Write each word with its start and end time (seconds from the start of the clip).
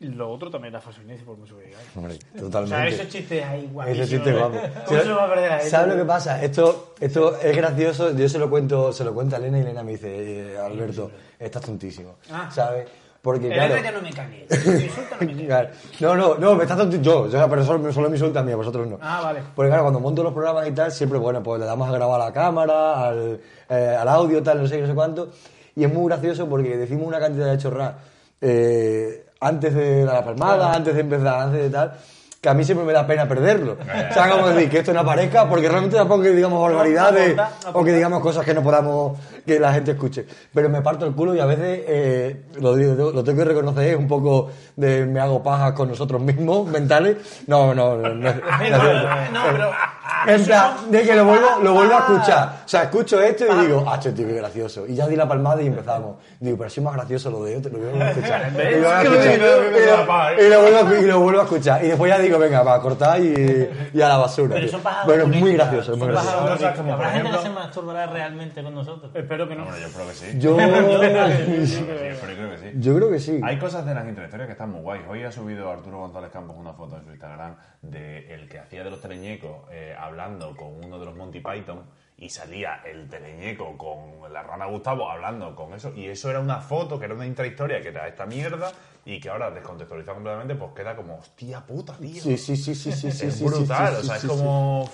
Lo 0.00 0.30
otro 0.30 0.48
también 0.48 0.72
era 0.72 0.80
falso 0.80 1.02
inicio 1.02 1.26
por 1.26 1.36
mucho 1.36 1.58
que 1.58 1.64
digáis. 1.66 1.86
Hombre, 1.96 2.14
O 2.14 2.32
sea, 2.32 2.40
totalmente. 2.42 2.88
esos 2.94 3.08
chistes 3.08 3.44
ahí 3.44 3.68
guapísimos. 3.72 4.06
Ese 4.08 4.16
chiste 4.16 4.32
guapo. 4.32 4.58
¿Cómo 4.86 5.00
se 5.00 5.12
va 5.12 5.24
a 5.24 5.28
perder 5.28 5.52
a 5.52 5.60
él? 5.60 5.68
¿Sabes 5.68 5.88
lo 5.88 5.96
que 6.00 6.04
pasa? 6.06 6.42
Esto, 6.42 6.94
esto 7.00 7.36
es 7.40 7.56
gracioso. 7.56 8.16
Yo 8.16 8.28
se 8.28 8.38
lo 8.38 8.48
cuento, 8.48 8.92
se 8.92 9.02
lo 9.04 9.12
cuento 9.12 9.34
a 9.34 9.40
Elena 9.40 9.58
y 9.58 9.62
Elena 9.62 9.82
me 9.82 9.92
dice, 9.92 10.52
eh, 10.52 10.58
Alberto, 10.58 11.10
estás 11.36 11.62
tontísimo. 11.62 12.14
Ah. 12.30 12.48
¿Sabes? 12.48 12.88
Porque 13.20 13.48
Elena 13.48 13.66
claro. 13.66 13.82
ya 13.82 13.90
no 13.90 14.00
me 14.00 14.12
cagué. 14.12 14.46
Me. 15.20 15.46
Claro. 15.48 15.70
No, 15.98 16.16
no, 16.16 16.34
no, 16.36 16.54
me 16.54 16.62
estás 16.62 16.78
tontísimo. 16.78 17.04
Yo, 17.04 17.20
o 17.22 17.30
sea, 17.30 17.48
pero 17.48 17.64
solo, 17.64 17.92
solo 17.92 18.08
me 18.08 18.14
insulta 18.14 18.38
a 18.38 18.42
mí, 18.44 18.52
a 18.52 18.56
vosotros 18.56 18.86
no. 18.86 19.00
Ah, 19.02 19.20
vale. 19.24 19.42
Porque 19.56 19.68
claro, 19.68 19.82
cuando 19.82 19.98
monto 19.98 20.22
los 20.22 20.32
programas 20.32 20.68
y 20.68 20.70
tal, 20.70 20.92
siempre, 20.92 21.18
bueno, 21.18 21.42
pues 21.42 21.58
le 21.58 21.66
damos 21.66 21.88
a 21.88 21.92
grabar 21.92 22.20
a 22.20 22.26
la 22.26 22.32
cámara, 22.32 23.08
al, 23.08 23.40
eh, 23.68 23.96
al 23.98 24.06
audio, 24.08 24.40
tal, 24.44 24.62
no 24.62 24.68
sé 24.68 24.80
no 24.80 24.86
sé 24.86 24.94
cuánto. 24.94 25.30
Y 25.74 25.82
es 25.82 25.92
muy 25.92 26.06
gracioso 26.06 26.48
porque 26.48 26.76
decimos 26.76 27.08
una 27.08 27.18
cantidad 27.18 27.50
de 27.50 27.58
chorras 27.58 27.94
eh, 28.40 29.24
antes 29.40 29.74
de 29.74 30.04
la 30.04 30.24
palmada, 30.24 30.74
antes 30.74 30.94
de 30.94 31.00
empezar, 31.00 31.40
antes 31.42 31.62
de 31.62 31.70
tal, 31.70 31.92
que 32.40 32.48
a 32.48 32.54
mí 32.54 32.64
siempre 32.64 32.86
me 32.86 32.92
da 32.92 33.04
pena 33.06 33.26
perderlo. 33.26 33.72
O 34.10 34.14
sea, 34.14 34.30
como 34.30 34.48
decir, 34.48 34.70
que 34.70 34.78
esto 34.78 34.92
no 34.92 35.00
aparezca, 35.00 35.48
porque 35.48 35.68
realmente 35.68 35.96
tampoco 35.96 36.22
que 36.22 36.30
digamos 36.30 36.62
barbaridades 36.62 37.34
no 37.36 37.42
aporta, 37.42 37.70
no 37.72 37.78
o 37.80 37.84
que 37.84 37.92
digamos 37.92 38.22
cosas 38.22 38.44
que 38.44 38.54
no 38.54 38.62
podamos, 38.62 39.18
que 39.44 39.58
la 39.58 39.72
gente 39.72 39.90
escuche. 39.92 40.24
Pero 40.54 40.68
me 40.68 40.80
parto 40.80 41.04
el 41.04 41.14
culo 41.14 41.34
y 41.34 41.40
a 41.40 41.46
veces, 41.46 41.80
eh, 41.88 42.42
lo, 42.60 42.76
digo- 42.76 43.10
lo 43.12 43.24
tengo 43.24 43.38
que 43.38 43.44
reconocer, 43.44 43.88
es 43.88 43.96
un 43.96 44.06
poco 44.06 44.50
de 44.76 45.04
me 45.06 45.18
hago 45.18 45.42
pajas 45.42 45.72
con 45.72 45.88
nosotros 45.88 46.20
mismos, 46.20 46.66
mentales. 46.68 47.16
No, 47.48 47.74
no, 47.74 47.96
no. 47.96 48.08
no, 48.08 48.14
no, 48.14 48.32
No, 48.32 49.40
pero... 49.52 49.70
en 50.26 50.44
plan, 50.44 50.72
de 50.90 51.02
que 51.02 51.14
lo 51.16 51.24
vuelvo, 51.24 51.46
lo 51.62 51.72
vuelvo 51.74 51.94
a 51.94 51.98
escuchar. 51.98 52.48
O 52.64 52.68
sea, 52.68 52.82
escucho 52.84 53.20
esto 53.20 53.44
y 53.46 53.66
digo, 53.66 53.84
ah, 53.88 53.98
che, 53.98 54.12
tío, 54.12 54.26
qué 54.28 54.34
gracioso. 54.34 54.86
Y 54.86 54.94
ya 54.94 55.06
di 55.08 55.16
la 55.16 55.26
palmada 55.26 55.60
y 55.62 55.66
empezamos. 55.66 56.16
Digo, 56.38 56.56
pero 56.58 56.70
sí 56.70 56.80
más 56.80 56.94
gracioso 56.94 57.30
lo 57.30 57.42
de 57.44 57.56
otro, 57.56 57.72
lo 57.72 57.78
vuelvo 57.78 58.00
a 58.04 58.10
escuchar. 58.10 58.52
Y 58.52 58.52
lo, 58.52 58.60
vuelvo 58.60 58.88
a 58.90 59.02
Es 59.02 59.06
escuchar. 59.08 59.32
digo, 59.32 59.36
Y 59.38 59.40
lo- 59.40 60.46
y 60.46 60.50
lo 60.50 60.60
vuelvo 60.62 60.78
a- 60.88 61.00
y 61.00 61.06
lo 61.06 61.20
vuelvo 61.20 61.40
a 61.40 61.44
escuchar. 61.44 61.84
Y 61.84 61.88
después 61.88 62.10
ya 62.12 62.18
digo, 62.18 62.27
venga, 62.36 62.62
va 62.64 62.74
a 62.74 62.80
cortar 62.80 63.20
y, 63.20 63.70
y 63.94 64.00
a 64.02 64.08
la 64.08 64.16
basura. 64.18 64.54
Pero 64.54 64.66
tío. 64.66 64.72
son 64.72 64.82
pájaros 64.82 65.06
Bueno, 65.06 65.22
es 65.32 65.40
muy 65.40 65.52
gracioso, 65.52 65.96
muy 65.96 66.08
gracioso. 66.08 66.36
pájaros 66.36 66.58
Cosas 66.58 66.60
bonitos. 66.60 66.76
como, 66.84 66.96
por 66.96 67.06
¿Habrá 67.06 67.10
gente 67.16 67.30
que 67.30 67.36
ejemplo- 67.36 67.60
se 67.60 67.64
masturbará 67.64 68.06
realmente 68.06 68.62
con 68.62 68.74
nosotros? 68.74 69.10
Espero 69.14 69.48
que 69.48 69.54
no. 69.54 69.64
Bueno, 69.64 69.78
yo 69.78 69.88
creo 69.94 70.08
que 70.08 70.14
sí. 70.14 70.38
Yo, 70.38 70.56
Sí, 71.66 71.84
pero 71.86 72.34
creo 72.36 72.50
que 72.50 72.58
sí. 72.58 72.70
yo 72.74 72.94
creo 72.96 73.10
que 73.10 73.20
sí. 73.20 73.40
Hay 73.44 73.58
cosas 73.58 73.86
de 73.86 73.94
las 73.94 74.06
intrahistorias 74.08 74.46
que 74.46 74.52
están 74.52 74.70
muy 74.70 74.80
guays. 74.80 75.02
Hoy 75.08 75.22
ha 75.24 75.30
subido 75.32 75.70
Arturo 75.70 75.98
González 75.98 76.30
Campos 76.32 76.56
una 76.58 76.72
foto 76.72 76.96
en 76.96 77.04
su 77.04 77.10
Instagram 77.10 77.56
de 77.82 78.34
el 78.34 78.48
que 78.48 78.58
hacía 78.58 78.82
de 78.82 78.90
los 78.90 79.00
teleñecos 79.00 79.68
eh, 79.70 79.94
hablando 79.98 80.56
con 80.56 80.84
uno 80.84 80.98
de 80.98 81.04
los 81.06 81.14
Monty 81.16 81.40
Python 81.40 81.82
y 82.16 82.30
salía 82.30 82.80
el 82.84 83.08
teleñeco 83.08 83.78
con 83.78 84.32
la 84.32 84.42
rana 84.42 84.66
Gustavo 84.66 85.08
hablando 85.08 85.54
con 85.54 85.72
eso 85.74 85.92
y 85.94 86.06
eso 86.06 86.28
era 86.30 86.40
una 86.40 86.60
foto 86.60 86.98
que 86.98 87.04
era 87.04 87.14
una 87.14 87.24
intrahistoria 87.26 87.80
que 87.80 87.88
era 87.88 88.08
esta 88.08 88.26
mierda 88.26 88.72
y 89.08 89.18
que 89.18 89.30
ahora 89.30 89.50
descontextualizado 89.50 90.16
completamente 90.16 90.54
pues 90.54 90.70
queda 90.76 90.94
como 90.94 91.16
hostia 91.16 91.64
puta 91.64 91.94
tío 91.94 92.22
Sí, 92.22 92.36
sí, 92.36 92.56
sí, 92.56 92.74
sí, 92.74 92.92
sí, 92.92 93.10
sí. 93.10 93.26
es 93.26 93.34
sí, 93.36 93.44
brutal 93.44 93.94
sí, 93.94 94.00
o 94.00 94.04
sea 94.04 94.18
sí, 94.18 94.26
es 94.26 94.32
como 94.32 94.90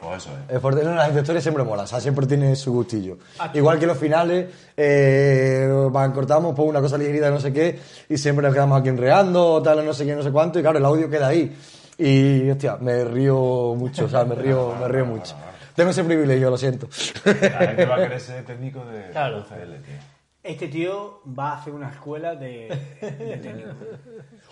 pues 0.00 0.18
eso 0.24 0.30
es 0.46 0.54
Es 0.56 0.60
fuerte, 0.60 0.84
no, 0.84 0.94
las 0.94 1.16
historias 1.16 1.42
siempre 1.42 1.64
molan, 1.64 1.84
o 1.84 1.88
sea, 1.88 2.00
siempre 2.00 2.24
tiene 2.24 2.54
su 2.54 2.72
gustillo. 2.72 3.18
Igual 3.52 3.80
que 3.80 3.86
los 3.86 3.98
finales, 3.98 4.46
eh, 4.76 5.68
van, 5.90 6.12
cortamos 6.12 6.54
por 6.54 6.66
una 6.68 6.80
cosa 6.80 6.96
ligerita, 6.96 7.30
no 7.30 7.40
sé 7.40 7.52
qué, 7.52 7.80
y 8.08 8.16
siempre 8.16 8.44
nos 8.44 8.54
quedamos 8.54 8.78
aquí 8.78 8.90
enreando, 8.90 9.60
tal, 9.60 9.84
no 9.84 9.92
sé 9.92 10.06
qué, 10.06 10.14
no 10.14 10.22
sé 10.22 10.30
cuánto, 10.30 10.60
y 10.60 10.62
claro, 10.62 10.78
el 10.78 10.84
audio 10.84 11.10
queda 11.10 11.26
ahí. 11.26 11.52
Y, 11.98 12.48
hostia, 12.48 12.76
me 12.76 13.02
río 13.02 13.74
mucho, 13.76 14.04
o 14.04 14.08
sea, 14.08 14.24
me 14.24 14.36
río, 14.36 14.72
me 14.80 14.86
río 14.86 15.04
mucho. 15.04 15.34
Tengo 15.74 15.90
ese 15.90 16.04
privilegio, 16.04 16.48
lo 16.48 16.56
siento. 16.58 16.88
la 17.24 17.34
gente 17.58 17.84
va 17.86 17.96
a 17.96 17.98
querer 18.02 18.20
ser 18.20 18.44
técnico 18.44 18.84
de 18.84 19.10
Claro. 19.10 19.38
UCL, 19.40 19.82
tío 19.84 20.17
Este 20.42 20.68
tío 20.68 21.20
va 21.38 21.50
a 21.52 21.56
hacer 21.58 21.74
una 21.74 21.90
escuela 21.90 22.34
de, 22.34 22.68
de 23.00 23.36
técnico. 23.42 23.68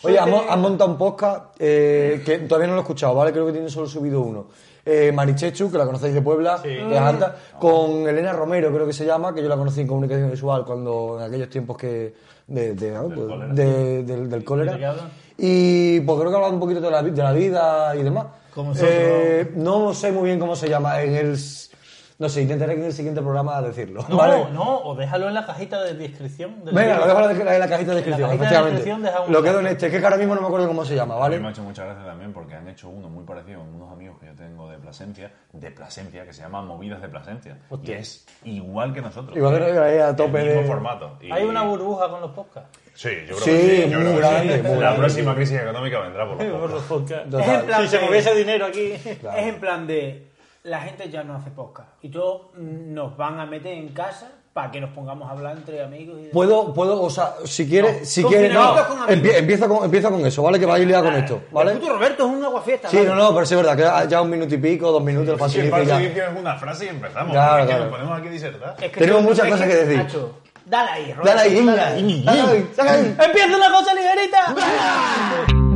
Oye, 0.03 0.19
has 0.19 0.59
montado 0.59 0.91
un 0.91 0.99
podcast 0.99 1.57
eh, 1.59 2.23
que 2.25 2.39
todavía 2.41 2.67
no 2.67 2.75
lo 2.75 2.81
he 2.81 2.83
escuchado, 2.83 3.15
¿vale? 3.15 3.33
Creo 3.33 3.47
que 3.47 3.53
tiene 3.53 3.69
solo 3.71 3.87
subido 3.87 4.21
uno. 4.21 4.49
Eh, 4.85 5.11
Marichechu, 5.13 5.71
que 5.71 5.79
la 5.79 5.87
conocéis 5.87 6.13
de 6.15 6.23
Puebla, 6.23 6.59
de 6.59 6.99
Alta, 6.99 7.37
con 7.59 8.07
Elena 8.07 8.33
Romero, 8.33 8.73
creo 8.73 8.87
que 8.87 8.93
se 8.93 9.07
llama, 9.07 9.35
que 9.35 9.43
yo 9.43 9.49
la 9.49 9.57
conocí 9.57 9.81
en 9.81 9.87
comunicación 9.87 10.31
visual 10.31 10.65
cuando 10.65 11.17
en 11.19 11.27
aquellos 11.27 11.49
tiempos 11.49 11.77
que 11.77 12.15
de, 12.47 12.75
de- 12.75 12.91
¿no? 12.93 13.05
Pues, 13.09 13.19
cólera. 13.27 13.55
de- 13.55 14.03
del, 14.05 14.29
del 14.31 14.45
cólera. 14.45 14.95
Y 15.39 16.01
pues 16.01 16.19
creo 16.21 16.31
que 16.31 16.37
hablan 16.37 16.55
un 16.55 16.61
poquito 16.61 16.81
de 16.81 16.91
la, 16.91 17.03
de 17.03 17.23
la 17.23 17.33
vida 17.33 17.97
y 17.97 18.03
demás. 18.03 18.27
Nosotros. 18.55 18.89
Eh, 18.91 19.53
no 19.57 19.93
sé 19.95 20.13
muy 20.13 20.25
bien 20.25 20.39
cómo 20.41 20.55
se 20.57 20.69
llama. 20.69 21.03
En 21.03 21.15
el, 21.15 21.37
no 22.19 22.29
sé, 22.31 22.41
intentaré 22.43 22.73
en 22.73 22.85
el 22.85 22.93
siguiente 22.95 23.21
programa 23.21 23.61
decirlo. 23.61 24.05
No, 24.09 24.17
¿vale? 24.17 24.47
no, 24.53 24.79
o 24.85 24.95
déjalo 24.95 25.29
en 25.29 25.35
la 25.35 25.45
cajita 25.45 25.83
de 25.83 25.93
descripción. 25.95 26.65
del 26.65 26.75
Venga, 26.75 26.99
lo 26.99 27.07
dejo 27.29 27.41
en 27.41 27.45
la, 27.47 27.59
la 27.59 27.69
cajita 27.69 27.91
de 27.91 27.97
descripción, 27.97 28.29
cajita 28.31 28.45
de 28.45 28.47
efectivamente. 28.71 28.77
descripción 28.85 29.33
lo 29.33 29.43
quedo 29.43 29.61
en 29.61 29.67
este, 29.67 29.91
que 29.91 29.97
es 29.97 30.01
que 30.01 30.07
ahora 30.07 30.17
mismo 30.17 30.35
no 30.35 30.41
me 30.41 30.47
acuerdo 30.47 30.67
cómo 30.69 30.85
se 30.85 30.95
llama, 30.95 31.15
A 31.15 31.19
¿vale? 31.19 31.37
mí 31.37 31.43
me 31.43 31.49
ha 31.49 31.51
hecho 31.53 31.63
mucha 31.63 31.85
gracia 31.85 32.05
también 32.07 32.33
porque 32.33 32.55
han 32.55 32.67
hecho 32.69 32.89
uno 32.89 33.09
muy 33.11 33.25
parecido 33.25 33.61
con 33.61 33.75
unos 33.75 33.93
amigos 33.93 34.17
que 34.19 34.27
yo 34.27 34.35
tengo 34.35 34.71
de 34.71 34.79
Plasencia, 34.79 35.31
de 35.53 35.71
Plasencia, 35.71 36.25
que 36.25 36.33
se 36.33 36.41
llama 36.43 36.63
Movidas 36.63 37.03
de 37.03 37.09
Plasencia. 37.09 37.59
Y 37.83 37.93
es 37.93 38.25
igual 38.45 38.95
que 38.95 39.03
nosotros. 39.03 39.37
Igual 39.37 39.59
que 39.59 39.79
ahí 39.79 39.99
a 39.99 40.17
tope 40.17 40.41
el 40.41 40.47
mismo 40.47 40.63
de- 40.63 40.67
formato. 40.69 41.19
Y- 41.21 41.31
Hay 41.31 41.45
una 41.45 41.65
burbuja 41.65 42.09
con 42.09 42.21
los 42.23 42.31
podcasts. 42.31 42.79
Sí, 42.95 43.11
yo 43.29 43.37
creo 43.37 43.39
Sí, 43.41 43.51
que 43.51 43.85
sí. 43.85 43.91
yo 43.91 43.99
muy 43.99 44.07
creo 44.07 44.13
que 44.15 44.19
grande, 44.21 44.55
sí. 44.57 44.63
muy 44.63 44.71
La 44.73 44.79
grande. 44.81 44.99
próxima 45.01 45.35
crisis 45.35 45.61
económica 45.61 46.01
vendrá 46.01 46.27
por 46.27 46.43
los 46.43 46.47
Por 46.61 46.71
los 46.71 46.83
podcasts. 46.85 47.25
podcasts. 47.27 47.31
Total. 47.31 47.51
Es 47.51 47.61
en 47.61 47.67
plan 47.67 47.83
Si 47.83 47.89
se 47.89 47.99
de- 47.99 48.05
moviese 48.07 48.35
dinero 48.35 48.65
aquí. 48.67 48.93
Es 48.93 49.07
en 49.21 49.61
plan 49.61 49.87
de 49.87 50.27
la 50.67 50.81
gente 50.81 51.09
ya 51.11 51.23
no 51.25 51.35
hace 51.37 51.51
podcast 51.51 51.89
y 52.03 52.11
todos 52.11 52.43
mm, 52.57 52.93
nos 52.95 53.17
van 53.17 53.41
a 53.41 53.47
meter 53.47 53.73
en 53.73 53.89
casa 53.91 54.31
para 54.53 54.71
que 54.71 54.81
nos 54.81 54.89
pongamos 54.91 55.29
a 55.29 55.33
hablar 55.33 55.55
entre 55.57 55.83
amigos. 55.83 56.17
Y 56.19 56.23
de- 56.25 56.29
Puedo, 56.31 56.73
puedo, 56.73 57.03
o 57.03 57.11
sea, 57.11 57.35
si 57.45 57.69
quieres, 57.69 58.01
No, 58.01 58.07
si 58.07 58.25
quieres, 58.25 58.55
no, 58.55 58.75
con 58.87 58.99
empie- 59.09 59.37
empieza 59.37 59.69
con, 59.69 59.85
empieza 59.85 60.11
con 60.11 60.25
eso, 60.25 60.43
¿vale? 60.43 60.59
Que 60.59 60.65
vais 60.65 60.83
a 60.83 60.87
liar 60.89 61.03
con 61.05 61.15
esto, 61.15 61.35
El 61.49 61.53
¿vale? 61.55 61.73
puto 61.75 61.93
Roberto 61.93 62.27
es 62.27 62.33
un 62.33 62.43
aguafiesta. 62.45 62.89
Sí, 62.89 62.97
¿vale? 62.97 63.09
no, 63.11 63.15
no, 63.17 63.35
pero 63.35 63.45
sí 63.45 63.55
es 63.55 63.63
verdad, 63.63 64.03
que 64.05 64.09
ya 64.09 64.23
un 64.23 64.31
minuto 64.31 64.55
y 64.55 64.59
pico, 64.59 64.91
dos 64.93 65.03
minutos, 65.03 65.27
Sí, 65.27 65.33
el 65.33 65.39
facilita 65.39 65.83
y 65.83 65.87
falso 65.87 66.01
ya. 66.17 66.27
es 66.31 66.39
una 66.41 66.55
frase 66.57 66.87
y 66.87 66.89
empezamos. 66.89 67.33
Claro, 67.33 67.57
Es 67.59 67.61
que 67.63 67.67
claro. 67.69 67.85
Nos 67.85 67.93
ponemos 67.93 68.19
aquí 68.19 68.29
a 68.29 68.31
disertar. 68.31 68.77
Es 68.83 68.91
que 68.93 69.01
Tenemos 69.01 69.23
muchas 69.23 69.45
es 69.47 69.53
cosas 69.53 69.67
que 69.69 69.75
decir. 69.75 69.97
Nacho, 69.99 70.39
dale 70.65 70.91
ahí, 70.91 71.13
Roberto. 71.13 71.25
Dale 71.37 71.41
ahí, 71.43 71.67
dale 71.67 72.03
niña. 72.03 72.33
ahí. 72.33 72.39
Dale 72.41 72.53
ahí, 72.53 72.71
saca 72.75 72.93
ahí. 72.93 73.17
¡Empieza 73.27 73.57
una 73.59 73.71
cosa 73.71 73.95
ligerita! 73.95 75.76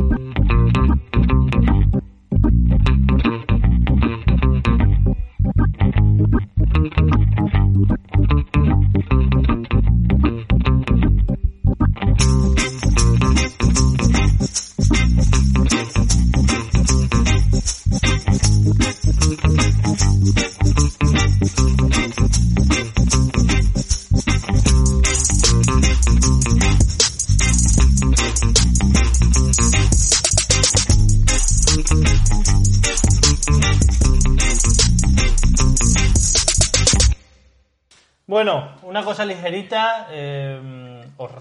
Una 39.01 39.09
cosa 39.09 39.25
ligerita. 39.25 40.07
eh, 40.11 41.01
os 41.17 41.31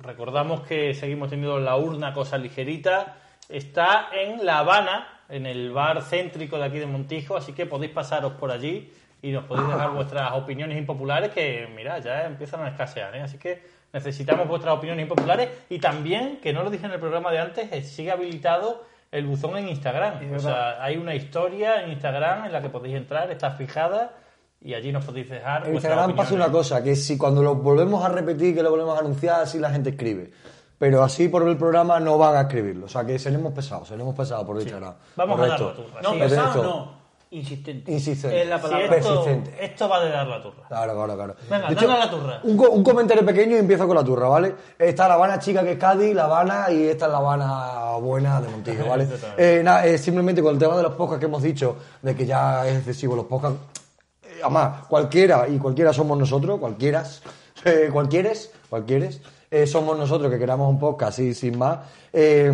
recordamos 0.00 0.62
que 0.62 0.94
seguimos 0.94 1.28
teniendo 1.28 1.58
la 1.58 1.76
urna 1.76 2.14
cosa 2.14 2.38
ligerita. 2.38 3.16
Está 3.46 4.08
en 4.10 4.44
La 4.46 4.60
Habana, 4.60 5.20
en 5.28 5.44
el 5.44 5.70
bar 5.70 6.00
céntrico 6.00 6.56
de 6.56 6.64
aquí 6.64 6.78
de 6.78 6.86
Montijo, 6.86 7.36
así 7.36 7.52
que 7.52 7.66
podéis 7.66 7.92
pasaros 7.92 8.32
por 8.32 8.50
allí 8.50 8.90
y 9.20 9.32
nos 9.32 9.44
podéis 9.44 9.68
dejar 9.68 9.90
vuestras 9.90 10.32
opiniones 10.32 10.78
impopulares 10.78 11.30
que, 11.30 11.68
mira, 11.76 11.98
ya 11.98 12.24
empiezan 12.24 12.62
a 12.62 12.68
escasear, 12.68 13.14
¿eh? 13.16 13.20
Así 13.20 13.36
que 13.36 13.62
necesitamos 13.92 14.48
vuestras 14.48 14.74
opiniones 14.74 15.02
impopulares 15.02 15.50
y 15.68 15.80
también, 15.80 16.38
que 16.40 16.54
no 16.54 16.62
lo 16.62 16.70
dije 16.70 16.86
en 16.86 16.92
el 16.92 17.00
programa 17.00 17.30
de 17.32 17.38
antes, 17.38 17.70
eh, 17.70 17.82
sigue 17.82 18.12
habilitado 18.12 18.82
el 19.12 19.26
buzón 19.26 19.58
en 19.58 19.68
Instagram. 19.68 20.34
O 20.34 20.38
sea, 20.38 20.82
hay 20.82 20.96
una 20.96 21.14
historia 21.14 21.82
en 21.82 21.90
Instagram 21.90 22.46
en 22.46 22.52
la 22.52 22.62
que 22.62 22.70
podéis 22.70 22.96
entrar, 22.96 23.30
está 23.30 23.50
fijada 23.50 24.12
y 24.64 24.74
allí 24.74 24.90
nos 24.90 25.04
podéis 25.04 25.30
dejar 25.30 25.68
En 25.68 25.74
Instagram 25.74 26.16
pasa 26.16 26.34
una 26.34 26.50
cosa, 26.50 26.82
que 26.82 26.96
si 26.96 27.16
cuando 27.16 27.42
lo 27.42 27.54
volvemos 27.54 28.04
a 28.04 28.08
repetir, 28.08 28.54
que 28.56 28.62
lo 28.62 28.70
volvemos 28.70 28.96
a 28.96 29.00
anunciar, 29.00 29.42
así 29.42 29.58
la 29.60 29.70
gente 29.70 29.90
escribe. 29.90 30.32
pero 30.76 31.02
así 31.04 31.28
por 31.28 31.46
el 31.48 31.56
programa 31.56 32.00
no 32.00 32.18
van 32.18 32.34
a 32.36 32.40
escribirlo. 32.42 32.86
O 32.86 32.88
sea 32.88 33.04
que 33.06 33.18
seremos 33.18 33.52
pesados, 33.52 33.86
seremos 33.88 34.14
pesados 34.14 34.44
por 34.44 34.60
Instagram. 34.60 34.94
Vamos 35.16 35.34
a 35.36 35.38
Correcto. 35.42 35.64
dar 35.66 35.76
la 35.78 35.84
turra. 35.84 36.02
No, 36.02 36.12
Sí. 36.12 36.18
pesado 36.18 36.62
no. 36.62 37.04
Insistente. 37.30 37.90
Insistente. 37.92 38.42
Es 38.42 38.48
la 38.48 38.56
Si 38.58 38.62
palabra. 38.62 38.84
esto, 38.96 39.08
persistente. 39.24 39.64
esto 39.64 39.88
va 39.88 40.04
de 40.04 40.10
dar 40.10 40.26
la 40.26 40.42
turra. 40.42 40.62
Claro, 40.68 40.94
claro, 40.94 41.14
claro. 41.16 41.34
Venga, 41.50 41.72
hecho, 41.72 41.88
la 41.88 42.10
turra. 42.10 42.40
Un, 42.44 42.56
co- 42.56 42.70
un 42.70 42.84
comentario 42.84 43.24
pequeño 43.26 43.56
y 43.56 43.58
empiezo 43.60 43.86
con 43.86 43.96
la 43.96 44.04
turra, 44.04 44.28
¿vale? 44.28 44.54
Está 44.78 45.08
la 45.08 45.14
Habana 45.14 45.38
chica 45.40 45.62
que 45.64 45.72
es 45.72 45.78
Cádiz, 45.78 46.14
la 46.14 46.24
Habana 46.24 46.70
y 46.70 46.84
esta 46.84 47.06
es 47.06 47.12
la 47.12 47.18
Habana 47.18 47.96
buena 48.00 48.40
de 48.40 48.48
Montijo, 48.48 48.86
¿vale? 48.88 49.08
Eh, 49.38 49.62
nada, 49.64 49.84
eh, 49.86 49.98
simplemente 49.98 50.42
con 50.42 50.52
el 50.54 50.58
tema 50.60 50.76
de 50.76 50.82
los 50.84 50.94
podcasts 50.94 51.20
que 51.20 51.26
hemos 51.26 51.42
dicho, 51.42 51.76
de 52.02 52.14
que 52.14 52.24
ya 52.26 52.66
es 52.68 52.76
excesivo 52.78 53.16
los 53.16 53.24
podcasts. 53.26 53.58
Además, 54.44 54.86
cualquiera 54.88 55.48
y 55.48 55.56
cualquiera 55.58 55.92
somos 55.92 56.18
nosotros, 56.18 56.60
cualquieras, 56.60 57.22
eh, 57.64 57.88
cualquieres, 57.92 58.52
cualquieres, 58.68 59.20
eh, 59.50 59.66
somos 59.66 59.98
nosotros 59.98 60.30
que 60.30 60.38
queramos 60.38 60.68
un 60.68 60.78
podcast 60.78 61.12
así 61.18 61.32
sin 61.34 61.58
más. 61.58 61.78
Eh, 62.12 62.52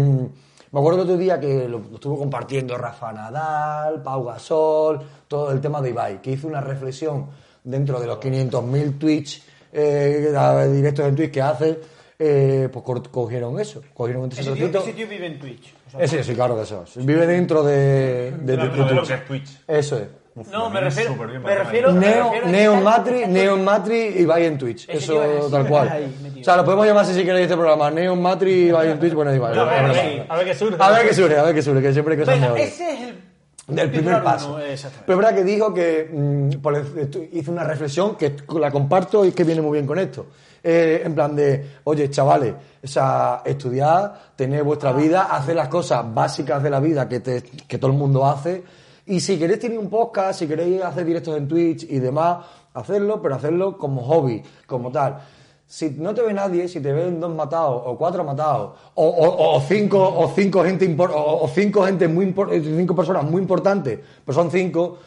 me 0.73 0.79
acuerdo 0.79 1.01
el 1.01 1.05
otro 1.05 1.17
día 1.17 1.41
que 1.41 1.69
lo, 1.69 1.81
lo 1.81 1.95
estuvo 1.97 2.17
compartiendo 2.17 2.79
Rafa 2.79 3.13
Nadal, 3.13 4.03
Pau 4.03 4.25
Gasol, 4.25 5.01
todo 5.27 5.51
el 5.51 5.61
tema 5.61 5.81
de 5.83 5.91
Ibai, 5.91 6.23
que 6.23 6.31
hizo 6.31 6.47
una 6.47 6.61
reflexión 6.61 7.27
dentro 7.65 7.99
de 8.01 8.07
los 8.07 8.19
500.000 8.19 8.99
Twitch, 8.99 9.43
eh, 9.73 10.33
directos 10.73 11.07
en 11.07 11.17
Twitch 11.17 11.31
que 11.33 11.43
hace, 11.43 11.81
pues 12.73 12.85
cogieron 13.11 13.59
eso, 13.59 13.83
cogieron 13.95 14.31
ese 14.31 14.43
Ese 14.43 14.53
tío, 14.53 14.71
trocito. 14.71 14.79
ese 14.79 14.93
tío 14.93 15.09
vive 15.09 15.27
en 15.27 15.39
Twitch. 15.41 15.75
o 15.89 15.91
sea, 15.91 16.01
Ese 16.03 16.23
sí, 16.23 16.35
claro 16.35 16.55
que 16.55 16.63
eso. 16.63 16.85
Vive 16.97 17.27
dentro 17.27 17.65
de, 17.65 18.31
de, 18.31 18.31
de 18.31 18.57
Dentro 18.57 18.85
de 18.85 18.95
lo 18.95 19.03
que 19.03 19.15
es 19.15 19.25
Twitch. 19.27 19.61
Eso 19.67 19.97
es. 19.99 20.20
Uf, 20.35 20.49
No, 20.53 20.71
me 20.71 20.81
refiero- 20.81 21.15
me 21.17 21.55
refiero-. 21.57 21.93
Neo, 21.93 22.31
refiero 22.31 22.47
a 22.47 22.49
Neo 22.51 22.73
estar- 22.75 22.83
Matri, 22.85 23.15
estar- 23.17 23.29
Neo 23.31 23.57
Matri 23.57 23.97
y 23.99 24.19
Ibai 24.23 24.47
en 24.47 24.59
Twitch. 24.59 24.89
Ese 24.89 24.99
Eso 24.99 25.23
es 25.25 25.51
tal 25.51 25.67
cual. 25.67 25.89
ahí 25.89 26.39
o 26.41 26.45
sea, 26.45 26.57
lo 26.57 26.65
podemos 26.65 26.87
llamar 26.87 27.03
así 27.05 27.15
si 27.15 27.25
queréis 27.25 27.45
este 27.45 27.57
programa. 27.57 27.91
Neo 27.91 28.15
Matri 28.17 28.53
y 28.67 28.69
en 28.71 28.99
Twitch. 29.01 29.13
Bueno, 29.15 29.35
igual. 29.35 29.59
A 29.59 29.65
ver, 29.65 30.27
a 30.29 30.37
ver 30.37 30.47
qué 30.47 30.55
surge. 30.55 30.77
A 30.79 30.91
ver 30.91 31.07
qué 31.09 31.15
surge, 31.15 31.37
a 31.39 31.43
ver 31.43 31.55
qué 31.55 31.63
surge, 31.63 31.83
que 31.83 31.93
siempre 31.93 32.15
hay 32.15 32.21
cosas 32.21 32.35
Venga, 32.35 32.47
mejores. 32.49 32.73
ese 32.75 32.93
es 32.95 33.01
el. 33.03 33.31
Del 33.67 33.89
primer 33.91 34.21
paso. 34.25 34.57
Pero 34.59 34.73
es 34.75 35.07
verdad 35.07 35.33
que 35.35 35.45
dijo 35.45 35.73
que 35.73 36.09
mm, 36.13 36.49
estu- 36.51 37.29
hizo 37.33 37.53
una 37.53 37.63
reflexión 37.63 38.17
que 38.17 38.35
la 38.59 38.69
comparto 38.71 39.25
y 39.25 39.31
que 39.31 39.45
viene 39.45 39.61
muy 39.61 39.75
bien 39.75 39.87
con 39.87 39.97
esto. 40.01 40.27
Eh, 40.63 41.03
en 41.05 41.15
plan 41.15 41.37
de, 41.37 41.79
oye, 41.85 42.11
chavales, 42.11 42.53
o 42.83 42.87
sea, 42.87 43.43
estudiad, 43.45 44.13
tener 44.35 44.65
vuestra 44.65 44.93
vida, 44.93 45.23
hacer 45.31 45.55
las 45.55 45.69
cosas 45.69 46.05
básicas 46.13 46.61
de 46.63 46.69
la 46.71 46.81
vida 46.81 47.09
que, 47.09 47.21
te- 47.21 47.43
que 47.43 47.79
todo 47.79 47.93
el 47.93 47.97
mundo 47.97 48.27
hace. 48.27 48.63
Y 49.11 49.21
si 49.21 49.39
queréis 49.39 49.59
tener 49.61 49.79
un 49.79 49.89
podcast, 49.91 50.39
si 50.39 50.47
queréis 50.47 50.83
hacer 50.83 51.05
directos 51.05 51.37
en 51.37 51.49
Twitch 51.49 51.85
y 51.89 51.99
demás, 51.99 52.45
hacerlo, 52.75 53.21
pero 53.21 53.35
hacerlo 53.35 53.77
como 53.77 54.03
hobby, 54.03 54.43
como 54.67 54.91
tal. 54.93 55.19
Si 55.67 55.91
no 55.91 56.15
te 56.15 56.23
ve 56.23 56.33
nadie, 56.33 56.67
si 56.69 56.81
te 56.81 56.93
ven 56.93 57.21
dos 57.21 57.35
matados 57.35 57.83
o 57.87 57.97
cuatro 57.97 58.25
matados 58.25 58.73
o, 58.95 59.05
o- 59.07 59.57
o 59.57 59.61
cinco 59.61 59.99
o 60.03 60.29
cinco 60.35 60.65
gente 60.65 60.85
impor- 60.89 61.13
o, 61.15 61.45
o 61.45 61.49
cinco 61.49 61.85
gente 61.85 62.09
muy 62.09 62.35
cinco 62.77 62.95
personas 62.95 63.25
muy 63.25 63.41
importantes, 63.43 63.99
pues 64.25 64.35
son 64.35 64.51
cinco, 64.51 64.99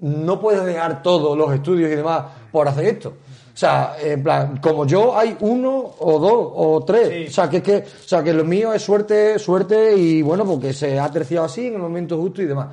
no 0.00 0.40
puedes 0.40 0.64
dejar 0.64 1.02
todos 1.02 1.36
los 1.36 1.52
estudios 1.52 1.90
y 1.90 1.94
demás 1.96 2.24
por 2.52 2.68
hacer 2.68 2.84
esto. 2.86 3.08
O 3.54 3.56
sea, 3.60 3.96
en 4.00 4.22
plan, 4.22 4.58
como 4.58 4.86
yo 4.86 5.16
hay 5.18 5.36
uno 5.40 5.90
o 5.98 6.18
dos 6.18 6.52
o 6.54 6.84
tres. 6.86 7.08
O 7.28 7.32
sea, 7.32 7.50
que 7.50 7.56
es 7.58 7.62
que, 7.62 7.76
o 7.78 8.08
sea, 8.08 8.22
que 8.22 8.32
lo 8.32 8.44
mío 8.44 8.72
es 8.72 8.82
suerte, 8.82 9.38
suerte 9.38 9.96
y 9.96 10.22
bueno, 10.22 10.44
porque 10.44 10.72
se 10.72 10.98
ha 10.98 11.10
terciado 11.10 11.46
así 11.46 11.66
en 11.66 11.74
el 11.74 11.80
momento 11.80 12.16
justo 12.18 12.40
y 12.40 12.46
demás. 12.46 12.68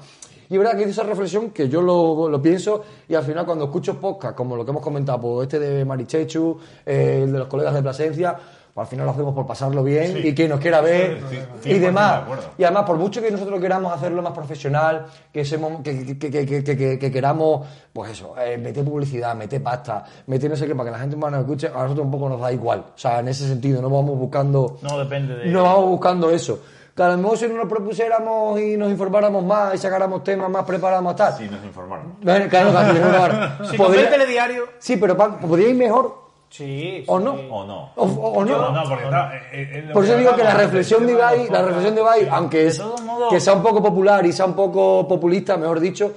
Y 0.49 0.53
es 0.53 0.59
verdad 0.59 0.75
que 0.75 0.81
hice 0.81 0.91
esa 0.91 1.03
reflexión 1.03 1.49
que 1.51 1.67
yo 1.69 1.81
lo, 1.81 2.29
lo 2.29 2.41
pienso 2.41 2.83
y 3.07 3.15
al 3.15 3.23
final 3.23 3.45
cuando 3.45 3.65
escucho 3.65 3.99
podcast, 3.99 4.35
como 4.35 4.55
lo 4.55 4.63
que 4.65 4.71
hemos 4.71 4.83
comentado, 4.83 5.19
pues 5.19 5.47
este 5.47 5.59
de 5.59 5.85
Marichechu, 5.85 6.57
eh, 6.85 7.21
el 7.23 7.31
de 7.31 7.39
los 7.39 7.47
colegas 7.47 7.73
de 7.73 7.81
Plasencia, 7.81 8.35
pues 8.73 8.85
al 8.87 8.89
final 8.91 9.05
lo 9.05 9.13
hacemos 9.13 9.33
por 9.33 9.47
pasarlo 9.47 9.81
bien 9.85 10.17
y 10.21 10.35
que 10.35 10.49
nos 10.49 10.59
quiera 10.59 10.81
ver 10.81 11.21
Sí, 11.29 11.69
y 11.69 11.73
100% 11.75 11.79
demás. 11.79 12.23
Y 12.57 12.63
además, 12.65 12.83
por 12.83 12.97
mucho 12.97 13.21
que 13.21 13.31
nosotros 13.31 13.61
queramos 13.61 13.93
hacerlo 13.93 14.21
más 14.21 14.33
profesional, 14.33 15.05
que, 15.31 15.45
semos- 15.45 15.81
que, 15.81 16.17
que, 16.19 16.29
que, 16.29 16.45
que, 16.45 16.61
que- 16.63 16.77
que- 16.77 16.99
que 16.99 17.11
queramos, 17.11 17.65
pues 17.93 18.11
eso, 18.11 18.35
eh, 18.37 18.57
meter 18.57 18.83
publicidad, 18.83 19.33
meter 19.33 19.63
pasta, 19.63 20.03
meter 20.27 20.49
no 20.49 20.57
sé 20.57 20.67
qué, 20.67 20.75
para 20.75 20.87
que 20.89 20.91
la 20.91 20.99
gente 20.99 21.15
más 21.15 21.31
nos 21.31 21.41
escuche, 21.41 21.67
a 21.73 21.83
nosotros 21.83 22.05
un 22.05 22.11
poco 22.11 22.27
nos 22.27 22.41
da 22.41 22.51
igual. 22.51 22.79
O 22.93 22.97
sea, 22.97 23.19
en 23.21 23.29
ese 23.29 23.47
sentido, 23.47 23.81
no 23.81 23.89
vamos 23.89 24.17
buscando... 24.19 24.77
No 24.81 24.99
depende 24.99 25.35
de. 25.37 25.45
No 25.45 25.63
vamos 25.63 25.89
buscando 25.91 26.29
eso. 26.29 26.59
Que 26.95 27.03
a 27.03 27.09
lo 27.09 27.17
mejor 27.17 27.37
si 27.37 27.47
nos 27.49 27.67
propusiéramos 27.67 28.57
y 28.59 28.77
nos 28.77 28.89
informáramos 28.89 29.43
más 29.43 29.75
y 29.75 29.77
sacáramos 29.77 30.23
temas 30.23 30.49
más 30.49 30.63
preparados 30.63 31.13
tal. 31.15 31.33
Si 31.37 31.49
nos 31.49 31.63
informaron. 31.65 32.15
Bueno, 32.21 32.47
Claro, 32.49 32.69
claro, 32.71 32.93
si 32.93 32.99
no, 32.99 33.65
Si 33.71 33.77
podría- 33.77 34.01
el 34.03 34.09
telediario. 34.09 34.63
Sí, 34.79 34.95
pero 34.97 35.17
¿podría 35.17 35.69
ir 35.69 35.75
mejor 35.75 36.23
Sí. 36.49 37.03
o 37.07 37.17
sí. 37.19 37.25
no? 37.25 37.31
¿O 37.33 37.65
no? 37.65 37.91
O, 37.97 38.05
o- 38.05 38.29
o 38.39 38.45
no. 38.45 38.57
No, 38.57 38.71
no, 38.71 38.87
porque 38.89 39.03
está. 39.03 39.35
eh, 39.35 39.41
eh, 39.51 39.89
Por 39.91 40.05
eso 40.05 40.15
digo 40.15 40.35
que 40.37 40.43
la 40.45 40.53
reflexión 40.53 41.05
de 41.05 41.11
Ibai, 41.11 41.49
la 41.49 41.63
reflexión 41.63 41.95
de 41.95 42.01
Ibai, 42.01 42.29
aunque 42.31 42.67
es 42.67 42.77
todos 42.77 43.01
modos- 43.01 43.29
que 43.29 43.41
sea 43.41 43.53
un 43.53 43.61
poco 43.63 43.83
popular 43.83 44.25
y 44.25 44.31
sea 44.31 44.45
un 44.45 44.53
poco 44.55 45.05
populista, 45.05 45.57
mejor 45.57 45.81
dicho, 45.81 46.13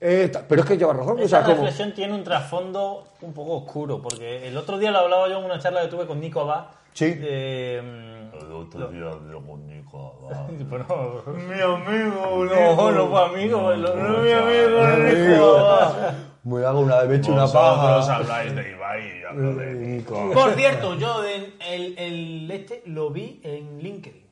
eh, 0.00 0.30
pero 0.48 0.62
es 0.62 0.68
que 0.68 0.76
lleva 0.78 0.92
razón. 0.92 1.18
O 1.18 1.22
Esa 1.22 1.38
sea, 1.38 1.42
como, 1.42 1.56
reflexión 1.56 1.92
tiene 1.94 2.14
un 2.14 2.24
trasfondo 2.24 3.04
un 3.22 3.32
poco 3.32 3.56
oscuro, 3.64 4.00
porque 4.00 4.46
el 4.48 4.56
otro 4.56 4.78
día 4.78 4.90
lo 4.90 4.98
hablaba 4.98 5.28
yo 5.28 5.38
en 5.38 5.44
una 5.44 5.58
charla 5.58 5.82
que 5.82 5.88
tuve 5.88 6.06
con 6.06 6.20
Nico 6.20 6.40
Abad. 6.40 6.66
Sí. 6.92 7.14
De, 7.14 7.78
El 7.78 8.52
otro 8.52 8.88
día 8.88 9.10
hablé 9.10 9.34
con 9.46 9.66
Nico 9.66 10.16
Abad. 10.30 10.46
bueno, 10.68 11.22
mi 11.26 11.60
amigo, 11.60 12.44
no, 12.44 12.90
no 12.92 13.08
fue 13.08 13.24
amigo, 13.24 13.74
no, 13.76 13.94
no, 13.94 14.18
mi 14.18 14.30
amigo, 14.32 14.86
Nico 15.30 15.56
Abad. 15.58 16.12
me 16.44 16.64
hago 16.64 16.80
una 16.80 17.00
vez, 17.00 17.08
me 17.08 17.14
he 17.14 17.18
hecho 17.18 17.32
una 17.32 17.42
Vosotros 17.42 18.06
paja. 18.06 18.16
habláis 18.16 18.54
de 18.56 18.70
Ibai 18.70 19.02
y 19.16 19.20
yo 19.20 19.28
hablo 19.28 19.54
de 19.54 19.74
Nico. 19.74 20.30
Por 20.32 20.52
cierto, 20.54 20.94
yo 20.94 21.24
en- 21.24 21.54
el, 21.68 21.98
el 21.98 22.50
este 22.50 22.82
lo 22.86 23.10
vi 23.10 23.40
en 23.44 23.78
LinkedIn. 23.80 24.26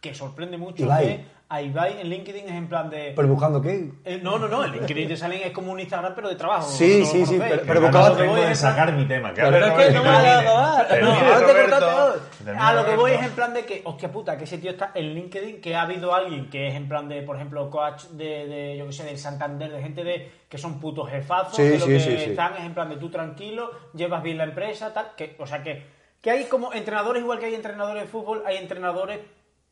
Que 0.00 0.14
sorprende 0.14 0.56
mucho 0.58 0.84
Ibai. 0.84 1.06
que 1.06 1.24
a 1.50 1.62
Ibai 1.62 2.00
en 2.02 2.10
LinkedIn 2.10 2.44
es 2.44 2.52
en 2.54 2.68
plan 2.68 2.90
de. 2.90 3.12
Pero 3.16 3.26
buscando 3.28 3.62
qué. 3.62 3.90
Eh, 4.04 4.20
no, 4.22 4.38
no, 4.38 4.48
no, 4.48 4.64
el 4.64 4.72
LinkedIn 4.72 5.08
te 5.08 5.16
salen 5.16 5.40
es 5.42 5.50
como 5.52 5.72
un 5.72 5.80
Instagram, 5.80 6.12
pero 6.14 6.28
de 6.28 6.34
trabajo. 6.36 6.68
Sí, 6.70 7.00
no 7.00 7.06
sí, 7.06 7.20
lo 7.20 7.26
sí, 7.26 7.36
pero- 7.38 7.60
Que 7.62 7.66
pero 7.66 7.80
buscaba- 7.80 8.10
voy 8.10 8.40
de 8.42 8.54
sacar 8.54 8.92
mi 8.92 9.06
tema. 9.06 9.32
Que 9.32 9.40
Pero 9.42 9.56
hable 9.66 9.82
es 9.84 9.88
que 9.88 9.94
no 9.94 10.02
me 10.02 10.08
ha 10.10 10.22
dado 10.22 10.42
nada. 10.42 10.88
Termine, 10.88 11.10
No, 11.14 11.18
ahora 11.34 11.46
te 11.46 11.70
cortaste 11.70 12.50
A 12.58 12.72
lo 12.74 12.84
que 12.84 12.96
voy 12.96 13.10
es 13.12 13.22
en 13.22 13.32
plan 13.32 13.54
de 13.54 13.64
que, 13.64 13.80
hostia 13.84 14.12
puta, 14.12 14.36
que 14.36 14.44
ese 14.44 14.58
tío 14.58 14.70
está 14.72 14.90
en 14.94 15.14
LinkedIn, 15.14 15.60
que 15.62 15.74
ha 15.74 15.82
habido 15.82 16.14
alguien 16.14 16.50
que 16.50 16.68
es 16.68 16.74
en 16.74 16.86
plan 16.88 17.08
de, 17.08 17.22
por 17.22 17.36
ejemplo, 17.36 17.70
coach 17.70 18.04
de, 18.12 18.46
de 18.46 18.76
yo 18.78 18.86
que 18.86 18.92
sé, 18.92 19.04
del 19.04 19.18
Santander, 19.18 19.72
de 19.72 19.82
gente 19.82 20.04
de 20.04 20.30
que 20.50 20.58
son 20.58 20.78
putos 20.78 21.08
jefazos, 21.10 21.56
Sí, 21.56 21.62
que 21.62 21.78
lo 21.78 21.84
sí, 21.86 21.92
que 21.92 22.00
sí, 22.00 22.10
sí. 22.18 22.30
están 22.30 22.56
es 22.56 22.64
en 22.64 22.74
plan 22.74 22.88
de 22.90 22.96
tú 22.96 23.10
tranquilo, 23.10 23.70
llevas 23.94 24.22
bien 24.22 24.36
la 24.38 24.44
empresa, 24.44 24.92
tal, 24.92 25.12
que, 25.16 25.34
o 25.38 25.46
sea 25.46 25.62
que, 25.62 25.82
que 26.20 26.30
hay 26.30 26.44
como 26.44 26.72
entrenadores, 26.74 27.22
igual 27.22 27.38
que 27.38 27.46
hay 27.46 27.54
entrenadores 27.54 28.02
de 28.02 28.08
fútbol, 28.08 28.42
hay 28.46 28.56
entrenadores 28.56 29.18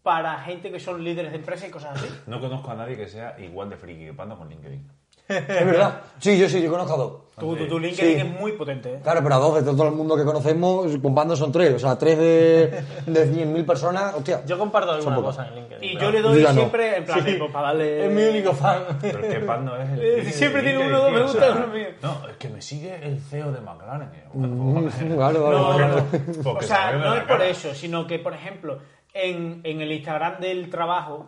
para 0.06 0.38
gente 0.38 0.70
que 0.70 0.78
son 0.78 1.02
líderes 1.02 1.32
de 1.32 1.38
empresa 1.38 1.66
y 1.66 1.70
cosas 1.70 1.96
así. 2.00 2.06
No 2.28 2.38
conozco 2.40 2.70
a 2.70 2.74
nadie 2.76 2.96
que 2.96 3.08
sea 3.08 3.34
igual 3.40 3.68
de 3.70 3.76
friki 3.76 4.04
que 4.06 4.14
Panda 4.14 4.36
con 4.36 4.48
LinkedIn. 4.48 4.88
Es 5.28 5.48
verdad. 5.48 6.02
Sí, 6.20 6.38
yo 6.38 6.48
sí, 6.48 6.62
yo 6.62 6.70
conozco 6.70 6.94
a 6.94 6.96
dos. 6.96 7.12
Tu, 7.36 7.56
tu, 7.56 7.66
tu 7.66 7.78
LinkedIn 7.80 8.14
Sí. 8.14 8.20
es 8.20 8.40
muy 8.40 8.52
potente, 8.52 8.94
¿eh? 8.94 9.00
Claro, 9.02 9.20
pero 9.24 9.34
a 9.34 9.38
dos 9.38 9.56
de 9.56 9.62
todo 9.72 9.88
el 9.88 9.92
mundo 9.92 10.16
que 10.16 10.22
conocemos, 10.24 10.86
comprando 11.02 11.34
son 11.34 11.50
tres. 11.50 11.74
O 11.74 11.78
sea, 11.80 11.98
tres 11.98 12.16
de, 12.16 12.82
de 13.06 13.26
100.000 13.32 13.66
personas, 13.66 14.14
hostia. 14.14 14.42
Yo 14.46 14.56
comparto 14.56 14.92
alguna 14.92 15.16
cosa 15.16 15.48
en 15.48 15.56
LinkedIn. 15.56 15.82
Y 15.90 15.94
pero- 15.94 16.06
yo 16.06 16.12
le 16.12 16.22
doy 16.22 16.34
Yo 16.36 16.40
ya 16.42 16.52
no. 16.52 16.60
siempre, 16.60 16.96
en 16.98 17.04
plan, 17.04 17.24
pues, 17.24 17.50
para 17.50 17.66
darle... 17.66 18.06
Es 18.06 18.12
mi 18.12 18.22
único 18.22 18.52
fan. 18.54 18.82
Pero 19.02 19.18
es 19.18 19.34
que 19.34 19.40
Panda 19.40 19.82
es 19.82 19.98
el. 19.98 20.32
Siempre 20.32 20.62
tiene 20.62 20.86
uno, 20.86 20.96
dos 20.98 21.08
tío, 21.08 21.14
me 21.16 21.20
o 21.20 21.24
gusta, 21.24 21.40
sea, 21.40 21.56
uno 21.56 21.66
mío. 21.74 21.86
No, 22.02 22.28
es 22.28 22.36
que 22.36 22.48
me 22.48 22.62
sigue 22.62 22.94
el 23.04 23.20
CEO 23.20 23.50
de 23.52 23.60
McLaren. 23.60 24.08
eh. 24.14 24.24
Mm, 24.32 24.86
Claro, 25.16 25.16
claro, 25.16 25.58
No, 25.58 25.76
claro. 25.76 25.88
no, 25.88 25.96
no. 25.96 26.42
Porque 26.44 26.64
O 26.64 26.68
sea, 26.68 26.92
no 26.92 27.14
es 27.16 27.22
por 27.24 27.42
eso, 27.42 27.74
sino 27.74 28.06
que, 28.06 28.20
por 28.20 28.32
ejemplo, 28.32 28.78
en, 29.24 29.60
en 29.64 29.80
el 29.80 29.92
Instagram 29.92 30.40
del 30.40 30.68
trabajo, 30.70 31.26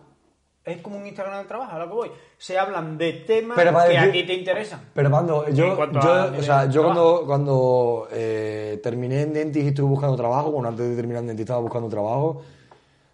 es 0.64 0.78
como 0.82 0.98
un 0.98 1.06
Instagram 1.06 1.38
del 1.38 1.46
trabajo, 1.46 1.72
a 1.76 1.78
lo 1.78 1.88
que 1.88 1.94
voy. 1.94 2.10
Se 2.36 2.58
hablan 2.58 2.98
de 2.98 3.12
temas 3.14 3.56
Pero 3.56 3.70
que 3.72 3.76
a 3.78 4.02
decir- 4.04 4.12
ti 4.12 4.24
te 4.24 4.34
interesan. 4.34 4.80
Pero 4.94 5.10
cuando 5.10 5.48
yo, 5.48 5.82
a 5.82 6.24
o 6.38 6.42
sea, 6.42 6.66
yo 6.68 6.82
cuando, 6.84 7.22
cuando 7.26 8.08
eh, 8.12 8.78
terminé 8.82 9.22
en 9.22 9.32
Dentis 9.32 9.64
y 9.64 9.68
estuve 9.68 9.88
buscando 9.88 10.16
trabajo, 10.16 10.50
bueno, 10.50 10.68
antes 10.68 10.88
de 10.90 10.94
terminar 10.96 11.22
en 11.22 11.28
Dentis 11.28 11.44
estaba 11.44 11.60
buscando 11.60 11.88
trabajo, 11.88 12.42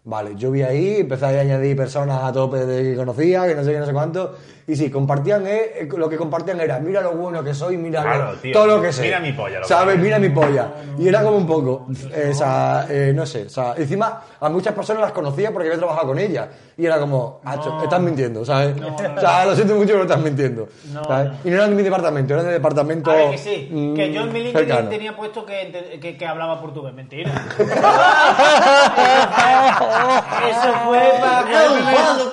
vale, 0.04 0.32
yo 0.36 0.50
vi 0.50 0.62
ahí, 0.62 0.96
empecé 1.00 1.24
a 1.24 1.28
añadir 1.40 1.76
personas 1.76 2.22
a 2.22 2.32
tope 2.32 2.58
de 2.66 2.90
que 2.90 2.96
conocía, 2.96 3.46
que 3.46 3.54
no 3.54 3.64
sé 3.64 3.72
qué, 3.72 3.78
no 3.78 3.86
sé 3.86 3.92
cuánto, 3.92 4.34
y 4.66 4.76
sí, 4.76 4.90
compartían, 4.90 5.46
eh, 5.46 5.72
eh, 5.80 5.88
lo 5.96 6.08
que 6.08 6.16
compartían 6.16 6.58
era, 6.60 6.78
mira 6.78 7.00
lo 7.02 7.12
bueno 7.12 7.42
que 7.44 7.52
soy, 7.54 7.76
mira 7.76 8.16
lo- 8.16 8.32
tío, 8.34 8.52
todo 8.52 8.66
lo 8.66 8.82
que 8.82 8.92
sé. 8.92 9.02
mira 9.02 9.20
mi 9.20 9.32
polla, 9.32 9.60
lo 9.60 9.66
¿Sabes? 9.66 9.96
que- 9.96 10.00
Mira 10.02 10.18
mi 10.18 10.28
polla. 10.30 10.68
Y 10.98 11.06
era 11.08 11.22
como 11.22 11.36
un 11.36 11.46
poco, 11.46 11.86
eh, 12.14 12.28
o 12.30 12.34
sea, 12.34 12.86
eh, 12.88 13.12
no 13.14 13.26
sé, 13.26 13.44
o 13.44 13.48
sea, 13.50 13.74
encima 13.76 14.22
a 14.40 14.48
muchas 14.48 14.74
personas 14.74 15.02
las 15.02 15.12
conocía 15.12 15.52
porque 15.52 15.68
había 15.68 15.78
trabajado 15.78 16.08
con 16.08 16.18
ellas, 16.18 16.48
y 16.76 16.86
era 16.86 16.98
como, 16.98 17.40
"Acho, 17.44 17.70
estás 17.82 18.00
mintiendo, 18.00 18.44
¿sabes? 18.44 18.74
O 19.16 19.20
sea, 19.20 19.44
lo 19.46 19.54
siento 19.54 19.74
mucho, 19.74 19.92
pero 19.92 20.02
estás 20.02 20.20
mintiendo. 20.20 20.68
¿sabes? 21.06 21.30
Y 21.44 21.48
no 21.50 21.56
era 21.56 21.68
de 21.68 21.74
mi 21.74 21.82
departamento, 21.82 22.34
era 22.34 22.42
del 22.42 22.52
departamento 22.54 23.10
A 23.10 23.14
ver, 23.14 23.30
que 23.32 23.38
sí, 23.38 23.92
que 23.96 24.12
yo 24.12 24.22
en 24.22 24.32
mi 24.32 24.40
mm, 24.40 24.42
LinkedIn 24.44 24.68
cercano. 24.68 24.88
tenía 24.90 25.16
puesto 25.16 25.44
que, 25.46 25.98
que, 26.00 26.16
que 26.16 26.26
hablaba 26.26 26.60
portugués, 26.60 26.94
mentira. 26.94 27.30
Eso 29.94 30.74
fue 30.84 31.00
para 31.20 31.42
coger 31.42 32.24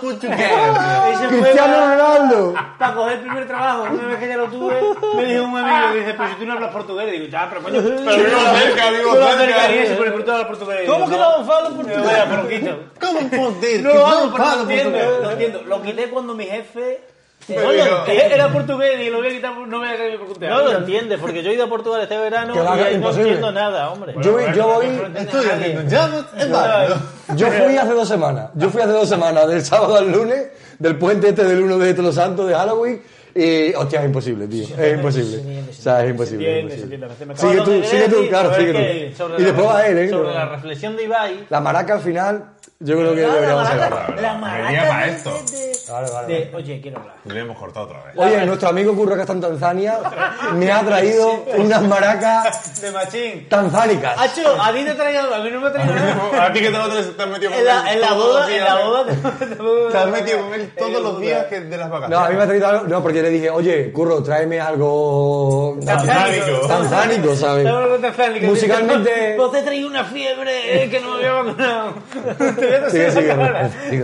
Cristiano 1.30 1.78
Ronaldo. 1.78 2.54
para 2.78 2.94
coger 2.94 3.14
el 3.14 3.20
primer 3.22 3.48
trabajo. 3.48 3.84
Una 3.84 4.08
vez 4.08 4.20
que 4.20 4.28
ya 4.28 4.38
lo 4.38 4.48
tuve, 4.48 4.82
me 5.16 5.26
dijo 5.26 5.44
un 5.44 5.58
amigo, 5.58 5.94
dice, 5.94 6.14
pero 6.14 6.30
si 6.30 6.36
tú 6.36 6.46
no 6.46 6.54
hablas 6.54 6.72
portugués, 6.72 7.12
digo, 7.12 7.26
ya, 7.26 7.48
pero 7.50 7.62
coño, 7.62 7.82
pero 7.82 7.96
vivo 7.96 8.40
cerca, 8.56 8.92
vivo 8.92 9.14
cerca. 9.14 9.72
y 9.72 9.78
eso, 9.80 9.96
pero 9.98 10.14
por 10.14 10.24
todo 10.24 10.40
el 10.42 10.48
portugués. 10.48 10.90
¿Cómo 10.90 11.10
que 11.10 11.18
no 11.18 11.46
falo 11.46 11.70
portugués? 11.76 12.06
Vaya, 12.06 12.26
por 12.26 12.44
lo 12.44 12.50
quito. 12.50 12.80
¿Cómo 13.00 13.20
poder? 13.30 13.82
No, 13.82 13.92
pero 14.32 14.56
lo 14.56 14.62
entiendo, 14.62 15.00
lo 15.22 15.32
entiendo. 15.32 15.62
Lo 15.66 15.82
quité 15.82 16.10
cuando 16.10 16.34
mi 16.34 16.46
jefe... 16.46 17.11
No 17.56 17.62
lo 17.62 17.72
entiendo. 17.72 18.36
era 18.36 18.48
portugués 18.54 19.00
y 19.06 19.10
lo 19.10 19.18
voy 19.18 19.28
a 19.28 19.30
quitar, 19.32 19.58
no 19.58 19.80
me 19.80 19.98
voy 19.98 20.14
a 20.16 20.20
contar. 20.20 20.50
No 20.50 20.62
lo 20.64 20.78
entiendes, 20.78 21.20
porque 21.20 21.44
yo 21.44 21.52
he 21.52 21.54
ido 21.56 21.66
a 21.66 21.70
Portugal 21.70 22.02
este 22.02 22.18
verano 22.18 22.54
Que 22.54 22.60
va, 22.62 22.78
y 22.78 22.80
ahí 22.82 22.92
no 22.94 22.98
imposible. 22.98 23.24
entiendo 23.30 23.52
nada, 23.52 23.90
hombre. 23.92 24.14
Yo, 24.22 24.40
yo 24.54 24.68
voy. 24.68 24.86
Estoy 25.16 25.46
haciendo 25.46 25.82
llamas 25.90 26.26
en 26.38 26.52
barrio. 26.52 26.96
Yo 27.36 27.48
fui 27.52 27.78
hace 27.78 27.94
dos 27.94 28.08
semanas. 28.08 28.50
Yo 28.56 28.70
fui 28.70 28.82
hace 28.82 28.92
dos 28.92 29.10
semanas, 29.10 29.48
del 29.48 29.64
sábado 29.64 29.96
al 29.98 30.12
lunes, 30.12 30.48
del 30.80 30.98
puente 30.98 31.30
este 31.30 31.44
del 31.46 31.62
1 31.64 31.78
de 31.78 31.94
los 32.02 32.16
Santos 32.16 32.48
de 32.48 32.54
Halloween. 32.56 33.02
Y, 33.34 33.74
hostia, 33.76 34.02
es 34.02 34.06
imposible, 34.08 34.46
tío. 34.46 34.66
Es 34.78 34.94
imposible. 34.96 35.64
O 35.70 35.74
sea, 35.74 36.04
es 36.04 36.12
imposible. 36.12 36.60
es 36.60 36.64
entiende, 36.64 36.76
se 36.76 36.82
imposible. 36.82 37.06
entiende. 37.08 37.26
Me 37.26 37.34
acabo 37.34 37.50
Sigue 37.50 37.60
de 37.78 37.82
tú, 37.82 37.88
sigue 37.88 38.10
tú, 38.10 38.28
claro, 38.30 38.50
a 38.52 38.56
sigue 38.56 38.74
tú. 39.12 39.16
Sobre 39.18 39.36
Y 39.36 39.40
la- 39.40 39.46
después 39.46 39.68
va 39.70 39.88
él, 39.88 39.98
¿eh? 40.00 40.10
Sobre 40.10 40.34
la 40.34 40.46
reflexión 40.50 40.98
de 40.98 41.04
Ibai, 41.06 41.46
La 41.50 41.62
maraca 41.62 41.94
al 41.94 42.02
final, 42.02 42.46
yo 42.84 42.98
creo 42.98 43.14
que 43.16 43.22
deberíamos 43.22 43.68
sacarla. 43.68 44.08
La 44.08 44.14
Venía 44.16 44.34
maraca 44.34 44.88
para 44.88 45.08
esto. 45.08 45.32
de- 45.32 45.72
Vale, 45.92 46.10
vale. 46.12 46.28
de- 46.34 46.56
Oye, 46.56 46.80
quiero 46.82 47.00
hablar. 47.00 47.16
Le 47.26 47.40
hemos 47.40 47.58
cortado 47.58 47.86
otra 47.88 48.04
vez. 48.04 48.14
Oye, 48.18 48.46
nuestro 48.46 48.70
amigo 48.70 48.96
Curro 48.96 49.16
que 49.16 49.22
está 49.22 49.34
en 49.34 49.42
Tanzania 49.42 49.98
me 50.54 50.72
ha 50.72 50.82
traído 50.82 51.44
unas 51.58 51.82
maracas 51.84 52.82
De 52.82 52.92
machín. 52.92 53.48
tanzánicas. 53.50 54.18
Hacho, 54.18 54.62
a 54.62 54.72
ti 54.72 54.84
te 54.86 54.92
he 54.92 54.96
traído, 54.96 55.34
a 55.36 55.40
mí 55.40 55.50
no 55.52 55.60
me 55.62 55.68
ha 55.68 55.72
traído 55.74 55.94
nada. 55.96 56.46
A 56.46 56.54
ti 56.54 56.60
que 56.60 56.66
te, 56.68 56.72
lo- 56.78 56.88
te 56.90 57.24
has 57.24 57.30
metido 57.30 57.52
con 57.52 57.60
En 57.60 57.66
la, 57.66 57.82
él 57.92 57.96
en 57.96 58.02
la 58.02 58.14
boda, 58.14 58.56
en 58.56 58.64
la 58.64 58.76
boda 58.86 59.06
te- 59.06 59.98
has 59.98 60.08
metido 60.10 60.40
con 60.42 60.54
él 60.54 60.72
todos 60.78 61.02
los 61.02 61.20
días 61.20 61.46
que 61.48 61.60
de 61.62 61.78
las 61.78 61.90
No, 61.90 61.96
a 61.96 62.00
vacaciones. 62.00 62.30
mí 62.30 62.36
me 62.38 62.44
ha 62.44 62.48
traído 62.48 62.68
algo. 62.68 62.88
No, 62.88 63.04
porque 63.04 63.22
le 63.22 63.30
dije, 63.30 63.50
oye, 63.50 63.92
Curro, 63.92 64.24
tráeme 64.24 64.60
algo. 64.60 65.78
Tanzánico. 65.86 66.68
Tanzánico, 66.68 67.36
¿sabes? 67.36 67.68
Musicalmente. 68.44 69.36
Vos 69.38 69.52
te 69.52 69.62
traído 69.62 69.88
una 69.88 70.06
fiebre 70.06 70.84
eh, 70.84 70.90
que 70.90 71.00
no 71.00 71.10
me 71.12 71.16
había 71.18 71.32
vacunado. 71.34 71.94
Sigue, 72.90 73.12
sigue, 73.12 73.36
sigue. 73.90 74.04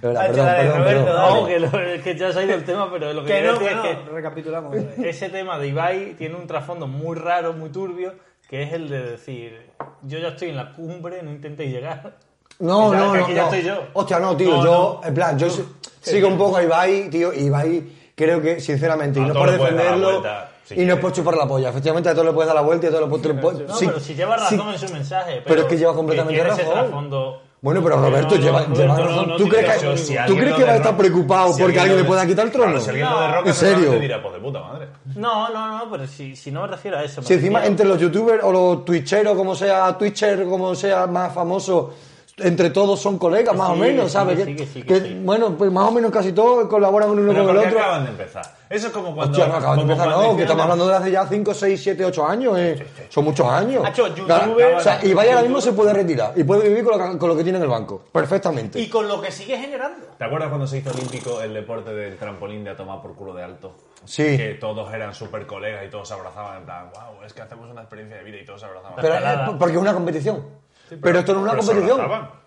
De 0.00 0.08
verdad, 0.10 0.26
perdón, 0.26 0.46
dale, 0.46 0.58
perdón, 0.62 0.78
Roberto, 0.78 1.04
perdón. 1.04 1.06
dale. 1.06 1.30
Vamos, 1.30 1.48
que, 1.48 1.60
lo- 1.60 2.02
que 2.04 2.16
ya 2.18 2.32
se 2.32 2.38
ha 2.38 2.42
ido 2.42 2.54
el 2.54 2.64
tema, 2.64 2.90
pero 2.92 3.12
lo 3.14 3.20
que, 3.24 3.26
Que 3.32 3.38
quiero 3.38 3.52
no, 3.54 3.58
que 3.58 3.64
decir 3.64 3.76
no. 3.78 3.84
es 3.90 3.96
que 3.98 4.10
Recapitulamos. 4.10 4.76
ese 5.02 5.28
tema 5.30 5.58
de 5.58 5.68
Ibai 5.68 6.14
tiene 6.18 6.34
un 6.34 6.46
trasfondo 6.46 6.86
muy 6.86 7.16
raro, 7.16 7.54
muy 7.54 7.70
turbio, 7.70 8.12
que 8.48 8.62
es 8.64 8.72
el 8.74 8.88
de 8.90 9.02
decir, 9.12 9.70
yo 10.02 10.18
ya 10.18 10.28
estoy 10.28 10.50
en 10.50 10.56
la 10.56 10.72
cumbre, 10.72 11.22
no 11.22 11.30
intentéis 11.30 11.72
llegar. 11.72 12.16
No, 12.58 12.92
no, 12.94 13.12
que 13.12 13.18
no. 13.18 13.28
no. 13.28 13.44
estoy 13.44 13.62
yo. 13.62 13.82
Hostia, 13.94 14.18
no, 14.20 14.36
tío. 14.36 14.50
No, 14.58 14.64
yo, 14.64 15.00
en 15.04 15.14
plan, 15.14 15.38
yo 15.38 15.48
si- 15.50 15.64
sigo 16.02 16.28
un 16.28 16.36
poco 16.38 16.58
a 16.58 16.62
Ibai, 16.62 17.08
tío. 17.08 17.32
Ibai, 17.32 17.82
creo 18.14 18.42
que, 18.42 18.60
sinceramente, 18.60 19.18
y 19.20 19.22
no 19.24 19.32
por 19.34 19.50
defenderlo. 19.50 20.22
si 20.64 20.80
y 20.80 20.84
no 20.84 20.94
es 20.94 21.00
por 21.00 21.12
chupar 21.12 21.34
la 21.36 21.48
polla. 21.48 21.70
Efectivamente, 21.70 22.10
a 22.10 22.14
todo 22.14 22.24
le 22.24 22.32
puedes 22.32 22.46
dar 22.46 22.54
la 22.54 22.60
vuelta 22.62 22.86
y 22.86 22.88
a 22.90 22.92
todo 22.92 23.06
le 23.08 23.34
puedes. 23.40 23.66
No, 23.68 23.74
sí, 23.74 23.86
pero 23.86 23.98
si 24.00 24.14
lleva 24.14 24.38
sí. 24.38 24.56
razón 24.56 24.72
en 24.72 24.78
su 24.78 24.92
mensaje. 24.92 25.42
Pero 25.46 25.62
es 25.62 25.66
que 25.66 25.76
lleva 25.78 25.94
completamente 25.94 26.44
razón. 26.44 27.32
Bueno, 27.64 27.82
pero 27.82 27.96
Roberto 27.96 28.36
lleva, 28.36 28.60
razón. 28.66 29.38
¿Tú 29.38 29.48
crees 29.48 29.64
que, 29.64 29.72
razón. 29.72 29.96
Si 29.96 30.12
¿tú 30.12 30.20
alguien 30.20 30.38
crees 30.38 30.50
lo 30.50 30.56
que 30.58 30.64
va 30.64 30.72
a 30.72 30.76
estar 30.76 30.96
preocupado 30.98 31.52
si 31.54 31.62
porque 31.62 31.80
alguien 31.80 31.96
le 31.96 32.04
pueda 32.04 32.26
quitar 32.26 32.44
el 32.44 32.52
trono? 32.52 32.72
Claro, 32.72 32.84
si 32.84 32.90
alguien 32.90 33.08
lo 33.08 33.20
de 33.22 33.28
Rock 33.28 33.46
¿En 33.46 33.54
serio? 33.54 33.74
seguramente 33.76 34.02
dirá, 34.02 34.22
pues 34.22 34.34
de 34.34 34.40
puta 34.40 34.60
madre. 34.60 34.88
No, 35.16 35.48
no, 35.48 35.78
no, 35.78 35.90
pero 35.90 36.06
si, 36.06 36.36
si 36.36 36.50
no 36.50 36.60
me 36.60 36.66
refiero 36.66 36.98
a 36.98 37.04
eso. 37.04 37.22
Si 37.22 37.32
encima 37.32 37.64
entre 37.64 37.86
los 37.86 37.98
youtubers 37.98 38.44
o 38.44 38.52
los 38.52 38.84
twitcheros, 38.84 39.34
como 39.34 39.54
sea, 39.54 39.96
twitcher, 39.96 40.44
como 40.44 40.74
sea 40.74 41.06
más 41.06 41.32
famoso, 41.32 41.94
entre 42.38 42.70
todos 42.70 43.00
son 43.00 43.18
colegas, 43.18 43.56
más 43.56 43.70
o 43.70 43.76
menos, 43.76 44.10
¿sabes? 44.10 44.44
sí, 44.44 44.56
que 44.56 44.66
sí, 44.66 44.82
que 44.82 44.86
que, 44.86 45.00
sí. 45.00 45.20
Bueno, 45.22 45.56
pues 45.56 45.70
más 45.70 45.88
o 45.88 45.92
menos 45.92 46.10
casi 46.10 46.32
todos 46.32 46.68
colaboran 46.68 47.10
uno 47.10 47.32
Pero 47.32 47.46
con 47.46 47.56
el 47.56 47.66
otro. 47.66 47.78
acaban 47.78 48.04
de 48.04 48.10
empezar. 48.10 48.44
Eso 48.68 48.88
es 48.88 48.92
como 48.92 49.14
cuando... 49.14 49.38
Hostia, 49.38 49.46
no 49.46 49.54
acaban 49.54 49.76
de 49.76 49.82
empezar, 49.82 50.08
no, 50.08 50.36
que 50.36 50.42
estamos 50.42 50.62
hablando 50.62 50.88
de 50.88 50.96
hace 50.96 51.10
ya 51.12 51.26
5, 51.26 51.54
6, 51.54 51.80
7, 51.82 52.04
8 52.04 52.26
años, 52.26 52.58
eh. 52.58 52.86
Son 53.08 53.24
muchos 53.24 53.46
años. 53.46 53.84
Hacho, 53.86 54.12
Claro, 54.26 54.56
o 54.76 54.80
sea, 54.80 55.04
Ibai 55.04 55.28
ahora 55.28 55.42
mismo 55.42 55.60
se 55.60 55.72
puede 55.72 55.92
retirar 55.92 56.32
y 56.34 56.42
puede 56.42 56.68
vivir 56.68 56.82
con 56.82 56.98
lo, 56.98 57.12
que, 57.12 57.18
con 57.18 57.28
lo 57.28 57.36
que 57.36 57.44
tiene 57.44 57.58
en 57.58 57.64
el 57.64 57.70
banco, 57.70 58.02
perfectamente. 58.10 58.80
Y 58.80 58.88
con 58.88 59.06
lo 59.06 59.20
que 59.20 59.30
sigue 59.30 59.56
generando. 59.56 60.06
¿Te 60.18 60.24
acuerdas 60.24 60.48
cuando 60.48 60.66
se 60.66 60.78
hizo 60.78 60.90
olímpico 60.90 61.40
el 61.40 61.54
deporte 61.54 61.94
del 61.94 62.16
trampolín 62.16 62.64
de 62.64 62.70
a 62.70 62.76
tomar 62.76 63.00
por 63.00 63.14
culo 63.14 63.32
de 63.34 63.44
alto? 63.44 63.76
Sí. 64.04 64.36
Que 64.36 64.54
todos 64.60 64.92
eran 64.92 65.14
súper 65.14 65.46
colegas 65.46 65.84
y 65.86 65.88
todos 65.88 66.08
se 66.08 66.14
abrazaban 66.14 66.58
en 66.58 66.64
plan, 66.64 66.90
wow, 66.92 67.24
es 67.24 67.32
que 67.32 67.42
hacemos 67.42 67.70
una 67.70 67.82
experiencia 67.82 68.18
de 68.18 68.24
vida 68.24 68.38
y 68.38 68.44
todos 68.44 68.60
se 68.60 68.66
abrazaban. 68.66 68.96
Pero, 69.00 69.14
eh, 69.14 69.56
porque 69.58 69.74
es 69.74 69.80
una 69.80 69.94
competición. 69.94 70.63
Pero, 71.00 71.18
esto 71.20 71.32
no 71.34 71.38
es 71.46 71.52
una 71.52 71.62
se 71.62 71.66
competición. 71.68 72.00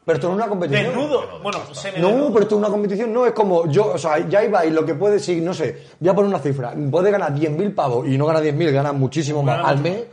Pero 0.05 0.15
esto 0.15 0.27
no 0.27 0.33
es 0.33 0.37
una 0.37 0.47
competición. 0.47 0.85
Desnudo. 0.85 1.39
Bueno, 1.43 1.59
se 1.73 1.91
me 1.91 1.99
No, 1.99 2.27
pero 2.31 2.43
esto 2.43 2.55
es 2.55 2.59
una 2.59 2.69
competición, 2.69 3.11
no 3.13 3.25
es 3.25 3.33
como 3.33 3.67
yo, 3.69 3.91
o 3.93 3.97
sea, 3.97 4.19
ya 4.29 4.43
Ibai 4.43 4.69
lo 4.71 4.85
que 4.85 4.93
puede, 4.95 5.19
si, 5.19 5.41
no 5.41 5.53
sé, 5.53 5.83
voy 5.99 6.09
a 6.09 6.13
poner 6.15 6.29
una 6.29 6.39
cifra, 6.39 6.73
puede 6.89 7.11
ganar 7.11 7.33
10.000 7.35 7.75
pavos 7.75 8.07
y 8.07 8.17
no 8.17 8.25
gana 8.25 8.39
10.000, 8.41 8.71
gana 8.71 8.93
muchísimo 8.93 9.43
más 9.43 9.65
al 9.65 9.79
mes, 9.79 10.05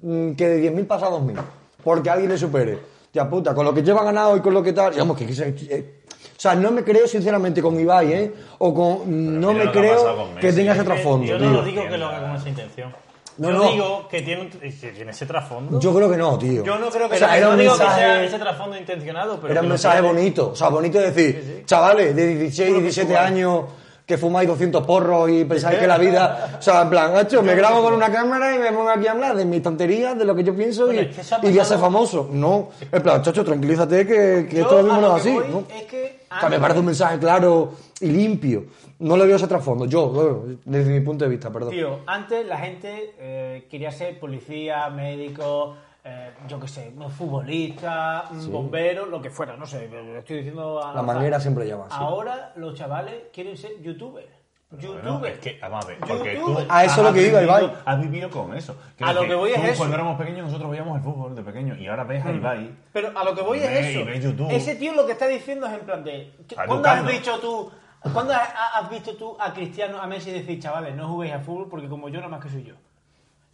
mm, 0.00 0.32
que 0.32 0.48
de 0.48 0.60
10.000 0.72 0.86
pasa 0.86 1.06
a 1.06 1.10
2.000, 1.10 1.36
porque 1.82 2.10
alguien 2.10 2.30
le 2.30 2.36
supere. 2.38 2.78
Ya 3.14 3.28
puta, 3.28 3.54
con 3.54 3.64
lo 3.66 3.74
que 3.74 3.82
lleva 3.82 4.02
ganado 4.04 4.36
y 4.36 4.40
con 4.40 4.54
lo 4.54 4.62
que 4.62 4.72
tal, 4.72 4.90
digamos 4.92 5.16
que, 5.18 5.32
se- 5.34 5.54
eh, 5.70 6.00
o 6.36 6.40
sea, 6.42 6.54
no 6.54 6.70
me 6.70 6.82
creo 6.82 7.06
sinceramente 7.06 7.60
con 7.62 7.78
Ibai, 7.78 8.12
¿eh? 8.12 8.32
O 8.58 8.74
con, 8.74 9.40
no 9.40 9.52
mira 9.52 9.66
me 9.66 9.70
creo 9.70 10.28
que 10.40 10.46
Messi, 10.46 10.56
tenga 10.58 10.72
¿eh? 10.72 10.74
ese 10.76 10.84
trasfondo, 10.84 11.26
Yo 11.26 11.36
tío. 11.38 11.46
no 11.46 11.52
lo 11.54 11.62
digo 11.62 11.82
que 11.88 11.96
lo 11.98 12.06
haga 12.06 12.20
con 12.28 12.36
esa 12.36 12.48
intención. 12.48 12.92
No, 13.38 13.50
yo 13.50 13.56
no. 13.58 13.70
digo 13.70 14.08
que 14.10 14.22
tiene, 14.22 14.48
que 14.50 14.70
tiene 14.92 15.10
ese 15.10 15.26
trasfondo. 15.26 15.80
Yo 15.80 15.94
creo 15.94 16.10
que 16.10 16.16
no, 16.16 16.38
tío. 16.38 16.62
Yo 16.64 16.78
no 16.78 16.90
creo 16.90 17.08
que 17.08 17.14
o 17.14 17.18
sea, 17.18 17.28
sea- 17.28 17.36
era 17.38 17.46
no 17.46 17.52
un 17.52 17.58
digo 17.60 17.72
que 17.72 17.78
sea 17.84 18.24
ese 18.24 18.38
trasfondo 18.38 18.76
intencionado, 18.76 19.38
pero 19.40 19.52
era 19.52 19.62
un 19.62 19.68
mensaje 19.68 20.00
bonito, 20.02 20.50
o 20.50 20.56
sea, 20.56 20.68
bonito 20.68 20.98
de 20.98 21.10
decir, 21.10 21.64
chavales 21.66 22.14
de 22.14 22.26
16, 22.36 22.74
17 22.82 23.16
años 23.16 23.64
que 24.12 24.18
fumáis 24.18 24.46
200 24.46 24.84
porros 24.86 25.30
y 25.30 25.44
pensáis 25.46 25.78
que 25.78 25.86
la 25.86 25.96
vida, 25.96 26.56
o 26.58 26.60
sea, 26.62 26.82
en 26.82 26.90
plan, 26.90 27.14
macho, 27.14 27.42
me 27.42 27.54
grabo 27.54 27.82
con 27.82 27.94
una 27.94 28.12
cámara 28.12 28.54
y 28.54 28.58
me 28.58 28.70
pongo 28.70 28.90
aquí 28.90 29.06
a 29.06 29.12
hablar 29.12 29.34
de 29.34 29.46
mis 29.46 29.62
tonterías, 29.62 30.18
de 30.18 30.26
lo 30.26 30.34
que 30.34 30.44
yo 30.44 30.54
pienso 30.54 30.84
Bueno, 30.84 31.00
y, 31.00 31.04
es 31.06 31.16
que 31.16 31.22
y 31.46 31.50
voy 31.50 31.58
a 31.58 31.64
ser 31.64 31.78
pasado- 31.78 31.80
famoso. 31.80 32.28
No, 32.30 32.68
en 32.90 33.02
plan, 33.02 33.22
chacho, 33.22 33.42
tranquilízate 33.42 34.06
que, 34.06 34.46
que 34.50 34.56
Yo 34.56 34.62
esto 34.64 34.76
lo 34.76 34.82
mismo 34.82 35.00
no 35.00 35.16
es 35.16 35.22
así, 35.22 35.34
¿no? 35.50 35.64
Es 35.74 35.84
que 35.84 36.20
O 36.36 36.40
sea, 36.40 36.48
me 36.50 36.58
parece 36.58 36.80
un 36.80 36.86
mensaje 36.86 37.18
claro 37.18 37.72
y 38.00 38.08
limpio. 38.08 38.64
No 38.98 39.16
le 39.16 39.26
veo 39.26 39.36
ese 39.36 39.46
trasfondo, 39.48 39.86
yo, 39.86 40.08
bueno, 40.10 40.42
desde 40.64 40.90
mi 40.92 41.00
punto 41.00 41.24
de 41.24 41.30
vista, 41.30 41.50
perdón. 41.50 41.70
Tío, 41.70 42.00
antes 42.06 42.46
la 42.46 42.58
gente 42.58 43.14
eh, 43.18 43.66
quería 43.70 43.90
ser 43.90 44.20
policía, 44.20 44.88
médico, 44.90 45.74
eh, 46.04 46.32
yo 46.48 46.58
qué 46.58 46.68
sé, 46.68 46.92
un 46.96 47.10
futbolista, 47.10 48.24
un 48.30 48.50
bombero, 48.52 49.06
lo 49.06 49.20
que 49.22 49.30
fuera, 49.30 49.56
no 49.56 49.66
sé, 49.66 49.88
lo 49.88 50.18
estoy 50.18 50.38
diciendo 50.38 50.82
a 50.84 50.94
La 50.94 51.02
manguera 51.02 51.38
siempre 51.38 51.66
llama, 51.66 51.84
sí. 51.88 51.96
Ahora 51.98 52.52
los 52.56 52.74
chavales 52.74 53.14
quieren 53.32 53.56
ser 53.56 53.80
youtubers. 53.80 54.26
Bueno, 54.70 54.94
Youtubers. 54.94 55.34
es 55.34 55.38
que, 55.40 55.58
vamos 55.60 55.84
a 55.84 55.88
ver, 55.88 55.98
porque 55.98 56.34
tú 56.34 56.46
Youtuber. 56.46 56.66
A 56.70 56.84
eso 56.84 56.96
es 57.02 57.06
lo 57.06 57.12
que 57.12 57.28
iba, 57.28 57.40
vivido, 57.40 57.58
Ibai. 57.60 57.76
has 57.84 58.00
vivido 58.00 58.30
con 58.30 58.56
eso. 58.56 58.74
A 59.00 59.12
lo 59.12 59.22
que 59.24 59.34
voy 59.34 59.52
es 59.52 59.62
eso. 59.64 59.76
Cuando 59.78 59.94
éramos 59.96 60.18
pequeños 60.18 60.46
nosotros 60.46 60.70
veíamos 60.70 60.96
el 60.96 61.02
fútbol 61.04 61.34
de 61.36 61.42
pequeño 61.42 61.76
y 61.76 61.86
ahora 61.88 62.04
ves 62.04 62.24
a 62.24 62.32
Ibai. 62.32 62.74
Pero 62.90 63.12
a 63.16 63.22
lo 63.22 63.34
que 63.34 63.42
voy 63.42 63.58
es 63.58 63.68
ve- 63.68 63.90
eso. 63.90 64.00
y 64.00 64.04
ve 64.04 64.20
YouTube. 64.20 64.50
Ese 64.50 64.76
tío 64.76 64.94
lo 64.94 65.04
que 65.04 65.12
está 65.12 65.26
diciendo 65.26 65.66
es 65.66 65.74
en 65.74 65.80
plan 65.80 66.02
de. 66.02 66.32
¿Cuándo 66.66 66.88
has 66.88 67.06
visto 67.06 67.38
tú? 67.38 67.70
¿Cuándo 68.14 68.32
has, 68.32 68.48
has 68.74 68.88
visto 68.88 69.14
tú 69.14 69.36
a 69.38 69.52
Cristiano, 69.52 70.00
a 70.00 70.06
Messi 70.06 70.30
decir, 70.30 70.58
chavales, 70.58 70.96
no 70.96 71.06
juguéis 71.06 71.34
a 71.34 71.40
fútbol 71.40 71.68
porque 71.68 71.86
como 71.88 72.08
yo, 72.08 72.16
nada 72.16 72.28
más 72.30 72.42
que 72.42 72.48
soy 72.50 72.64
yo? 72.64 72.74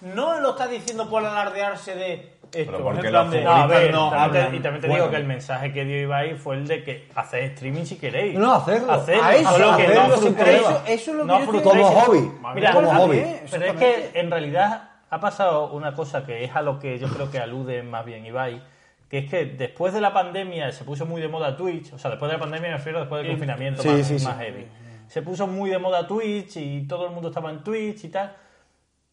No 0.01 0.39
lo 0.41 0.51
está 0.51 0.69
diciendo 0.69 1.11
por 1.11 1.25
alardearse 1.27 1.97
de 1.97 2.38
esto. 2.53 2.73
Pero 2.73 2.85
porque 2.85 3.11
los 3.11 3.31
de- 3.31 3.43
No, 3.45 3.51
a 3.51 3.67
ver, 3.67 3.93
no 3.93 4.11
también 4.11 4.31
te- 4.33 4.39
hablan 4.39 4.55
y 4.55 4.61
también 4.61 4.81
te 4.83 4.89
bueno. 4.89 5.03
digo 5.05 5.11
que 5.11 5.17
el 5.17 5.25
mensaje 5.27 5.73
que 5.73 5.85
dio 5.85 6.01
Ibai 6.03 6.35
fue 6.37 6.57
el 6.57 6.67
de 6.67 6.83
que 6.85 7.09
haced 7.15 7.39
streaming 7.39 7.85
si 7.85 7.97
queréis. 7.97 8.39
No, 8.39 8.53
hacerlo. 8.55 8.93
Hacerlo, 8.93 9.23
A 9.25 9.35
eso, 9.35 9.51
solo 9.51 9.77
que 9.77 9.83
no 9.89 9.91
hacerlo 10.01 10.17
frustréis. 10.17 10.35
problema. 10.63 10.69
Eso- 10.71 10.83
eso 10.87 11.11
es 11.11 11.17
lo 11.17 11.23
que 11.23 11.27
No 11.29 11.35
yo 11.39 11.45
estoy- 11.45 11.61
frustréis. 11.61 11.87
Como 11.87 12.01
hobby, 12.01 12.33
Mira, 12.55 12.73
como 12.73 12.91
hobby. 12.95 13.25
Pero 13.51 13.65
es 13.65 13.73
que 13.75 14.11
en 14.15 14.31
realidad 14.31 14.91
ha 15.11 15.21
pasado 15.21 15.73
una 15.73 15.95
cosa 15.95 16.25
que 16.27 16.45
es 16.45 16.55
a 16.55 16.63
lo 16.63 16.79
que 16.79 16.99
yo 16.99 17.09
creo 17.09 17.31
que 17.31 17.39
alude 17.39 17.83
más 17.83 18.05
bien 18.05 18.25
Ibai, 18.27 18.63
que 19.09 19.19
es 19.19 19.31
que 19.31 19.47
después 19.47 19.95
de 19.95 20.01
la 20.03 20.13
pandemia 20.13 20.71
se 20.73 20.85
puso 20.85 21.07
muy 21.07 21.21
de 21.23 21.29
moda 21.29 21.57
Twitch, 21.57 21.93
o 21.95 21.99
sea, 21.99 22.11
después 22.11 22.31
de 22.31 22.37
la 22.37 22.41
pandemia 22.41 22.69
me 22.71 22.77
refiero 22.77 22.99
después 23.01 23.23
del 23.23 23.31
confinamiento 23.31 23.83
Sí, 23.83 23.89
más, 23.89 24.07
sí, 24.07 24.19
sí. 24.19 24.27
más 24.27 24.37
heavy. 24.39 24.67
Se 25.07 25.23
puso 25.23 25.47
muy 25.47 25.71
de 25.71 25.79
moda 25.79 26.07
Twitch 26.07 26.57
y 26.59 26.87
todo 26.87 27.07
el 27.07 27.13
mundo 27.13 27.29
estaba 27.29 27.51
en 27.51 27.65
Twitch 27.65 28.05
y 28.05 28.09
tal. 28.09 28.35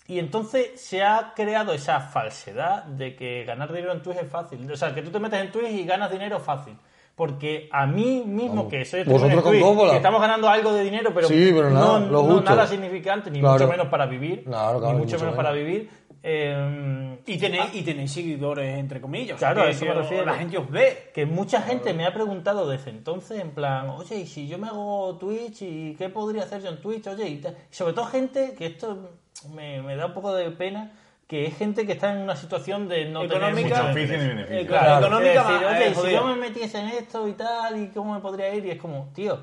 Y 0.08 0.20
entonces 0.20 0.80
se 0.80 1.04
ha 1.04 1.34
creado 1.36 1.74
esa 1.74 2.00
falsedad 2.00 2.84
de 2.84 3.16
que 3.16 3.44
ganar 3.44 3.72
dinero 3.74 3.92
en 3.92 4.04
Twitch 4.04 4.18
es 4.18 4.30
fácil. 4.30 4.72
O 4.72 4.78
sea, 4.78 4.94
que 4.94 5.02
tú 5.02 5.10
te 5.10 5.20
metes 5.20 5.42
en 5.42 5.52
Twitch 5.52 5.72
y 5.72 5.84
ganas 5.86 6.12
dinero 6.12 6.40
fácil. 6.40 6.76
Porque 7.16 7.70
a 7.72 7.88
mí 7.88 8.24
mismo, 8.26 8.56
Vamos. 8.56 8.72
que 8.72 8.84
soy 8.84 9.00
en 9.02 9.06
con 9.10 9.20
Twitch, 9.22 9.90
que 9.90 9.96
estamos 9.96 10.20
ganando 10.20 10.50
algo 10.50 10.74
de 10.74 10.84
dinero, 10.84 11.12
pero, 11.16 11.28
Sí, 11.28 11.52
pero 11.56 11.70
nada, 11.70 12.00
no, 12.00 12.42
nada 12.42 12.68
significante, 12.68 13.32
ni 13.32 13.40
Claro. 13.40 13.54
mucho 13.54 13.68
menos 13.70 13.88
para 13.88 14.06
vivir. 14.06 14.44
Claro, 14.44 14.80
claro, 14.80 14.94
ni 14.96 15.00
mucho 15.00 15.14
mucho 15.16 15.20
menos 15.20 15.36
para 15.36 15.52
vivir. 15.54 15.90
Eh, 16.27 17.20
Y 17.27 17.38
tenéis, 17.38 17.65
y 17.74 17.84
tenéis 17.84 18.12
seguidores, 18.12 18.77
entre 18.79 19.00
comillas. 19.00 19.38
Claro, 19.38 19.62
que- 19.62 19.67
a 19.67 19.72
eso 19.72 19.86
me 19.86 19.94
refiero. 19.94 20.25
La 20.25 20.34
gente 20.34 20.58
os 20.58 20.70
ve. 20.72 21.12
que 21.13 21.25
mucha 21.27 21.62
gente 21.62 21.94
me 21.94 22.05
ha 22.05 22.13
preguntado 22.13 22.67
desde 22.67 22.89
entonces 22.89 23.39
en 23.39 23.51
plan, 23.51 23.89
oye, 23.91 24.17
¿y 24.22 24.25
si 24.27 24.48
yo 24.48 24.58
me 24.58 24.67
hago 24.67 25.17
Twitch 25.20 25.62
y 25.62 25.96
qué 25.98 26.10
podría 26.10 26.44
hacer 26.44 26.63
yo 26.63 26.70
en 26.70 26.82
Twitch? 26.82 27.05
Oye, 27.08 27.27
y. 27.29 27.34
Y 27.36 27.75
sobre 27.75 27.94
todo 27.94 28.05
gente 28.05 28.55
que 28.58 28.65
esto 28.65 29.12
me, 29.53 29.82
me 29.84 29.96
da 29.96 30.08
un 30.08 30.13
poco 30.15 30.34
de 30.34 30.50
pena, 30.51 30.94
que 31.27 31.46
es 31.46 31.55
gente 31.58 31.86
que 31.86 31.91
está 31.94 32.12
en 32.13 32.20
una 32.24 32.36
situación 32.36 32.88
de 32.88 33.05
no 33.05 33.22
tener 33.22 33.38
Económica. 33.38 33.67
mucho 33.84 34.00
Mucho 34.00 34.17
ni 34.17 34.27
beneficio. 34.27 34.60
Eh, 34.60 34.65
claro, 34.65 35.05
económica 35.05 35.41
es 35.41 35.48
decir, 35.48 35.62
más, 35.67 35.75
oye, 35.75 35.88
eh, 35.88 35.96
si 35.96 36.12
yo 36.15 36.24
me 36.25 36.36
metiese 36.36 36.79
en 36.79 36.88
esto 36.89 37.27
y 37.27 37.34
tal, 37.34 37.84
¿y 37.84 37.88
cómo 37.89 38.13
me 38.15 38.20
podría 38.20 38.53
ir? 38.53 38.65
Y 38.65 38.72
es 38.72 38.77
como, 38.79 39.12
tío, 39.13 39.39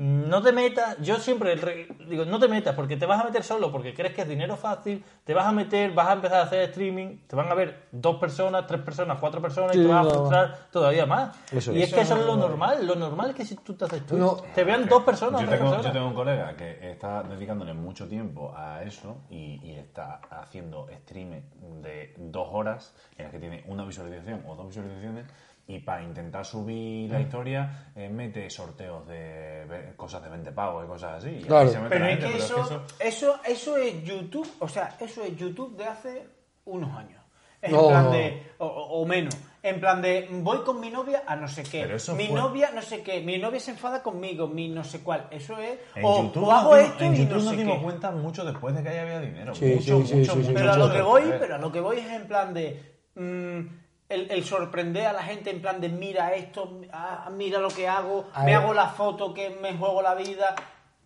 no 0.00 0.40
te 0.42 0.52
metas, 0.52 0.96
yo 1.00 1.16
siempre 1.16 1.56
re- 1.56 1.88
digo, 2.08 2.24
no 2.24 2.38
te 2.38 2.46
metas 2.46 2.72
porque 2.76 2.96
te 2.96 3.04
vas 3.04 3.20
a 3.20 3.24
meter 3.24 3.42
solo 3.42 3.72
porque 3.72 3.92
crees 3.94 4.14
que 4.14 4.22
es 4.22 4.28
dinero 4.28 4.56
fácil, 4.56 5.04
te 5.24 5.34
vas 5.34 5.44
a 5.46 5.50
meter, 5.50 5.90
vas 5.92 6.06
a 6.08 6.12
empezar 6.12 6.38
a 6.38 6.42
hacer 6.44 6.60
streaming, 6.70 7.18
te 7.26 7.34
van 7.34 7.50
a 7.50 7.54
ver 7.54 7.88
dos 7.90 8.14
personas, 8.16 8.64
tres 8.68 8.80
personas, 8.82 9.18
cuatro 9.18 9.42
personas 9.42 9.74
y 9.74 9.80
te 9.82 9.86
vas 9.88 10.06
a 10.06 10.10
frustrar 10.10 10.58
todavía 10.70 11.04
más. 11.04 11.36
Eso 11.50 11.72
y 11.72 11.82
es. 11.82 11.88
es 11.88 11.94
que 11.94 12.02
eso 12.02 12.16
es 12.16 12.24
lo 12.26 12.36
normal, 12.36 12.86
lo 12.86 12.94
normal 12.94 13.30
es 13.30 13.34
que 13.36 13.44
si 13.44 13.56
tú 13.56 13.74
te 13.74 13.86
haces 13.86 14.06
tú, 14.06 14.40
te 14.54 14.62
vean 14.62 14.86
dos 14.88 15.02
personas, 15.02 15.40
Yo 15.40 15.48
tres 15.48 15.58
tengo, 15.58 15.70
yo 15.72 15.76
personas. 15.78 15.92
tengo 15.94 16.06
un 16.08 16.14
colega 16.14 16.56
que 16.56 16.90
está 16.92 17.24
dedicándole 17.24 17.74
mucho 17.74 18.06
tiempo 18.06 18.54
a 18.56 18.84
eso 18.84 19.16
y, 19.30 19.60
y 19.64 19.72
está 19.78 20.20
haciendo 20.30 20.86
stream 21.02 21.42
de 21.82 22.14
dos 22.18 22.46
horas 22.52 22.94
en 23.16 23.24
las 23.24 23.32
que 23.32 23.40
tiene 23.40 23.64
una 23.66 23.84
visualización 23.84 24.44
o 24.46 24.54
dos 24.54 24.68
visualizaciones 24.68 25.26
y 25.70 25.78
para 25.80 26.02
intentar 26.02 26.44
subir 26.46 27.10
Mm. 27.10 27.12
la 27.12 27.20
historia 27.20 27.90
eh, 27.94 28.08
mete 28.08 28.48
sorteos 28.48 29.06
de 29.06 29.92
cosas 29.96 30.22
de 30.22 30.30
20 30.30 30.50
pagos 30.52 30.84
y 30.84 30.88
cosas 30.88 31.22
así. 31.22 31.28
Y 31.36 31.42
Claro. 31.44 31.66
así 31.66 31.74
se 31.74 31.78
mete 31.82 31.90
Pero 31.90 32.04
la 32.06 32.10
es 32.12 32.18
que 32.18 32.24
pero 32.24 32.38
eso, 32.38 32.84
eso, 32.98 33.40
eso 33.46 33.76
es 33.76 34.02
YouTube, 34.02 34.50
o 34.60 34.66
sea, 34.68 34.96
eso 34.98 35.22
es 35.22 35.36
YouTube 35.36 35.76
de 35.76 35.84
hace 35.84 36.26
unos 36.64 36.96
años. 36.96 37.22
Es 37.60 37.70
No. 37.70 37.82
en 37.82 37.88
plan 37.88 38.10
de, 38.12 38.42
o, 38.58 39.04
menos, 39.04 39.36
en 39.62 39.80
plan 39.80 40.00
de, 40.00 40.28
voy 40.30 40.58
con 40.64 40.80
mi 40.80 40.90
novia 40.90 41.24
a 41.26 41.34
no 41.36 41.48
sé 41.48 41.64
qué, 41.64 41.82
Pero 41.82 41.96
eso 41.96 42.14
mi 42.14 42.28
fue- 42.28 42.36
novia 42.36 42.70
no 42.72 42.80
sé 42.80 43.02
qué, 43.02 43.20
mi 43.20 43.36
novia 43.36 43.58
se 43.60 43.72
enfada 43.72 44.00
conmigo, 44.02 44.46
mi 44.46 44.68
no 44.68 44.84
sé 44.84 45.00
cuál, 45.00 45.26
eso 45.30 45.58
es, 45.58 45.76
En 45.96 46.04
o, 46.04 46.22
YouTube, 46.22 46.44
o 46.44 46.52
hago 46.52 46.76
dimos- 46.76 46.90
esto 46.92 47.04
en 47.04 47.14
y 47.14 47.18
YouTube 47.18 47.30
no 47.38 47.42
nos 47.42 47.50
sé 47.50 47.56
dimos 47.56 47.76
qué. 47.78 47.82
cuenta 47.82 48.10
mucho 48.12 48.44
después 48.44 48.74
de 48.76 48.82
que 48.84 48.88
haya 48.90 49.02
habido 49.02 49.20
dinero. 49.20 49.54
Sí, 49.54 49.64
mucho, 49.66 49.80
sí, 49.82 50.06
sí, 50.06 50.14
mucho, 50.14 50.14
sí, 50.14 50.24
sí, 50.24 50.36
mucho 50.48 50.54
Pero 50.54 50.72
a 50.72 50.76
lo 50.78 50.90
que 50.92 51.02
voy, 51.02 51.22
pero 51.38 51.54
a 51.56 51.58
lo 51.58 51.72
que 51.72 51.80
voy 51.80 51.98
es 51.98 52.06
en 52.10 52.26
plan 52.28 52.54
de 52.54 52.94
mm, 53.16 53.60
el, 54.08 54.30
el 54.30 54.44
sorprender 54.44 55.06
a 55.06 55.12
la 55.12 55.22
gente 55.22 55.50
en 55.50 55.60
plan 55.60 55.80
de 55.80 55.88
mira 55.88 56.34
esto, 56.34 56.80
ah, 56.92 57.28
mira 57.36 57.58
lo 57.58 57.68
que 57.68 57.86
hago, 57.88 58.26
A 58.32 58.40
me 58.40 58.46
ver. 58.46 58.54
hago 58.56 58.72
la 58.74 58.86
foto 58.88 59.34
que 59.34 59.50
me 59.60 59.76
juego 59.76 60.00
la 60.00 60.14
vida, 60.14 60.54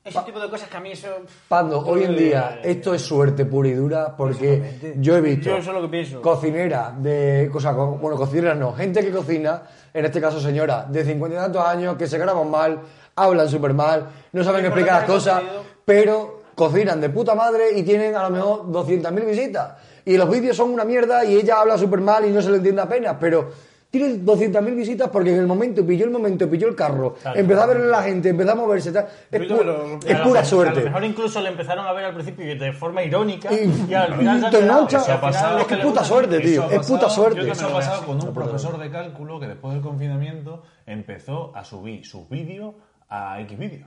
ese 0.04 0.21
tipo 0.23 0.38
de 0.40 0.49
cosas 0.50 0.68
que 0.68 0.76
a 0.76 0.80
mí 0.80 0.92
eso 0.92 1.09
Pando, 1.49 1.80
hoy 1.80 2.04
en 2.04 2.16
día 2.16 2.61
esto 2.62 2.92
es 2.94 3.02
suerte 3.02 3.44
pura 3.44 3.68
y 3.68 3.73
dura 3.75 4.16
porque 4.16 4.94
yo 4.99 5.16
he 5.16 5.21
visto 5.21 5.50
Yo 5.50 5.56
eso 5.56 5.71
es 5.71 5.76
lo 5.76 5.82
que 5.82 5.88
pienso. 5.88 6.21
cocinera 6.21 6.92
de, 6.97 7.50
o 7.54 7.61
sea, 7.61 7.73
co- 7.75 7.99
bueno, 8.00 8.16
cocinera 8.16 8.54
no, 8.54 8.73
gente 8.73 9.00
que 9.00 9.11
cocina, 9.12 9.62
en 9.94 10.04
este 10.04 10.21
caso 10.21 10.40
señora, 10.40 10.87
de 10.88 11.04
50 11.04 11.37
y 11.37 11.40
tantos 11.40 11.64
años, 11.64 11.97
que 11.97 12.06
se 12.06 12.18
graban 12.18 12.50
mal, 12.50 12.80
hablan 13.16 13.49
súper 13.49 13.75
mal, 13.75 14.09
no 14.32 14.42
saben 14.44 14.64
explicar 14.64 15.00
las 15.02 15.04
cosas, 15.11 15.42
pero 15.85 16.42
cocinan 16.54 17.00
de 17.00 17.09
puta 17.09 17.35
madre 17.35 17.71
y 17.76 17.82
tienen 17.82 18.14
a 18.14 18.25
lo 18.25 18.30
mejor 18.30 18.66
200.000 18.73 19.25
visitas. 19.26 19.73
Y 20.04 20.16
los 20.16 20.28
vídeos 20.30 20.56
son 20.56 20.71
una 20.71 20.85
mierda 20.85 21.25
y 21.25 21.37
ella 21.37 21.61
habla 21.61 21.78
súper 21.78 22.00
mal 22.00 22.25
y 22.25 22.30
no 22.30 22.42
se 22.42 22.50
le 22.50 22.56
entiende 22.56 22.82
apenas, 22.82 23.16
pero 23.21 23.50
tiene 23.90 24.14
200.000 24.25 24.75
visitas 24.75 25.09
porque 25.11 25.35
en 25.35 25.40
el 25.40 25.47
momento, 25.47 25.85
pilló 25.87 26.06
el 26.06 26.11
momento, 26.11 26.49
pilló 26.49 26.66
el 26.66 26.75
carro, 26.75 27.16
empezó 27.35 27.61
a 27.62 27.66
ver 27.66 27.76
a 27.76 27.80
la 27.80 28.02
gente, 28.02 28.30
empezó 28.30 28.52
a 28.52 28.54
moverse, 28.54 28.90
tal. 28.90 29.06
Es, 29.30 29.40
pu- 29.42 29.59
pero- 29.59 29.99
es 30.02 30.14
A 30.14 30.18
lo 30.18 30.25
pura 30.25 30.25
mejor- 30.25 30.38
A 30.38 30.44
suerte. 30.44 30.80
lo 30.80 30.87
mejor 30.87 31.04
incluso 31.04 31.40
le 31.42 31.49
empezaron 31.50 31.87
a 31.87 31.92
ver 31.92 32.06
al 32.06 32.14
principio 32.14 32.50
y 32.50 32.59
de 32.59 32.73
forma 32.73 33.02
irónica 33.02 33.52
Y- 33.52 33.87
y, 33.90 33.94
al 33.94 34.14
final 34.14 34.40
se 34.40 34.47
han 34.47 34.52
te 34.52 34.59
engancha. 34.61 34.99
y 35.59 35.61
Es 35.61 35.66
que 35.66 35.76
le 35.76 35.82
puta 35.82 36.04
suerte, 36.04 36.40
tío. 36.40 36.71
Es 36.71 36.87
puta 36.87 37.11
suerte. 37.11 37.50
Eso 37.50 37.66
ha 37.66 37.73
pasado 37.73 38.06
con 38.06 38.16
un 38.18 38.25
no, 38.25 38.32
profesor 38.32 38.78
de 38.78 38.90
cálculo 38.90 39.38
que 39.38 39.47
después 39.49 39.75
del 39.75 39.82
confinamiento 39.82 40.62
empezó 40.87 41.54
a 41.54 41.62
subir 41.62 42.06
sus 42.06 42.26
vídeos 42.30 42.75
a 43.11 43.37
Xvideo. 43.47 43.87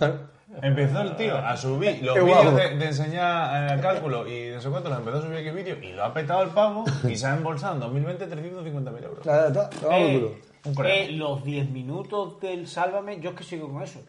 Empezó 0.60 1.00
el 1.00 1.16
tío 1.16 1.36
a 1.36 1.56
subir 1.56 2.02
los 2.02 2.14
vídeos 2.14 2.54
de, 2.54 2.76
de 2.76 2.86
enseñar 2.86 3.78
eh, 3.78 3.80
cálculo 3.80 4.28
y 4.28 4.50
no 4.50 4.60
sé 4.60 4.68
cuánto, 4.68 4.90
los 4.90 4.98
empezó 4.98 5.18
a 5.18 5.22
subir 5.22 5.38
a 5.38 5.50
Xvideo 5.50 5.82
y 5.82 5.92
lo 5.92 6.04
ha 6.04 6.12
petado 6.12 6.42
el 6.42 6.50
pavo 6.50 6.84
y 7.08 7.16
se 7.16 7.26
ha 7.26 7.34
embolsado 7.34 7.74
en 7.74 7.80
2020 7.80 8.28
350.000 8.28 9.04
euros. 9.04 9.26
Nada, 9.26 9.48
está, 9.48 9.70
por 9.70 9.92
Eh. 9.94 10.42
Un 10.64 10.86
eh, 10.86 11.08
los 11.12 11.42
10 11.42 11.70
minutos 11.70 12.38
del 12.40 12.68
Sálvame, 12.68 13.18
yo 13.18 13.30
es 13.30 13.36
que 13.36 13.44
sigo 13.44 13.72
con 13.72 13.82
eso. 13.82 14.00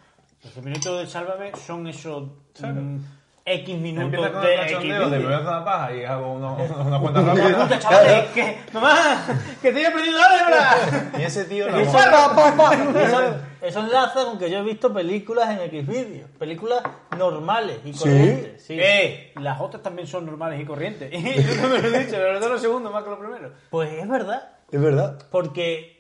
Los 0.44 0.54
10 0.54 0.66
minutos 0.66 1.00
del 1.00 1.08
Sálvame 1.08 1.52
son 1.56 1.88
esos 1.88 2.28
mm, 2.60 2.98
X 3.46 3.78
minutos 3.78 4.30
con 4.32 4.42
de 4.42 4.56
X 4.56 4.72
me 4.72 4.78
a 4.78 4.80
vídeo. 4.80 5.06
hacer 5.28 5.42
una 5.48 5.66
paja 5.66 5.94
y 5.94 6.06
hago 6.06 6.34
uno- 6.34 6.56
una 6.86 7.00
cuenta 7.00 7.20
Puta, 7.22 7.34
rápida. 7.36 7.80
chavales, 7.80 8.26
que, 8.32 8.58
mamá, 8.72 9.26
que 9.62 9.68
estoy 9.68 9.84
aprendiendo 9.86 10.22
álgebra. 10.24 11.12
Y 11.20 11.22
ese 11.24 11.44
tío 11.46 11.70
la 11.70 11.82
Eso, 11.82 11.98
eso, 12.00 13.36
eso 13.62 13.80
enlaza 13.82 14.24
con 14.26 14.40
que 14.40 14.50
yo 14.50 14.60
he 14.60 14.64
visto 14.64 14.94
películas 14.94 15.50
en 15.50 15.70
Xvideos, 15.86 16.30
películas 16.40 16.84
normales 17.18 17.80
y 17.84 17.92
corrientes. 17.92 18.64
Sí. 18.66 18.78
Eh, 18.80 19.34
las 19.36 19.60
otras 19.60 19.84
también 19.84 20.08
son 20.08 20.26
normales 20.26 20.62
y 20.62 20.66
corrientes. 20.66 21.12
yo 21.12 21.62
también 21.62 21.82
lo 21.92 21.98
he 21.98 22.00
dicho, 22.06 22.12
pero 22.18 22.40
los 22.50 22.62
segundos 22.62 22.94
más 22.94 23.04
que 23.04 23.10
lo 23.10 23.20
primero. 23.20 23.52
Pues 23.70 23.92
es 23.92 24.08
verdad, 24.08 24.52
Es 24.72 24.80
verdad. 24.82 25.20
porque 25.30 25.93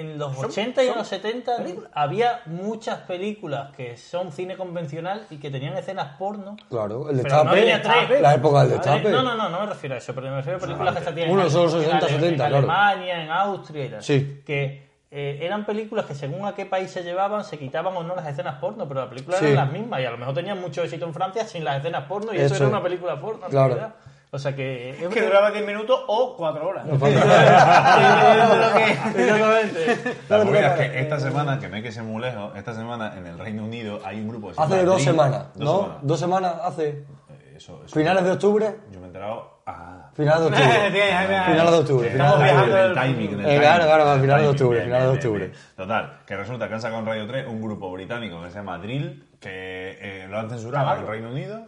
en 0.00 0.18
los 0.18 0.36
80 0.38 0.84
y 0.84 0.88
en 0.88 0.94
los 0.96 1.08
70 1.08 1.52
había 1.92 2.40
muchas 2.46 2.98
películas 3.00 3.74
que 3.76 3.96
son 3.96 4.32
cine 4.32 4.56
convencional 4.56 5.26
y 5.30 5.38
que 5.38 5.50
tenían 5.50 5.76
escenas 5.76 6.16
porno. 6.18 6.56
Claro, 6.68 7.08
el 7.10 7.16
no 7.16 7.22
destape. 7.22 7.80
tres. 8.08 8.20
la 8.20 8.34
época 8.34 8.60
del 8.62 8.70
destape. 8.72 9.10
No, 9.10 9.22
no, 9.22 9.34
no, 9.34 9.48
no 9.48 9.60
me 9.60 9.66
refiero 9.66 9.94
a 9.94 9.98
eso, 9.98 10.14
pero 10.14 10.28
me 10.30 10.36
refiero 10.36 10.58
a 10.58 10.60
películas 10.60 10.96
que 10.96 11.04
se 11.04 11.12
tienen 11.12 11.32
Uno, 11.34 11.44
en, 11.44 11.50
son 11.50 11.62
los 11.64 11.74
en 11.74 11.80
60, 11.80 12.06
Ale- 12.06 12.14
70, 12.14 12.28
en 12.28 12.36
claro. 12.36 12.56
Alemania, 12.56 13.22
en 13.24 13.30
Austria 13.30 13.84
y 13.84 13.88
tal. 13.88 14.02
Sí. 14.02 14.42
Que 14.46 14.86
eh, 15.10 15.38
eran 15.42 15.64
películas 15.64 16.04
que 16.06 16.14
según 16.14 16.44
a 16.46 16.54
qué 16.54 16.66
país 16.66 16.90
se 16.90 17.02
llevaban 17.02 17.44
se 17.44 17.58
quitaban 17.58 17.96
o 17.96 18.02
no 18.02 18.14
las 18.16 18.26
escenas 18.26 18.56
porno, 18.56 18.86
pero 18.88 19.00
las 19.00 19.08
películas 19.08 19.38
Sí. 19.40 19.46
eran 19.46 19.56
las 19.66 19.72
mismas 19.72 20.00
y 20.00 20.04
a 20.04 20.10
lo 20.10 20.18
mejor 20.18 20.34
tenían 20.34 20.60
mucho 20.60 20.82
éxito 20.82 21.06
en 21.06 21.14
Francia 21.14 21.46
sin 21.46 21.64
las 21.64 21.78
escenas 21.78 22.04
porno 22.04 22.34
y 22.34 22.36
eso, 22.36 22.54
Eso 22.54 22.64
era 22.64 22.68
una 22.68 22.82
película 22.82 23.18
porno. 23.20 23.44
en 23.46 23.50
Claro. 23.50 23.68
realidad. 23.74 23.94
O 24.32 24.38
sea 24.38 24.54
que... 24.54 24.90
es 24.90 25.08
Que 25.08 25.22
duraba 25.22 25.50
10 25.50 25.64
minutos 25.66 26.00
o 26.08 26.36
4 26.36 26.68
horas. 26.68 26.86
Exactamente. 29.16 30.14
La 30.28 30.44
movida 30.44 30.74
es 30.76 30.90
que 30.90 31.00
esta 31.00 31.20
semana, 31.20 31.58
que 31.58 31.68
no 31.68 31.76
hay 31.76 31.82
que 31.82 31.92
ser 31.92 32.02
muy 32.02 32.20
lejos, 32.22 32.52
esta 32.56 32.74
semana 32.74 33.14
en 33.16 33.26
el 33.26 33.38
Reino 33.38 33.64
Unido 33.64 34.00
hay 34.04 34.20
un 34.20 34.28
grupo 34.28 34.52
Hace 34.56 34.84
dos 34.84 35.02
semanas, 35.02 35.46
¿no? 35.56 35.98
Dos 36.02 36.18
semanas 36.20 36.54
hace. 36.62 36.88
Eh, 36.88 37.54
Eso, 37.56 37.80
eso. 37.84 37.94
Finales 37.94 38.24
de 38.24 38.30
octubre. 38.32 38.76
Yo 38.90 38.98
me 39.00 39.04
he 39.04 39.08
enterado. 39.08 39.60
Ah. 39.66 40.10
Finales 40.14 40.40
de 40.40 40.46
octubre. 40.48 40.90
Finales 40.90 41.70
de 41.70 41.78
octubre. 41.78 42.06
Que 42.08 42.12
Finales 42.12 42.30
de 42.30 42.34
estamos 42.34 42.34
octubre. 42.34 42.44
viajando 42.44 42.76
del 42.76 42.94
timing. 42.94 43.36
del 43.38 43.46
Eh, 43.50 43.58
claro, 43.58 43.84
claro, 43.84 44.20
finales 44.20 44.42
de 44.44 44.48
octubre, 44.50 44.82
finales 44.82 45.06
de 45.08 45.12
octubre. 45.14 45.52
Total, 45.76 46.18
que 46.26 46.36
resulta 46.36 46.68
que 46.68 46.74
han 46.74 46.80
sacado 46.80 47.00
en 47.00 47.06
Radio 47.06 47.26
3 47.26 47.46
un 47.48 47.62
grupo 47.62 47.90
británico 47.92 48.42
que 48.42 48.50
se 48.50 48.56
llama 48.56 48.78
Drill, 48.78 49.28
que 49.40 49.98
eh, 50.00 50.26
lo 50.28 50.38
han 50.38 50.50
censurado 50.50 50.94
en 50.94 51.00
el 51.00 51.06
Reino 51.06 51.30
Unido. 51.30 51.64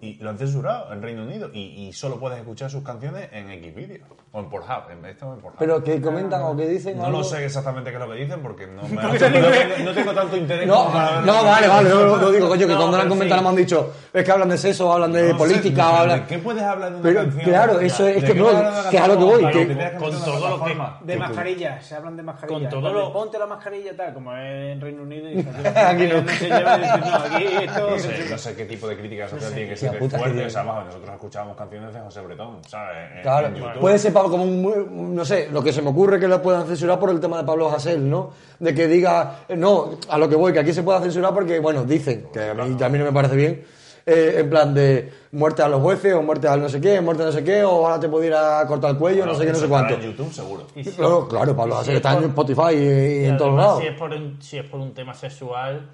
Y 0.00 0.14
lo 0.22 0.30
han 0.30 0.36
censurado 0.38 0.92
en 0.92 1.00
Reino 1.00 1.22
Unido. 1.22 1.48
Y, 1.52 1.86
y 1.88 1.92
solo 1.92 2.18
puedes 2.20 2.38
escuchar 2.38 2.68
sus 2.70 2.82
canciones 2.82 3.28
en 3.32 3.46
Xvideo. 3.48 4.04
O 4.32 4.40
en 4.40 4.50
Pornhub. 4.50 4.90
En 4.90 5.04
esto 5.06 5.32
en 5.32 5.40
Pornhub. 5.40 5.58
Pero 5.58 5.82
que 5.82 6.00
comentan 6.00 6.42
o 6.42 6.56
que 6.56 6.66
dicen 6.66 6.98
no 6.98 7.04
algo. 7.06 7.18
lo 7.18 7.24
sé 7.24 7.44
exactamente 7.44 7.90
qué 7.90 7.96
es 7.96 8.02
lo 8.02 8.10
que 8.12 8.18
dicen 8.18 8.40
porque 8.42 8.66
no, 8.66 8.82
me 8.82 8.96
no, 9.02 9.10
tengo- 9.14 9.38
no 9.84 9.92
tengo 9.94 10.12
tanto 10.12 10.36
interés. 10.36 10.66
No, 10.66 10.92
para 10.92 11.20
no, 11.22 11.44
vale, 11.44 11.68
vale, 11.68 11.88
no, 11.88 12.16
no 12.16 12.30
digo, 12.32 12.48
coño, 12.48 12.66
que 12.66 12.72
No, 12.72 12.78
cuando 12.80 12.96
lo 12.96 13.02
han 13.04 13.08
comentado 13.08 13.38
sí. 13.40 13.44
me 13.44 13.50
han 13.50 13.56
dicho, 13.56 13.92
es 14.12 14.24
que 14.24 14.30
hablan 14.32 14.48
de 14.48 14.58
sexo, 14.58 14.92
hablan 14.92 15.12
de 15.12 15.22
No 15.22 15.28
sé, 15.28 15.34
política, 15.36 15.82
no 15.84 15.88
sé, 15.90 15.96
hablan... 15.98 16.20
¿De 16.20 16.26
qué 16.26 16.38
puedes 16.38 16.62
hablar 16.64 16.88
de 16.90 16.94
una 16.96 17.02
Pero, 17.04 17.20
canción? 17.22 17.44
claro, 17.44 17.80
eso 17.80 18.06
es- 18.08 18.16
es 18.16 18.22
¿De 18.22 18.28
que 18.32 18.34
no, 18.40 18.46
que 18.90 18.96
es 18.96 19.02
a 19.02 19.08
lo 19.08 19.18
que 19.18 19.24
voy, 19.24 19.46
que- 19.52 19.92
con 19.96 20.10
todo 20.24 20.48
lo 20.58 20.64
que-? 20.64 20.76
De 21.04 21.16
mascarillas, 21.16 21.86
se 21.86 21.94
hablan 21.94 22.16
de 22.16 22.22
mascarillas. 22.24 22.60
Con 22.74 22.82
todo 22.82 22.92
lo- 22.92 23.12
Ponte 23.12 23.38
la 23.38 23.46
mascarilla, 23.46 23.96
tal, 23.96 24.12
como 24.12 24.34
es 24.36 24.72
en 24.72 24.80
Reino 24.80 25.02
Unido. 25.04 25.30
Y 25.30 25.38
Aquí 25.76 26.06
no. 26.08 26.18
aquí 26.18 27.44
esto 27.62 27.90
No 28.30 28.38
sé, 28.38 28.56
qué 28.56 28.64
tipo 28.64 28.88
de 28.88 28.96
crítica 28.96 29.28
social 29.28 29.52
tiene 29.52 29.68
que 29.68 29.74
Hostia 29.74 29.93
puta, 29.98 30.18
fuerte. 30.18 30.38
que- 30.38 30.46
O 30.46 30.50
sea, 30.50 30.62
nosotros 30.64 31.10
escuchábamos 31.14 31.56
canciones 31.56 31.94
de 31.94 32.00
José 32.00 32.20
Bretón, 32.22 32.58
¿sabes? 32.68 32.96
En- 33.16 33.22
Claro, 33.22 33.46
en 33.48 33.54
YouTube. 33.56 33.80
puede 33.80 33.98
ser 33.98 34.12
Pablo 34.12 34.30
como 34.30 34.44
un, 34.44 35.14
no 35.14 35.24
sé, 35.24 35.48
lo 35.50 35.62
que 35.62 35.72
se 35.72 35.82
me 35.82 35.90
ocurre 35.90 36.18
que 36.20 36.28
lo 36.28 36.40
puedan 36.42 36.66
censurar 36.66 36.98
por 36.98 37.10
el 37.10 37.20
tema 37.20 37.38
de 37.38 37.44
Pablo 37.44 37.68
Hasél, 37.70 38.08
¿no? 38.08 38.30
De 38.58 38.74
que 38.74 38.86
diga, 38.86 39.40
eh, 39.48 39.56
no, 39.56 39.90
a 40.08 40.18
lo 40.18 40.28
que 40.28 40.36
voy, 40.36 40.52
que 40.52 40.60
aquí 40.60 40.72
se 40.72 40.82
pueda 40.82 41.00
censurar 41.00 41.32
porque, 41.34 41.58
bueno, 41.60 41.84
dicen, 41.84 42.28
que 42.32 42.50
a 42.50 42.54
mí 42.54 42.74
también 42.76 43.04
no 43.04 43.10
me 43.10 43.14
parece 43.14 43.36
bien, 43.36 43.64
eh, 44.06 44.34
en 44.40 44.50
plan 44.50 44.74
de 44.74 45.10
muerte 45.32 45.62
a 45.62 45.68
los 45.68 45.80
jueces 45.80 46.12
o 46.12 46.20
muerte 46.22 46.46
al 46.46 46.60
no 46.60 46.68
sé 46.68 46.78
qué, 46.78 47.00
muerte 47.00 47.22
a 47.22 47.26
no 47.26 47.32
sé 47.32 47.42
qué, 47.42 47.64
o 47.64 47.86
ahora 47.86 47.98
te 47.98 48.06
puedo 48.06 48.22
ir 48.22 48.34
a 48.34 48.62
cortar 48.66 48.90
el 48.90 48.98
cuello, 48.98 49.24
no 49.24 49.34
sé 49.34 49.46
qué, 49.46 49.52
no 49.52 49.58
sé 49.58 49.66
cuánto. 49.66 49.94
En 49.94 50.02
YouTube, 50.02 50.30
seguro. 50.30 50.66
Si- 50.74 50.84
Claro, 50.90 51.26
claro, 51.26 51.56
Pablo 51.56 51.82
si 51.82 51.90
es 51.92 51.96
está 51.96 52.12
en 52.12 52.30
por- 52.32 52.44
Spotify 52.46 52.74
y, 52.74 52.82
y 52.82 53.22
Y 53.22 53.24
en 53.24 53.36
todos 53.38 53.56
lados. 53.56 53.80
Si 53.80 53.86
es, 53.86 53.94
por 53.98 54.10
un, 54.12 54.42
si 54.42 54.58
es 54.58 54.68
por 54.68 54.80
un 54.80 54.92
tema 54.92 55.14
sexual, 55.14 55.88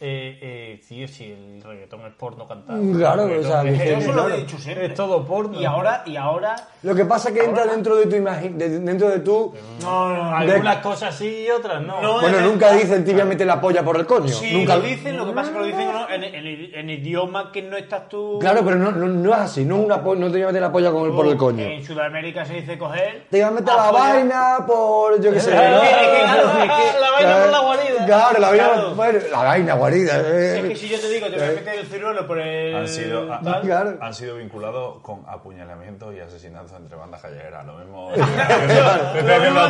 eh, 0.00 0.38
eh, 0.42 0.80
tío, 0.86 1.06
si 1.06 1.30
el 1.32 1.62
reggaetón 1.62 2.00
es 2.06 2.12
porno 2.14 2.46
cantado. 2.48 2.80
Claro, 2.96 3.26
El 3.28 3.38
o 3.38 3.42
sea, 3.44 3.62
es, 3.62 4.04
claro. 4.04 4.28
he 4.34 4.38
dicho 4.38 4.58
siempre. 4.58 4.86
es 4.86 4.94
todo 4.94 5.24
porno. 5.24 5.60
Y 5.60 5.64
ahora, 5.64 6.02
y 6.04 6.16
ahora. 6.16 6.56
Lo 6.82 6.94
que 6.94 7.04
pasa 7.04 7.28
es 7.28 7.34
que 7.36 7.44
entra 7.44 7.64
dentro 7.64 7.94
de 7.96 8.06
tu 8.06 8.16
imagen, 8.16 8.58
de- 8.58 8.80
dentro 8.80 9.08
de 9.08 9.20
tu... 9.20 9.54
No, 9.82 10.08
no, 10.14 10.36
Algunas 10.36 10.78
cosas 10.78 11.14
sí 11.16 11.44
y 11.46 11.50
otras 11.50 11.80
no. 11.80 12.02
No, 12.02 12.20
Bueno, 12.20 12.40
nunca 12.40 12.66
verdad. 12.66 12.80
dicen 12.82 13.04
tibia 13.04 13.24
mete 13.24 13.44
la 13.44 13.60
polla 13.60 13.82
por 13.84 13.96
el 13.96 14.04
coño. 14.04 14.28
Sí, 14.28 14.52
nunca 14.52 14.76
lo 14.76 14.82
dicen, 14.82 15.16
lo 15.16 15.26
que 15.26 15.32
pasa 15.32 15.48
es 15.50 15.54
que 15.54 15.60
lo 15.60 15.66
dicen 15.66 15.92
¿no? 15.92 16.10
en, 16.10 16.24
en- 16.24 16.74
en 16.74 16.90
idioma 16.90 17.52
que 17.52 17.62
no 17.62 17.76
estás 17.76 18.08
tú. 18.08 18.38
Claro, 18.40 18.62
pero 18.64 18.76
no, 18.76 18.90
no, 18.90 19.06
no 19.06 19.30
es 19.32 19.38
así, 19.40 19.64
no, 19.64 19.76
es 19.78 19.84
una 19.86 20.02
po- 20.02 20.16
no 20.16 20.30
te 20.30 20.38
iba 20.40 20.48
a 20.48 20.52
meter 20.52 20.60
la 20.62 20.72
polla 20.72 20.90
con 20.90 21.06
el, 21.06 21.12
por 21.12 21.26
el 21.26 21.36
coño. 21.36 21.64
En 21.64 21.84
Sudamérica 21.84 22.44
se 22.44 22.54
dice 22.54 22.76
coger. 22.76 23.26
Te 23.30 23.38
iba 23.38 23.46
a 23.46 23.52
meter 23.52 23.72
la 23.74 23.90
vaina 23.92 24.56
por, 24.66 25.20
yo 25.22 25.32
qué 25.32 25.40
sé, 25.40 25.52
la 25.54 27.10
vaina 27.12 27.38
por 27.42 27.50
la 27.52 27.58
guarida. 27.60 28.06
Claro, 28.06 28.38
la 28.40 28.48
vaina, 28.50 29.30
la 29.30 29.42
vaina 29.44 29.78
guarida. 29.88 30.20
eh. 30.20 30.58
Es 30.60 30.68
que 30.68 30.76
si 30.76 30.88
yo 30.88 30.98
te 31.00 31.08
digo, 31.08 31.26
te 31.28 31.36
voy 31.36 31.44
a 31.44 31.52
meter 31.52 31.78
el 31.78 31.86
ciruelo 31.86 32.26
por 32.26 32.38
el. 32.40 32.74
Han 32.76 32.88
sido, 32.88 33.26
tal, 33.42 33.62
Claro. 33.62 33.98
han 34.00 34.14
sido 34.14 34.36
vinculados 34.36 35.00
con 35.02 35.24
apuñalamientos 35.28 36.14
y 36.14 36.20
asesinatos 36.20 36.72
entre 36.72 36.96
bandas 36.96 37.20
callejeras. 37.22 37.64
Lo 37.66 37.74
mismo. 37.78 38.12
Estoy 38.14 39.30
haciendo 39.30 39.60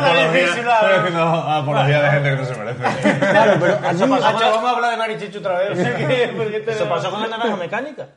apología- 1.21 2.01
de 2.01 2.09
gente 2.11 2.29
que 2.29 2.35
no 2.35 2.45
se 2.45 2.55
merece. 2.55 3.19
Claro, 3.19 3.57
pero 3.59 3.79
Macho, 3.81 4.07
vamos 4.07 4.23
a 4.65 4.69
hablar 4.75 4.91
de 4.91 4.97
Marichichu 4.97 5.39
otra 5.39 5.59
vez. 5.59 5.77
te- 6.65 6.71
Eso 6.71 6.87
pasó 6.89 7.09
con 7.11 7.21
la 7.21 7.27
naranja 7.27 7.55
mecánica. 7.55 8.07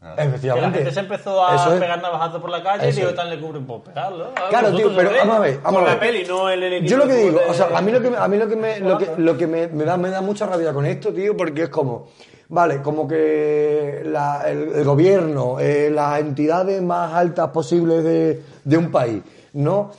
Que 0.00 0.06
la 0.06 0.24
efectivamente. 0.26 0.78
gente 0.78 0.92
se 0.94 1.00
empezó 1.00 1.44
a 1.44 1.56
Eso 1.56 1.74
es. 1.74 1.80
pegar 1.80 2.00
navajazos 2.00 2.40
por 2.40 2.50
la 2.50 2.62
calle 2.62 2.88
y 2.88 2.92
digo, 2.92 3.12
tan 3.14 3.28
le 3.28 3.40
cubren 3.40 3.66
por 3.66 3.80
pegarlo. 3.82 4.28
Ah, 4.36 4.46
Claro, 4.48 4.72
tío, 4.76 4.94
pero 4.94 5.10
vamos 5.10 5.36
a 5.36 5.40
ver, 5.40 5.60
vamos 5.60 5.80
Con 5.80 5.90
a 5.90 5.94
la 5.94 6.00
peli, 6.00 6.24
no 6.24 6.48
el 6.48 6.62
equipo 6.62 6.88
Yo 6.90 6.96
lo 6.98 7.06
que 7.08 7.14
digo, 7.14 7.40
o 7.48 7.52
sea, 7.52 7.68
a 7.76 7.82
mí 7.82 7.90
lo 7.90 8.00
que, 8.00 8.16
a 8.16 8.28
mí 8.28 8.36
lo 8.36 8.48
que, 8.48 8.54
me, 8.54 8.78
lo 8.78 8.96
que, 8.96 9.10
lo 9.16 9.36
que 9.36 9.46
me, 9.48 9.66
me 9.66 9.84
da, 9.84 9.96
me 9.96 10.10
da 10.10 10.20
mucha 10.20 10.46
rabia 10.46 10.72
con 10.72 10.86
esto, 10.86 11.12
tío, 11.12 11.36
porque 11.36 11.64
es 11.64 11.68
como, 11.68 12.06
vale, 12.48 12.80
como 12.80 13.08
que 13.08 14.02
la- 14.04 14.48
el, 14.48 14.68
el 14.72 14.84
gobierno, 14.84 15.58
eh, 15.58 15.90
las 15.92 16.20
entidades 16.20 16.80
más 16.80 17.12
altas 17.14 17.48
posibles 17.48 18.04
de, 18.04 18.40
de 18.62 18.78
un 18.78 18.92
país, 18.92 19.20
¿no? 19.54 19.90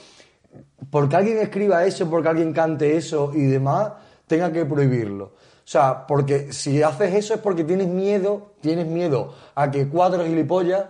Porque 0.89 1.17
alguien 1.17 1.39
escriba 1.39 1.83
eso, 1.83 2.09
porque 2.09 2.29
alguien 2.29 2.53
cante 2.53 2.95
eso 2.95 3.31
y 3.35 3.41
demás, 3.47 3.91
tenga 4.27 4.49
que 4.53 4.63
prohibirlo. 4.65 5.33
O 5.69 5.71
sea, 5.71 6.07
porque 6.07 6.51
si 6.51 6.81
haces 6.81 7.13
eso 7.13 7.35
es 7.35 7.41
porque 7.41 7.63
tienes 7.63 7.85
miedo, 7.87 8.53
tienes 8.59 8.87
miedo 8.87 9.35
a 9.53 9.69
que 9.69 9.87
cuatro 9.87 10.25
gilipollas 10.25 10.85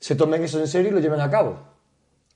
se 0.00 0.14
tomen 0.16 0.42
eso 0.44 0.60
en 0.60 0.66
serio 0.68 0.90
y 0.90 0.92
lo 0.92 1.00
lleven 1.00 1.22
a 1.22 1.30
cabo. 1.30 1.56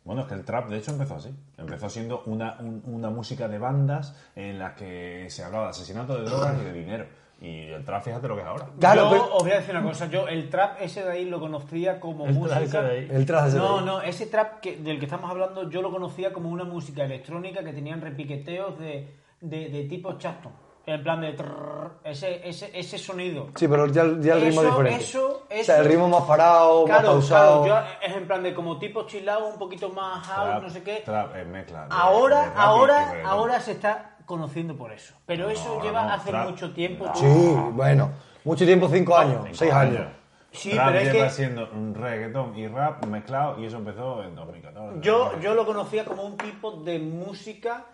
Bueno, 0.03 0.23
es 0.23 0.27
que 0.27 0.33
el 0.33 0.43
trap 0.47 0.71
de 0.71 0.79
hecho 0.79 0.93
empezó 0.93 1.17
así. 1.17 1.35
Empezó 1.59 1.91
siendo 1.91 2.23
una, 2.25 2.57
un- 2.61 2.83
una 2.87 3.11
música 3.11 3.47
de 3.47 3.59
bandas 3.59 4.17
en 4.35 4.59
la 4.59 4.75
que 4.75 5.27
se 5.29 5.45
hablaba 5.45 5.65
de 5.65 5.71
asesinato, 5.73 6.17
de 6.17 6.23
drogas 6.25 6.57
y 6.63 6.65
de 6.65 6.73
dinero. 6.73 7.05
Y 7.43 7.65
el 7.65 7.85
trap, 7.85 8.05
fíjate 8.05 8.27
lo 8.27 8.37
que 8.37 8.41
es 8.41 8.49
ahora. 8.49 8.69
Claro, 8.81 9.03
yo 9.03 9.11
pero- 9.11 9.35
os 9.37 9.43
voy 9.43 9.53
a 9.53 9.57
decir 9.57 9.77
una 9.77 9.85
cosa, 9.87 10.07
yo 10.07 10.29
el 10.29 10.49
trap 10.49 10.79
ese 10.81 11.05
de 11.05 11.11
ahí 11.13 11.25
lo 11.27 11.39
conocía 11.41 12.01
como 12.01 12.25
El 12.25 12.33
música. 12.33 12.55
trap 12.61 12.69
ese 12.69 12.81
de 12.81 12.91
ahí. 12.91 13.09
El 13.11 13.23
ese 13.25 13.33
de 13.51 13.59
no, 13.59 13.79
ahí. 13.81 13.85
no, 13.85 14.01
ese 14.01 14.27
trap 14.29 14.61
que, 14.61 14.79
del 14.79 14.99
que 14.99 15.05
estamos 15.05 15.31
hablando 15.31 15.69
yo 15.69 15.83
lo 15.83 15.91
conocía 15.91 16.33
como 16.33 16.49
una 16.49 16.65
música 16.65 17.05
electrónica 17.05 17.63
que 17.63 17.75
tenían 17.75 18.01
repiqueteos 18.01 18.79
de, 18.79 19.15
de, 19.43 19.69
de 19.69 19.85
tipo 19.85 20.15
Chaston. 20.17 20.65
En 20.87 21.03
plan 21.03 21.21
de 21.21 21.33
trrr, 21.33 21.91
ese, 22.05 22.49
ese, 22.49 22.71
ese 22.73 22.97
sonido. 22.97 23.49
Sí, 23.57 23.67
pero 23.67 23.87
ya, 23.89 24.05
ya 24.21 24.35
el 24.35 24.41
ritmo 24.43 24.63
es 24.63 24.69
diferente. 24.69 25.03
eso, 25.05 25.43
O 25.51 25.65
sea, 25.65 25.79
el 25.79 25.85
ritmo 25.87 26.09
más 26.09 26.23
parado, 26.23 26.87
más 26.87 27.01
Claro, 27.01 27.09
pausado. 27.15 27.65
claro, 27.65 27.87
yo 28.01 28.07
es 28.09 28.17
en 28.17 28.27
plan 28.29 28.43
de 28.45 28.55
como 28.55 28.79
tipo 28.79 29.03
chilao, 29.05 29.49
un 29.49 29.59
poquito 29.59 29.89
más 29.91 30.25
house, 30.29 30.49
Trap, 30.49 30.63
no 30.63 30.71
sé 30.71 30.83
qué. 30.85 31.03
Trap 31.05 31.37
es 31.37 31.47
mezcla. 31.49 31.83
de- 31.83 31.89
de 31.89 31.95
Ahora, 31.95 32.53
ahora, 32.57 33.15
ahora 33.25 33.59
se 33.61 33.73
está 33.73 34.17
conociendo 34.27 34.77
por 34.77 34.93
eso. 34.93 35.15
Pero 35.27 35.51
eso 35.51 35.81
lleva 35.83 36.05
no, 36.05 36.13
hace 36.13 36.31
trap- 36.31 36.51
mucho 36.51 36.73
tiempo. 36.73 37.07
Sí, 37.15 37.57
bueno. 37.73 38.11
Mucho 38.45 38.65
tiempo, 38.65 38.89
cinco 38.89 39.17
años, 39.17 39.41
Cinco 39.43 39.57
seis 39.57 39.73
años. 39.73 40.07
Sí, 40.53 40.71
Trap 40.71 40.87
pero 40.87 40.99
es 41.01 41.13
lleva 41.13 41.25
que- 41.27 41.31
siendo 41.33 41.69
un 41.73 41.95
reggaetón 41.97 42.57
y 42.57 42.69
rap 42.69 43.05
mezclado 43.07 43.59
y 43.61 43.67
eso 43.67 43.79
empezó 43.79 44.23
en 44.23 44.37
2014. 44.37 45.01
Yo, 45.01 45.33
yo 45.41 45.55
lo 45.55 45.67
conocía 45.67 46.05
como 46.05 46.23
un 46.23 46.37
tipo 46.37 46.71
de 46.71 47.01
música 47.01 47.85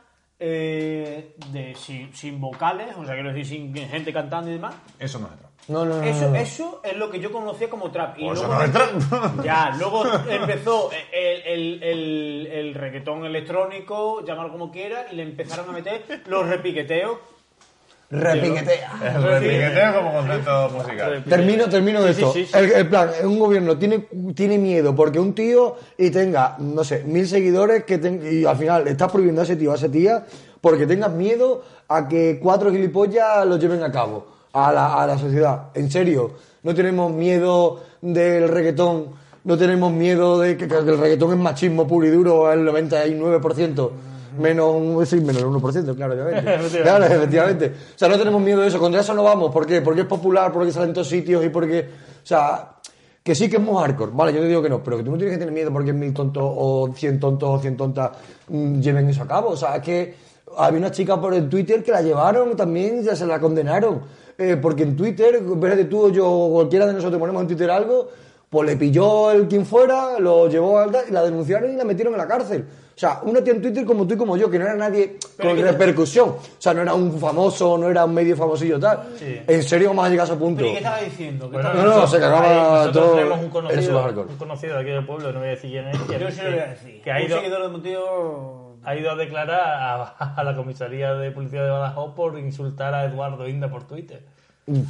eh, 0.45 1.37
de, 1.53 1.73
sin, 1.77 2.13
sin 2.13 2.41
vocales, 2.41 2.97
o 2.97 3.05
sea, 3.05 3.15
quiero 3.15 3.33
decir, 3.33 3.47
sin 3.47 3.75
gente 3.89 4.13
cantando 4.13 4.51
y 4.51 4.55
demás. 4.55 4.75
Eso 4.99 5.21
no 5.21 5.29
es 5.29 5.39
trap. 5.39 5.51
No, 5.69 5.85
no, 5.85 5.99
no. 5.99 6.03
Eso, 6.03 6.29
no. 6.29 6.35
eso 6.35 6.81
es 6.83 6.97
lo 6.97 7.09
que 7.09 7.21
yo 7.21 7.31
conocía 7.31 7.71
como 7.71 7.93
trap. 7.93 8.19
Y 8.19 8.27
Pues 8.27 8.41
eso 8.41 8.49
luego, 8.49 8.61
no 8.61 8.67
es 8.67 8.73
trap. 8.73 9.41
Ya, 9.45 9.71
luego 9.79 10.03
empezó 10.29 10.91
el, 11.13 11.43
el, 11.43 11.83
el, 11.85 12.47
el 12.51 12.75
reggaetón 12.75 13.25
electrónico, 13.25 14.25
llamarlo 14.25 14.51
como 14.51 14.73
quiera, 14.73 15.07
y 15.13 15.15
le 15.15 15.23
empezaron 15.23 15.69
a 15.69 15.73
meter 15.73 16.23
los 16.27 16.49
repiqueteos. 16.49 17.19
Repiquetea. 18.13 18.91
El 19.17 19.23
repiqueteo 19.23 19.95
como 19.95 20.13
concepto 20.13 20.71
musical. 20.71 21.25
Termino, 21.27 21.69
termino 21.69 22.03
de 22.03 22.13
Sí, 22.13 22.21
esto. 22.21 22.33
sí, 22.35 22.45
sí, 22.45 22.51
sí. 22.53 22.59
El, 22.59 22.73
el 22.73 22.89
plan, 22.89 23.11
un 23.25 23.39
gobierno 23.39 23.79
tiene, 23.79 24.07
tiene 24.35 24.59
miedo 24.59 24.95
porque 24.95 25.19
un 25.19 25.35
tío 25.35 25.77
y 25.97 26.11
tenga, 26.11 26.57
no 26.59 26.85
sé, 26.85 27.05
mil 27.05 27.27
seguidores 27.27 27.85
que 27.85 27.97
ten- 27.97 28.21
y 28.31 28.45
al 28.45 28.57
final 28.57 28.87
estás 28.87 29.11
prohibiendo 29.11 29.41
a 29.41 29.45
ese 29.45 29.57
tío, 29.57 29.73
a 29.73 29.77
esa 29.77 29.89
tía, 29.91 30.25
porque 30.61 30.87
tengas 30.87 31.11
miedo 31.11 31.63
a 31.89 32.07
que 32.07 32.39
cuatro 32.43 32.71
gilipollas 32.71 33.47
lo 33.47 33.57
lleven 33.57 33.83
a 33.83 33.91
cabo, 33.91 34.27
a 34.53 34.71
la, 34.73 35.03
a 35.03 35.07
la 35.07 35.17
sociedad. 35.17 35.69
En 35.75 35.91
serio, 35.91 36.33
no 36.65 36.75
tenemos 36.75 37.11
miedo 37.13 37.83
del 38.03 38.47
reggaetón, 38.49 39.07
no 39.45 39.57
tenemos 39.57 39.91
miedo 39.91 40.39
de 40.39 40.59
que, 40.59 40.69
que 40.69 40.77
el 40.77 40.99
reggaetón 40.99 41.33
es 41.33 41.39
machismo 41.39 41.87
puro 41.87 42.07
y 42.07 42.11
duro, 42.11 42.53
el 42.53 42.61
99%. 42.69 43.91
Menos 44.39 44.75
un, 44.75 45.07
sí, 45.07 45.21
menos 45.21 45.43
el 45.43 45.49
1%, 45.49 45.95
claro, 45.97 46.15
obviamente. 46.25 46.83
claro, 46.83 47.05
efectivamente. 47.05 47.73
O 47.95 47.99
sea, 47.99 48.09
no 48.09 48.19
tenemos 48.19 48.41
miedo 48.41 48.61
de 48.61 48.69
eso. 48.69 48.79
Contra 48.79 49.01
eso 49.01 49.15
no 49.15 49.23
vamos. 49.23 49.53
¿Por 49.53 49.67
qué? 49.67 49.81
Porque 49.81 50.03
es 50.03 50.07
popular, 50.07 50.53
porque 50.53 50.73
sale 50.73 50.87
en 50.87 50.95
todos 50.95 51.09
sitios 51.09 51.45
y 51.45 51.49
porque. 51.49 51.89
O 52.23 52.27
sea, 52.27 52.73
que 53.23 53.35
sí 53.35 53.49
que 53.49 53.57
es 53.57 53.63
muy 53.63 53.81
hardcore. 53.81 54.13
Vale, 54.15 54.33
yo 54.33 54.41
te 54.41 54.49
digo 54.49 54.63
que 54.63 54.69
no, 54.69 54.83
pero 54.83 54.97
que 54.97 55.05
tú 55.05 55.11
no 55.11 55.17
tienes 55.17 55.35
que 55.35 55.39
tener 55.39 55.55
miedo 55.55 55.73
porque 55.73 55.93
mil 55.93 56.13
tontos 56.13 56.43
o 56.45 56.93
cien 56.95 57.21
tontos 57.21 57.49
o 57.49 57.61
cien 57.61 57.77
tontas 57.77 58.11
mm, 58.49 58.81
lleven 58.81 59.09
eso 59.09 59.23
a 59.23 59.27
cabo. 59.27 59.51
O 59.51 59.57
sea, 59.57 59.77
es 59.77 59.83
que 59.83 60.15
había 60.57 60.79
una 60.79 60.91
chica 60.91 61.21
por 61.21 61.35
el 61.35 61.49
Twitter 61.49 61.83
que 61.83 61.93
la 61.93 62.03
llevaron 62.03 62.57
también, 62.57 63.03
ya 63.03 63.15
se 63.15 63.27
la 63.27 63.39
condenaron. 63.39 64.03
Eh, 64.39 64.57
porque 64.61 64.83
en 64.83 64.97
Twitter, 64.97 65.41
de 65.43 65.85
tú 65.85 66.07
o 66.07 66.09
yo 66.09 66.29
o 66.29 66.53
cualquiera 66.53 66.87
de 66.87 66.95
nosotros 66.95 67.21
ponemos 67.21 67.43
en 67.43 67.49
Twitter 67.49 67.71
algo, 67.71 68.09
pues 68.53 68.69
le 68.69 68.77
pilló 68.77 69.31
el 69.31 69.49
quien 69.49 69.65
fuera, 69.65 70.19
lo 70.19 70.47
llevó 70.47 70.79
y 70.85 71.11
la 71.11 71.23
denunciaron 71.23 71.73
y 71.73 71.77
la 71.77 71.85
metieron 71.85 72.13
en 72.13 72.19
la 72.19 72.29
cárcel. 72.29 72.67
O 72.95 72.99
sea, 72.99 73.21
una 73.23 73.43
tía 73.43 73.55
en 73.55 73.63
Twitter 73.63 73.83
como 73.87 74.07
tú 74.07 74.13
y 74.13 74.19
como 74.19 74.37
yo, 74.37 74.51
que 74.51 74.59
no 74.59 74.67
era 74.67 74.75
nadie 74.75 75.17
con 75.41 75.57
repercusión. 75.59 76.29
O 76.29 76.39
sea, 76.59 76.75
no 76.75 76.83
era 76.83 76.93
un 76.93 77.19
famoso, 77.19 77.79
no 77.79 77.89
era 77.89 78.05
un 78.05 78.13
medio 78.13 78.37
famosillo 78.37 78.79
tal. 78.79 79.05
En 79.19 79.63
serio 79.63 79.89
vamos 79.89 80.05
a 80.05 80.11
llegar 80.11 80.27
a 80.27 80.29
ese 80.29 80.39
punto. 80.39 80.59
¿Pero 80.59 80.69
y 80.69 80.73
qué 80.73 80.79
estaba 80.81 80.99
diciendo? 80.99 81.47
¿Qué 81.47 81.53
Bueno, 81.55 81.69
estaba 81.71 81.89
No, 81.89 82.01
no, 82.03 82.07
se 82.07 82.17
ahí 82.17 82.23
cagaba 82.23 82.75
nosotros 82.77 82.93
todo 82.93 83.15
tenemos 83.15 83.39
un 83.39 83.45
en 83.45 83.83
su 83.83 83.93
conocido, 83.93 84.27
un 84.29 84.37
conocido 84.37 84.75
de 84.75 84.81
aquí 84.83 84.91
del 84.91 85.07
pueblo, 85.07 85.33
no 85.33 85.39
voy 85.39 85.49
a 85.49 85.51
decir 85.53 85.71
quién 85.71 85.89
es, 85.89 85.99
que, 85.99 86.19
Yo 86.19 86.31
sí 86.31 86.41
lo 86.43 86.51
voy 86.51 86.59
a 86.59 86.67
decir. 86.67 87.03
que 87.03 87.11
ha 87.11 87.17
un 87.17 87.23
ido, 87.23 87.39
seguidor 87.39 87.63
de 87.63 87.69
Montillo... 87.69 88.77
ha 88.85 88.97
ido 88.97 89.11
a 89.13 89.17
declarar 89.17 89.61
a, 89.61 90.03
a 90.37 90.45
la 90.45 90.55
comisaría 90.55 91.15
de 91.15 91.31
policía 91.31 91.63
de 91.63 91.71
Badajoz 91.71 92.15
por 92.15 92.39
insultar 92.39 92.93
a 92.93 93.07
Eduardo 93.07 93.49
Inda 93.49 93.71
por 93.71 93.87
Twitter. 93.87 94.27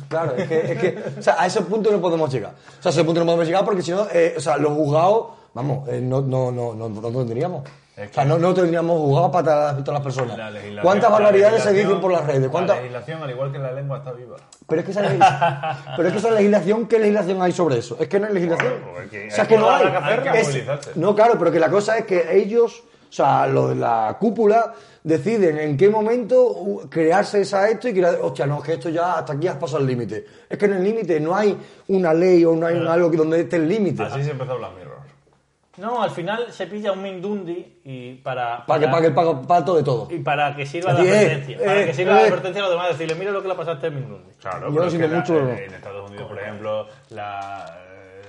Claro, 0.08 0.34
es 0.36 0.48
que, 0.48 0.72
es 0.72 0.78
que, 0.78 1.02
o 1.18 1.22
sea, 1.22 1.36
a 1.40 1.46
ese 1.46 1.62
punto 1.62 1.90
no 1.90 2.00
podemos 2.00 2.30
llegar. 2.32 2.52
O 2.78 2.82
sea, 2.82 2.90
a 2.90 2.92
ese 2.92 3.04
punto 3.04 3.20
no 3.20 3.26
podemos 3.26 3.46
llegar 3.46 3.64
porque 3.64 3.82
si 3.82 3.90
no, 3.90 4.06
eh, 4.12 4.34
o 4.36 4.40
sea, 4.40 4.56
los 4.58 4.72
juzgados, 4.74 5.28
vamos, 5.54 5.88
eh, 5.88 6.00
no, 6.02 6.20
no, 6.20 6.52
no, 6.52 6.74
no, 6.74 6.88
no 6.88 7.00
tendríamos. 7.10 7.64
Es 7.96 8.10
O 8.10 8.14
sea, 8.14 8.24
no, 8.24 8.38
no 8.38 8.54
tendríamos 8.54 8.98
juzgados 9.00 9.30
para 9.30 9.76
todas 9.76 9.88
las- 9.94 10.00
personas. 10.02 10.36
La 10.38 10.50
legislación- 10.50 10.82
¿Cuántas 10.82 11.10
barbaridades 11.10 11.62
se 11.62 11.68
legislación- 11.72 11.86
dicen 11.88 12.00
por 12.00 12.12
las 12.12 12.26
redes? 12.26 12.48
¿Cuántas- 12.50 12.76
La 12.76 12.82
legislación, 12.82 13.22
al 13.22 13.30
igual 13.30 13.52
que 13.52 13.58
la 13.58 13.72
lengua, 13.72 13.98
está 13.98 14.12
viva. 14.12 14.36
Pero 14.66 14.80
es 14.80 14.84
que 14.86 14.90
esa 14.92 15.02
legis- 15.02 15.78
pero 15.96 16.08
es 16.08 16.12
que 16.14 16.18
esa 16.18 16.30
legislación, 16.30 16.86
¿qué 16.86 16.98
legislación 16.98 17.42
hay 17.42 17.52
sobre 17.52 17.78
eso? 17.78 17.96
Es 18.00 18.08
que 18.08 18.18
no 18.20 18.26
hay 18.26 18.32
legislación. 18.34 18.72
Bueno, 18.92 19.08
pues 19.10 19.32
o 19.32 19.36
sea, 19.36 19.46
que 19.46 19.58
no 19.58 19.70
hay. 19.70 19.84
hay 19.86 20.18
que 20.20 20.38
Es- 20.40 20.48
movilizarse. 20.48 20.90
no, 20.96 21.14
claro, 21.14 21.34
pero 21.38 21.50
que 21.52 21.60
la 21.60 21.70
cosa 21.70 21.98
es 21.98 22.06
que 22.06 22.36
ellos, 22.38 22.82
o 23.12 23.14
sea, 23.14 23.46
los 23.46 23.68
de 23.68 23.74
la 23.74 24.16
cúpula, 24.18 24.72
deciden 25.04 25.58
en 25.58 25.76
qué 25.76 25.90
momento 25.90 26.80
crearse 26.88 27.42
esa 27.42 27.68
esto 27.68 27.86
y 27.88 27.92
crear, 27.92 28.16
hostia, 28.22 28.46
no, 28.46 28.56
es 28.60 28.64
que 28.64 28.72
esto 28.72 28.88
ya 28.88 29.18
hasta 29.18 29.34
aquí 29.34 29.48
has 29.48 29.56
pasado 29.56 29.80
el 29.82 29.86
límite. 29.86 30.24
Es 30.48 30.56
que 30.56 30.64
en 30.64 30.72
el 30.72 30.82
límite 30.82 31.20
no 31.20 31.36
hay 31.36 31.54
una 31.88 32.14
ley 32.14 32.42
o 32.46 32.56
no 32.56 32.66
hay 32.66 32.76
un 32.76 32.86
algo 32.88 33.10
que 33.10 33.18
donde 33.18 33.40
esté 33.42 33.56
el 33.56 33.68
límite. 33.68 34.02
Así 34.02 34.24
se 34.24 34.30
empezó 34.30 34.56
Black 34.56 34.70
Mirror. 34.78 34.92
No, 35.76 36.02
al 36.02 36.10
final 36.10 36.50
se 36.52 36.66
pilla 36.66 36.92
un 36.92 37.02
Mindundi 37.02 37.80
y 37.84 38.14
para, 38.14 38.64
Para 38.64 38.80
que 38.80 38.88
pague 38.88 39.06
el 39.08 39.14
pato 39.14 39.74
de 39.76 39.82
todo. 39.82 40.08
y 40.10 40.18
para 40.20 40.54
que 40.56 40.64
sirva 40.64 40.94
de 40.94 41.00
Así 41.02 41.08
es, 41.10 41.16
advertencia. 41.16 41.58
para 41.66 41.80
eh, 41.82 41.86
que 41.86 41.94
sirva 41.94 42.14
de 42.14 42.20
eh. 42.20 42.26
advertencia 42.28 42.60
a 42.60 42.64
los 42.64 42.70
demás, 42.72 42.88
decirle, 42.88 43.14
mira 43.14 43.30
lo 43.30 43.42
que 43.42 43.48
le 43.48 43.54
pasaste 43.54 43.86
a 43.88 43.90
Mindundi. 43.90 44.32
Claro, 44.40 44.60
Yo 44.60 44.66
pero 44.68 44.80
lo 44.80 44.84
es 44.84 44.90
siento 44.92 45.08
que 45.08 45.14
la- 45.14 45.20
mucho. 45.20 45.50
en 45.62 45.74
Estados 45.74 46.08
Unidos, 46.10 46.28
por 46.28 46.38
ejemplo, 46.40 46.86
la, 47.10 47.78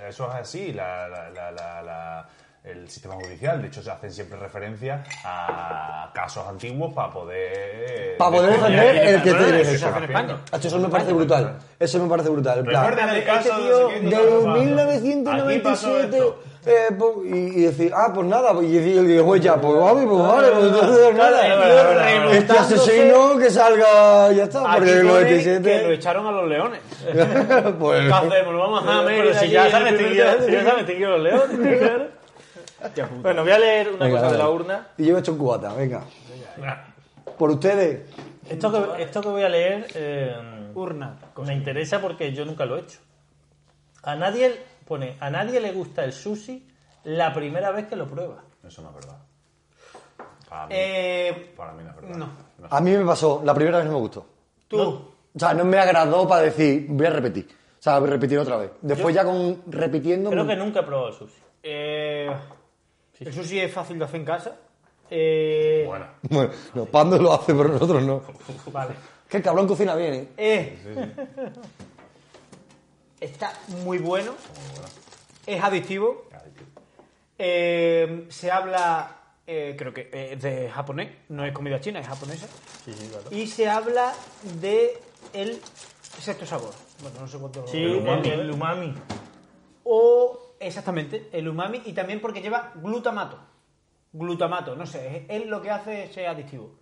eh, 0.02 0.08
eso 0.10 0.28
es 0.28 0.36
así, 0.36 0.74
la, 0.74 1.08
la- 1.08 1.30
la- 1.30 1.52
la- 1.52 1.82
la- 1.82 2.30
el 2.64 2.90
sistema 2.90 3.16
judicial. 3.16 3.62
De 3.62 3.68
hecho, 3.68 3.84
se 3.84 3.92
hacen 3.92 4.12
siempre 4.12 4.38
referencia 4.40 5.04
a 5.26 6.10
casos 6.14 6.48
antiguos 6.48 6.94
para 6.94 7.10
poder... 7.12 8.16
Para 8.18 8.32
poder 8.32 8.52
defender 8.54 8.96
el 8.96 9.22
que 9.22 9.30
Eso 9.30 9.38
tiene 9.38 9.66
se 9.66 9.76
eso. 10.68 10.80
me 10.80 10.88
parece 10.90 11.14
brutal. 11.14 11.58
Eso 11.80 12.00
me 12.04 12.10
parece 12.10 12.30
brutal. 12.30 12.60
En 12.60 12.66
plan, 12.66 12.86
Recuerden 12.88 13.10
el 13.10 13.18
Este 13.22 13.30
caso 13.30 13.50
tío 13.58 13.88
de, 13.90 14.00
de 14.00 14.16
Aquí 14.16 15.60
pasó 15.60 15.88
1997 15.90 16.18
esto. 16.18 16.40
eh, 16.66 16.88
po- 16.98 17.22
y, 17.26 17.30
y 17.38 17.62
decir, 17.64 17.92
ah, 17.94 18.12
pues 18.14 18.28
nada, 18.28 18.54
pues, 18.54 18.68
y 18.68 18.72
decir 18.78 18.98
el 19.00 19.06
videojuego 19.08 19.36
ya, 19.44 19.56
pues 19.60 19.80
vale, 19.80 20.06
pues 20.08 20.22
vale, 20.28 20.48
pues 20.52 20.64
entonces 20.66 21.16
nada. 21.16 22.32
Este 22.32 22.54
asesino 22.54 23.38
que 23.38 23.50
salga, 23.50 24.32
ya 24.32 24.44
está, 24.44 24.60
Aquí 24.72 24.80
porque 24.80 24.92
pone 24.92 25.00
que 25.00 25.04
lo 25.04 25.14
97. 25.14 25.94
echaron 25.96 26.28
a 26.28 26.32
los 26.32 26.48
leones. 26.48 26.80
pues, 27.80 28.08
¿Qué 28.08 28.14
hacemos? 28.14 28.54
¿Lo 28.54 28.60
vamos 28.60 28.84
a 28.84 28.86
Pero 29.06 29.06
Mérida 29.06 29.24
primer 29.24 29.36
si 29.40 29.50
ya 29.50 29.64
día? 29.64 29.72
saben 29.72 29.98
distinguir 30.86 31.10
los 31.10 31.22
leones. 31.22 32.02
Bueno, 33.22 33.44
voy 33.44 33.52
a 33.52 33.60
leer 33.60 33.90
una 33.90 34.06
Venga, 34.06 34.20
cosa 34.20 34.32
de 34.32 34.38
la 34.38 34.50
urna. 34.50 34.88
Y 34.98 35.06
yo 35.06 35.18
he 35.18 35.20
hecho 35.20 35.32
un 35.34 35.38
cubata, 35.38 35.74
venga. 35.74 36.04
Por 37.38 37.50
ustedes. 37.52 38.10
Esto 38.50 38.72
que, 38.72 39.04
esto 39.04 39.22
que 39.22 39.30
voy 39.30 39.44
a 39.44 39.50
leer 39.50 39.88
eh, 39.96 40.72
Urna. 40.76 41.18
me 41.46 41.54
interesa 41.54 42.00
porque 42.02 42.34
yo 42.34 42.46
nunca 42.46 42.66
lo 42.66 42.78
he 42.78 42.82
hecho. 42.82 43.00
A 44.04 44.16
nadie, 44.16 44.60
pone, 44.86 45.16
a 45.20 45.30
nadie 45.30 45.60
le 45.62 45.72
gusta 45.72 46.04
el 46.04 46.12
sushi 46.12 46.68
la 47.06 47.34
primera 47.34 47.72
vez 47.72 47.88
que 47.88 47.96
lo 47.96 48.06
prueba. 48.08 48.44
Eso 48.68 48.82
no 48.82 48.90
es 48.90 48.96
verdad. 48.96 49.18
Para 50.50 50.68
mí, 50.68 50.74
Eh, 50.78 51.54
para 51.56 51.72
mí 51.74 51.84
no 51.84 51.90
es 51.92 51.96
verdad. 51.96 52.16
no. 52.18 52.26
No. 52.60 52.68
A 52.70 52.82
mí 52.82 52.92
me 52.92 53.06
pasó, 53.06 53.42
la 53.44 53.54
primera 53.54 53.78
vez 53.78 53.88
no 53.88 53.94
me 53.94 54.00
gustó. 54.00 54.26
Tú. 54.68 54.80
O 54.82 55.40
sea, 55.40 55.54
no 55.54 55.66
me 55.66 55.80
agradó 55.80 56.28
para 56.28 56.44
decir, 56.44 56.86
voy 56.90 57.08
a 57.08 57.10
repetir. 57.10 57.48
O 57.80 57.82
sea, 57.84 58.00
voy 58.00 58.08
a 58.10 58.12
repetir 58.12 58.38
otra 58.40 58.58
vez. 58.58 58.72
Después 58.82 59.16
ya 59.16 59.24
con 59.26 59.64
repitiendo... 59.68 60.30
Creo 60.30 60.44
me- 60.46 60.54
que 60.56 60.60
nunca 60.62 60.82
he 60.82 60.84
probado 60.84 61.08
el 61.10 61.14
sushi. 61.16 61.34
Eh, 61.64 62.30
Eso 63.20 63.44
sí 63.44 63.60
es 63.60 63.72
fácil 63.72 64.00
de 64.00 64.06
hacer 64.06 64.20
en 64.20 64.26
casa. 64.26 64.56
Eh, 65.10 65.84
Bueno, 65.88 66.08
Bueno, 66.24 66.52
no, 66.74 66.86
Pando 66.86 67.18
lo 67.18 67.34
hace, 67.34 67.54
pero 67.54 67.70
nosotros 67.70 68.02
no. 68.04 68.24
Vale. 68.72 68.96
Que 69.30 69.38
el 69.38 69.44
cabrón 69.44 69.68
cocina 69.68 69.96
bien, 69.96 70.14
¿eh? 70.14 70.28
Eh, 70.38 71.14
está 73.20 73.54
muy 73.84 73.98
bueno. 74.00 74.34
Es 75.46 75.62
adictivo. 75.62 76.26
Eh, 77.38 78.28
se 78.30 78.52
habla, 78.52 79.18
eh, 79.48 79.76
creo 79.78 79.94
que 79.94 80.10
eh, 80.14 80.38
de 80.40 80.70
japonés, 80.70 81.10
no 81.30 81.44
es 81.46 81.52
comida 81.52 81.80
china, 81.82 82.00
es 82.00 82.08
japonesa. 82.08 82.48
Y 83.32 83.48
se 83.48 83.68
habla 83.70 84.14
de 84.62 84.98
el 85.34 85.60
sexto 86.20 86.46
sabor. 86.46 86.72
Bueno, 87.02 87.22
no 87.22 87.28
sé 87.28 87.38
cuánto. 87.40 87.68
Sí, 87.68 87.84
El 87.84 87.96
umami. 87.98 88.30
el 88.30 88.52
umami. 88.52 88.94
Exactamente, 90.68 91.30
el 91.32 91.48
umami 91.48 91.82
y 91.86 91.94
también 91.94 92.20
porque 92.22 92.42
lleva 92.42 92.72
glutamato. 92.76 93.38
Glutamato, 94.12 94.76
no 94.76 94.86
sé, 94.86 95.26
es, 95.30 95.42
es 95.42 95.48
lo 95.48 95.62
que 95.62 95.72
hace 95.72 96.08
ser 96.14 96.28
adictivo. 96.28 96.76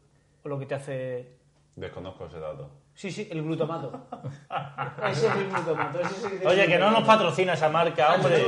O 0.43 0.49
lo 0.49 0.59
que 0.59 0.65
te 0.65 0.75
hace. 0.75 1.37
desconozco 1.75 2.25
ese 2.25 2.39
dato. 2.39 2.69
Sí, 2.93 3.09
sí, 3.09 3.27
el 3.31 3.41
glutamato. 3.41 4.05
ese 5.09 5.27
es 5.27 5.35
el 5.35 5.49
glutamato. 5.49 5.99
ese 6.01 6.15
es 6.27 6.41
el 6.41 6.47
Oye, 6.47 6.67
que 6.67 6.77
no 6.77 6.91
nos 6.91 7.03
patrocina 7.03 7.53
esa 7.53 7.69
marca, 7.69 8.15
hombre. 8.15 8.43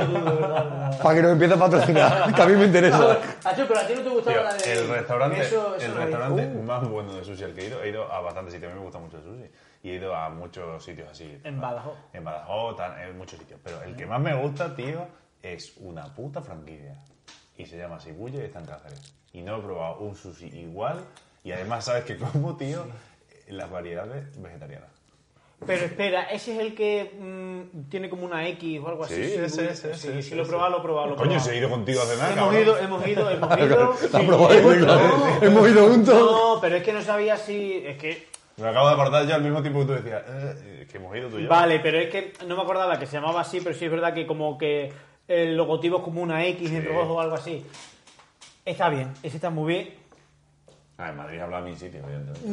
Para 1.02 1.14
que 1.14 1.22
nos 1.22 1.32
empiece 1.32 1.54
a 1.54 1.58
patrocinar, 1.58 2.34
que 2.34 2.42
a 2.42 2.46
mí 2.46 2.52
me 2.56 2.66
interesa. 2.66 3.18
Acho, 3.44 3.66
pero 3.66 3.80
a 3.80 3.86
ti 3.86 3.94
no 3.94 4.02
te 4.02 4.08
gustaba 4.10 4.36
Tío, 4.36 4.44
la 4.44 4.54
de. 4.54 4.72
el 4.72 4.88
restaurante, 4.88 5.40
Eso- 5.40 5.76
eso 5.76 5.86
el 5.86 5.94
restaurante 5.94 6.46
Uh, 6.54 6.62
más 6.62 6.86
bueno 6.88 7.14
de 7.14 7.24
sushi 7.24 7.44
al 7.44 7.54
que 7.54 7.62
he 7.62 7.66
ido, 7.68 7.82
he 7.82 7.88
ido 7.88 8.12
a 8.12 8.20
bastantes 8.20 8.52
sitios, 8.52 8.70
a 8.70 8.74
mí 8.74 8.78
me 8.80 8.84
gusta 8.84 8.98
mucho 9.00 9.16
el 9.16 9.22
sushi. 9.24 9.50
Y 9.82 9.90
he 9.90 9.94
ido 9.94 10.14
a 10.14 10.28
muchos 10.28 10.84
sitios 10.84 11.08
así. 11.10 11.38
En 11.42 11.58
Badajoz. 11.60 11.96
En 12.12 12.22
Badajoz, 12.24 12.76
en 13.02 13.16
muchos 13.18 13.38
sitios. 13.38 13.60
Pero 13.64 13.82
el 13.82 13.96
que 13.96 14.04
más 14.06 14.20
me 14.20 14.34
gusta, 14.34 14.74
tío, 14.76 15.06
es 15.52 15.74
una 15.78 16.04
puta 16.14 16.40
franquicia. 16.40 16.96
Y 17.56 17.66
se 17.66 17.76
llama 17.76 17.98
Shibuya 17.98 18.40
y 18.40 18.46
está 18.46 18.60
en 18.60 18.66
Cáceres. 18.66 19.14
Y 19.32 19.42
no 19.42 19.58
he 19.58 19.60
probado 19.62 19.98
un 19.98 20.14
sushi 20.16 20.46
igual. 20.46 21.00
Y 21.44 21.52
además, 21.52 21.84
¿sabes 21.84 22.04
que 22.04 22.16
como, 22.16 22.56
tío? 22.56 22.86
Las 23.48 23.70
variedades 23.70 24.40
vegetarianas. 24.40 24.88
Pero 25.66 25.84
espera, 25.86 26.24
ese 26.24 26.54
es 26.54 26.60
el 26.60 26.74
que 26.74 27.12
mm, 27.18 27.88
tiene 27.88 28.10
como 28.10 28.24
una 28.26 28.46
X 28.48 28.80
o 28.82 28.88
algo 28.88 29.04
así. 29.04 29.14
Sí, 29.14 29.34
ese, 29.34 29.70
ese, 29.70 29.94
Sí, 29.94 30.08
ese, 30.08 30.22
sí, 30.22 30.34
lo 30.34 30.42
he 30.42 30.46
probado, 30.46 30.70
lo 30.72 30.78
he 30.78 30.82
probado, 30.82 31.06
lo 31.10 31.16
Coño, 31.16 31.38
he 31.50 31.56
ido 31.56 31.70
contigo 31.70 32.02
a 32.02 32.04
cenar, 32.06 32.32
Hemos 32.36 32.54
ido, 32.54 32.78
hemos 32.78 33.06
ido, 33.06 33.30
hemos 33.30 33.58
ido. 33.58 33.96
Sí. 33.96 34.08
probado, 34.26 34.52
Hemos- 35.42 35.68
ido 35.70 35.88
juntos. 35.88 36.14
No, 36.14 36.58
pero 36.60 36.76
es 36.76 36.82
que 36.82 36.92
no 36.92 37.02
sabía 37.02 37.36
si. 37.36 37.82
Es 37.86 37.96
que. 37.98 38.26
Me 38.56 38.68
acabo 38.68 38.88
de 38.88 38.94
acordar 38.94 39.26
ya 39.26 39.36
al 39.36 39.42
mismo 39.42 39.62
tiempo 39.62 39.80
que 39.80 39.86
tú 39.86 39.92
decías, 39.94 40.22
eh, 40.28 40.86
que 40.90 40.98
hemos 40.98 41.16
ido 41.16 41.28
tú 41.28 41.38
y 41.38 41.44
yo. 41.44 41.48
Vale, 41.48 41.80
pero 41.80 41.98
es 41.98 42.10
que 42.10 42.32
no 42.46 42.56
me 42.56 42.62
acordaba 42.62 42.98
que 42.98 43.06
se 43.06 43.16
llamaba 43.16 43.40
así, 43.40 43.60
pero 43.60 43.74
sí 43.74 43.84
es 43.86 43.90
verdad 43.90 44.12
que 44.12 44.26
como 44.26 44.58
que 44.58 44.92
el 45.28 45.56
logotipo 45.56 45.98
es 45.98 46.02
como 46.02 46.22
una 46.22 46.44
X 46.46 46.70
en 46.70 46.82
Sí. 46.82 46.88
rojo 46.88 47.14
o 47.14 47.20
algo 47.20 47.34
así. 47.36 47.64
Está 48.64 48.88
bien, 48.88 49.12
ese 49.22 49.36
está 49.36 49.50
muy 49.50 49.72
bien. 49.74 49.90
Ah, 50.96 51.10
en 51.10 51.16
Madrid 51.16 51.40
habla 51.40 51.60
mi 51.60 51.74
sitio, 51.74 52.00
evidentemente. 52.04 52.48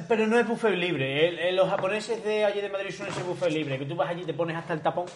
Mm. 0.00 0.04
Pero 0.08 0.26
no 0.28 0.38
es 0.38 0.46
buffet 0.46 0.74
libre. 0.76 1.28
El- 1.28 1.38
el- 1.40 1.56
los 1.56 1.68
japoneses 1.68 2.22
de 2.24 2.44
allí 2.44 2.60
de 2.60 2.68
Madrid 2.68 2.90
suelen 2.90 3.12
ser 3.14 3.24
buffet 3.24 3.50
libre. 3.50 3.78
Que 3.78 3.84
tú 3.86 3.96
vas 3.96 4.08
allí, 4.08 4.22
te 4.24 4.34
pones 4.34 4.56
hasta 4.56 4.72
el 4.74 4.80
tapón 4.80 5.06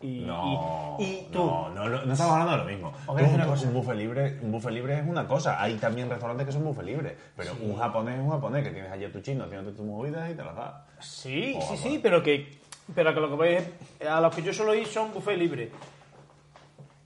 y, 0.00 0.20
No, 0.20 0.96
y, 1.00 1.02
y 1.04 1.28
tú. 1.32 1.38
no, 1.44 1.70
no, 1.70 1.88
no, 1.88 2.12
estamos 2.12 2.32
hablando 2.34 2.52
de 2.52 2.58
lo 2.58 2.64
mismo. 2.64 2.92
Decir 3.16 3.34
una 3.34 3.44
Tú, 3.44 3.50
cosa. 3.50 3.66
Un 3.66 3.74
buffet 3.74 3.96
libre, 3.96 4.38
un 4.42 4.52
buffet 4.52 4.70
libre 4.72 4.98
es 5.00 5.06
una 5.08 5.26
cosa. 5.26 5.60
Hay 5.60 5.74
también 5.74 6.08
restaurantes 6.08 6.46
que 6.46 6.52
son 6.52 6.62
buffet 6.64 6.84
libre, 6.84 7.16
pero 7.36 7.52
un 7.60 7.76
japonés 7.76 8.14
es 8.14 8.20
un 8.20 8.30
japonés 8.30 8.62
que 8.64 8.70
tienes 8.70 8.92
allí 8.92 9.04
a 9.06 9.12
tu 9.12 9.20
chino 9.20 9.44
haciéndote 9.44 9.76
tus 9.76 9.84
movidas 9.86 10.30
y 10.30 10.34
te 10.34 10.44
las 10.44 10.54
da. 10.54 10.86
Sí, 11.00 11.58
sí, 11.68 11.76
sí, 11.76 12.00
pero 12.00 12.22
que, 12.22 12.58
pero 12.94 13.12
que 13.12 13.20
lo 13.20 13.28
que 13.30 13.36
veis 13.36 13.62
a 14.08 14.20
los 14.20 14.32
que 14.34 14.42
yo 14.42 14.52
solo 14.52 14.72
ir 14.74 14.86
son 14.86 15.12
buffet 15.12 15.36
libre. 15.36 15.70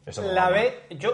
Eso 0.09 0.23
La 0.33 0.49
vez, 0.51 0.75
yo 0.91 1.13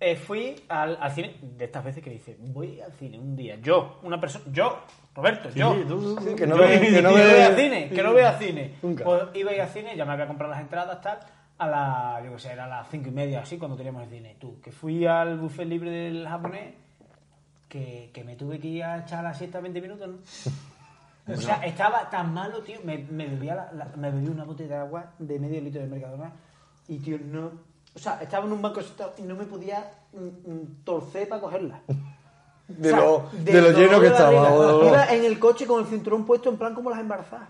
eh, 0.00 0.16
fui 0.16 0.54
al, 0.68 0.98
al 1.00 1.12
cine, 1.12 1.36
de 1.40 1.64
estas 1.64 1.84
veces 1.84 2.02
que 2.02 2.10
dice, 2.10 2.36
voy 2.40 2.80
al 2.80 2.92
cine 2.92 3.18
un 3.18 3.36
día, 3.36 3.56
yo, 3.56 3.98
una 4.02 4.20
persona, 4.20 4.44
yo, 4.50 4.80
Roberto, 5.14 5.48
yo. 5.50 5.74
Sí, 6.20 6.34
que 6.34 6.46
no 6.46 6.56
Yo, 6.56 6.62
ve, 6.62 6.80
que 6.80 7.02
no 7.02 7.08
que 7.10 7.14
ve- 7.14 7.32
vea 7.32 7.56
cine, 7.56 7.88
que 7.88 8.02
no 8.02 8.12
vea 8.14 8.38
cine. 8.38 8.74
Nunca. 8.82 9.04
Pues 9.04 9.22
iba 9.34 9.50
a 9.52 9.54
ir 9.54 9.60
al 9.62 9.68
cine, 9.68 9.96
ya 9.96 10.04
me 10.04 10.12
había 10.12 10.26
comprado 10.26 10.52
las 10.52 10.60
entradas, 10.60 11.00
tal, 11.00 11.18
a 11.58 11.66
las, 11.68 12.24
yo 12.24 12.32
qué 12.32 12.38
sé, 12.40 12.52
era 12.52 12.64
a 12.64 12.68
las 12.68 12.88
cinco 12.90 13.08
y 13.08 13.12
media, 13.12 13.40
así, 13.40 13.56
cuando 13.56 13.76
teníamos 13.76 14.02
el 14.02 14.10
cine. 14.10 14.36
Tú, 14.40 14.60
que 14.60 14.72
fui 14.72 15.06
al 15.06 15.38
buffet 15.38 15.66
libre 15.68 15.90
del 15.90 16.26
japonés, 16.28 16.74
que, 17.68 18.10
que 18.12 18.24
me 18.24 18.36
tuve 18.36 18.58
que 18.58 18.68
ir 18.68 18.84
a 18.84 18.98
echar 19.00 19.22
la 19.24 19.32
siesta 19.34 19.60
20 19.60 19.80
minutos, 19.80 20.08
¿no? 20.08 20.18
O 21.26 21.36
sea, 21.38 21.54
estaba 21.64 22.10
tan 22.10 22.34
malo, 22.34 22.62
tío, 22.62 22.80
me, 22.84 22.98
me, 22.98 23.26
bebía 23.26 23.54
la- 23.54 23.72
la- 23.72 23.96
me 23.96 24.10
bebí 24.10 24.26
una 24.28 24.44
botella 24.44 24.74
de 24.74 24.80
agua 24.82 25.12
de 25.18 25.38
medio 25.38 25.58
litro 25.62 25.80
de 25.80 25.86
Mercadona 25.86 26.32
y, 26.86 26.98
tío, 26.98 27.16
no... 27.18 27.50
O 27.94 27.98
sea, 27.98 28.18
estaba 28.20 28.44
en 28.46 28.52
un 28.52 28.60
banco 28.62 28.80
y 29.18 29.22
no 29.22 29.36
me 29.36 29.44
podía 29.44 29.90
mm, 30.12 30.18
mm, 30.52 30.84
torcer 30.84 31.28
para 31.28 31.40
cogerla. 31.40 31.80
De 32.66 32.88
O 32.94 32.96
sea, 32.96 33.04
lo, 33.04 33.28
de 33.44 33.72
lleno 33.74 34.00
que 34.00 34.06
estaba. 34.06 34.54
o- 34.54 34.88
Iba 34.88 35.04
en 35.12 35.22
el 35.26 35.38
coche 35.38 35.66
con 35.66 35.80
el 35.82 35.86
cinturón 35.86 36.24
puesto 36.24 36.48
en 36.48 36.56
plan 36.56 36.74
como 36.74 36.88
las 36.88 36.98
embarazadas. 36.98 37.48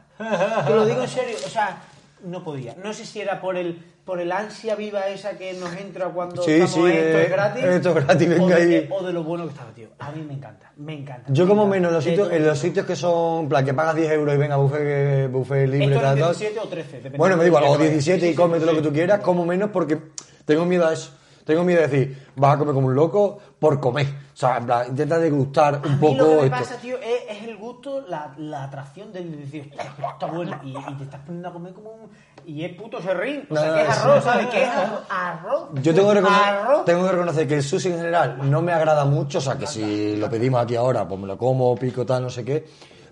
Te 0.66 0.74
lo 0.74 0.84
digo 0.84 1.02
en 1.02 1.08
serio. 1.08 1.36
O 1.46 1.48
sea, 1.48 1.82
no 2.24 2.42
podía. 2.42 2.74
No 2.82 2.92
sé 2.92 3.06
si 3.06 3.20
era 3.20 3.40
por 3.40 3.56
el 3.56 3.80
por 4.04 4.20
el 4.20 4.32
ansia 4.32 4.74
viva 4.74 5.06
esa 5.06 5.38
que 5.38 5.52
nos 5.54 5.72
entra 5.76 6.08
cuando 6.08 6.42
Sí, 6.42 6.50
estamos 6.50 6.74
sí, 6.74 6.80
en 6.80 6.86
esto 6.90 7.18
eh, 7.18 7.22
es 7.24 7.30
gratis. 7.30 7.64
esto 7.64 7.88
es 7.90 7.94
gratis, 8.06 8.28
venga 8.28 8.44
o 8.44 8.48
de, 8.48 8.54
ahí. 8.54 8.88
o 8.90 9.02
de 9.06 9.12
lo 9.14 9.22
bueno 9.24 9.44
que 9.44 9.50
estaba, 9.50 9.70
tío. 9.70 9.88
A 10.00 10.10
mí 10.10 10.20
me 10.26 10.34
encanta. 10.34 10.72
Me 10.76 10.92
encanta. 10.94 11.32
Yo 11.32 11.44
me 11.44 11.48
como 11.50 11.62
encanta. 11.62 11.76
menos 11.76 11.88
en 11.90 11.94
los 11.94 12.04
sitios, 12.04 12.32
en 12.32 12.46
los 12.46 12.58
sitios 12.58 12.84
que 12.84 12.96
son, 12.96 13.44
en 13.44 13.48
plan, 13.48 13.64
que 13.64 13.72
pagas 13.72 13.94
10 13.94 14.10
euros 14.12 14.34
y 14.34 14.36
venga 14.38 14.56
buffet, 14.56 15.30
buffet 15.30 15.68
libre, 15.68 15.86
Esto 15.94 15.98
era 16.00 16.08
tal, 16.10 16.18
tal. 16.18 16.28
17 16.34 16.58
o 16.60 16.68
13. 16.68 16.86
dependiendo 16.88 17.18
Bueno, 17.18 17.36
me 17.38 17.44
digo, 17.44 17.54
vayas. 17.60 17.78
17 17.78 18.20
Sí, 18.20 18.26
y 18.26 18.34
cómete 18.34 18.64
sí, 18.64 18.70
lo 18.70 18.76
que 18.76 18.82
tú 18.88 18.92
quieras, 18.92 19.20
como 19.20 19.46
menos 19.46 19.70
porque 19.70 19.98
tengo 20.44 20.64
miedo 20.64 20.86
a 20.86 20.92
eso. 20.92 21.10
Tengo 21.44 21.62
miedo 21.62 21.82
de 21.82 21.88
decir, 21.88 22.26
vas 22.36 22.54
a 22.54 22.58
comer 22.58 22.72
como 22.74 22.86
un 22.86 22.94
loco 22.94 23.38
por 23.58 23.78
comer. 23.78 24.06
O 24.06 24.36
sea, 24.36 24.56
en 24.56 24.64
plan, 24.64 24.86
intenta 24.88 25.18
degustar 25.18 25.74
un 25.84 25.92
A 25.92 25.94
mí 25.94 25.96
poco 26.00 26.14
lo 26.16 26.24
que 26.24 26.34
me 26.36 26.44
esto. 26.46 26.56
pasa, 26.58 26.76
tío, 26.80 26.96
es, 26.96 27.36
es 27.36 27.44
el 27.46 27.56
gusto, 27.58 28.00
la, 28.08 28.32
la 28.38 28.64
atracción 28.64 29.12
del 29.12 29.40
decir, 29.42 29.66
"Hostia, 29.68 29.82
esto 29.90 30.02
está 30.10 30.26
bueno. 30.26 30.58
Y, 30.64 30.70
y 30.70 30.94
te 30.96 31.04
estás 31.04 31.20
poniendo 31.20 31.50
a 31.50 31.52
comer 31.52 31.74
como 31.74 31.90
un. 31.90 32.10
Y 32.46 32.64
es 32.64 32.74
puto 32.74 32.98
serrín. 33.02 33.46
O 33.50 33.54
sea, 33.56 33.68
No, 33.68 33.74
que 33.74 33.82
es 33.82 33.88
no, 33.88 33.94
arroz, 33.94 34.24
sí. 34.24 34.30
¿sabes? 34.30 34.46
Que 34.46 34.62
es 34.62 34.68
arroz. 35.10 35.68
Yo 35.82 35.94
tengo 35.94 36.08
que, 36.08 36.14
reconocer, 36.14 36.54
tengo 36.86 37.04
que 37.04 37.12
reconocer 37.12 37.48
que 37.48 37.54
el 37.56 37.62
sushi 37.62 37.88
en 37.90 37.96
general 37.98 38.50
no 38.50 38.62
me 38.62 38.72
agrada 38.72 39.04
mucho, 39.04 39.36
o 39.36 39.40
sea, 39.42 39.58
que 39.58 39.66
si 39.66 40.16
lo 40.16 40.30
pedimos 40.30 40.62
aquí 40.62 40.76
ahora, 40.76 41.06
pues 41.06 41.20
me 41.20 41.26
lo 41.26 41.36
como, 41.36 41.74
pico, 41.76 42.06
tal, 42.06 42.22
no 42.22 42.30
sé 42.30 42.42
qué. 42.42 42.64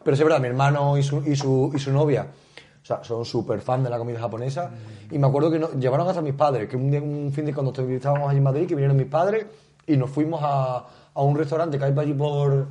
Pero 0.03 0.15
es 0.15 0.23
verdad, 0.25 0.41
mi 0.41 0.49
hermano 0.49 0.97
y 0.97 1.03
su, 1.03 1.23
y 1.23 1.37
su, 1.37 1.71
y 1.75 1.79
su 1.79 1.93
novia, 1.93 2.27
o 2.83 2.85
sea, 2.85 3.05
son 3.05 3.25
súper 3.25 3.61
fan 3.61 3.85
de 3.85 3.91
la 3.91 3.99
comida 3.99 4.19
japonesa. 4.19 4.71
Y 5.11 5.19
me 5.19 5.27
acuerdo 5.29 5.51
que 5.51 5.59
no- 5.59 5.71
llevaron 5.73 6.09
hasta 6.09 6.21
mis 6.21 6.35
padres, 6.35 6.69
que 6.69 6.77
un, 6.77 6.91
día, 6.91 7.01
un 7.01 7.31
fin 7.33 7.45
de 7.45 7.55
cuando 7.55 7.73
estábamos 7.73 8.29
allí 8.29 8.39
en 8.39 8.45
Madrid, 8.45 8.67
que 8.67 8.75
vinieron 8.75 8.97
mis 8.97 9.07
padres 9.07 9.47
y 9.87 9.97
nos 9.97 10.11
fuimos 10.11 10.41
a, 10.43 10.87
a 11.15 11.23
un 11.23 11.37
restaurante 11.37 11.79
que 11.79 11.85
hay 11.85 11.93
por 11.93 12.03
allí 12.05 12.15
por, 12.15 12.67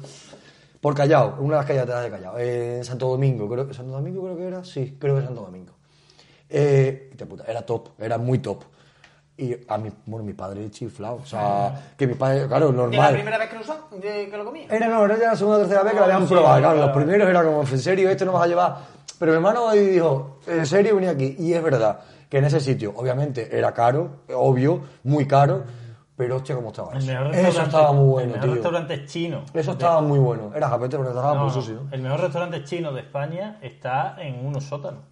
por 0.81 0.95
Callao, 0.95 1.35
una 1.39 1.55
de 1.55 1.57
las 1.61 1.65
calles 1.65 1.83
atrás 1.83 2.03
de 2.03 2.09
Callao, 2.09 2.37
en 2.39 2.83
Santo 2.83 3.07
Domingo, 3.07 3.47
creo 3.49 3.67
que 3.67 3.73
Santo 3.73 3.91
Domingo 3.93 4.23
creo 4.23 4.35
que 4.37 4.47
era, 4.47 4.63
sí, 4.63 4.97
creo 4.99 5.15
que 5.15 5.23
Santo 5.23 5.41
Domingo. 5.41 5.73
Eh, 6.49 7.09
puta, 7.29 7.45
era 7.47 7.61
top, 7.65 7.89
era 7.99 8.17
muy 8.17 8.39
top. 8.39 8.63
Y 9.37 9.55
a 9.69 9.77
mi, 9.77 9.89
bueno, 10.05 10.23
mi 10.25 10.33
padre 10.33 10.69
chiflado, 10.69 11.15
o 11.15 11.25
sea, 11.25 11.93
que 11.97 12.05
mi 12.05 12.13
padre, 12.15 12.47
claro, 12.47 12.67
¿De 12.67 12.73
la 12.73 12.83
normal. 12.83 13.13
primera 13.13 13.37
vez 13.37 13.49
que 13.49 13.55
lo, 13.55 13.99
que 14.31 14.37
lo 14.37 14.45
comía? 14.45 14.67
Era 14.69 14.87
no, 14.87 15.05
era 15.05 15.17
ya 15.17 15.27
la 15.31 15.35
segunda 15.35 15.57
o 15.57 15.61
tercera 15.61 15.83
vez 15.83 15.93
que 15.93 15.99
la 15.99 16.05
habían 16.05 16.27
sí, 16.27 16.33
probado. 16.33 16.59
Claro, 16.59 16.75
claro. 16.75 16.87
los 16.87 16.95
primeros 16.97 17.29
era 17.29 17.43
como, 17.43 17.61
en 17.63 17.79
serio, 17.79 18.09
esto 18.09 18.25
no 18.25 18.33
vas 18.33 18.43
a 18.43 18.47
llevar. 18.47 18.77
Pero 19.21 19.33
mi 19.33 19.35
hermano 19.35 19.69
ahí 19.69 19.85
dijo, 19.85 20.39
en 20.47 20.65
serio, 20.65 20.95
venía 20.95 21.11
aquí. 21.11 21.35
Y 21.37 21.53
es 21.53 21.61
verdad 21.61 21.99
que 22.27 22.39
en 22.39 22.45
ese 22.45 22.59
sitio, 22.59 22.91
obviamente, 22.95 23.55
era 23.55 23.71
caro, 23.71 24.21
obvio, 24.33 24.81
muy 25.03 25.27
caro, 25.27 25.63
pero 26.17 26.37
hostia, 26.37 26.55
cómo 26.55 26.69
estaba 26.69 26.93
El 26.93 26.97
eso. 26.97 27.07
mejor 27.11 27.27
Eso 27.27 27.35
restaurante- 27.35 27.63
estaba 27.77 27.93
muy 27.93 28.09
bueno, 28.09 28.27
El 28.29 28.31
mejor 28.33 28.45
tío. 28.45 28.53
restaurante 28.55 28.93
es 28.95 29.05
chino. 29.05 29.43
Eso 29.53 29.71
estaba 29.73 30.01
muy 30.01 30.17
bueno. 30.17 30.51
Era 30.55 30.69
japete, 30.69 30.97
pero 30.97 31.09
estaba 31.09 31.35
No, 31.35 31.49
sushi, 31.51 31.71
¿no? 31.73 31.87
El 31.91 32.01
mejor 32.01 32.19
restaurante 32.21 32.63
chino 32.63 32.91
de 32.93 33.01
España 33.01 33.59
está 33.61 34.15
en 34.19 34.43
unos 34.43 34.63
sótanos. 34.63 35.03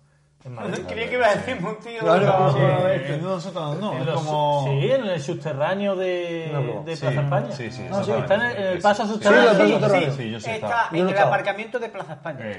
En 0.45 0.55
Madrid. 0.55 0.83
Creía 0.87 1.09
que 1.09 1.15
iba 1.15 1.27
a 1.27 1.35
decir 1.35 1.57
un 1.61 1.75
tío. 1.79 1.99
Claro, 1.99 2.25
no, 2.25 2.53
sí. 2.53 2.59
no, 2.59 2.87
Eh, 2.87 3.19
no, 3.21 3.75
no, 3.75 3.97
es 3.99 4.05
los- 4.05 4.15
como... 4.15 4.65
Sí, 4.69 4.89
en 4.91 5.05
el 5.05 5.21
subterráneo 5.21 5.97
de, 5.97 6.49
No, 6.53 6.61
no. 6.61 6.83
de 6.83 6.95
Sí, 6.95 7.01
Plaza 7.01 7.21
España. 7.21 7.51
sí, 7.51 7.71
sí, 7.71 7.81
Ah, 7.91 7.99
eso 8.01 8.17
está 8.17 8.35
en 8.35 8.41
el, 8.43 8.51
en 8.55 8.63
el 8.67 8.77
sí, 8.77 8.81
paso 8.83 9.05
sí. 9.05 9.13
subterráneo. 9.13 9.49
Sí, 9.51 9.57
Sí, 9.59 9.63
sí, 9.67 9.73
subterráneo. 9.73 10.11
Sí, 10.13 10.31
yo 10.31 10.39
sé 10.39 10.53
está 10.55 10.67
estaba. 10.67 10.87
en 10.91 10.97
no 10.97 11.03
el 11.03 11.09
estaba. 11.09 11.27
aparcamiento 11.27 11.79
de 11.79 11.89
Plaza 11.89 12.13
España. 12.13 12.39
Eh, 12.41 12.53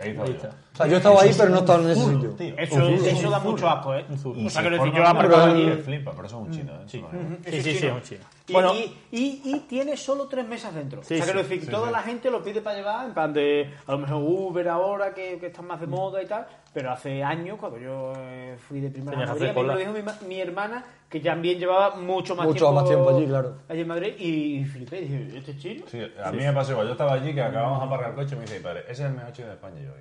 Ahí 0.00 0.10
estaba 0.10 0.26
yo. 0.28 0.32
está. 0.34 0.48
O 0.48 0.76
sea, 0.76 0.86
yo 0.86 0.96
estaba 0.96 1.22
ahí, 1.22 1.34
pero 1.36 1.48
no 1.50 1.58
estaba 1.58 1.82
en 1.82 1.90
ese 1.90 2.04
sitio. 2.04 2.30
Tío. 2.30 2.54
Eso, 2.56 2.88
eso 2.88 3.30
da 3.30 3.38
mucho 3.40 3.68
asco, 3.68 3.94
¿eh? 3.96 4.04
O 4.08 4.16
sea, 4.16 4.50
se 4.50 4.60
quiero 4.60 4.76
decir, 4.76 4.78
forma 4.92 4.96
yo 4.98 5.06
aparcaba 5.08 5.54
que 5.54 5.76
flipa, 5.84 6.10
pero 6.12 6.26
eso 6.28 6.36
es 6.40 6.46
un 6.46 6.52
chino, 6.52 6.72
¿eh? 6.72 6.84
Sí, 6.86 7.00
no 7.02 7.08
sí, 7.50 7.62
sí, 7.62 7.74
sí, 7.78 7.86
es 7.86 7.92
un 7.92 8.02
chino. 8.02 8.20
Y, 8.46 8.52
Bueno. 8.52 8.74
y, 8.74 8.94
y- 9.10 9.40
y 9.42 9.60
tiene 9.60 9.96
solo 9.96 10.28
tres 10.28 10.46
mesas 10.46 10.74
dentro. 10.74 11.02
Sí, 11.02 11.14
o 11.14 11.16
sea, 11.16 11.24
sí, 11.26 11.32
quiero 11.32 11.48
decir, 11.48 11.70
toda 11.70 11.90
la 11.90 12.02
gente 12.02 12.30
lo 12.30 12.42
pide 12.42 12.60
para 12.60 12.76
llevar, 12.76 13.06
en 13.06 13.14
plan 13.14 13.32
de, 13.32 13.72
a 13.86 13.92
lo 13.92 13.98
mejor 13.98 14.16
Uber 14.22 14.68
ahora, 14.68 15.14
que, 15.14 15.38
que 15.38 15.46
están 15.46 15.66
más 15.66 15.80
de 15.80 15.86
moda 15.86 16.22
y 16.22 16.26
tal, 16.26 16.46
pero 16.74 16.90
hace 16.92 17.22
años, 17.24 17.56
cuando 17.58 17.78
yo 17.78 18.12
eh, 18.18 18.58
fui 18.68 18.80
de 18.80 18.90
primera 18.90 19.22
a 19.22 19.26
Madrid, 19.28 19.50
me 19.54 19.62
lo 19.62 19.76
dijo 19.78 19.92
mi, 19.92 20.02
ma- 20.02 20.18
mi 20.28 20.40
hermana, 20.42 20.84
que 21.08 21.20
también 21.20 21.58
llevaba 21.58 21.96
mucho 21.96 22.36
más 22.36 22.46
Mucho 22.46 22.66
tiempo 22.66 22.74
más 22.74 22.84
tiempo 22.84 23.16
allí, 23.16 23.26
claro. 23.26 23.56
allí 23.66 23.80
en 23.80 23.88
Madrid, 23.88 24.14
y, 24.18 24.64
flipé, 24.66 25.00
dije, 25.00 25.38
¿este 25.38 25.50
es 25.52 25.58
chino? 25.58 25.86
Sí, 25.88 26.00
a 26.22 26.30
mí 26.30 26.38
me 26.44 26.52
pasó 26.52 26.72
igual. 26.72 26.86
Yo 26.88 26.92
estaba 26.92 27.14
allí, 27.14 27.32
que 27.32 27.40
acabamos 27.40 27.78
de 27.80 27.86
aparcar 27.86 28.10
el 28.10 28.14
coche 28.16 28.34
y 28.34 28.38
me 28.38 28.42
dice, 28.44 28.60
padre, 28.60 28.80
ese 28.82 28.92
es 28.92 29.00
el 29.08 29.12
mejor 29.14 29.32
chino 29.32 29.48
de 29.48 29.54
España. 29.54 29.80
Y 29.80 29.84
yo. 29.84 29.92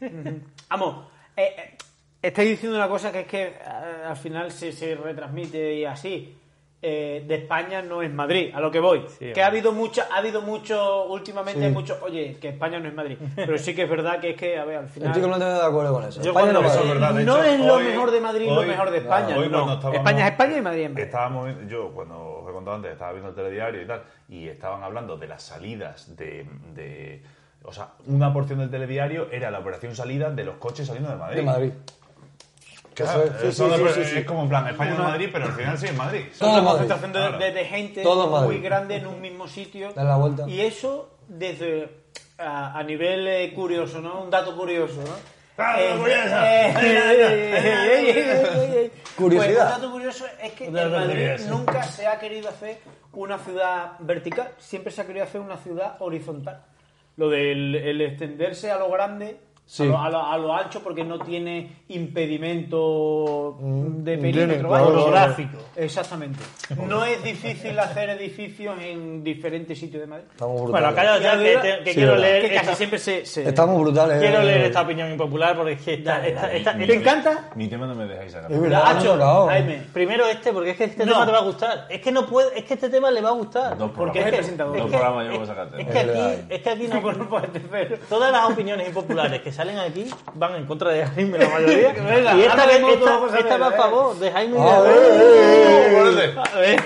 Vamos, 0.70 1.06
eh, 1.36 1.54
eh, 1.58 1.76
estáis 2.22 2.50
diciendo 2.50 2.76
una 2.76 2.88
cosa 2.88 3.10
que 3.10 3.20
es 3.20 3.26
que 3.26 3.42
eh, 3.42 3.58
al 4.06 4.16
final 4.16 4.52
se, 4.52 4.70
se 4.70 4.94
retransmite 4.94 5.74
y 5.78 5.84
así. 5.84 6.38
Eh, 6.84 7.22
de 7.28 7.36
España 7.36 7.80
no 7.80 8.02
es 8.02 8.12
Madrid, 8.12 8.50
a 8.52 8.58
lo 8.60 8.68
que 8.68 8.80
voy. 8.80 9.04
Sí, 9.16 9.32
que 9.32 9.40
ha 9.40 9.46
habido 9.46 9.70
mucha, 9.70 10.08
ha 10.10 10.16
habido 10.16 10.42
mucho, 10.42 11.04
últimamente 11.04 11.60
Sí. 11.60 11.66
hay 11.66 11.70
mucho, 11.70 11.96
oye, 12.02 12.36
que 12.40 12.48
España 12.48 12.80
no 12.80 12.88
es 12.88 12.94
Madrid. 12.94 13.16
Pero 13.36 13.56
sí 13.56 13.72
que 13.72 13.82
es 13.84 13.88
verdad 13.88 14.18
que 14.18 14.30
es 14.30 14.36
que, 14.36 14.58
a 14.58 14.64
ver, 14.64 14.78
al 14.78 14.88
final. 14.88 15.10
Estoy 15.10 15.22
completamente 15.22 15.60
de 15.62 15.68
acuerdo 15.68 15.92
con 15.92 16.02
eso. 16.04 16.20
Yo 16.20 16.30
España 16.32 16.52
no 16.52 16.60
Eso 16.66 16.82
es 16.82 16.88
verdad, 16.88 17.12
no 17.12 17.20
hecho, 17.20 17.44
es 17.44 17.60
lo 17.60 17.74
hoy- 17.74 17.84
mejor 17.84 18.10
de 18.10 18.20
Madrid 18.20 18.48
lo 18.48 18.62
mejor 18.64 18.90
de 18.90 18.98
España. 18.98 19.36
hoy 19.38 19.48
no. 19.48 19.72
España 19.92 20.26
es 20.26 20.32
España 20.32 20.56
y 20.56 20.60
Madrid 20.60 20.82
es 20.82 20.90
Madrid. 20.90 21.04
Estábamos, 21.04 21.44
viendo- 21.46 21.68
yo 21.72 21.90
cuando 21.92 22.18
os 22.42 22.50
he 22.50 22.52
contado 22.52 22.76
antes, 22.76 22.90
estaba 22.92 23.12
viendo 23.12 23.28
el 23.28 23.36
telediario 23.36 23.80
y 23.80 23.86
tal, 23.86 24.02
y 24.28 24.48
estaban 24.48 24.82
hablando 24.82 25.16
de 25.16 25.28
las 25.28 25.40
salidas 25.40 26.16
de, 26.16 26.48
de- 26.74 27.22
o 27.62 27.72
sea, 27.72 27.90
una 28.08 28.32
porción 28.32 28.58
del 28.58 28.70
telediario 28.70 29.28
era 29.30 29.52
la 29.52 29.60
operación 29.60 29.94
salida 29.94 30.30
de 30.30 30.42
los 30.42 30.56
coches 30.56 30.88
saliendo 30.88 31.10
de 31.10 31.16
Madrid. 31.16 31.36
De 31.36 31.42
Madrid. 31.44 31.72
Que 32.94 33.04
Claro, 33.04 33.22
eso 33.24 33.32
es- 33.34 33.40
sí, 33.40 33.46
eso 33.48 33.76
sí, 33.76 33.82
de- 33.84 33.88
sí, 33.92 34.04
sí, 34.04 34.10
sí. 34.10 34.18
Es 34.18 34.24
como 34.26 34.42
en 34.42 34.48
plan 34.50 34.66
España 34.68 34.92
de 34.92 34.98
Madrid, 34.98 35.28
pero 35.32 35.44
al 35.46 35.52
final 35.52 35.78
sí 35.78 35.86
es 35.86 35.94
Madrid. 35.96 36.24
Todo 36.38 36.48
una 36.50 36.58
Madrid. 36.62 36.68
concentración 36.88 37.12
de, 37.12 37.18
Claro. 37.18 37.38
de- 37.38 37.52
de 37.52 37.64
gente 37.64 38.02
Todo 38.02 38.30
Madrid. 38.30 38.46
muy 38.48 38.60
grande 38.60 38.96
en 38.96 39.06
un 39.06 39.20
mismo 39.20 39.48
sitio. 39.48 39.92
Dar 39.94 40.04
la 40.06 40.16
vuelta. 40.16 40.48
Y 40.48 40.60
eso, 40.60 41.16
desde 41.28 41.88
a, 42.38 42.78
a 42.78 42.82
nivel 42.82 43.26
eh, 43.28 43.52
curioso, 43.54 44.00
¿no? 44.00 44.22
Un 44.22 44.30
dato 44.30 44.54
curioso, 44.56 44.96
¿no? 44.96 45.32
Eh, 45.64 45.94
eh, 45.94 45.94
eh, 46.02 46.74
eh, 46.82 47.52
eh, 47.56 48.72
eh, 48.84 48.90
Curiosidad. 49.16 49.54
Pues 49.54 49.74
un 49.76 49.80
dato 49.82 49.92
curioso 49.92 50.24
es 50.42 50.52
que 50.52 50.66
en 50.66 50.72
Madrid 50.72 51.46
nunca 51.48 51.82
se 51.82 52.06
ha 52.06 52.18
querido 52.18 52.48
hacer 52.48 52.78
una 53.12 53.38
ciudad 53.38 53.92
vertical, 54.00 54.48
siempre 54.58 54.90
se 54.90 55.02
ha 55.02 55.06
querido 55.06 55.24
hacer 55.24 55.40
una 55.40 55.58
ciudad 55.58 55.96
horizontal. 56.00 56.62
Lo 57.16 57.28
del 57.28 57.74
el 57.74 58.00
extenderse 58.00 58.70
a 58.70 58.78
lo 58.78 58.90
grande, 58.90 59.38
Sí. 59.74 59.84
a, 59.84 59.86
lo, 59.86 59.98
a 59.98 60.10
lo- 60.10 60.26
a 60.32 60.36
lo 60.38 60.52
ancho, 60.54 60.82
porque 60.82 61.02
no 61.02 61.18
tiene 61.18 61.76
impedimento 61.88 63.56
Mm, 63.58 64.02
de 64.04 64.18
perímetro 64.18 64.68
claro, 64.68 64.84
vaya. 64.84 64.94
claro. 64.96 65.10
Gráfico. 65.10 65.58
Exactamente. 65.76 66.40
No 66.86 67.04
es 67.06 67.22
difícil 67.24 67.78
hacer 67.78 68.10
edificios 68.10 68.76
en 68.82 69.24
diferentes 69.24 69.78
sitios 69.78 70.02
de 70.02 70.06
Madrid. 70.06 70.26
Estamos 70.30 70.60
Bueno, 70.70 70.88
brutales. 70.88 70.94
calla 70.94 71.18
ya 71.18 71.34
Y 71.34 71.44
que, 71.44 71.56
te- 71.58 71.84
que 71.84 71.90
Sí, 71.90 71.96
quiero 71.96 72.16
leer 72.16 72.42
Que 72.42 72.48
casi 72.48 72.60
esta- 72.64 72.74
siempre 72.76 72.98
se... 72.98 73.24
se- 73.26 73.48
Estamos 73.48 73.80
brutales. 73.80 74.18
Quiero 74.20 74.40
eh. 74.42 74.44
leer 74.44 74.60
esta 74.66 74.82
opinión 74.82 75.10
impopular 75.10 75.56
porque 75.56 75.72
es 75.72 75.80
que 75.82 75.94
esta, 75.94 76.12
Dale, 76.18 76.28
esta- 76.28 76.52
esta- 76.52 76.76
¿Te 76.76 76.94
encanta? 76.94 77.50
Mi 77.54 77.68
tema 77.68 77.86
no 77.86 77.94
me 77.94 78.04
dejáis 78.06 78.32
sacar. 78.32 78.52
Es 78.52 78.60
verdad, 78.60 78.82
Hacho, 78.84 79.16
no, 79.16 79.24
no, 79.24 79.40
no. 79.40 79.46
Jaime. 79.46 79.82
Primero 79.92 80.26
este, 80.26 80.52
porque 80.52 80.70
es 80.70 80.76
que 80.76 80.84
este 80.84 81.06
No. 81.06 81.12
tema 81.12 81.26
te 81.26 81.32
va 81.32 81.38
a 81.38 81.42
gustar. 81.44 81.86
Es 81.88 82.00
que 82.02 82.12
no 82.12 82.26
puede, 82.26 82.58
es 82.58 82.64
que 82.64 82.74
este 82.74 82.90
tema 82.90 83.10
le 83.10 83.20
va 83.22 83.30
a 83.30 83.32
gustar. 83.32 83.78
Dos 83.78 83.90
Porque 83.92 84.20
es 84.20 84.26
el 84.26 84.34
presentador. 84.34 84.76
Dos 84.76 84.84
Es 84.86 84.92
que- 84.92 84.98
programas 84.98 85.24
yo 85.26 85.30
puedo 85.32 85.46
sacarte. 85.46 85.80
Es 85.82 85.88
que 85.88 85.98
aquí, 85.98 86.44
es 86.50 86.62
que 86.62 86.70
aquí 86.70 86.88
no, 86.88 87.00
todas 88.08 88.32
las 88.32 88.50
opiniones 88.50 88.88
impopulares 88.88 89.40
que 89.40 89.52
salen 89.62 89.78
aquí 89.78 90.10
van 90.34 90.56
en 90.56 90.66
contra 90.66 90.90
de 90.90 91.06
Jaime 91.06 91.38
la 91.38 91.48
mayoría. 91.48 91.92
Venga, 91.92 92.34
y 92.34 92.42
esta, 92.42 92.66
vez- 92.66 92.82
esta, 92.82 93.38
esta 93.38 93.56
va 93.58 93.66
a 93.68 93.70
¿eh? 93.70 93.76
favor 93.76 94.18
de 94.18 94.30
Jaime 94.32 94.56
y 94.58 94.60
Ah, 94.60 94.82
de 94.82 94.90
eh, 94.90 96.26
eh, 96.26 96.34
A 96.52 96.58
ver. 96.58 96.82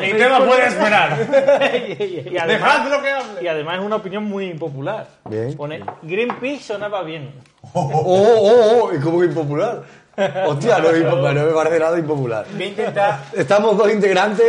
Ni 0.00 0.12
tema 0.18 0.44
puede 0.44 0.66
esperar. 0.66 1.18
y, 1.98 2.38
además, 2.38 2.46
Dejadlo 2.46 3.02
que 3.02 3.10
hable. 3.10 3.42
y 3.42 3.48
además 3.48 3.78
es 3.78 3.84
una 3.84 3.96
opinión 3.96 4.24
muy 4.24 4.46
impopular. 4.46 5.08
Bien. 5.28 5.56
Pone 5.56 5.82
Greenpeace 6.02 6.62
sonaba 6.62 7.02
bien. 7.02 7.32
Oh, 7.72 7.90
oh, 7.92 8.84
oh, 8.90 8.94
y 8.94 9.00
como 9.00 9.18
que 9.20 9.26
impopular. 9.26 9.82
Hostia, 10.46 10.78
no, 10.78 10.90
es 10.90 11.00
impopular, 11.00 11.34
no 11.34 11.44
me 11.46 11.52
parece 11.52 11.78
nada 11.80 11.98
impopular. 11.98 12.46
Estamos 13.32 13.76
dos 13.76 13.92
integrantes 13.92 14.46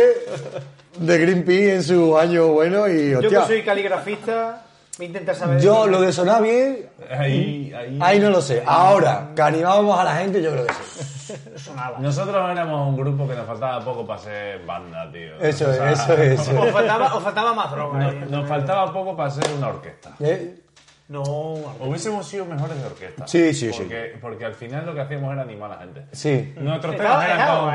de 0.96 1.18
Greenpeace 1.18 1.74
en 1.74 1.82
su 1.82 2.16
año 2.16 2.46
bueno 2.48 2.86
y 2.88 3.10
Yo 3.10 3.20
que 3.20 3.26
hostia. 3.26 3.44
soy 3.46 3.62
caligrafista, 3.62 4.65
voy 4.96 5.06
a 5.06 5.08
intentar 5.08 5.34
saber... 5.34 5.60
Yo 5.60 5.86
lo 5.86 6.00
de 6.00 6.12
sonar 6.12 6.42
bien, 6.42 6.88
Ahí, 7.10 7.72
ahí. 7.76 7.98
ahí 8.00 8.18
no 8.20 8.30
lo 8.30 8.40
sé. 8.40 8.62
Ahora, 8.66 9.30
que 9.34 9.42
animábamos 9.42 9.98
a 9.98 10.04
la 10.04 10.16
gente, 10.16 10.42
yo 10.42 10.52
creo 10.52 10.66
que 10.66 10.72
sí. 10.74 11.34
sonaba. 11.56 11.98
Nosotros 11.98 12.50
éramos 12.50 12.88
un 12.88 12.96
grupo 12.96 13.28
que 13.28 13.34
nos 13.34 13.46
faltaba 13.46 13.84
poco 13.84 14.06
para 14.06 14.18
ser 14.20 14.64
banda, 14.64 15.10
tío. 15.12 15.36
Eso 15.40 15.66
O 15.66 15.70
es, 15.70 15.76
sea, 15.76 15.90
eso 15.92 16.12
es. 16.14 16.40
eso 16.40 16.60
Os 16.60 16.66
es. 16.68 16.72
faltaba, 16.72 17.14
os 17.14 17.22
faltaba 17.22 17.54
más 17.54 17.70
droga. 17.70 17.98
Nos, 17.98 18.12
eh. 18.14 18.26
nos 18.30 18.48
faltaba 18.48 18.92
poco 18.92 19.16
para 19.16 19.30
ser 19.30 19.44
una 19.56 19.68
orquesta. 19.68 20.12
¿Eh? 20.20 20.60
No, 21.08 21.22
Hubiésemos 21.22 22.26
sido 22.26 22.44
mejores 22.46 22.80
de 22.80 22.86
orquesta. 22.86 23.28
Sí, 23.28 23.54
sí, 23.54 23.72
sí. 23.72 23.78
porque, 23.78 24.18
Porque 24.20 24.44
al 24.44 24.54
final 24.54 24.84
lo 24.86 24.92
que 24.94 25.02
hacíamos 25.02 25.32
era 25.32 25.42
animar 25.42 25.70
a 25.70 25.74
la 25.76 25.80
gente. 25.82 26.06
Sí, 26.12 26.52
Nuestros 26.56 26.96
temas 26.96 27.24
eran 27.24 27.48
como, 27.48 27.66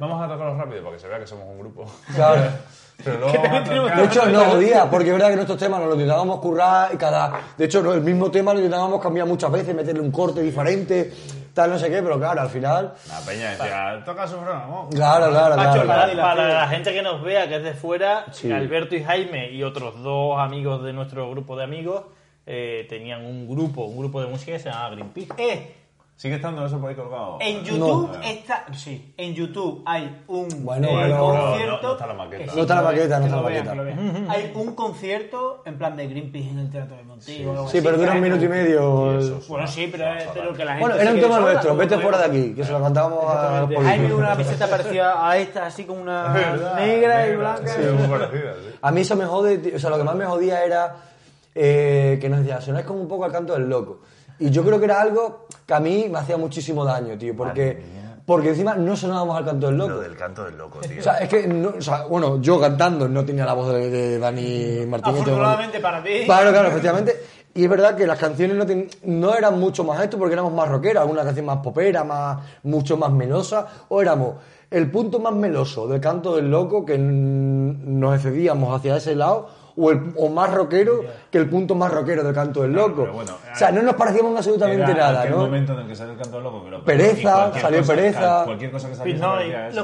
vamos 0.00 0.22
a 0.24 0.28
tocarlos 0.32 0.56
rápido 0.56 0.82
para 0.84 0.94
que 0.96 1.00
se 1.00 1.08
vea 1.08 1.18
que 1.18 1.26
somos 1.26 1.46
un 1.48 1.58
grupo. 1.58 1.84
claro. 2.14 2.42
Pero 3.04 3.26
vamos 3.32 3.68
De 3.96 4.04
hecho, 4.04 4.26
no 4.26 4.44
podía, 4.44 4.90
porque 4.90 5.06
es 5.08 5.12
verdad 5.12 5.28
que 5.30 5.36
nuestros 5.36 5.58
temas 5.58 5.78
nos 5.80 5.88
los 5.88 5.96
intentábamos 5.96 6.40
currar 6.40 6.92
y 6.92 6.96
cada. 6.96 7.40
De 7.56 7.64
hecho, 7.64 7.82
no, 7.82 7.92
el 7.94 8.00
mismo 8.02 8.30
tema 8.30 8.52
lo 8.52 8.58
intentábamos 8.58 9.00
cambiar 9.00 9.26
muchas 9.26 9.50
veces, 9.52 9.74
meterle 9.74 10.00
un 10.00 10.10
corte 10.10 10.42
diferente, 10.42 11.12
tal, 11.54 11.70
no 11.70 11.78
sé 11.78 11.88
qué, 11.90 12.02
pero 12.02 12.18
claro, 12.18 12.40
al 12.40 12.48
final. 12.50 12.94
La 13.08 13.20
peña 13.20 13.50
decía, 13.50 14.02
toca 14.04 14.26
su 14.26 14.36
freno, 14.38 14.88
Claro, 14.90 15.30
claro, 15.30 15.30
claro. 15.30 15.56
la- 15.56 15.72
claro. 15.72 15.86
Para, 15.86 16.22
para 16.22 16.48
la 16.54 16.68
gente 16.68 16.92
que 16.92 17.02
nos 17.02 17.22
vea, 17.22 17.48
que 17.48 17.56
es 17.56 17.62
de 17.62 17.74
fuera, 17.74 18.24
Sí. 18.32 18.50
Alberto 18.50 18.96
y 18.96 19.04
Jaime 19.04 19.50
y 19.52 19.62
otros 19.62 20.02
dos 20.02 20.38
amigos 20.40 20.82
de 20.82 20.92
nuestro 20.92 21.30
grupo 21.30 21.56
de 21.56 21.64
amigos 21.64 22.02
eh, 22.46 22.86
tenían 22.88 23.24
un 23.24 23.46
grupo, 23.48 23.84
un 23.84 23.98
grupo 23.98 24.20
de 24.20 24.26
música 24.26 24.52
que 24.52 24.58
se 24.58 24.70
llamaba 24.70 24.90
Greenpeace. 24.90 25.32
Eh, 25.38 25.74
¿Sigue 26.18 26.34
estando 26.34 26.66
eso 26.66 26.80
por 26.80 26.90
ahí 26.90 26.96
colgado? 26.96 27.38
en 27.40 27.62
YouTube 27.62 28.10
No. 28.12 28.22
está... 28.24 28.66
Sí, 28.74 29.14
en 29.16 29.34
YouTube 29.36 29.84
hay 29.86 30.24
un 30.26 30.48
Bueno, 30.64 30.88
eh, 30.88 31.14
concierto... 31.16 31.76
No, 31.80 31.88
no 31.88 31.92
está 31.92 32.06
la 32.08 32.14
maqueta. 32.14 32.44
que 32.44 32.56
No 32.56 32.62
está 32.62 32.74
la 32.74 32.82
maqueta, 32.82 33.18
no 33.20 33.24
está 33.26 33.36
la 33.36 33.42
maqueta. 33.42 33.74
vean. 33.74 34.26
Hay 34.28 34.52
un 34.56 34.74
concierto 34.74 35.62
en 35.64 35.78
plan 35.78 35.96
de 35.96 36.08
Greenpeace 36.08 36.48
en 36.50 36.58
el 36.58 36.70
Teatro 36.70 36.96
de 36.96 37.04
Montillo. 37.04 37.68
Sí, 37.68 37.80
pero 37.80 37.98
dura 37.98 38.14
un 38.14 38.20
minuto 38.20 38.44
y 38.44 38.48
medio. 38.48 39.16
Eso. 39.20 39.40
Bueno, 39.48 39.68
sí, 39.68 39.88
pero 39.92 40.12
es 40.12 40.34
lo 40.44 40.52
que 40.54 40.64
la 40.64 40.72
gente... 40.72 40.86
Bueno, 40.88 41.00
era 41.00 41.12
un 41.12 41.20
tema 41.20 41.38
nuestro, 41.38 41.68
como 41.68 41.78
vete 41.78 41.98
fuera 41.98 42.18
de 42.18 42.24
aquí, 42.24 42.54
que 42.54 42.64
se 42.64 42.72
lo 42.72 42.82
cantábamos 42.82 43.24
a 43.24 43.50
los 43.60 43.60
políticos. 43.60 43.84
Jaime 43.86 44.14
una 44.14 44.28
camiseta 44.30 44.66
parecida 44.66 45.30
a 45.30 45.38
esta, 45.38 45.66
así 45.66 45.84
con 45.84 45.98
una 46.00 46.34
negra 46.76 47.28
y 47.28 47.36
blanca. 47.36 47.68
Sí, 47.68 47.80
muy 47.96 48.08
parecida, 48.08 48.54
sí. 48.54 48.74
A 48.82 48.90
mí 48.90 49.00
eso 49.02 49.14
me 49.14 49.24
jode, 49.24 49.72
o 49.72 49.78
sea, 49.78 49.88
lo 49.90 49.96
que 49.98 50.02
más 50.02 50.16
me 50.16 50.24
jodía 50.26 50.64
era 50.64 50.96
eh, 51.54 52.18
que 52.20 52.28
nos 52.28 52.40
decía, 52.40 52.60
sonáis 52.60 52.86
como 52.86 53.00
un 53.02 53.06
poco 53.08 53.24
al 53.24 53.30
canto 53.30 53.52
del 53.52 53.68
loco. 53.68 54.00
Y 54.40 54.50
yo 54.50 54.64
creo 54.64 54.78
que 54.78 54.84
era 54.84 55.00
algo 55.00 55.46
que 55.66 55.74
a 55.74 55.80
mí 55.80 56.08
me 56.10 56.18
hacía 56.18 56.36
muchísimo 56.36 56.84
daño, 56.84 57.16
tío, 57.18 57.34
porque, 57.36 57.80
porque 58.24 58.50
encima 58.50 58.74
no 58.74 58.94
sonábamos 58.96 59.36
al 59.36 59.44
canto 59.44 59.66
del 59.66 59.76
loco. 59.78 59.90
Lo 59.90 60.00
del 60.00 60.16
canto 60.16 60.44
del 60.44 60.56
loco, 60.56 60.78
tío. 60.80 61.00
O 61.00 61.02
sea, 61.02 61.14
es 61.18 61.28
que, 61.28 61.46
no- 61.48 61.74
o 61.78 61.82
sea, 61.82 62.04
bueno, 62.06 62.40
yo 62.40 62.60
cantando 62.60 63.08
no 63.08 63.24
tenía 63.24 63.44
la 63.44 63.54
voz 63.54 63.72
de, 63.72 63.90
de 63.90 64.18
Dani 64.18 64.86
Martínez. 64.86 65.20
Afortunadamente 65.22 65.80
para 65.80 66.02
ti. 66.02 66.24
Claro, 66.26 66.50
claro, 66.50 66.68
efectivamente. 66.68 67.16
Y 67.54 67.64
es 67.64 67.70
verdad 67.70 67.96
que 67.96 68.06
las 68.06 68.18
canciones 68.18 68.56
no, 68.56 68.64
ten- 68.66 68.88
no 69.04 69.34
eran 69.34 69.58
mucho 69.58 69.82
más 69.82 70.00
esto 70.02 70.16
porque 70.18 70.34
éramos 70.34 70.52
más 70.52 70.68
rockeras, 70.68 71.02
alguna 71.02 71.24
canción 71.24 71.46
más 71.46 71.58
popera, 71.58 72.04
más, 72.04 72.38
mucho 72.62 72.96
más 72.96 73.10
melosa, 73.10 73.66
o 73.88 74.00
éramos 74.00 74.34
el 74.70 74.90
punto 74.90 75.18
más 75.18 75.32
meloso 75.34 75.88
del 75.88 75.98
canto 76.00 76.36
del 76.36 76.50
loco 76.50 76.84
que 76.84 76.98
nos 76.98 78.14
excedíamos 78.16 78.76
hacia 78.76 78.96
ese 78.96 79.14
lado, 79.16 79.48
o, 79.78 79.90
el, 79.90 80.12
o 80.16 80.28
más 80.28 80.52
rockero 80.52 81.04
que 81.30 81.38
el 81.38 81.48
punto 81.48 81.74
más 81.74 81.92
rockero 81.92 82.24
del 82.24 82.34
canto 82.34 82.62
del 82.62 82.72
loco. 82.72 83.06
bueno, 83.06 83.32
o 83.52 83.56
sea, 83.56 83.70
no 83.70 83.82
nos 83.82 83.94
parecíamos 83.94 84.36
absolutamente 84.36 84.82
Era 84.82 84.94
nada, 85.12 85.24
¿no? 85.26 85.36
momento 85.38 85.72
en 85.74 85.80
el 85.80 85.86
que 85.86 85.94
salió 85.94 86.12
el 86.12 86.18
canto 86.18 86.36
del 86.36 86.44
loco. 86.44 86.84
Pereza, 86.84 87.52
salió 87.58 87.78
cosa- 87.80 87.94
pereza. 87.94 88.44
Cualquier 88.44 88.70
cosa 88.70 88.88
que 88.88 88.94
salió 88.94 89.14
Pinoy, 89.14 89.50
los. 89.50 89.74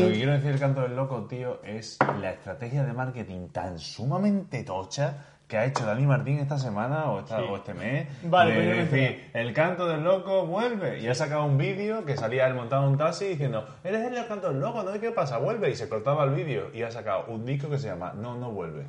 Lo 0.00 0.06
que 0.08 0.12
quiero 0.14 0.32
decir 0.32 0.50
el 0.50 0.58
canto 0.60 0.80
del 0.82 0.96
loco, 0.96 1.26
tío, 1.28 1.60
es 1.64 1.98
la 2.20 2.30
estrategia 2.32 2.84
de 2.84 2.92
marketing 2.92 3.48
tan 3.48 3.78
sumamente 3.78 4.64
tocha 4.64 5.26
que 5.46 5.58
ha 5.58 5.66
hecho 5.66 5.84
Dani 5.84 6.06
Martín 6.06 6.38
esta 6.38 6.56
semana 6.56 7.10
o, 7.10 7.20
esta, 7.20 7.42
o 7.42 7.56
este 7.56 7.74
mes. 7.74 8.08
Vale, 8.22 8.54
de 8.54 8.74
pues 8.74 8.90
decir, 8.90 9.30
el 9.34 9.52
canto 9.52 9.86
del 9.86 10.02
loco 10.02 10.46
vuelve. 10.46 11.00
Y 11.00 11.08
ha 11.08 11.14
sacado 11.14 11.44
un 11.44 11.58
vídeo 11.58 12.06
que 12.06 12.16
salía 12.16 12.46
él 12.46 12.54
montado 12.54 12.84
en 12.84 12.92
un 12.92 12.96
taxi 12.96 13.26
diciendo, 13.26 13.66
eres 13.84 14.00
el 14.06 14.14
del 14.14 14.26
canto 14.26 14.48
del 14.48 14.60
loco, 14.60 14.82
¿no? 14.82 14.98
¿Qué 14.98 15.10
pasa? 15.10 15.36
Vuelve. 15.36 15.68
Y 15.70 15.74
se 15.76 15.90
cortaba 15.90 16.24
el 16.24 16.30
vídeo. 16.30 16.70
Y 16.72 16.82
ha 16.82 16.90
sacado 16.90 17.26
un 17.28 17.44
disco 17.44 17.68
que 17.68 17.78
se 17.78 17.88
llama 17.88 18.14
No, 18.16 18.34
no 18.38 18.50
vuelve. 18.50 18.86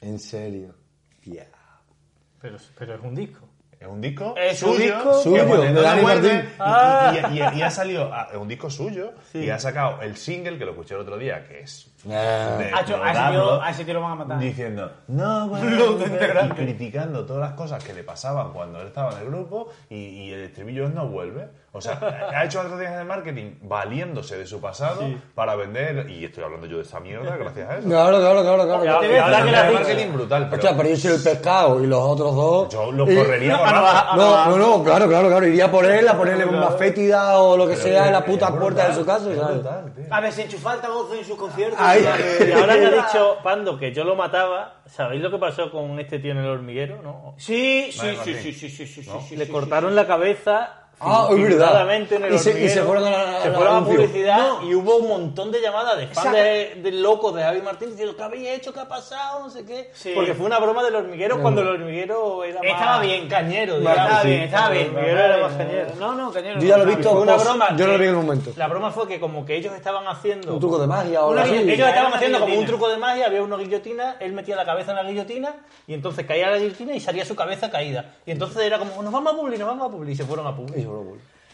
En 0.00 0.18
serio. 0.18 0.74
Yeah. 1.24 1.46
Pero, 2.40 2.58
pero 2.78 2.94
es 2.96 3.00
un 3.02 3.14
disco. 3.14 3.48
Es 3.80 3.88
un 3.88 4.00
disco 4.00 4.34
Es 4.36 4.62
un 4.62 4.74
suyo, 4.76 4.84
disco 4.94 5.16
que 5.18 5.22
suyo, 5.22 5.46
cuando 5.46 5.62
de 5.64 5.70
no 5.72 5.82
Dani 5.82 6.02
Martín. 6.02 6.30
y- 6.30 6.48
Ah. 6.58 7.28
y, 7.30 7.34
y- 7.34 7.58
y 7.58 7.62
ha 7.62 7.70
salido 7.70 8.10
ah, 8.12 8.28
es 8.30 8.36
un 8.38 8.48
disco 8.48 8.70
suyo 8.70 9.12
y 9.34 9.50
ha 9.50 9.58
sacado 9.58 10.00
el 10.02 10.16
single 10.16 10.56
que 10.58 10.64
lo 10.64 10.70
escuché 10.72 10.94
el 10.94 11.00
otro 11.00 11.18
día, 11.18 11.46
que 11.46 11.60
es 11.60 11.90
Eh, 12.08 12.70
A 12.74 12.80
ese 12.80 12.92
tío- 13.32 13.62
a 13.62 13.70
ese 13.70 13.84
tío 13.84 13.94
lo 13.94 14.00
van 14.02 14.12
a 14.12 14.14
matar. 14.16 14.38
Diciendo, 14.38 14.90
no, 15.08 15.48
bueno, 15.48 15.70
Lo 15.70 16.46
y 16.46 16.48
criticando 16.50 17.24
todas 17.24 17.40
las 17.42 17.52
cosas 17.52 17.82
que 17.82 17.92
le 17.94 18.02
pasaban 18.04 18.52
cuando 18.52 18.80
él 18.80 18.88
estaba 18.88 19.12
en 19.12 19.18
el 19.18 19.26
grupo 19.26 19.68
y, 19.88 19.96
y 19.96 20.32
el 20.32 20.40
estribillo 20.42 20.84
es 20.86 20.94
no 20.94 21.06
vuelve. 21.08 21.48
O 21.76 21.80
sea, 21.80 21.98
ha 22.32 22.44
hecho 22.44 22.62
estrategias 22.62 22.98
de 22.98 23.04
marketing 23.04 23.54
valiéndose 23.62 24.38
de 24.38 24.46
su 24.46 24.60
pasado 24.60 25.02
para 25.34 25.56
vender, 25.56 26.08
y 26.08 26.24
estoy 26.24 26.44
hablando 26.44 26.68
yo 26.68 26.76
de 26.76 26.84
esa 26.84 27.00
mierda 27.00 27.36
gracias 27.36 27.68
a 27.68 27.78
eso. 27.78 27.88
Claro, 27.88 28.18
claro, 28.20 28.42
claro, 28.42 28.64
claro. 28.64 28.84
Ya, 28.84 28.98
claro. 28.98 29.02
ya, 29.02 29.08
Una 29.08 29.24
ahora 29.24 29.44
que 29.44 29.50
la 29.50 29.70
marketing 29.72 30.12
brutal, 30.12 30.44
pero 30.50 30.62
Hostia, 30.62 30.76
pero 30.76 30.88
yo 30.90 30.96
soy 30.96 31.10
el 31.16 31.22
pescado 31.24 31.82
y 31.82 31.86
los 31.88 31.98
otros 32.00 32.32
dos. 32.36 32.68
yo 32.68 32.92
los 32.92 33.10
y- 33.10 33.16
correría 33.16 33.58
por 33.58 33.66
no. 33.74 34.16
No, 34.16 34.46
no, 34.50 34.56
no, 34.78 34.84
claro, 34.84 35.08
claro, 35.08 35.28
claro. 35.28 35.46
Iría 35.48 35.68
por 35.68 35.84
él 35.84 36.06
a 36.06 36.16
ponerle 36.16 36.44
una 36.44 36.68
fétida 36.70 37.38
o 37.38 37.56
lo 37.56 37.66
que 37.66 37.74
sea 37.76 38.06
en 38.06 38.12
la 38.12 38.24
puta 38.24 38.56
puerta 38.56 38.86
de 38.88 38.94
su 38.94 39.04
casa. 39.04 39.28
es 39.32 39.36
¿sabes? 39.36 39.54
brutal, 39.56 39.92
tío. 39.96 40.04
A 40.10 40.20
ver, 40.20 40.32
se 40.32 40.42
enchufa 40.42 40.72
altavoz 40.72 41.12
en 41.18 41.24
sus 41.24 41.36
conciertos. 41.36 41.80
Ahí. 41.94 42.48
Y 42.48 42.52
ahora 42.52 42.74
que 42.78 42.86
ha 42.86 42.90
dicho 43.06 43.38
Pando 43.42 43.78
que 43.78 43.92
yo 43.92 44.04
lo 44.04 44.16
mataba, 44.16 44.82
¿sabéis 44.86 45.22
lo 45.22 45.30
que 45.30 45.38
pasó 45.38 45.70
con 45.70 45.98
este 46.00 46.18
tío 46.18 46.32
en 46.32 46.38
el 46.38 46.46
hormiguero? 46.46 47.02
¿No? 47.02 47.34
Sí, 47.36 47.90
sí, 47.92 48.16
sí, 48.24 48.34
sí, 48.34 48.52
sí, 48.52 48.68
sí, 48.70 48.86
sí, 48.86 49.02
sí, 49.02 49.18
sí, 49.28 49.36
Le 49.36 49.46
sí, 49.46 49.52
cortaron 49.52 49.94
la 49.94 50.06
cabeza. 50.06 50.83
Ah, 51.00 51.28
es 51.30 51.42
verdad. 51.42 51.94
en 51.94 52.24
el 52.24 52.34
Y 52.34 52.38
se- 52.38 52.64
y 52.64 52.68
se 52.68 52.82
fueron 52.82 53.04
a 53.04 53.10
la- 53.10 53.42
Se 53.42 53.50
fueron 53.50 53.76
a 53.76 53.84
publicidad 53.84 54.38
No. 54.38 54.62
y 54.62 54.74
hubo 54.74 54.96
un 54.96 55.08
montón 55.08 55.50
de 55.50 55.60
llamadas 55.60 55.98
de 55.98 56.06
fans 56.06 56.32
de, 56.32 56.74
de 56.82 56.92
locos 56.92 57.34
de 57.34 57.42
Javi 57.42 57.60
Martín 57.62 57.90
diciendo 57.90 58.16
¿qué 58.16 58.22
habéis 58.22 58.48
hecho? 58.48 58.72
¿qué 58.72 58.80
ha 58.80 58.88
pasado? 58.88 59.40
No 59.40 59.50
sé 59.50 59.64
qué. 59.66 59.90
Sí. 59.92 60.12
Porque 60.14 60.34
fue 60.34 60.46
una 60.46 60.58
broma 60.58 60.82
del 60.82 60.94
hormiguero 60.94 61.40
cuando 61.42 61.60
el 61.62 61.68
hormiguero 61.68 62.44
era 62.44 62.60
más 62.62 62.70
Estaba 62.70 63.00
bien. 63.02 63.28
cañero. 63.28 63.76
Estaba 63.76 63.94
digamos. 64.04 64.24
bien, 64.24 64.40
estaba 64.42 64.68
bien. 64.70 64.84
El 64.86 64.94
hormiguero 64.96 65.20
era 65.20 65.38
más 65.38 65.52
cañero. 65.56 65.86
No, 65.98 66.14
no, 66.14 66.32
cañero. 66.32 66.60
Yo 66.60 66.66
ya 66.68 66.76
lo 66.76 66.82
he 66.84 66.86
no, 66.86 66.96
visto, 66.96 67.12
una 67.12 67.36
broma. 67.36 67.76
yo 67.76 67.86
no 67.86 67.92
lo 67.92 67.98
vi 67.98 68.06
en 68.06 68.14
un 68.16 68.24
momento. 68.26 68.52
La 68.56 68.68
broma 68.68 68.90
fue 68.90 69.06
que 69.08 69.20
como 69.20 69.44
que 69.44 69.56
ellos 69.56 69.74
estaban 69.74 70.06
haciendo 70.06 70.54
Un 70.54 70.60
truco 70.60 70.78
de 70.78 70.86
magia 70.86 71.22
o 71.24 71.32
algo 71.32 71.44
ellos 71.54 71.88
estaban 71.88 72.14
haciendo 72.14 72.40
como 72.40 72.54
un 72.58 72.66
truco 72.66 72.88
de 72.88 72.96
magia, 72.96 73.26
había 73.26 73.42
una 73.42 73.56
guillotina, 73.56 74.16
él 74.20 74.32
metía 74.32 74.56
la 74.56 74.64
cabeza 74.64 74.92
en 74.92 74.96
la 74.98 75.02
guillotina 75.04 75.54
y 75.86 75.94
entonces 75.94 76.24
caía 76.26 76.50
la 76.50 76.58
guillotina 76.58 76.94
y 76.94 77.00
salía 77.00 77.24
su 77.24 77.34
cabeza 77.34 77.70
caída. 77.70 78.14
Y 78.26 78.30
entonces 78.30 78.62
era 78.62 78.78
como, 78.78 79.02
nos 79.02 79.12
vamos 79.12 79.32
a 79.34 79.36
publi, 79.36 79.58
nos 79.58 79.68
vamos 79.68 79.88
a 79.88 79.90
publi, 79.92 80.12
y 80.12 80.16
se 80.16 80.24
fueron 80.24 80.46
a 80.46 80.54
publi. 80.54 80.83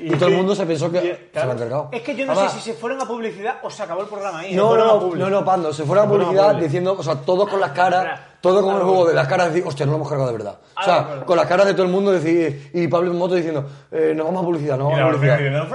Y 0.03 0.13
todo 0.13 0.31
el 0.31 0.37
mundo 0.37 0.55
se 0.55 0.65
pensó 0.65 0.91
que 0.91 1.29
se 1.31 1.45
lo 1.45 1.53
han 1.53 1.59
cargado. 1.59 1.89
Es 1.93 2.01
que 2.01 2.17
yo 2.17 2.25
no 2.25 2.33
Además, 2.33 2.53
sé 2.53 2.61
si 2.61 2.71
se 2.71 2.75
fueron 2.77 3.03
a 3.03 3.05
publicidad 3.05 3.57
o 3.63 3.71
se 3.71 3.83
acabó 3.83 4.01
el 4.01 4.07
programa 4.09 4.39
ahí. 4.39 4.55
No, 4.55 4.75
no, 4.75 4.99
no, 4.99 5.15
no, 5.15 5.29
no, 5.29 5.45
Pando, 5.45 5.75
se 5.75 5.85
fueron 5.85 6.07
a 6.07 6.09
publicidad 6.09 6.53
publi. 6.53 6.63
diciendo, 6.65 6.97
o 6.99 7.03
sea, 7.03 7.17
todos 7.17 7.47
con 7.51 7.61
las 7.61 7.73
caras, 7.73 8.19
todo 8.41 8.63
como 8.63 8.79
el 8.79 8.85
juego 8.85 9.05
de 9.09 9.13
las 9.15 9.29
caras, 9.29 9.49
decir, 9.53 9.69
hostia, 9.69 9.85
no 9.85 9.93
lo 9.93 9.97
hemos 9.99 10.09
cargado 10.09 10.31
de 10.33 10.39
verdad. 10.39 10.59
O 10.81 10.83
sea, 10.83 11.21
con 11.27 11.37
las 11.37 11.45
caras 11.47 11.67
de 11.67 11.75
todo 11.75 11.83
el 11.83 11.91
mundo 11.93 12.13
decir, 12.13 12.71
y 12.73 12.89
Pablo 12.89 13.13
moto 13.13 13.35
diciendo, 13.35 13.69
eh, 13.91 14.15
nos 14.17 14.25
vamos 14.25 14.43
a 14.43 14.47
publicidad, 14.47 14.79
nos 14.79 14.91
Y 14.91 14.97
vamos 14.97 15.03
a 15.03 15.07
publicidad. 15.17 15.37
diciendo, 15.37 15.67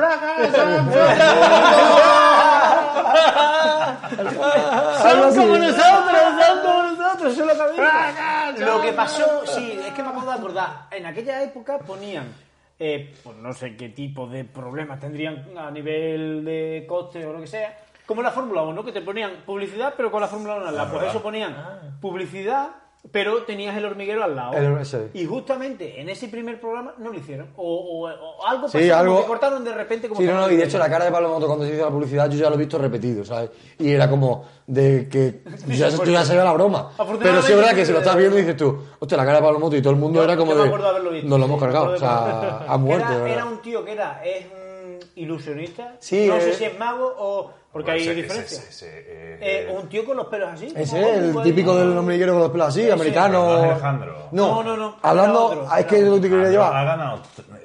Algo 5.06 5.26
así. 5.26 5.46
nosotros, 5.46 6.22
son 6.40 6.60
como 6.64 6.84
nosotros, 6.84 7.36
son 7.36 7.48
los 7.48 7.58
cabezas. 7.58 8.60
Lo 8.60 8.82
que 8.82 8.94
pasó, 8.94 9.26
sí, 9.46 9.80
es 9.86 9.94
que 9.94 10.04
me 10.04 10.10
acabo 10.10 10.32
de 10.32 10.38
acordar. 10.38 10.70
En 10.92 11.06
aquella 11.06 11.44
época 11.44 11.78
ponían, 11.80 12.34
eh, 12.80 13.14
pues 13.24 13.38
no 13.38 13.54
sé 13.54 13.76
qué 13.76 13.90
tipo 13.90 14.28
de 14.28 14.44
problemas 14.44 15.00
tendrían 15.00 15.58
a 15.58 15.72
nivel 15.72 16.44
de 16.44 16.86
coste 16.88 17.26
o 17.26 17.34
lo 17.34 17.42
que 17.42 17.48
sea, 17.48 17.78
como 18.06 18.22
la 18.22 18.32
Fórmula 18.32 18.64
1, 18.64 18.84
que 18.84 18.92
te 18.92 19.02
ponían 19.02 19.44
publicidad, 19.46 19.94
pero 19.98 20.12
con 20.12 20.22
la 20.22 20.28
Fórmula 20.28 20.56
1 20.56 20.68
al 20.68 20.76
lado. 20.76 20.94
Pues 20.94 21.08
eso 21.10 21.24
ponían 21.24 21.98
publicidad, 22.02 22.70
pero 23.12 23.44
tenías 23.44 23.76
el 23.78 23.86
hormiguero 23.86 24.24
al 24.24 24.36
lado. 24.36 24.54
El- 24.54 24.86
sí. 24.86 24.98
Y 25.14 25.26
justamente 25.26 26.02
en 26.02 26.10
ese 26.10 26.28
primer 26.28 26.60
programa 26.60 26.94
no 26.98 27.12
lo 27.12 27.18
hicieron. 27.20 27.48
O, 27.56 27.76
o- 27.76 28.10
o 28.10 28.48
algo 28.48 28.68
Sí, 28.68 28.78
pasó, 28.78 28.88
como 28.90 29.00
algo- 29.00 29.22
que 29.22 29.28
cortaron 29.28 29.64
de 29.64 29.74
repente 29.74 30.08
como 30.10 30.20
Sí, 30.20 30.28
no, 30.28 30.34
no, 30.34 30.50
y 30.52 30.56
de 30.58 30.64
hecho 30.66 30.78
la 30.78 30.90
cara 30.90 31.06
de 31.06 31.12
Pablo 31.12 31.30
Moto 31.30 31.48
cuando 31.48 31.66
se 31.66 31.74
hizo 31.76 31.86
la 31.86 31.92
publicidad 31.92 32.30
yo 32.30 32.38
ya 32.38 32.50
lo 32.50 32.56
he 32.56 32.60
visto 32.60 32.78
repetido, 32.78 33.24
¿sabes? 33.24 33.52
Y 33.80 33.92
era 33.92 34.10
como 34.10 34.46
de 34.68 35.08
que 35.10 35.42
ya, 35.68 35.90
tú 35.92 36.06
ya 36.12 36.26
sabías 36.26 36.46
la 36.46 36.54
broma. 36.54 36.92
Pero 37.22 37.42
sí 37.42 37.52
es 37.52 37.58
verdad 37.58 37.76
que 37.76 37.86
si 37.86 37.92
lo 37.92 38.00
estás 38.00 38.16
viendo 38.18 38.38
y 38.38 38.42
dices 38.42 38.58
tú, 38.58 38.78
hostia, 39.00 39.18
la 39.18 39.26
cara 39.26 39.38
de 39.38 39.44
Pablo 39.44 39.60
Moto 39.60 39.76
y 39.76 39.82
todo 39.82 39.94
el 39.94 40.00
mundo 40.00 40.24
era 40.24 40.36
como 40.36 40.52
Yo 40.54 40.58
me 40.66 40.70
de, 40.78 40.86
haberlo 40.88 41.12
visto, 41.12 41.28
nos 41.30 41.40
lo 41.40 41.46
sí, 41.46 41.52
hemos 41.52 41.62
cargado, 41.64 41.86
o 41.94 41.98
sea, 41.98 42.66
a 42.68 42.78
muerte, 42.78 43.32
era, 43.32 43.46
un 43.46 43.62
tío 43.62 43.86
que 43.86 43.92
era 43.94 44.22
es 44.24 44.46
ilusionista. 45.16 45.96
Sí, 46.00 46.28
no 46.28 46.40
sé 46.40 46.52
eh. 46.52 46.54
si 46.54 46.64
es 46.66 46.80
mago 46.80 47.14
o 47.18 47.52
porque 47.76 47.92
hay 47.92 48.00
Ese- 48.04 48.12
ese- 48.12 48.22
diferencia. 48.22 48.58
ese- 48.60 48.70
ese, 48.70 49.00
eh, 49.06 49.38
Eh, 49.42 49.76
un 49.78 49.90
tío 49.90 50.06
con 50.06 50.16
los 50.16 50.28
pelos 50.28 50.48
así. 50.50 50.72
Ese 50.74 51.02
es 51.02 51.18
el 51.18 51.44
típico 51.44 51.76
del 51.76 51.98
hombriguero 51.98 52.32
con 52.32 52.44
los 52.44 52.52
pelos 52.52 52.68
así, 52.70 52.90
americano. 52.90 53.64
Alejandro. 53.64 54.30
No, 54.32 54.48
No, 54.48 54.64
no, 54.64 54.78
no, 54.78 54.96
Hablando, 55.02 55.46
otro, 55.48 55.68
ah, 55.70 55.82
es 55.82 55.86
que 55.86 56.02
lo 56.02 56.16
que 56.16 56.22
te 56.22 56.30
quería 56.30 56.48
Ha 56.48 56.52
llevar. 56.52 56.86
ganado. 56.86 57.20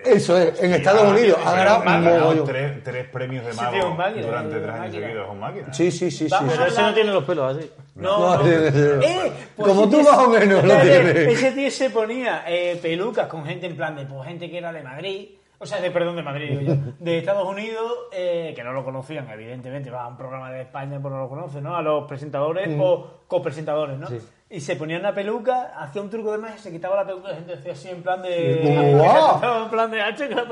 Eso 0.04 0.36
es, 0.36 0.60
en 0.64 0.72
Estados 0.74 1.08
Unidos 1.12 1.38
ha 1.46 1.54
ganado 1.54 2.42
tres, 2.44 2.82
tres 2.82 3.06
premios 3.08 3.46
de 3.46 3.52
mago 3.52 3.94
máquina, 3.94 4.26
durante 4.26 4.56
es 4.56 4.62
tres 4.64 4.74
años 4.74 4.94
seguidos. 4.94 5.24
Es 5.26 5.30
un 5.32 5.38
máquina. 5.38 5.72
Sí, 5.74 5.90
sí, 5.92 6.10
sí, 6.10 6.28
sí. 6.28 6.34
Pero 6.48 6.66
ese 6.66 6.82
no 6.82 6.92
tiene 6.94 7.12
los 7.12 7.22
pelos 7.24 7.56
así. 7.56 7.70
No, 7.94 8.36
No. 8.36 8.44
Eh, 8.50 9.32
pues 9.54 9.68
Como 9.68 9.88
tú 9.88 10.02
más 10.02 10.18
o 10.18 10.28
menos 10.28 10.64
lo 10.64 10.74
tienes. 10.78 11.16
Ese 11.16 11.52
tío 11.52 11.70
se 11.70 11.88
ponía 11.90 12.42
eh, 12.48 12.80
pelucas 12.82 13.28
con 13.28 13.44
gente 13.46 13.66
en 13.68 13.76
plan 13.76 13.94
de, 13.94 14.06
pues 14.06 14.26
gente 14.26 14.50
que 14.50 14.58
era 14.58 14.72
de 14.72 14.82
Madrid, 14.82 15.28
o 15.62 15.66
sea, 15.66 15.80
de 15.80 15.90
perdón, 15.90 16.16
de 16.16 16.22
Madrid, 16.22 16.58
digo 16.58 16.74
yo, 16.74 16.92
de 16.98 17.18
Estados 17.18 17.46
Unidos, 17.46 17.92
eh, 18.12 18.52
que 18.56 18.64
no 18.64 18.72
lo 18.72 18.82
conocían, 18.82 19.28
evidentemente, 19.30 19.90
va 19.90 20.04
a 20.04 20.08
un 20.08 20.16
programa 20.16 20.50
de 20.50 20.62
España, 20.62 20.98
pues 21.00 21.12
no 21.12 21.20
lo 21.20 21.28
conocen, 21.28 21.62
¿no? 21.62 21.76
A 21.76 21.82
los 21.82 22.04
presentadores 22.08 22.68
o 22.80 23.20
copresentadores, 23.26 23.98
¿no? 23.98 24.06
Sí. 24.08 24.18
Y 24.52 24.60
se 24.60 24.74
ponía 24.74 24.98
una 24.98 25.14
peluca, 25.14 25.74
hacía 25.78 26.02
un 26.02 26.10
truco 26.10 26.32
de 26.32 26.38
magia, 26.38 26.58
se 26.58 26.72
quitaba 26.72 26.96
la 26.96 27.04
peluca 27.06 27.28
y 27.28 27.30
la 27.32 27.36
gente 27.36 27.56
decía 27.56 27.72
así 27.72 27.88
en 27.90 28.02
plan 28.02 28.20
de... 28.22 28.94
¡guau! 28.98 29.64
en 29.64 29.70
plan 29.70 29.90
de, 29.90 30.00
"Ah, 30.00 30.14
chica, 30.14 30.44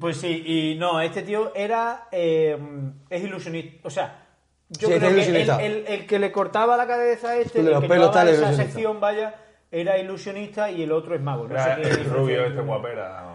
pues, 0.00 0.16
sí, 0.16 0.42
y 0.46 0.74
no, 0.78 1.00
este 1.00 1.22
tío 1.22 1.52
era. 1.54 2.08
eh, 2.10 2.58
es 3.10 3.22
ilusionista. 3.22 3.86
O 3.86 3.90
sea, 3.90 4.26
yo 4.70 4.88
Sí, 4.88 4.94
creo 4.94 5.10
es 5.10 5.26
que 5.28 5.42
el, 5.42 5.50
el- 5.60 5.86
el 5.86 6.06
que 6.06 6.18
le 6.18 6.32
cortaba 6.32 6.76
la 6.76 6.86
cabeza 6.86 7.30
a 7.30 7.36
este, 7.36 7.58
El 7.60 7.66
de 7.66 7.70
el 7.70 7.74
los 7.74 7.82
que 7.84 7.88
llevaba 7.94 8.30
esa 8.30 8.52
sección, 8.54 8.98
vaya, 9.00 9.34
era 9.70 9.98
ilusionista 9.98 10.70
y 10.70 10.82
el 10.82 10.92
otro 10.92 11.14
es 11.14 11.20
mago. 11.20 11.46
No 11.46 11.56
sé 11.56 11.62
Era 11.70 11.76
qué 11.76 11.88
el 11.90 12.04
rubio 12.06 12.44
este 12.46 12.60
guapera. 12.62 13.31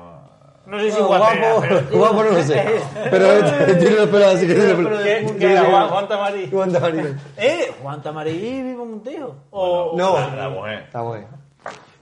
No 0.68 0.80
sé 0.80 0.92
si 0.92 1.00
No, 1.00 1.08
guapo, 1.08 1.26
pero- 1.62 1.84
guapo 1.92 2.24
no 2.24 2.32
lo 2.32 2.44
sé. 2.44 2.66
Pero 3.10 3.28
tiene 3.80 3.96
los 3.96 4.10
pelos 4.10 4.36
así 4.36 4.48
que 4.48 4.54
tiene 4.54 4.74
los 4.74 4.78
pelos. 4.86 5.02
¿Qué? 5.04 5.28
Sí. 5.40 5.66
Juan, 5.72 5.88
Juan 5.90 6.08
Tamarí. 6.08 6.48
¿Cómo 6.50 6.64
anda, 6.64 6.80
Marina? 6.80 7.20
¡Eh! 7.38 7.72
Juan 7.82 8.02
Tamarí 8.02 8.34
vive 8.38 8.76
Montejo. 8.76 9.36
O, 9.52 9.94
No. 9.98 10.20
La 10.36 10.50
mujer. 10.50 10.80
Está 10.88 11.04
bien. 11.10 11.28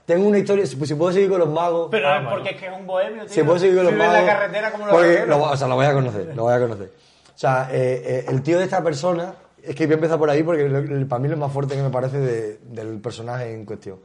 Tengo 0.04 0.28
una 0.28 0.38
historia, 0.38 0.64
si 0.66 0.76
pues, 0.76 0.88
si 0.88 0.94
puedo 0.94 1.12
seguir 1.12 1.28
con 1.30 1.40
los 1.40 1.48
magos. 1.48 1.88
Pero 1.90 2.08
Ah, 2.08 2.16
bueno. 2.20 2.30
porque 2.30 2.50
es 2.50 2.56
que 2.60 2.66
es 2.66 2.72
un 2.78 2.86
bohemio, 2.86 3.24
tío. 3.24 3.34
Si 3.34 3.42
puedo 3.42 3.58
seguir 3.58 3.76
con 3.76 3.84
los 3.86 3.94
magos. 3.94 4.16
en 4.18 4.26
la 4.26 4.32
carretera 4.32 4.70
como 4.72 4.86
los 4.86 4.94
porque 4.94 5.26
lo, 5.26 5.42
O 5.42 5.56
sea, 5.56 5.66
lo 5.68 5.74
voy 5.74 5.86
a 5.86 5.92
conocer, 5.92 6.32
lo 6.36 6.42
voy 6.44 6.54
a 6.54 6.60
conocer. 6.60 6.92
O 7.34 7.38
sea, 7.38 7.68
eh, 7.72 8.02
eh, 8.06 8.24
el 8.28 8.42
tío 8.42 8.58
de 8.58 8.64
esta 8.64 8.82
persona, 8.82 9.34
es 9.62 9.74
que 9.74 9.86
voy 9.86 9.94
a 9.94 9.96
empezar 9.96 10.18
por 10.18 10.30
ahí 10.30 10.42
porque 10.44 10.68
lo- 10.68 10.80
lo- 10.80 11.08
para 11.08 11.20
mí 11.20 11.28
lo 11.28 11.36
más 11.36 11.52
fuerte 11.52 11.74
que 11.74 11.82
me 11.82 11.90
parece 11.90 12.18
de- 12.20 12.58
del 12.62 13.00
personaje 13.00 13.52
en 13.52 13.64
cuestión. 13.66 13.98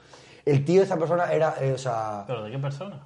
El 0.44 0.66
tío 0.66 0.78
de 0.78 0.84
esta 0.86 0.98
persona 0.98 1.32
era, 1.32 1.54
eh, 1.62 1.72
o 1.74 1.78
sea, 1.78 2.24
¿Pero 2.26 2.44
de 2.46 2.52
qué 2.52 2.58
persona? 2.58 3.06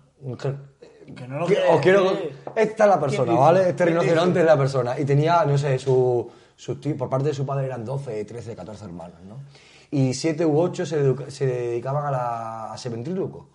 Que- 1.14 1.28
no 1.28 1.40
lo 1.40 1.46
que- 1.48 1.58
os 1.70 1.82
quiero, 1.82 2.12
esta 2.56 2.84
es 2.84 2.90
la 2.90 3.00
persona? 3.00 3.34
¿vale? 3.34 3.62
Este 3.70 3.76
¿Quién 3.84 3.90
rinoceronte 3.90 4.40
es 4.40 4.46
la 4.46 4.58
persona. 4.58 5.00
Y 5.00 5.06
tenía, 5.06 5.44
no 5.46 5.58
sé, 5.58 5.78
su, 5.78 6.30
sus 6.56 6.80
tíos, 6.82 6.98
por 6.98 7.10
parte 7.10 7.28
de 7.30 7.34
su 7.34 7.46
padre 7.46 7.66
eran 7.66 7.84
12, 7.86 8.24
13, 8.26 8.56
14 8.56 8.86
hermanos, 8.86 9.18
¿no? 9.28 9.38
Y 9.92 10.14
7 10.14 10.46
u 10.46 10.60
8 10.60 10.86
se, 10.86 11.16
se 11.30 11.46
dedicaban 11.46 12.06
a, 12.08 12.12
la, 12.12 12.74
a 12.74 12.78
ser 12.78 12.92
ventríloco. 12.94 13.50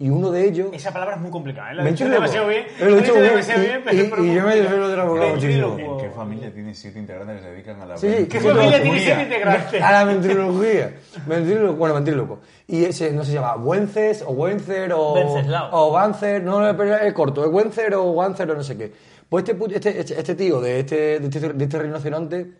Y 0.00 0.10
uno 0.10 0.30
de 0.30 0.46
ellos... 0.46 0.68
Esa 0.72 0.92
palabra 0.92 1.16
es 1.16 1.20
muy 1.20 1.30
complicada, 1.32 1.72
¿eh? 1.72 1.74
La 1.74 1.82
he 1.82 1.90
dicho 1.90 2.08
demasiado 2.08 2.46
bien. 2.46 2.66
Lo 2.78 2.86
he 2.96 3.00
dicho 3.00 3.14
demasiado 3.14 3.62
Y- 3.62 3.66
bien, 3.66 3.80
y- 3.80 4.08
pero- 4.10 4.24
y 4.24 4.34
yo 4.34 4.44
me 4.44 4.54
desvelo 4.56 4.88
de 4.88 4.96
la 4.96 5.04
Ventríloco. 5.04 5.72
muchísimo. 5.72 5.98
¿En 6.00 6.04
qué 6.08 6.10
familia 6.14 6.54
tiene 6.54 6.74
siete 6.74 6.98
integrantes 7.00 7.36
que 7.38 7.42
se 7.42 7.50
dedican 7.50 7.80
a 7.82 7.86
la 7.86 7.96
Sí, 7.96 8.28
¿Qué 8.30 8.38
familia 8.40 8.80
tiene 8.80 9.00
siete 9.00 9.22
integrantes? 9.22 9.82
A 9.82 9.90
la 9.92 10.04
ventrilología. 10.04 10.94
Ventríloco, 11.26 11.72
bueno, 11.74 11.94
ventríloco. 11.96 12.38
Y 12.68 12.84
ese, 12.84 13.10
no 13.12 13.24
sé, 13.24 13.30
se 13.32 13.34
llama 13.38 13.56
Wences 13.56 14.22
o 14.24 14.30
Wencer 14.30 14.92
o... 14.92 15.14
Wenceslao. 15.14 15.68
O 15.72 15.90
Bancer, 15.92 16.44
no, 16.44 16.60
no, 16.60 16.76
pero 16.76 16.94
es 16.96 17.12
corto, 17.12 17.44
es 17.44 17.50
Wencer 17.50 17.92
o 17.96 18.04
Wancer 18.12 18.48
o 18.52 18.54
no 18.54 18.62
sé 18.62 18.76
qué. 18.76 18.92
Pues 19.28 19.44
este, 19.48 19.74
este, 19.74 20.00
este, 20.00 20.18
este 20.20 20.34
tío 20.36 20.60
de 20.60 20.78
este, 20.80 21.18
de 21.18 21.26
este, 21.26 21.52
de 21.52 21.64
este 21.64 21.78
rinoceronte 21.78 22.52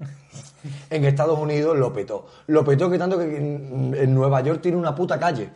en 0.90 1.04
Estados 1.04 1.38
Unidos 1.38 1.76
lo 1.78 1.92
petó. 1.92 2.26
Lo 2.48 2.64
petó 2.64 2.90
que 2.90 2.98
tanto 2.98 3.16
que 3.16 3.24
en, 3.36 3.94
en 3.96 4.12
Nueva 4.14 4.40
York 4.40 4.60
tiene 4.60 4.76
una 4.76 4.92
puta 4.94 5.18
calle. 5.20 5.48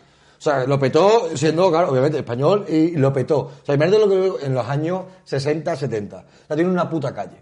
O 0.42 0.44
sea, 0.44 0.66
lo 0.66 0.76
petó 0.76 1.36
siendo, 1.36 1.70
claro, 1.70 1.90
obviamente 1.92 2.18
español 2.18 2.64
y 2.68 2.96
lo 2.96 3.12
petó. 3.12 3.38
O 3.38 3.52
sea, 3.64 3.76
imagínate 3.76 4.02
lo 4.04 4.10
que 4.10 4.18
veo 4.18 4.40
en 4.40 4.52
los 4.54 4.68
años 4.68 5.02
60, 5.22 5.76
70. 5.76 6.16
O 6.16 6.22
sea, 6.48 6.56
tiene 6.56 6.68
una 6.68 6.90
puta 6.90 7.14
calle. 7.14 7.36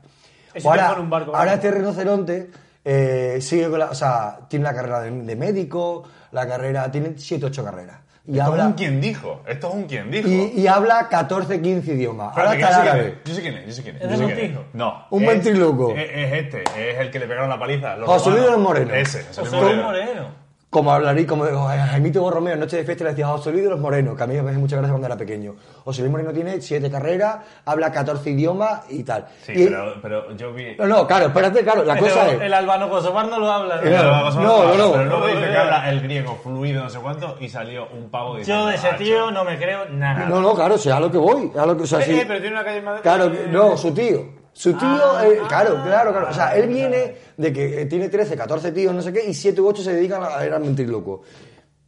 Ese 0.52 0.68
ahora, 0.68 0.96
un 1.00 1.08
barco, 1.08 1.34
ahora 1.34 1.54
este 1.54 1.70
rinoceronte 1.70 2.50
eh, 2.84 3.38
sigue 3.40 3.70
con 3.70 3.78
la, 3.78 3.86
o 3.86 3.94
sea, 3.94 4.40
tiene 4.48 4.64
la 4.66 4.74
carrera 4.74 5.00
de, 5.00 5.12
de 5.12 5.34
médico, 5.34 6.02
la 6.32 6.46
carrera, 6.46 6.90
tiene 6.92 7.14
7, 7.16 7.46
8 7.46 7.64
carreras. 7.64 8.00
Y 8.26 8.32
Esto 8.32 8.42
es 8.42 8.48
habla, 8.48 8.66
un 8.66 8.72
quien 8.74 9.00
dijo. 9.00 9.40
Esto 9.46 9.68
es 9.68 9.74
un 9.76 9.84
quien 9.84 10.10
dijo. 10.10 10.28
y, 10.28 10.52
y 10.60 10.66
habla 10.66 11.08
14, 11.08 11.62
15 11.62 11.94
idiomas. 11.94 12.36
Ahora 12.36 12.52
está 12.54 12.58
que 12.58 12.60
el 12.60 12.68
yo 12.68 12.74
sé 12.74 12.82
quién 12.82 12.92
árabe. 12.92 13.08
es, 13.08 13.30
Yo 13.30 13.34
sé 13.34 13.42
quién 13.42 13.54
es. 13.56 13.62
¿Es 13.62 13.66
Yo 14.10 14.16
sé 14.28 14.34
quién 14.34 14.50
es. 14.58 14.58
No. 14.74 15.06
Un 15.08 15.22
es- 15.22 15.28
ventríloco. 15.30 15.94
Es, 15.96 16.10
es 16.12 16.32
este. 16.34 16.64
Es 16.90 16.98
el 16.98 17.10
que 17.10 17.18
le 17.18 17.26
pegaron 17.26 17.48
la 17.48 17.58
paliza. 17.58 17.96
los 17.96 18.06
José 18.06 18.28
Luis. 18.30 18.58
Moreno. 18.58 18.92
Ese. 18.94 19.24
José 19.24 19.40
Luis 19.42 19.52
Moreno. 19.62 19.82
Moreno. 19.84 20.49
Como 20.70 20.92
hablaría, 20.92 21.26
como 21.26 21.44
Jaimito 21.44 22.20
Borromeo 22.22 22.54
en 22.54 22.60
Noche 22.60 22.76
de 22.76 22.84
Fiesta 22.84 23.02
le 23.02 23.10
decía 23.10 23.26
José 23.26 23.50
Luis 23.50 23.64
de 23.64 23.70
los 23.70 23.80
Morenos, 23.80 24.16
que 24.16 24.22
a 24.22 24.26
mí 24.28 24.40
me 24.40 24.50
hace 24.50 24.58
mucha 24.60 24.76
gracia 24.76 24.92
cuando 24.92 25.06
era 25.08 25.16
pequeño. 25.16 25.56
José 25.84 26.02
Luis 26.02 26.12
Moreno 26.12 26.32
tiene 26.32 26.60
siete 26.60 26.88
carreras, 26.88 27.38
habla 27.64 27.90
14 27.90 28.30
idiomas 28.30 28.82
y 28.88 29.02
tal. 29.02 29.26
Sí, 29.44 29.52
Y- 29.52 29.66
pero, 29.66 29.94
pero 30.00 30.36
yo 30.36 30.52
vi... 30.52 30.76
No, 30.78 30.86
no, 30.86 31.06
claro, 31.08 31.26
espérate, 31.26 31.64
claro, 31.64 31.82
la 31.84 31.98
cosa 31.98 32.28
el, 32.30 32.36
es... 32.36 32.42
el 32.42 32.54
albano 32.54 32.88
kosovar 32.88 33.26
no 33.26 33.40
lo 33.40 33.50
habla. 33.50 33.76
¿no? 33.76 33.82
Eh, 33.82 33.84
Pero 33.84 34.02
no, 34.04 34.30
no, 34.30 34.74
no. 34.76 34.92
Pero 34.92 35.04
luego 35.06 35.26
dice 35.26 35.50
que 35.50 35.56
habla 35.56 35.90
el 35.90 36.00
griego 36.02 36.38
fluido, 36.40 36.84
no 36.84 36.88
sé 36.90 37.00
cuánto, 37.00 37.36
y 37.40 37.48
salió 37.48 37.88
un 37.88 38.08
pavo 38.08 38.36
diciendo... 38.36 38.62
Yo 38.64 38.68
de 38.68 38.76
ese 38.76 38.88
"Ah, 38.90 38.96
tío 38.96 39.30
no 39.32 39.42
me 39.44 39.58
creo 39.58 39.86
nada. 39.90 40.26
No, 40.26 40.40
no, 40.40 40.54
claro, 40.54 40.76
o 40.76 40.78
sea, 40.78 40.98
a 40.98 41.00
lo 41.00 41.10
que 41.10 41.18
voy. 41.18 41.50
A 41.58 41.66
lo 41.66 41.76
que, 41.76 41.82
o 41.82 41.86
sea, 41.86 41.98
Eh, 41.98 42.04
sí. 42.04 42.12
eh, 42.20 42.24
pero 42.28 42.38
tiene 42.40 42.54
una 42.54 42.64
calle 42.64 42.78
en 42.78 42.84
Madrid. 42.84 43.00
Claro, 43.02 43.32
que- 43.32 43.46
no, 43.48 43.76
su 43.76 43.92
tío. 43.92 44.39
Su 44.52 44.72
tío, 44.74 44.88
Ah, 44.88 45.24
eh, 45.26 45.40
claro, 45.48 45.82
claro, 45.82 46.10
claro. 46.10 46.28
O 46.30 46.34
sea, 46.34 46.56
él 46.56 46.68
viene 46.68 47.14
de 47.36 47.52
que 47.52 47.82
eh, 47.82 47.86
tiene 47.86 48.08
13, 48.08 48.36
14 48.36 48.72
tíos, 48.72 48.94
no 48.94 49.02
sé 49.02 49.12
qué, 49.12 49.24
y 49.28 49.34
7 49.34 49.60
u 49.60 49.68
8 49.68 49.82
se 49.82 49.94
dedican 49.94 50.22
a, 50.22 50.44
era 50.44 50.58
ventríloco. 50.58 51.22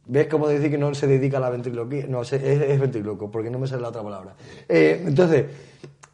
¿Ves 0.05 0.27
cómo 0.27 0.47
decir 0.47 0.69
que 0.69 0.77
no 0.77 0.93
se 0.93 1.07
dedica 1.07 1.37
a 1.37 1.39
la 1.39 1.49
ventriloquía? 1.49 2.05
No, 2.07 2.23
es, 2.23 2.33
es 2.33 2.81
porque 3.31 3.49
no 3.49 3.59
me 3.59 3.67
sale 3.67 3.81
la 3.81 3.89
otra 3.89 4.03
palabra. 4.03 4.35
Eh, 4.67 5.01
entonces, 5.05 5.45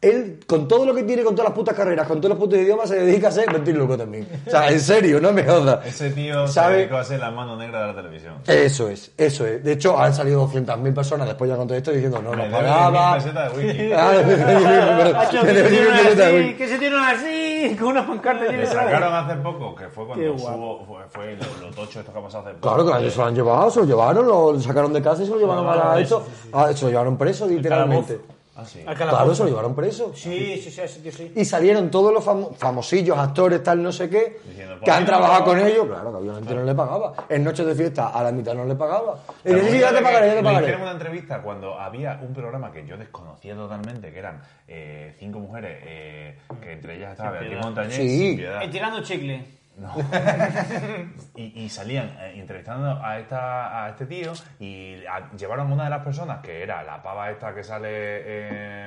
él, 0.02 0.40
con 0.46 0.66
todo 0.66 0.86
lo 0.86 0.94
que 0.94 1.02
tiene, 1.02 1.22
con 1.22 1.34
todas 1.34 1.50
las 1.50 1.56
putas 1.56 1.74
carreras, 1.74 2.06
con 2.08 2.20
todos 2.20 2.30
los 2.30 2.38
putos 2.38 2.58
idiomas, 2.58 2.88
se 2.88 2.96
dedica 3.04 3.28
a 3.28 3.30
ser 3.30 3.52
ventríloco 3.52 3.98
también. 3.98 4.26
O 4.46 4.50
sea, 4.50 4.70
en 4.70 4.80
serio, 4.80 5.20
no 5.20 5.30
me 5.30 5.44
jodas. 5.44 5.84
Ese 5.86 6.10
tío 6.10 6.46
se 6.46 6.54
¿Sabe? 6.54 6.76
dedicó 6.78 6.96
a 6.96 7.04
ser 7.04 7.20
la 7.20 7.30
mano 7.30 7.54
negra 7.54 7.82
de 7.82 7.86
la 7.88 7.94
televisión. 7.94 8.34
Eso 8.46 8.88
es, 8.88 9.12
eso 9.18 9.44
es. 9.44 9.62
De 9.62 9.72
hecho, 9.72 9.98
han 9.98 10.14
salido 10.14 10.48
200.000 10.48 10.94
personas 10.94 11.28
después 11.28 11.50
ya 11.50 11.56
con 11.56 11.68
todo 11.68 11.76
esto 11.76 11.90
diciendo 11.90 12.22
no 12.22 12.34
nos 12.34 12.46
pagaba. 12.48 13.18
10.000 13.18 13.22
pesetas 13.22 13.56
de 13.56 13.58
whisky. 13.58 13.90
Ah, 14.00 15.28
que 15.30 15.54
se 15.54 15.64
10.000 15.64 15.68
tiran 15.68 15.96
pesetas, 16.02 17.12
así, 17.12 17.68
se 17.68 17.76
con 17.78 17.88
unas 17.88 18.06
pancartas 18.06 18.54
Le 18.54 18.66
sacaron 18.66 19.12
hace 19.12 19.36
poco, 19.36 19.74
que 19.74 19.88
fue 19.88 20.06
cuando 20.06 20.38
subo, 20.38 20.84
fue, 20.86 21.02
fue 21.10 21.36
lo, 21.36 21.66
lo 21.66 21.74
tocho 21.74 22.00
esto 22.00 22.12
que 22.12 22.18
ha 22.18 22.22
pasado 22.22 22.44
hace 22.46 22.54
poco. 22.54 22.74
Claro 22.74 22.90
que 22.90 22.98
ellos 23.00 23.12
se 23.12 23.18
lo 23.18 23.26
han 23.26 23.34
llevado, 23.34 23.70
se 23.70 23.80
lo 23.80 23.86
llevaron, 23.86 24.26
lo 24.26 24.60
sacaron 24.60 24.92
de 24.92 25.02
casa 25.02 25.22
y 25.22 25.26
se 25.26 25.32
lo 25.32 25.38
llevaron 25.38 25.66
a 25.68 25.98
esto. 26.00 26.24
Ah, 26.52 26.72
se 26.72 26.84
lo 26.84 26.90
llevaron 26.90 27.18
preso, 27.18 27.46
literalmente. 27.46 28.20
Ah, 28.60 28.64
sí. 28.66 28.80
Claro, 28.84 29.34
se 29.34 29.42
lo 29.44 29.48
llevaron 29.48 29.74
preso. 29.74 30.12
Sí, 30.14 30.60
sí, 30.62 30.70
sí, 30.70 30.82
sí, 30.86 31.10
sí. 31.12 31.32
Y 31.36 31.44
salieron 31.44 31.90
todos 31.90 32.12
los 32.12 32.24
famo- 32.24 32.54
famosillos, 32.54 33.16
actores, 33.18 33.62
tal, 33.62 33.82
no 33.82 33.90
sé 33.92 34.08
qué, 34.10 34.38
Diciendo, 34.46 34.74
que 34.74 34.80
"Pues 34.84 34.92
han 34.96 35.02
no 35.02 35.06
trabajado 35.06 35.44
con 35.44 35.54
paga". 35.58 35.68
ellos. 35.68 35.86
Claro, 35.86 36.10
que 36.12 36.16
obviamente 36.18 36.54
no 36.54 36.62
le 36.64 36.74
pagaba. 36.74 37.14
En 37.28 37.44
noches 37.44 37.66
de 37.66 37.74
fiesta, 37.74 38.08
a 38.08 38.22
la 38.22 38.32
mitad 38.32 38.54
no 38.54 38.64
le 38.64 38.74
pagaba. 38.74 39.18
Y 39.44 39.48
sí, 39.52 39.78
ya 39.78 39.92
te 39.94 40.02
pagaré, 40.02 40.26
ya 40.28 40.34
te 40.36 40.42
pagaré. 40.42 40.64
hicieron 40.66 40.82
una 40.82 40.92
entrevista 40.92 41.42
cuando 41.42 41.78
había 41.78 42.18
un 42.22 42.32
programa 42.34 42.70
que 42.72 42.86
yo 42.86 42.96
desconocía 42.96 43.54
totalmente, 43.54 44.12
que 44.12 44.18
eran 44.18 44.42
eh, 44.68 45.14
cinco 45.18 45.38
mujeres, 45.40 45.78
eh, 45.84 46.38
que 46.62 46.72
entre 46.72 46.96
ellas 46.96 47.12
estaba 47.12 47.32
Beatriz. 47.32 47.58
Montañés, 47.60 47.94
Sí. 47.96 48.40
tirando 48.70 49.02
chicle. 49.02 49.59
No. 49.80 49.94
y, 51.36 51.62
y 51.64 51.68
salían 51.70 52.08
eh, 52.20 52.34
entrevistando 52.36 53.02
a 53.02 53.18
esta 53.18 53.84
a 53.84 53.88
este 53.90 54.04
tío 54.06 54.32
y 54.58 54.96
a- 55.06 55.30
llevaron 55.36 55.72
una 55.72 55.84
de 55.84 55.90
las 55.90 56.04
personas 56.04 56.40
que 56.42 56.62
era 56.62 56.82
la 56.82 57.02
pava 57.02 57.30
esta 57.30 57.54
que 57.54 57.64
sale 57.64 58.20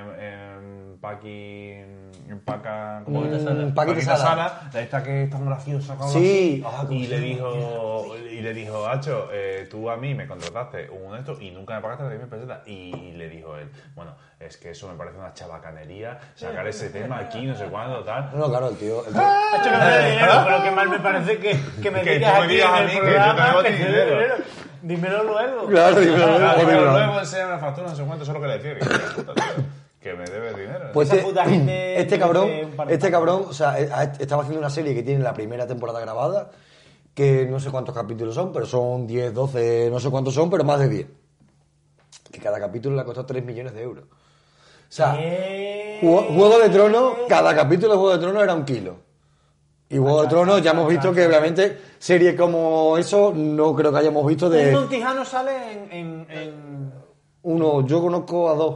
en, 0.02 0.22
en 0.22 0.98
Paqui 1.02 1.72
en 2.30 2.40
Paca 2.46 3.02
¿cómo 3.06 3.22
Mm, 3.22 3.34
es? 3.34 3.44
Paquita 3.44 3.74
Paquita 3.74 4.18
Sala. 4.18 4.50
Sala, 4.50 4.70
la 4.74 4.82
esta 4.82 5.04
que 5.04 5.24
es 5.24 5.30
tan 5.30 5.46
graciosa 5.46 5.96
Sí. 6.10 6.64
Ah, 6.66 6.84
¿cómo 6.86 6.92
y 6.94 7.08
le 7.08 7.20
dijo 7.20 8.16
y 8.32 8.42
le 8.42 8.54
dijo 8.54 8.88
Hacho 8.88 9.30
eh, 9.32 9.68
tú 9.70 9.90
a 9.90 9.98
mí 9.98 10.14
me 10.14 10.28
contrataste 10.28 10.90
un 10.90 11.16
esto 11.18 11.40
y 11.42 11.52
nunca 11.52 11.76
me 11.76 11.82
pagaste 11.82 12.04
las 12.04 12.14
10.000 12.14 12.30
pesetas 12.30 12.68
y 12.68 12.92
le 13.14 13.30
dijo 13.30 13.58
él 13.58 13.70
bueno 13.96 14.16
es 14.40 14.58
que 14.58 14.72
eso 14.72 14.90
me 14.90 14.96
parece 14.98 15.18
una 15.18 15.34
chabacanería 15.34 16.20
sacar 16.36 16.68
ese 16.68 16.90
tema 16.90 17.18
aquí 17.20 17.46
no 17.46 17.56
sé 17.56 17.66
cuándo 17.66 18.04
tal 18.04 18.30
No, 18.36 18.50
claro, 18.50 18.70
el 18.70 18.78
tío. 18.78 19.06
el 19.08 19.14
tío- 19.14 19.22
Hacho, 19.54 19.72
no 19.72 19.78
me 19.80 19.86
dé 19.86 20.12
dinero, 20.12 20.34
pero 20.46 20.64
que 20.64 20.72
mal 20.90 20.98
me 20.98 21.04
parece 21.04 21.38
que, 21.40 21.60
que 21.82 21.92
me 21.92 22.02
Que 22.02 22.16
digas 22.16 22.34
tú 22.34 22.40
me 22.40 22.46
aquí 22.46 22.54
digas 22.56 22.70
en 22.70 22.76
a 22.76 22.80
el 22.80 22.86
mí 22.86 22.92
que 22.92 22.98
yo 22.98 23.04
programa 23.04 23.36
te 23.36 23.48
debo 23.48 23.60
a 23.60 23.64
que 23.64 23.72
ti 23.72 23.78
te 23.78 23.84
dé 23.84 23.90
dinero. 23.90 24.16
dinero. 24.16 24.36
Dímelo 24.84 25.24
luego. 25.24 25.66
Claro, 25.68 25.96
joder, 25.96 26.14
pero 26.14 26.82
claro. 26.82 26.92
luego 26.92 27.20
enseña 27.20 27.48
una 27.48 27.60
factura, 27.60 27.88
no 27.90 27.96
sé 27.96 28.04
cuánto, 28.04 28.24
eso 28.24 28.32
es 28.34 28.38
lo 28.38 28.42
que 28.42 28.48
le 28.48 28.60
decía. 28.60 28.88
Que, 30.02 30.14
me 30.14 30.26
debe 30.26 30.50
dinero. 30.54 30.90
Pues 30.94 31.08
Esa 31.08 31.16
este, 31.16 31.28
puta 31.30 31.46
gente 31.46 31.62
este 32.02 32.18
merece 32.18 32.20
cabrón, 32.20 32.50
este 32.90 33.12
cabrón, 33.12 33.46
o 33.48 33.54
sea, 33.54 33.80
eh, 33.80 34.12
estaba 34.20 34.42
haciendo 34.42 34.60
una 34.60 34.70
serie 34.70 34.94
que 34.94 35.02
tiene 35.04 35.24
la 35.24 35.34
primera 35.34 35.66
temporada 35.66 36.02
grabada, 36.02 36.52
que 37.14 37.46
no 37.46 37.60
sé 37.62 37.72
cuántos 37.72 37.96
capítulos 37.96 38.36
son, 38.36 38.52
pero 38.52 38.66
son 38.66 39.08
10, 39.08 39.34
12, 39.34 39.90
no 39.90 40.00
sé 40.02 40.10
cuántos 40.10 40.34
son, 40.34 40.50
pero 40.50 40.66
más 40.66 40.80
de 40.80 40.90
10. 40.90 41.08
Que 42.30 42.40
cada 42.42 42.60
capítulo 42.60 42.96
le 42.96 43.02
ha 43.04 43.06
costado 43.06 43.28
3 43.28 43.46
millones 43.46 43.74
de 43.74 43.84
euros. 43.84 44.04
O 44.06 44.96
sea, 44.96 45.14
Juego, 46.02 46.24
Juego 46.36 46.60
de 46.60 46.70
Tronos, 46.70 47.14
cada 47.30 47.56
capítulo 47.56 47.94
de 47.94 47.98
Juego 47.98 48.14
de 48.14 48.20
Tronos 48.20 48.44
era 48.44 48.54
un 48.54 48.66
kilo. 48.66 48.98
Y 49.94 49.98
Juego 50.00 50.24
de 50.24 50.28
Tronos 50.28 50.62
ya 50.62 50.72
hemos 50.72 50.88
visto 50.90 51.14
que 51.14 51.26
obviamente 51.28 51.78
series 52.00 52.36
como 52.36 52.98
eso 52.98 53.32
no 53.36 53.76
creo 53.76 53.92
que 53.92 54.00
hayamos 54.00 54.26
visto 54.26 54.48
Un 54.48 54.52
de 54.54 54.72
Montijano 54.72 55.24
sale 55.24 55.52
en, 55.72 55.92
en, 55.92 56.28
en- 56.30 56.94
uno, 57.44 57.86
yo 57.86 58.02
conozco 58.02 58.50
a 58.50 58.56
dos 58.56 58.76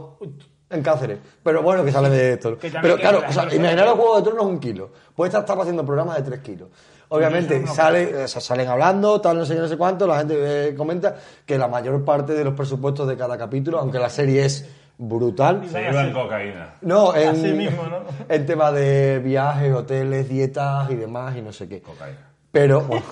en 0.70 0.82
Cáceres, 0.82 1.18
pero 1.42 1.62
bueno, 1.62 1.82
que 1.84 1.90
sale 1.90 2.10
de 2.10 2.34
esto. 2.34 2.56
Pero 2.60 2.96
claro, 2.96 3.20
la 3.22 3.28
o 3.28 3.32
sea, 3.32 3.52
imaginaros 3.54 3.94
Juego 3.94 4.16
de 4.16 4.22
Tronos 4.22 4.46
un 4.46 4.60
kilo. 4.60 4.90
Pues 5.16 5.28
esta 5.30 5.40
estaba 5.40 5.62
haciendo 5.62 5.84
programas 5.84 6.16
de 6.18 6.22
3 6.22 6.40
kilos. 6.40 6.68
Obviamente, 7.08 7.66
sale, 7.66 8.24
o 8.24 8.28
sea, 8.28 8.40
salen 8.42 8.68
hablando, 8.68 9.18
tal, 9.20 9.38
no 9.38 9.46
sé 9.46 9.54
qué, 9.54 9.60
no 9.60 9.68
sé 9.68 9.78
cuánto, 9.78 10.06
la 10.06 10.18
gente 10.18 10.68
eh, 10.68 10.74
comenta 10.74 11.16
que 11.46 11.56
la 11.56 11.66
mayor 11.68 12.04
parte 12.04 12.34
de 12.34 12.44
los 12.44 12.52
presupuestos 12.52 13.08
de 13.08 13.16
cada 13.16 13.38
capítulo, 13.38 13.78
aunque 13.78 13.98
la 13.98 14.10
serie 14.10 14.44
es 14.44 14.68
brutal, 14.98 15.62
Se 15.70 15.88
iba 15.88 16.02
en 16.02 16.12
cocaína. 16.12 16.74
no, 16.82 17.14
en, 17.14 17.28
Así 17.28 17.52
mismo, 17.52 17.84
¿no? 17.84 17.98
en 18.28 18.46
tema 18.46 18.72
de 18.72 19.20
viajes, 19.20 19.72
hoteles, 19.72 20.28
dietas 20.28 20.90
y 20.90 20.96
demás 20.96 21.36
y 21.36 21.42
no 21.42 21.52
sé 21.52 21.68
qué. 21.68 21.80
Cocaína. 21.80 22.18
Pero, 22.50 22.80
bueno, 22.80 23.04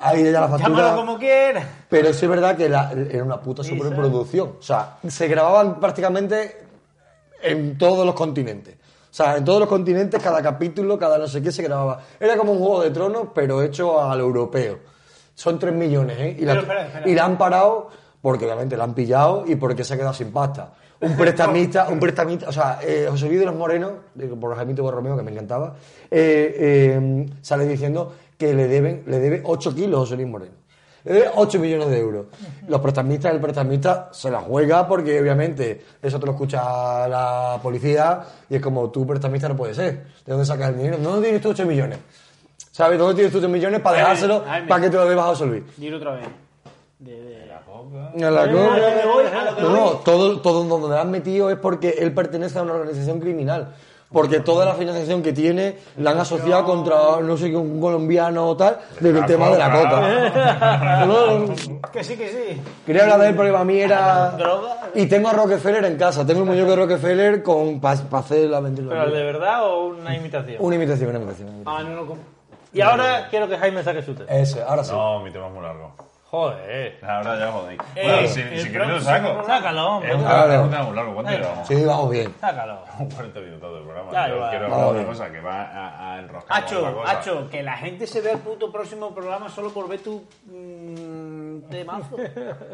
ahí 0.00 0.24
ya 0.24 0.40
la 0.40 0.48
factura... 0.48 0.68
Llámalo 0.68 0.96
como 0.96 1.18
quieras. 1.18 1.64
Pero 1.88 2.12
sí 2.12 2.24
es 2.26 2.30
verdad 2.30 2.56
que 2.56 2.68
la- 2.68 2.92
era 2.92 3.22
una 3.24 3.40
puta 3.40 3.62
superproducción. 3.62 4.56
O 4.58 4.62
sea, 4.62 4.98
se 5.06 5.28
grababan 5.28 5.78
prácticamente 5.80 6.56
en 7.42 7.78
todos 7.78 8.04
los 8.04 8.14
continentes. 8.14 8.74
O 8.74 9.16
sea, 9.16 9.36
en 9.36 9.44
todos 9.44 9.60
los 9.60 9.68
continentes, 9.68 10.20
cada 10.20 10.42
capítulo, 10.42 10.98
cada 10.98 11.18
no 11.18 11.28
sé 11.28 11.40
qué 11.40 11.52
se 11.52 11.62
grababa. 11.62 12.00
Era 12.18 12.36
como 12.36 12.50
un 12.52 12.58
juego 12.58 12.82
de 12.82 12.90
tronos, 12.90 13.28
pero 13.32 13.62
hecho 13.62 14.02
a 14.02 14.14
lo 14.16 14.24
europeo. 14.24 14.80
Son 15.36 15.56
3 15.58 15.72
millones, 15.72 16.16
¿eh? 16.18 16.36
Y 16.38 16.44
la, 16.44 16.52
Pero 16.54 16.62
espera, 16.62 16.86
espera. 16.86 17.08
y 17.08 17.14
la 17.14 17.24
han 17.24 17.38
parado 17.38 17.90
porque 18.24 18.46
obviamente 18.46 18.74
la 18.74 18.84
han 18.84 18.94
pillado 18.94 19.44
y 19.46 19.54
porque 19.56 19.84
se 19.84 19.92
ha 19.92 19.96
quedado 19.98 20.14
sin 20.14 20.32
pasta. 20.32 20.72
Un 20.98 21.14
prestamista, 21.18 21.90
un 21.90 22.00
prestamista, 22.00 22.48
o 22.48 22.52
sea, 22.52 22.78
eh, 22.82 23.06
José 23.10 23.26
Luis 23.26 23.38
de 23.38 23.44
los 23.44 23.54
Morenos, 23.54 23.92
digo, 24.14 24.40
por 24.40 24.56
Jaimito 24.56 24.82
Borromeo, 24.82 25.14
que 25.14 25.22
me 25.22 25.30
encantaba, 25.30 25.74
eh, 26.10 26.56
eh, 26.58 27.26
sale 27.42 27.66
diciendo 27.66 28.14
que 28.38 28.54
le 28.54 28.66
deben, 28.66 29.02
le 29.08 29.18
debe 29.18 29.42
8 29.44 29.74
kilos 29.74 29.98
a 29.98 30.00
José 30.00 30.16
Luis 30.16 30.28
Moreno. 30.28 30.54
Le 31.04 31.12
debe 31.12 31.30
8 31.34 31.58
millones 31.58 31.90
de 31.90 31.98
euros. 31.98 32.26
Los 32.66 32.80
prestamistas, 32.80 33.34
el 33.34 33.42
prestamista 33.42 34.08
se 34.10 34.30
la 34.30 34.40
juega 34.40 34.88
porque 34.88 35.20
obviamente 35.20 35.84
eso 36.00 36.18
te 36.18 36.24
lo 36.24 36.32
escucha 36.32 37.06
la 37.06 37.60
policía 37.62 38.22
y 38.48 38.56
es 38.56 38.62
como 38.62 38.90
tú 38.90 39.06
prestamista 39.06 39.50
no 39.50 39.56
puede 39.56 39.74
ser. 39.74 40.06
¿De 40.24 40.32
dónde 40.32 40.46
sacas 40.46 40.70
el 40.70 40.78
dinero? 40.78 40.96
¿Dónde 40.96 41.24
tienes 41.24 41.42
tú 41.42 41.50
8 41.50 41.66
millones? 41.66 41.98
¿Sabes? 42.70 42.98
¿Dónde 42.98 43.16
tienes 43.16 43.32
tú 43.32 43.36
8 43.36 43.50
millones 43.50 43.80
para 43.80 43.96
Jaime, 43.96 44.08
dejárselo 44.08 44.44
Jaime. 44.46 44.66
para 44.66 44.80
que 44.80 44.88
te 44.88 44.96
lo 44.96 45.06
debas 45.06 45.26
a 45.26 45.28
José 45.28 45.44
Luis? 45.44 45.62
Dilo 45.76 45.98
otra 45.98 46.12
vez. 46.12 46.43
De, 47.04 47.46
la 47.46 47.56
a 48.28 48.30
lo 48.30 48.44
que 48.50 48.54
voy, 48.56 49.26
a 49.26 49.44
lo 49.50 49.56
que 49.56 49.62
No, 49.62 49.70
no, 49.70 49.90
todo, 49.98 50.40
todo 50.40 50.64
donde 50.64 50.98
han 50.98 51.10
metido 51.10 51.50
es 51.50 51.56
porque 51.56 51.90
él 51.98 52.12
pertenece 52.14 52.58
a 52.58 52.62
una 52.62 52.72
organización 52.74 53.20
criminal. 53.20 53.74
Porque 54.12 54.38
toda 54.38 54.64
la 54.64 54.74
financiación 54.74 55.24
que 55.24 55.32
tiene 55.32 55.76
la 55.96 56.12
han 56.12 56.20
asociado 56.20 56.64
contra, 56.64 57.20
no 57.20 57.36
sé, 57.36 57.54
un 57.56 57.80
colombiano 57.80 58.46
o 58.48 58.56
tal, 58.56 58.78
del 59.00 59.18
La 59.18 59.26
tema 59.26 59.50
de 59.50 59.58
la 59.58 59.72
coca. 59.72 59.88
coca. 59.90 61.04
No, 61.06 61.38
no, 61.40 61.54
Que 61.92 62.04
sí, 62.04 62.16
que 62.16 62.28
sí. 62.28 62.62
Quería 62.86 63.02
hablar 63.02 63.20
de 63.20 63.28
él 63.30 63.34
porque 63.34 63.50
para 63.50 63.64
mí 63.64 63.76
era... 63.80 64.30
Droga. 64.38 64.76
Y 64.94 65.06
tengo 65.06 65.30
a 65.30 65.32
Rockefeller 65.32 65.84
en 65.86 65.96
casa. 65.96 66.24
Tengo 66.24 66.40
el 66.42 66.46
muñeco 66.46 66.70
de 66.70 66.76
Rockefeller 66.76 67.42
con 67.42 67.80
para 67.80 67.94
hacer 68.12 68.48
la 68.48 68.58
¿Pero 68.60 68.62
ventilación. 68.62 69.12
de 69.12 69.22
verdad 69.24 69.66
o 69.68 69.86
una 69.88 70.14
imitación? 70.14 70.56
Una 70.60 70.76
imitación, 70.76 71.08
una 71.10 71.18
imitación. 71.18 71.48
una 71.48 71.56
imitación. 71.58 71.86
Ah, 71.86 71.90
no 71.90 71.96
lo 71.96 72.06
com- 72.06 72.18
Y 72.72 72.80
ahora 72.82 73.26
quiero 73.30 73.48
que 73.48 73.56
Jaime 73.58 73.82
saque 73.82 74.02
su 74.02 74.14
tema. 74.14 74.30
Ese, 74.30 74.62
ahora 74.62 74.84
sí. 74.84 74.92
No, 74.92 75.20
mi 75.24 75.32
tema 75.32 75.48
es 75.48 75.52
muy 75.54 75.62
largo. 75.62 75.90
Joder. 76.34 76.98
Ahora 77.06 77.38
ya 77.38 77.52
jodéis. 77.52 77.80
Eh, 77.94 78.02
bueno, 78.10 78.26
si, 78.28 78.42
si 78.60 78.72
queréis 78.72 78.90
lo 78.90 79.00
saco. 79.00 79.44
Sácalo, 79.46 79.86
hombre. 79.86 80.08
Es 80.10 80.16
un 80.16 80.22
Claro. 80.24 80.48
tema- 80.68 80.82
muy 80.82 80.96
largo. 80.96 81.14
¿Cuánto 81.14 81.30
llevamos? 81.32 81.68
Sí, 81.68 81.84
vamos 81.84 82.10
bien. 82.10 82.34
Sácalo. 82.40 82.78
40 83.14 83.40
minutos 83.40 83.74
del 83.74 83.82
programa. 83.84 84.10
Ya, 84.12 84.28
Yo 84.28 84.34
igual. 84.34 84.50
quiero 84.50 84.64
hablar 84.66 84.80
de 84.92 84.98
una 84.98 85.06
cosa 85.08 85.30
que 85.30 85.40
va 85.40 85.62
a, 85.62 86.14
a 86.14 86.18
enroscar 86.18 86.58
Hacho. 86.64 87.02
Hacho, 87.06 87.48
que 87.50 87.62
la 87.62 87.76
gente 87.76 88.06
se 88.08 88.20
vea 88.20 88.32
el 88.32 88.40
puto 88.40 88.72
próximo 88.72 89.14
programa 89.14 89.48
solo 89.48 89.70
por 89.70 89.88
ver 89.88 90.00
tu 90.00 90.24
mm, 90.46 91.70
temazo. 91.70 92.16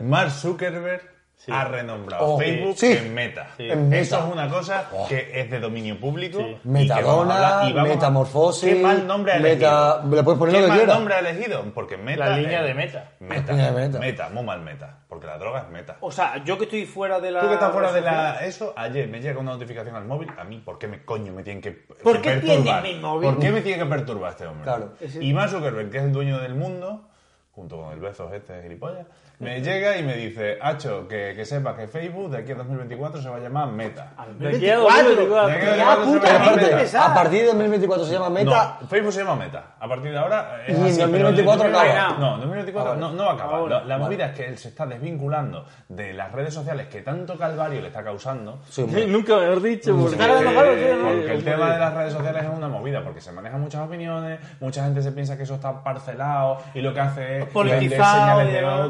Mark 0.02 0.30
Zuckerberg 0.30 1.02
ha 1.48 1.64
renombrado 1.64 2.34
Oh, 2.34 2.38
Facebook 2.38 2.76
sí. 2.76 2.92
en 2.92 3.14
Meta. 3.14 3.48
En 3.58 3.92
Eso 3.92 4.16
Meta. 4.16 4.26
es 4.28 4.32
una 4.34 4.48
cosa 4.48 4.88
que 5.08 5.40
es 5.40 5.50
de 5.50 5.58
dominio 5.60 5.98
público. 5.98 6.40
y 6.40 6.58
Metadona, 6.64 7.62
y 7.72 7.78
a- 7.78 7.82
metamorfosis, 7.82 8.74
¿Qué 8.74 8.82
mal 8.82 9.06
nombre 9.06 9.32
ha 9.32 9.38
meta- 9.38 10.00
elegido? 10.02 10.16
le 10.16 10.22
puedes 10.22 10.38
poner 10.38 10.54
¿Qué 10.54 10.60
lo 10.60 10.64
que 10.66 10.68
mal 10.68 10.78
quieras. 10.78 10.94
nombre 10.96 11.14
ha 11.14 11.18
elegido? 11.20 11.64
Porque 11.74 11.96
Meta... 11.96 12.28
La 12.28 12.36
línea 12.36 12.62
de 12.62 12.74
Meta. 12.74 13.12
Meta. 13.20 13.52
línea 13.52 13.72
de 13.72 13.80
Meta. 13.88 13.98
Meta, 13.98 14.28
muy 14.28 14.44
mal 14.44 14.60
Meta. 14.60 14.98
Porque 15.08 15.26
la 15.26 15.38
droga 15.38 15.60
es 15.60 15.68
Meta. 15.70 15.96
O 16.00 16.12
sea, 16.12 16.44
yo 16.44 16.56
que 16.58 16.64
estoy 16.64 16.86
fuera 16.86 17.18
de 17.20 17.30
la. 17.30 17.40
Tú 17.40 17.48
que 17.48 17.54
estás 17.54 17.72
fuera 17.72 17.90
de 17.92 18.00
la 18.02 18.44
eso, 18.44 18.72
ayer 18.76 19.08
me 19.08 19.20
llega 19.20 19.40
una 19.40 19.52
notificación 19.52 19.96
al 19.96 20.04
móvil, 20.04 20.28
a 20.38 20.44
mí, 20.44 20.58
¿por 20.64 20.78
qué 20.78 20.86
me 20.88 21.04
coño 21.04 21.32
me 21.32 21.42
tienen 21.42 21.60
que, 21.62 21.72
¿Por 21.72 22.20
qué 22.20 22.36
tiene 22.36 22.56
perturbar? 22.56 22.82
mi 22.82 22.94
móvil? 22.96 23.30
¿Por 23.30 23.38
qué 23.40 23.50
me 23.50 23.60
tiene 23.62 23.82
que 23.82 23.86
perturbar 23.88 24.30
este 24.32 24.46
hombre? 24.46 24.64
Claro. 24.64 24.92
Y 25.20 25.32
Mark 25.32 25.50
Zuckerberg, 25.50 25.90
que 25.90 25.98
es 25.98 26.04
el 26.04 26.12
dueño 26.12 26.38
del 26.38 26.54
mundo, 26.54 27.08
junto 27.52 27.76
con 27.80 27.92
el 27.92 27.98
Bezos 27.98 28.32
este 28.32 28.62
gilipollas, 28.62 29.06
me 29.40 29.60
llega 29.62 29.96
y 29.96 30.02
me 30.02 30.14
dice, 30.16 30.58
Hacho, 30.60 31.08
que, 31.08 31.32
que 31.34 31.44
sepa 31.46 31.74
que 31.74 31.88
Facebook 31.88 32.30
de 32.30 32.38
aquí 32.38 32.52
a 32.52 32.56
2024 32.56 33.22
se 33.22 33.28
va 33.30 33.36
a 33.36 33.40
llamar 33.40 33.68
Meta. 33.68 34.12
De 34.38 34.48
aquí 34.56 34.68
a 34.70 34.76
2024. 34.76 35.46
De 35.48 35.52
aquí 35.56 35.66
a 35.66 35.76
Ya, 35.76 35.96
2024 35.96 36.04
puta, 36.04 36.26
se 36.26 36.32
Pero 36.32 36.38
va 36.38 36.44
a 36.44 36.46
llamar 36.46 36.58
aparte, 36.60 36.76
Meta. 36.84 37.04
a 37.06 37.14
partir 37.14 37.40
de 37.40 37.46
2024 37.46 38.04
se 38.04 38.12
llama 38.12 38.30
Meta. 38.30 38.78
No, 38.80 38.86
Facebook 38.88 39.12
se 39.12 39.20
llama 39.20 39.36
Meta. 39.36 39.64
A 39.80 39.88
partir 39.88 40.10
de 40.12 40.18
ahora 40.18 40.60
es 40.66 40.78
Y 40.78 40.80
en 40.80 40.86
así, 40.86 40.96
pero 41.10 41.24
2024 41.30 41.68
en 41.68 41.74
acaba. 41.74 42.18
No, 42.18 42.34
en 42.34 42.40
2024 42.40 42.80
Ah, 42.90 42.94
vale. 42.94 43.00
no, 43.00 43.12
no 43.12 43.24
va 43.24 43.30
a 43.30 43.34
acabar. 43.34 43.54
Ahora, 43.56 43.80
la 43.80 43.84
la 43.86 43.98
movida 43.98 44.26
es 44.26 44.32
que 44.36 44.46
él 44.46 44.58
se 44.58 44.68
está 44.68 44.84
desvinculando 44.86 45.64
de 45.88 46.12
las 46.12 46.30
redes 46.32 46.52
sociales 46.54 46.86
que 46.88 47.00
tanto 47.02 47.36
calvario 47.38 47.80
le 47.80 47.88
está 47.88 48.04
causando. 48.04 48.60
Sí, 48.68 48.82
hombre. 48.82 49.06
Nunca 49.08 49.36
me 49.38 49.46
has 49.46 49.62
dicho. 49.62 49.96
porque- 49.96 50.16
¿no? 50.16 51.08
Porque 51.08 51.32
el 51.32 51.44
tema 51.44 51.72
de 51.72 51.78
las 51.78 51.94
redes 51.94 52.12
sociales 52.12 52.42
es 52.44 52.50
una 52.56 52.68
movida, 52.68 53.02
porque 53.02 53.20
se 53.22 53.32
manejan 53.32 53.60
muchas 53.60 53.80
opiniones, 53.86 54.38
mucha 54.60 54.84
gente 54.84 55.00
se 55.02 55.12
piensa 55.12 55.36
que 55.36 55.44
eso 55.44 55.54
está 55.54 55.82
parcelado 55.82 56.58
y 56.74 56.80
lo 56.82 56.92
que 56.92 57.00
hace 57.00 57.22
es 57.22 57.28
vender 57.38 57.52
Politizado 57.52 58.20
señales 58.20 58.46
de 58.52 58.52
demás. 58.60 58.80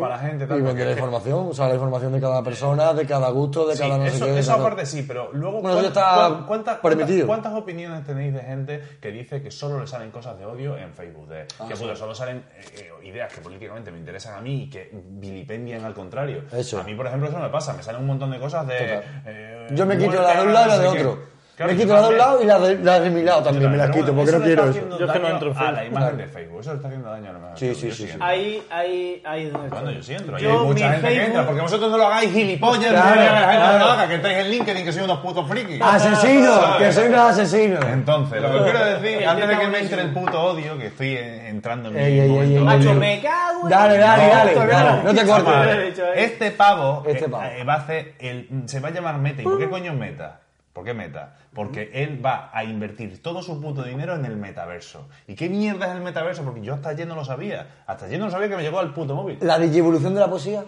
Para 0.00 0.16
la 0.16 0.22
gente. 0.22 0.46
Tal, 0.46 0.58
Y 0.58 0.62
vender 0.62 0.86
la 0.86 0.92
información, 0.92 1.46
o 1.50 1.54
sea, 1.54 1.68
la 1.68 1.74
información 1.74 2.12
de 2.12 2.20
cada 2.20 2.42
persona, 2.42 2.92
de 2.94 3.06
cada 3.06 3.30
gusto, 3.30 3.66
de 3.66 3.74
Sí, 3.76 3.82
cada 3.82 3.98
no 3.98 4.04
eso, 4.06 4.24
sé 4.26 4.32
qué. 4.32 4.38
eso 4.38 4.52
aparte 4.52 4.86
sí, 4.86 5.04
pero 5.06 5.30
luego 5.32 5.60
Bueno, 5.60 5.78
eso 5.80 5.92
¿cuán- 5.92 6.04
está 6.04 6.14
cuán- 6.28 6.46
cuántas, 6.46 6.78
permitido. 6.78 7.26
cuántas, 7.26 7.50
cuántas 7.52 7.62
opiniones 7.62 8.04
tenéis 8.04 8.34
de 8.34 8.40
gente 8.40 8.82
que 9.00 9.10
dice 9.12 9.42
que 9.42 9.50
solo 9.50 9.80
le 9.80 9.86
salen 9.86 10.10
cosas 10.10 10.38
de 10.38 10.46
odio 10.46 10.76
en 10.76 10.92
Facebook? 10.92 11.28
De, 11.28 11.46
Ah, 11.58 11.66
que 11.68 11.74
puta, 11.76 11.94
solo 11.96 12.14
salen 12.14 12.38
eh, 12.56 12.64
eh, 13.02 13.06
ideas 13.06 13.32
que 13.32 13.40
políticamente 13.40 13.90
me 13.90 13.98
interesan 13.98 14.34
a 14.38 14.40
mí 14.40 14.64
y 14.64 14.70
que 14.70 14.90
vilipendian 14.92 15.84
al 15.84 15.94
contrario. 15.94 16.42
Eso. 16.52 16.78
A 16.80 16.82
mí, 16.82 16.94
por 16.94 17.06
ejemplo, 17.06 17.28
eso 17.28 17.38
me 17.38 17.48
pasa. 17.48 17.72
Me 17.72 17.82
salen 17.82 18.00
un 18.02 18.06
montón 18.08 18.30
de 18.30 18.38
cosas 18.38 18.66
de... 18.66 19.00
Eh, 19.26 19.66
Yo 19.72 19.86
me 19.86 19.96
quito 19.98 20.20
la 20.22 20.40
de 20.40 20.46
un 20.46 20.52
lado 20.52 20.66
y 20.66 20.70
la 20.70 20.78
de 20.78 20.88
otro. 20.88 21.35
Claro, 21.56 21.72
me 21.72 21.78
quito 21.78 21.94
la 21.94 22.02
de 22.02 22.08
un 22.08 22.18
lado 22.18 22.42
y 22.42 22.44
la 22.44 22.58
de, 22.58 22.78
la 22.80 23.00
de 23.00 23.08
mi 23.08 23.22
lado 23.22 23.42
también, 23.44 23.70
me 23.70 23.78
las 23.78 23.88
quito, 23.88 24.14
porque 24.14 24.30
no 24.30 24.42
quiero 24.42 24.68
eso. 24.68 24.98
Yo 24.98 25.06
es 25.06 25.12
que 25.12 25.18
no 25.18 25.28
entro 25.28 25.50
en 25.52 25.56
A 25.56 25.72
la 25.72 25.84
imagen 25.86 26.16
de 26.18 26.26
Facebook. 26.26 26.60
Eso 26.60 26.70
le 26.70 26.76
está 26.76 26.88
haciendo 26.88 27.10
daño 27.10 27.30
a 27.30 27.32
la 27.32 27.38
imagen 27.38 27.56
Sí, 27.56 27.74
sí, 27.74 27.92
sí. 27.92 28.08
Ahí, 28.20 28.62
ahí, 28.68 29.22
ahí 29.24 29.46
es 29.46 29.52
donde 29.54 29.68
Bueno, 29.70 29.88
estoy. 29.88 29.96
yo 29.96 30.02
sí 30.02 30.12
entro. 30.12 30.38
Yo, 30.38 30.50
hay 30.60 30.66
mucha 30.66 30.92
gente 30.92 31.08
que 31.08 31.24
entra. 31.24 31.46
Porque 31.46 31.60
vosotros 31.62 31.90
no 31.90 31.96
lo 31.96 32.06
hagáis 32.08 32.30
gilipollas. 32.30 32.90
Claro, 32.90 33.14
no 33.14 33.22
hagáis 33.22 33.30
gente 33.30 33.56
claro. 33.56 33.78
no 33.78 33.84
lo 33.86 33.90
haga, 33.90 34.08
que 34.08 34.14
entréis 34.16 34.38
en 34.38 34.50
LinkedIn 34.50 34.84
que 34.84 34.92
sois 34.92 35.04
unos 35.06 35.18
putos 35.20 35.48
frikis. 35.48 35.80
¡Asesinos! 35.80 36.76
¡Que 36.76 36.92
soy 36.92 37.08
unos 37.08 37.20
asesinos! 37.20 37.84
Entonces, 37.86 38.42
lo 38.42 38.52
que 38.52 38.70
quiero 38.70 38.84
decir, 38.84 39.26
antes 39.26 39.48
de 39.48 39.58
que 39.58 39.66
me 39.68 39.78
entre 39.78 40.02
el 40.02 40.12
puto 40.12 40.42
odio, 40.42 40.76
que 40.76 40.86
estoy 40.88 41.08
eh, 41.14 41.48
entrando 41.48 41.88
en 41.88 42.50
mi. 42.52 42.58
Macho, 42.58 42.92
me 42.92 43.22
cago 43.22 43.62
en... 43.62 43.68
Dale, 43.70 43.96
dale, 43.96 44.28
dale, 44.28 45.02
no. 45.04 45.14
te 45.14 45.26
cortes. 45.26 45.98
Este 46.16 46.50
pavo, 46.50 47.02
Este 47.06 47.24
eh, 47.24 47.60
eh, 47.60 47.64
va 47.64 47.74
a 47.74 47.78
hacer 47.78 48.14
el, 48.18 48.46
se 48.66 48.78
va 48.78 48.88
a 48.88 48.90
llamar 48.90 49.16
Meta. 49.16 49.40
¿Y 49.40 49.44
por 49.44 49.58
qué 49.58 49.70
coño 49.70 49.92
es 49.92 49.98
Meta? 49.98 50.40
¿Por 50.76 50.84
qué 50.84 50.92
Meta? 50.92 51.32
Porque 51.54 51.90
él 51.94 52.20
va 52.22 52.50
a 52.52 52.62
invertir 52.62 53.22
todo 53.22 53.42
su 53.42 53.58
puto 53.62 53.82
dinero 53.82 54.14
en 54.14 54.26
el 54.26 54.36
metaverso. 54.36 55.08
¿Y 55.26 55.34
qué 55.34 55.48
mierda 55.48 55.86
es 55.86 55.92
el 55.94 56.02
metaverso? 56.02 56.44
Porque 56.44 56.60
yo 56.60 56.74
hasta 56.74 56.90
ayer 56.90 57.06
no 57.08 57.14
lo 57.14 57.24
sabía. 57.24 57.66
Hasta 57.86 58.04
ayer 58.04 58.18
no 58.18 58.26
lo 58.26 58.30
sabía 58.30 58.50
que 58.50 58.56
me 58.56 58.62
llegó 58.62 58.78
al 58.78 58.92
puto 58.92 59.14
móvil. 59.14 59.38
¿La 59.40 59.58
digievolución 59.58 60.12
de 60.12 60.20
la 60.20 60.28
poesía? 60.28 60.64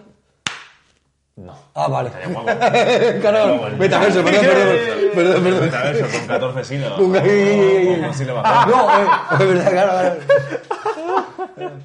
No. 1.35 1.53
Ah, 1.75 1.87
vale. 1.87 2.09
Claro, 3.21 3.69
metaverso, 3.77 4.23
perdón, 4.23 4.41
perdón, 4.41 5.13
perdón, 5.13 5.43
perdón. 5.43 5.61
Metaverso 5.65 6.17
con 6.17 6.27
14 6.27 6.63
sílabas. 6.63 6.99
Con 6.99 8.13
sílabas 8.15 8.43
Ah, 8.47 8.65
bajas. 8.65 8.67
no, 8.67 8.89
eh, 8.97 9.43
es 9.43 9.47
verdad, 9.47 9.71
claro, 9.71 9.91
claro. 9.91 10.15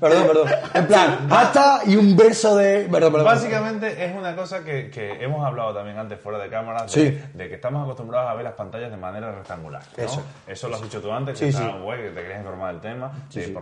Perdón, 0.01 0.27
perdón. 0.27 0.49
En 0.75 0.87
plan, 0.87 1.27
basta 1.29 1.81
y 1.87 1.97
un 1.97 2.17
verso 2.17 2.57
de. 2.57 2.89
Perdón, 2.91 3.13
perdón. 3.13 3.25
Básicamente 3.27 4.05
es 4.05 4.17
una 4.17 4.35
cosa 4.37 4.63
que, 4.65 4.91
que 4.91 5.23
hemos 5.25 5.45
hablado 5.45 5.75
también 5.75 5.99
antes 5.99 6.21
fuera 6.21 6.39
de 6.39 6.49
cámara, 6.49 6.83
de, 6.85 6.89
Sí. 6.89 7.21
de 7.35 7.49
que 7.49 7.55
estamos 7.55 7.83
acostumbrados 7.85 8.31
a 8.31 8.35
ver 8.35 8.45
las 8.45 8.55
pantallas 8.55 8.91
de 8.91 8.97
manera 8.97 9.33
rectangular. 9.33 9.83
¿no? 9.97 10.05
Eso. 10.05 10.23
Eso 10.47 10.69
lo 10.69 10.77
has 10.77 10.83
dicho 10.83 11.01
tú 11.01 11.13
antes, 11.13 11.39
Sí, 11.39 11.47
que 11.47 11.53
sí. 11.53 11.59
estaba 11.59 11.81
guay, 11.81 12.03
que 12.03 12.09
te 12.11 12.23
querías 12.23 12.39
informar 12.41 12.73
del 12.73 12.81
tema. 12.81 13.13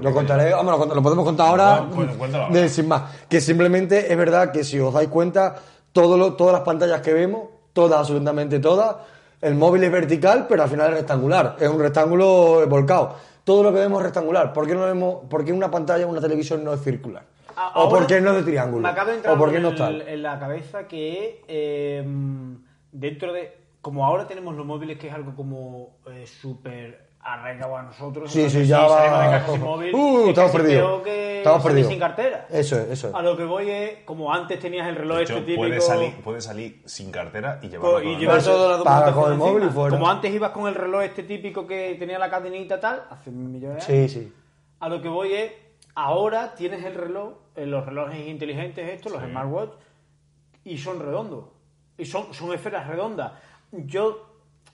Lo 0.01 0.13
contaré, 0.13 0.53
vamos, 0.53 0.89
lo, 0.95 1.03
podemos 1.03 1.25
contar 1.25 1.49
ahora. 1.49 1.81
Bueno, 1.81 2.49
de- 2.51 2.69
sin 2.69 2.89
más. 2.89 3.03
Que 3.29 3.41
simplemente 3.41 4.11
es 4.13 4.17
verdad 4.19 4.53
que 4.53 4.65
si 4.65 4.79
os 4.81 4.93
dais 4.95 5.09
cuenta, 5.09 5.55
todo 5.93 6.17
lo- 6.17 6.35
todas 6.35 6.53
las 6.55 6.63
pantallas 6.63 7.01
que 7.01 7.13
vemos, 7.13 7.43
todas, 7.73 7.99
absolutamente 8.01 8.59
todas, 8.61 8.97
el 9.41 9.55
móvil 9.57 9.83
es 9.85 9.91
vertical, 9.91 10.47
pero 10.49 10.63
al 10.63 10.69
final 10.69 10.91
es 10.91 10.99
rectangular. 10.99 11.57
Es 11.59 11.69
un 11.69 11.81
rectángulo 11.81 12.67
volcado. 12.69 13.17
Todo 13.45 13.63
lo 13.65 13.73
que 13.73 13.81
vemos 13.81 14.01
es 14.01 14.05
rectangular. 14.07 14.53
¿Por 14.53 14.67
qué, 14.67 14.75
no 14.75 14.83
vemos, 14.83 15.25
por 15.29 15.45
qué 15.45 15.53
una 15.53 15.71
pantalla, 15.71 16.07
una 16.07 16.21
televisión 16.21 16.63
no 16.65 16.73
es 16.75 16.83
circular? 16.83 17.25
¿O 17.75 17.89
por 17.89 18.07
qué 18.07 18.21
no 18.21 18.31
es 18.31 18.37
de 18.37 18.43
triángulo? 18.51 18.83
Me 18.83 18.89
acaba 18.89 19.11
de 19.11 19.17
entrar 19.17 19.35
¿O 19.35 19.39
por 19.39 19.51
qué 19.53 19.59
no 19.61 19.69
en, 19.69 19.75
está? 19.75 19.89
el- 19.89 20.03
en 20.03 20.23
la 20.23 20.39
cabeza 20.39 20.87
que 20.89 21.43
eh, 21.49 22.05
dentro 22.93 23.33
de... 23.33 23.61
Como 23.83 24.07
ahora 24.07 24.29
tenemos 24.29 24.55
los 24.55 24.65
móviles 24.65 24.97
que 24.99 25.09
es 25.09 25.13
algo 25.15 25.35
como 25.35 25.97
eh, 26.07 26.25
súper 26.27 27.02
arraigado 27.23 27.77
a 27.77 27.83
nosotros. 27.83 28.31
Sí, 28.33 28.51
sí, 28.51 28.67
ya 28.67 28.81
si 28.85 28.91
va. 28.93 28.99
salimos 29.41 29.53
de 29.53 29.59
móvil, 29.59 29.95
Uh, 29.95 30.23
es 30.25 30.29
estamos 30.31 30.51
perdidos. 30.53 31.07
Estamos 31.07 31.63
perdidos. 31.63 31.89
sin 31.91 31.99
cartera. 32.01 32.47
Eso 32.51 32.77
es, 32.81 32.89
eso 32.91 33.09
es. 33.09 33.15
A 33.15 33.23
lo 33.23 33.37
que 33.37 33.45
voy 33.45 33.71
es, 33.71 33.99
como 34.05 34.33
antes 34.33 34.59
tenías 34.59 34.89
el 34.89 34.97
reloj 34.97 35.19
De 35.19 35.23
hecho, 35.25 35.33
este 35.35 35.47
típico... 35.47 35.63
puede 35.69 35.81
salir, 35.81 36.21
puede 36.23 36.41
salir 36.41 36.83
sin 36.85 37.11
cartera 37.13 37.59
y 37.63 37.69
llevarlo 37.69 38.01
y 38.03 38.13
con 38.13 38.21
llevar 38.21 38.39
el- 38.39 38.45
toda 38.45 38.79
la 38.79 38.85
Paga 38.85 39.07
documentación 39.11 39.23
con 39.23 39.33
el 39.33 39.39
móvil 39.39 39.69
y 39.69 39.73
fuera. 39.73 39.97
Como 39.97 40.11
antes 40.11 40.35
ibas 40.35 40.51
con 40.51 40.67
el 40.69 40.75
reloj 40.75 41.03
este 41.03 41.23
típico 41.23 41.67
que 41.67 41.97
tenía 41.99 42.19
la 42.19 42.29
cadenita 42.31 42.79
tal, 42.81 43.05
hace 43.11 43.31
millones 43.31 43.87
de 43.87 43.93
años. 43.95 44.11
Sí, 44.13 44.21
sí. 44.21 44.33
A 44.81 44.89
lo 44.89 45.01
que 45.01 45.09
voy 45.09 45.33
es, 45.33 45.53
ahora 45.95 46.55
tienes 46.55 46.85
el 46.85 46.95
reloj, 46.95 47.35
eh, 47.55 47.67
los 47.67 47.85
relojes 47.87 48.27
inteligentes 48.27 48.89
estos, 48.91 49.13
los 49.13 49.23
smartwatch, 49.23 49.71
y 50.65 50.77
son 50.79 50.99
redondos. 51.01 51.45
Y 51.99 52.05
son, 52.05 52.33
son 52.35 52.53
esferas 52.53 52.87
redondas. 52.89 53.33
Yo, 53.71 54.32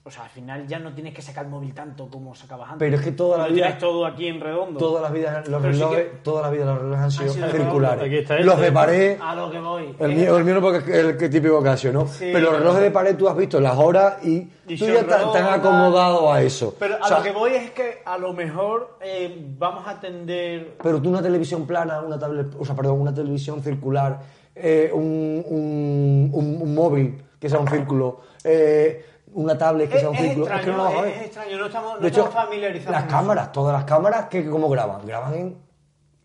o 0.09 0.11
sea, 0.11 0.25
al 0.25 0.31
final 0.31 0.67
ya 0.67 0.79
no 0.79 0.93
tienes 0.95 1.13
que 1.15 1.21
sacar 1.23 1.45
el 1.45 1.51
móvil 1.51 1.75
tanto 1.75 2.09
como 2.09 2.35
sacabas 2.35 2.73
antes. 2.73 2.79
Pero 2.87 2.97
es 2.97 3.03
que 3.03 3.13
toda 3.13 3.39
la 3.39 3.49
vida- 3.49 3.77
todo 3.79 4.07
aquí 4.07 4.27
en 4.27 4.41
redondo. 4.41 4.79
Todas 4.79 5.03
las 5.03 5.13
vidas, 5.13 5.47
los 5.49 5.61
Pero 5.63 5.75
sí 5.75 5.79
relojes, 5.81 6.05
que- 6.05 6.17
todas 6.23 6.43
las 6.45 6.53
vidas 6.53 6.67
los 6.67 6.79
relojes 6.81 7.01
han 7.05 7.11
sido, 7.11 7.33
sido 7.35 7.51
circulares. 7.51 8.05
Aquí 8.05 8.17
está 8.17 8.39
los 8.41 8.55
este. 8.55 8.65
de 8.67 8.73
pared, 8.73 9.19
A 9.21 9.35
lo 9.35 9.51
que 9.51 9.61
voy. 9.61 9.95
el 9.99 10.11
es- 10.11 10.17
mío, 10.17 10.37
el 10.39 10.45
mío 10.45 10.55
no 10.55 10.61
porque 10.63 10.79
es 10.79 11.23
el 11.23 11.31
típico 11.31 11.63
caso, 11.63 11.93
¿no? 11.93 12.09
Sí, 12.09 12.31
pero 12.33 12.51
los 12.51 12.59
relojes 12.61 12.83
de 12.83 12.91
pared 12.91 13.17
tú 13.17 13.29
has 13.29 13.37
visto 13.37 13.61
las 13.61 13.77
horas 13.77 14.25
y, 14.25 14.49
Y 14.67 14.77
tú 14.79 14.87
ya 14.87 15.01
estás 15.01 15.33
tan 15.33 15.45
acomodado 15.47 16.33
a 16.33 16.43
eso. 16.43 16.75
Pero 16.79 16.95
a 16.97 17.05
O 17.05 17.09
sea, 17.09 17.19
lo 17.19 17.25
que 17.25 17.33
voy 17.33 17.53
es 17.55 17.71
que 17.73 18.03
a 18.05 18.17
lo 18.19 18.33
mejor 18.33 18.97
eh, 19.01 19.37
vamos 19.59 19.87
a 19.87 20.01
tender... 20.01 20.77
pero 20.83 21.01
tú 21.03 21.09
una 21.11 21.23
televisión 21.23 21.67
plana, 21.67 22.01
una 22.01 22.19
tablet, 22.19 22.49
o 22.59 22.65
sea, 22.65 22.75
perdón, 22.75 23.01
una 23.01 23.15
televisión 23.15 23.63
circular, 23.63 24.21
eh, 24.55 24.91
un, 24.93 25.45
un, 25.47 26.31
un- 26.33 26.59
un 26.63 26.75
móvil 26.75 27.23
que 27.41 27.49
sea 27.49 27.61
un 27.61 27.69
círculo, 27.69 28.21
eh, 28.43 29.05
una 29.35 29.57
tablet 29.59 29.89
que 29.89 29.95
Es, 29.97 30.01
sea 30.01 30.11
un 30.11 30.17
es 30.17 30.23
círculo, 30.23 30.47
extraño, 30.47 30.61
es 30.61 30.65
que 30.67 30.71
no 30.73 30.77
lo 30.77 30.85
vas 30.85 30.93
a 30.93 30.97
es, 30.99 31.03
ver. 31.05 31.15
es 31.15 31.23
extraño, 31.27 31.59
no 31.59 31.67
estamos, 31.67 31.95
no 31.95 31.99
de 32.01 32.09
hecho, 32.09 32.25
estamos 32.25 32.45
familiarizados 32.45 32.93
las 32.93 33.03
con 33.03 33.09
eso. 33.09 33.19
cámaras, 33.19 33.53
todas 33.53 33.73
las 33.75 33.85
cámaras, 33.85 34.27
que 34.29 34.49
¿cómo 34.49 34.69
graban? 34.69 35.07
Graban 35.07 35.35
en... 35.35 35.69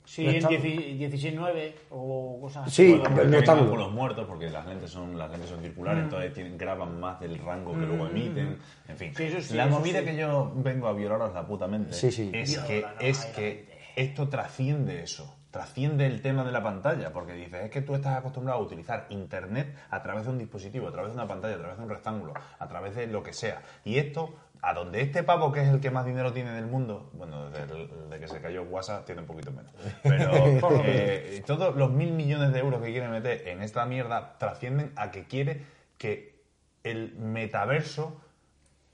Sí, 0.06 0.24
No 0.26 0.32
en 0.32 0.36
estamos. 0.36 0.58
16-9 0.60 1.74
o 1.92 2.38
cosas 2.42 2.68
así. 2.68 2.76
Sí, 2.94 3.02
Bueno, 3.16 3.42
no 3.42 3.70
con 3.70 3.80
los 3.80 3.92
muertos 3.94 4.26
porque 4.28 4.50
las 4.50 4.66
lentes 4.68 4.90
son 4.92 5.18
las 5.18 5.32
lentes 5.32 5.50
son 5.50 5.62
circulares 5.62 6.04
entonces 6.04 6.34
tienen, 6.34 6.58
graban 6.58 7.00
más 7.00 7.20
del 7.22 7.38
rango 7.40 7.72
que 7.72 7.86
luego 7.86 8.08
emiten 8.08 8.58
en 8.90 8.98
fin 8.98 9.16
Sí, 9.16 9.24
eso 9.24 9.42
sí, 9.42 9.54
la 9.56 9.68
movida 9.68 10.00
sí. 10.00 10.06
que 10.06 10.18
yo 10.18 10.52
vengo 10.56 10.88
a 10.88 10.94
violaros 10.94 11.34
la 11.34 11.48
puta 11.48 11.68
mente 11.68 11.94
Sí, 11.94 12.12
sí. 12.12 12.30
es 12.34 12.58
que 12.60 12.86
es 13.00 13.26
que 13.28 13.70
esto 13.96 14.28
trasciende 14.28 15.04
eso 15.04 15.34
trasciende 15.54 16.08
el 16.08 16.22
tema 16.24 16.44
de 16.44 16.52
la 16.52 16.64
pantalla 16.64 17.14
porque 17.14 17.34
dices 17.34 17.66
es 17.66 17.70
que 17.70 17.82
tú 17.84 17.94
estás 17.94 18.18
acostumbrado 18.18 18.60
a 18.60 18.64
utilizar 18.64 19.06
internet 19.10 19.74
a 19.92 20.02
través 20.02 20.26
de 20.26 20.32
un 20.32 20.40
dispositivo 20.40 20.88
a 20.88 20.92
través 20.92 21.12
de 21.12 21.16
una 21.16 21.28
pantalla 21.28 21.54
a 21.56 21.60
través 21.60 21.78
de 21.78 21.84
un 21.84 21.90
rectángulo 21.90 22.34
a 22.58 22.68
través 22.68 22.96
de 22.96 23.06
lo 23.06 23.22
que 23.22 23.34
sea 23.34 23.62
y 23.86 24.00
esto 24.00 24.34
a 24.64 24.74
donde 24.74 25.02
este 25.02 25.24
pavo, 25.24 25.52
que 25.52 25.62
es 25.62 25.68
el 25.68 25.80
que 25.82 25.92
más 25.92 26.06
dinero 26.06 26.32
tiene 26.32 26.52
del 26.54 26.66
mundo, 26.68 27.10
bueno, 27.14 27.50
desde, 27.50 27.64
el- 27.76 27.90
desde 28.10 28.20
que 28.22 28.28
se 28.30 28.40
cayó 28.42 28.64
WhatsApp 28.64 29.06
tiene 29.06 29.20
un 29.22 29.28
poquito 29.28 29.52
menos, 29.52 29.72
pero 30.02 30.32
eh, 30.86 31.44
todos 31.46 31.76
los 31.76 31.92
mil 31.92 32.14
millones 32.14 32.54
de 32.54 32.60
euros 32.60 32.82
que 32.82 32.92
quiere 32.92 33.10
meter 33.10 33.46
en 33.50 33.62
esta 33.62 33.86
mierda 33.86 34.38
trascienden 34.40 34.94
a 34.96 35.12
que 35.12 35.26
quiere 35.26 35.62
que 35.98 36.42
el 36.86 37.14
metaverso 37.18 38.20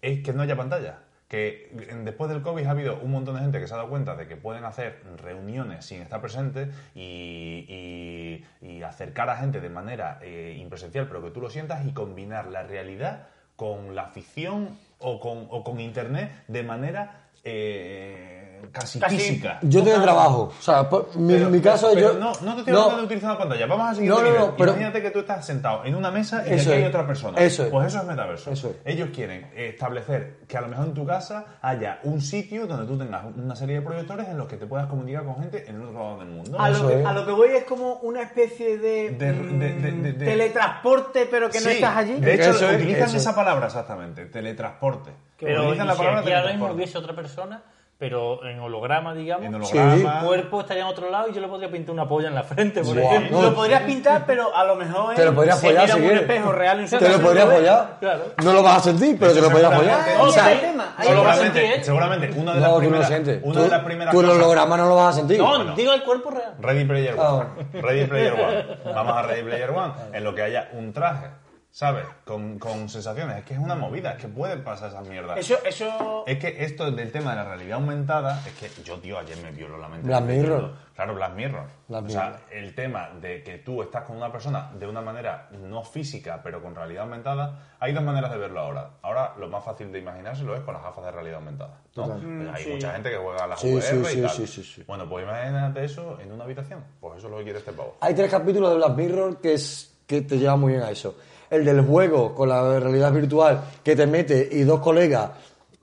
es 0.02 0.24
que 0.24 0.34
no 0.34 0.42
haya 0.42 0.56
pantalla. 0.58 1.00
Que 1.30 1.72
después 2.04 2.30
del 2.30 2.42
COVID 2.42 2.66
ha 2.66 2.72
habido 2.72 3.00
un 3.00 3.12
montón 3.12 3.36
de 3.36 3.42
gente 3.42 3.60
que 3.60 3.68
se 3.68 3.74
ha 3.76 3.78
dado 3.78 3.90
cuenta 3.90 4.16
de 4.16 4.28
que 4.28 4.36
pueden 4.36 4.66
hacer 4.66 5.00
reuniones 5.24 5.86
sin 5.86 6.02
estar 6.02 6.20
presentes 6.22 6.70
y, 6.96 8.44
y- 8.62 8.68
y 8.68 8.82
acercar 8.82 9.30
a 9.30 9.38
gente 9.38 9.62
de 9.62 9.70
manera 9.70 10.20
eh, 10.24 10.58
impresencial, 10.60 11.08
pero 11.08 11.22
que 11.24 11.30
tú 11.30 11.40
lo 11.40 11.50
sientas 11.52 11.86
y 11.86 11.92
combinar 11.94 12.48
la 12.48 12.64
realidad 12.64 13.28
con 13.56 13.94
la 13.94 14.08
ficción 14.08 14.78
o 14.98 15.20
con, 15.20 15.46
o 15.52 15.64
con 15.64 15.80
internet 15.80 16.32
de 16.48 16.64
manera 16.64 17.28
eh, 17.44 18.39
casi, 18.72 19.00
Casi- 19.00 19.18
física. 19.18 19.60
Yo 19.62 19.84
tengo 19.84 20.02
trabajo, 20.02 20.52
o 20.58 20.62
sea, 20.62 20.88
por- 20.90 21.16
mi, 21.16 21.34
Pero- 21.34 21.50
mi 21.50 21.60
caso 21.62 21.90
pero 21.94 22.14
yo... 22.14 22.20
No, 22.20 22.32
no 22.42 22.54
te 22.56 22.60
estoy 22.62 22.74
hablando 22.76 22.98
de 22.98 23.04
utilizar 23.04 23.30
una 23.32 23.40
pantalla. 23.40 23.66
Vamos 23.66 23.90
a 23.92 23.96
seguir 23.96 24.10
No, 24.10 24.22
no, 24.22 24.32
no, 24.34 24.56
pero- 24.58 24.72
Imagínate 24.72 25.02
que 25.02 25.12
tú 25.12 25.20
estás 25.20 25.46
sentado 25.46 25.86
en 25.86 25.96
una 25.96 26.12
mesa 26.12 26.44
y 26.48 26.54
aquí 26.60 26.72
hay 26.72 26.84
otra 26.84 27.06
persona. 27.08 27.38
Eso 27.40 27.64
es. 27.64 27.70
Pues 27.70 27.88
eso 27.88 28.00
es 28.00 28.06
metaverso. 28.06 28.52
Eso 28.52 28.70
es. 28.70 28.76
Ellos 28.86 29.10
quieren 29.14 29.50
establecer 29.56 30.40
que 30.48 30.58
a 30.58 30.62
lo 30.62 30.68
mejor 30.68 30.86
en 30.86 30.94
tu 30.94 31.06
casa 31.06 31.46
haya 31.62 32.00
un 32.04 32.22
sitio 32.22 32.68
donde 32.68 32.86
tú 32.86 32.98
tengas 32.98 33.24
una 33.36 33.56
serie 33.56 33.76
de 33.76 33.82
proyectores 33.82 34.28
en 34.28 34.38
los 34.38 34.48
que 34.48 34.58
te 34.58 34.66
puedas 34.66 34.88
comunicar 34.88 35.24
con 35.24 35.36
gente 35.40 35.70
en 35.70 35.76
el 35.76 35.82
otro 35.84 35.94
lado 36.00 36.18
del 36.20 36.30
mundo. 36.30 36.60
A 36.60 36.70
lo, 36.70 36.88
que, 36.88 37.04
a 37.06 37.14
lo 37.14 37.26
que 37.26 37.32
voy 37.32 37.50
es 37.50 37.64
como 37.64 37.96
una 38.02 38.22
especie 38.24 38.78
de, 38.78 39.12
De- 39.12 39.34
mm, 39.34 39.60
de- 39.60 39.74
de- 39.74 39.92
de- 39.92 40.14
de- 40.14 40.26
teletransporte, 40.26 41.28
pero 41.30 41.50
que 41.50 41.60
no 41.62 41.70
Sí, 41.70 41.76
estás 41.76 41.98
allí. 41.98 42.14
De 42.20 42.34
hecho, 42.36 42.50
Eso 42.52 42.70
es, 42.70 42.76
utilizan 42.78 43.08
es. 43.10 43.14
esa 43.16 43.36
palabra 43.36 43.68
exactamente, 43.68 44.26
teletransporte. 44.26 45.12
Pero 45.40 45.62
utilizan 45.62 45.86
¿y 45.86 45.88
la 45.88 45.94
si 45.94 45.98
palabra 46.00 46.20
aquí 46.22 46.32
ahora 46.34 46.52
mismo 46.52 46.68
hubiese 46.68 46.98
otra 46.98 47.16
persona, 47.16 47.64
pero 48.00 48.46
en 48.46 48.58
holograma, 48.62 49.14
digamos. 49.14 49.46
En 49.46 49.56
holograma. 49.56 50.20
El 50.22 50.26
cuerpo 50.26 50.62
estaría 50.62 50.84
en 50.84 50.88
otro 50.90 51.12
lado 51.12 51.28
y 51.28 51.34
yo 51.34 51.42
le 51.42 51.50
podría 51.50 51.70
pintar 51.70 51.92
una 51.94 52.08
polla 52.08 52.30
en 52.30 52.36
la 52.36 52.44
frente, 52.44 52.82
por 52.82 52.98
ejemplo. 52.98 53.38
no. 53.42 53.50
Lo 53.50 53.54
podrías 53.54 53.82
pintar, 53.82 54.24
pero 54.26 54.56
a 54.56 54.64
lo 54.64 54.78
mejor 54.78 55.16
Te 55.16 55.26
lo 55.26 55.36
podrías 55.36 55.60
follar 55.62 55.90
si 55.90 56.00
un 56.00 56.12
espejo 56.12 56.52
real 56.54 56.80
en 56.80 56.90
Te 56.90 57.10
lo 57.10 57.20
podrías 57.20 57.46
follar. 57.50 57.98
Claro. 58.00 58.24
No 58.42 58.54
lo 58.54 58.64
vas 58.64 58.78
a 58.78 58.80
sentir, 58.80 59.18
pero 59.20 59.34
te 59.34 59.42
lo 59.42 59.50
podrías 59.52 59.76
follar. 59.76 60.00
O 60.22 60.32
sea, 60.32 60.44
no 60.46 61.04
seguramente, 61.04 61.44
sentir, 61.44 61.64
¿eh? 61.64 61.84
seguramente 61.84 62.32
una 62.40 62.54
de 62.54 62.60
no, 62.62 62.62
las 62.62 62.62
tú 62.62 62.68
no 62.70 62.72
lo 62.72 62.80
primeras, 62.80 63.08
sientes. 63.08 63.40
una 63.44 63.54
Tú, 63.54 63.60
de 63.64 63.70
las 63.70 63.84
primeras 63.84 64.14
tú 64.14 64.22
el 64.22 64.30
holograma 64.30 64.78
no 64.78 64.88
lo 64.88 64.96
vas 64.96 65.16
a 65.16 65.18
sentir. 65.20 65.38
No, 65.38 65.48
Bueno. 65.50 65.76
digo 65.76 65.92
el 65.94 66.04
cuerpo 66.04 66.32
real. 66.32 66.54
Ready 66.62 66.86
Player 66.86 67.16
Ah, 67.20 67.34
One. 67.34 67.82
Ready 67.82 68.06
Player 68.06 68.34
One. 68.34 68.78
Vamos 68.96 69.14
a 69.18 69.22
Ready 69.24 69.44
Player 69.44 69.70
One. 69.72 69.94
En 70.14 70.24
lo 70.24 70.34
que 70.34 70.42
haya 70.44 70.70
un 70.72 70.94
traje, 70.94 71.28
¿sabes? 71.72 72.06
Con, 72.26 72.58
con 72.60 72.90
sensaciones. 72.90 73.38
Es 73.38 73.46
que 73.46 73.54
es 73.54 73.60
una 73.60 73.76
movida, 73.76 74.14
es 74.14 74.18
que 74.22 74.28
pueden 74.28 74.64
pasar 74.64 74.90
esas 74.90 75.08
mierdas. 75.08 75.38
Eso, 75.38 75.58
eso... 75.66 76.24
Es 76.26 76.38
que 76.40 76.64
esto 76.64 76.90
del 76.92 77.12
tema 77.12 77.32
de 77.32 77.38
la 77.38 77.46
realidad 77.46 77.80
aumentada, 77.80 78.42
es 78.46 78.54
que 78.54 78.84
yo, 78.84 78.98
tío, 79.00 79.18
ayer 79.20 79.38
me 79.38 79.52
violó 79.52 79.78
la 79.78 79.88
mente. 79.88 80.08
Black 80.08 80.24
Mirror. 80.24 80.74
Claro, 80.96 81.16
Black 81.16 81.34
Mirror. 81.36 81.64
Black 81.88 82.06
o 82.06 82.10
sea, 82.10 82.24
Mirror. 82.26 82.42
el 82.52 82.76
tema 82.76 83.10
de 83.22 83.44
que 83.44 83.60
tú 83.60 83.82
estás 83.82 84.04
con 84.04 84.18
una 84.18 84.32
persona 84.32 84.72
de 84.78 84.86
una 84.88 85.02
manera 85.02 85.48
no 85.52 85.84
física, 85.84 86.42
pero 86.44 86.62
con 86.62 86.76
realidad 86.76 87.04
aumentada, 87.04 87.76
hay 87.80 87.94
dos 87.94 88.04
maneras 88.04 88.32
de 88.32 88.38
verlo 88.38 88.60
ahora. 88.60 88.90
Ahora, 89.02 89.34
lo 89.40 89.48
más 89.48 89.64
fácil 89.64 89.92
de 89.92 90.00
imaginárselo 90.00 90.56
es 90.56 90.62
con 90.62 90.74
las 90.74 90.84
gafas 90.84 91.06
de 91.06 91.12
realidad 91.12 91.38
aumentada. 91.38 91.80
¿no? 91.96 92.06
Pues 92.08 92.56
hay 92.56 92.64
sí. 92.64 92.70
mucha 92.72 92.94
gente 92.94 93.10
que 93.12 93.18
juega 93.18 93.44
a 93.44 93.48
las 93.48 93.60
Sí, 93.60 93.74
VR 93.74 93.82
sí, 93.82 93.96
y 93.96 94.06
sí, 94.06 94.22
tal. 94.22 94.30
sí, 94.32 94.48
sí, 94.48 94.64
sí. 94.64 94.84
Bueno, 94.86 95.08
pues 95.08 95.24
imagínate 95.24 95.86
eso 95.86 96.20
en 96.20 96.32
una 96.32 96.44
habitación. 96.44 96.84
Pues 97.00 97.18
eso 97.18 97.28
es 97.28 97.32
lo 97.32 97.38
que 97.38 97.44
quiere 97.44 97.60
este 97.60 97.72
pavo. 97.72 97.96
Hay 98.02 98.14
tres 98.14 98.30
capítulos 98.30 98.72
de 98.72 98.76
Black 98.78 98.96
Mirror 98.98 99.40
que, 99.40 99.54
es, 99.54 99.98
que 100.06 100.22
te 100.24 100.38
llevan 100.38 100.60
muy 100.60 100.74
bien 100.74 100.84
a 100.84 100.92
eso. 100.92 101.16
El 101.50 101.66
del 101.66 101.82
juego 101.82 102.36
con 102.36 102.50
la 102.50 102.80
realidad 102.80 103.12
virtual 103.12 103.62
que 103.84 103.96
te 103.96 104.06
mete 104.06 104.48
y 104.52 104.62
dos 104.64 104.80
colegas, 104.80 105.32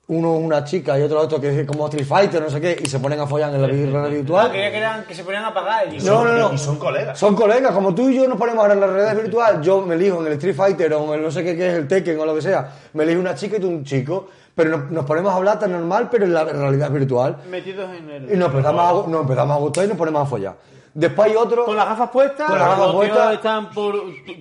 uno 0.07 0.33
una 0.33 0.63
chica 0.63 0.97
y 0.97 1.01
otro 1.01 1.19
otro 1.19 1.41
que 1.41 1.61
es 1.61 1.67
como 1.67 1.87
Street 1.87 2.05
Fighter, 2.05 2.41
no 2.41 2.49
sé 2.49 2.61
qué, 2.61 2.77
y 2.81 2.85
se 2.85 2.99
ponen 2.99 3.19
a 3.19 3.27
follar 3.27 3.53
en 3.53 3.61
la 3.61 3.67
realidad 3.67 4.09
virtual. 4.09 4.51
quería 4.51 4.71
que, 4.71 4.77
eran, 4.77 5.03
que 5.03 5.13
se 5.13 5.23
ponían 5.23 5.43
a 5.43 5.49
apagar. 5.49 5.93
Y 5.93 5.99
No, 5.99 6.23
no, 6.23 6.33
no. 6.33 6.53
Y 6.53 6.57
son 6.57 6.77
colegas. 6.77 7.19
Son 7.19 7.35
colegas, 7.35 7.73
como 7.73 7.93
tú 7.93 8.09
y 8.09 8.15
yo 8.15 8.27
nos 8.27 8.37
ponemos 8.37 8.61
ahora 8.61 8.73
en 8.73 8.79
la 8.79 8.87
realidad 8.87 9.21
virtual. 9.21 9.61
Yo 9.61 9.81
me 9.81 9.95
elijo 9.95 10.21
en 10.21 10.27
el 10.27 10.33
Street 10.33 10.55
Fighter 10.55 10.93
o 10.93 11.13
en 11.13 11.19
el 11.19 11.21
no 11.23 11.31
sé 11.31 11.43
qué, 11.43 11.57
qué 11.57 11.67
es 11.67 11.73
el 11.73 11.87
Tekken 11.87 12.17
o 12.19 12.25
lo 12.25 12.35
que 12.35 12.41
sea. 12.41 12.71
Me 12.93 13.03
elijo 13.03 13.19
una 13.19 13.35
chica 13.35 13.57
y 13.57 13.59
tú 13.59 13.67
un 13.67 13.83
chico. 13.83 14.29
Pero 14.55 14.75
nos, 14.75 14.89
nos 14.89 15.05
ponemos 15.05 15.31
a 15.31 15.35
hablar 15.35 15.59
tan 15.59 15.71
normal, 15.71 16.07
pero 16.09 16.25
en 16.25 16.33
la 16.33 16.43
realidad 16.43 16.89
virtual. 16.89 17.37
Metidos 17.47 17.91
en 17.95 18.09
el... 18.09 18.33
Y 18.33 18.37
nos 18.37 18.49
empezamos, 18.49 19.05
a, 19.05 19.09
nos 19.09 19.21
empezamos 19.21 19.55
a 19.55 19.59
gustar 19.59 19.85
y 19.85 19.87
nos 19.89 19.97
ponemos 19.97 20.23
a 20.23 20.25
follar. 20.25 20.55
Después 20.99 21.29
hay 21.29 21.35
otro. 21.35 21.63
Con 21.63 21.75
las 21.75 21.85
gafas 21.85 22.09
puestas, 22.09 22.47
Con 22.49 22.57
las 22.57 22.69
gafas 22.69 22.85
los 22.87 22.95
puestas. 22.95 23.33
están 23.35 23.69
por... 23.69 23.93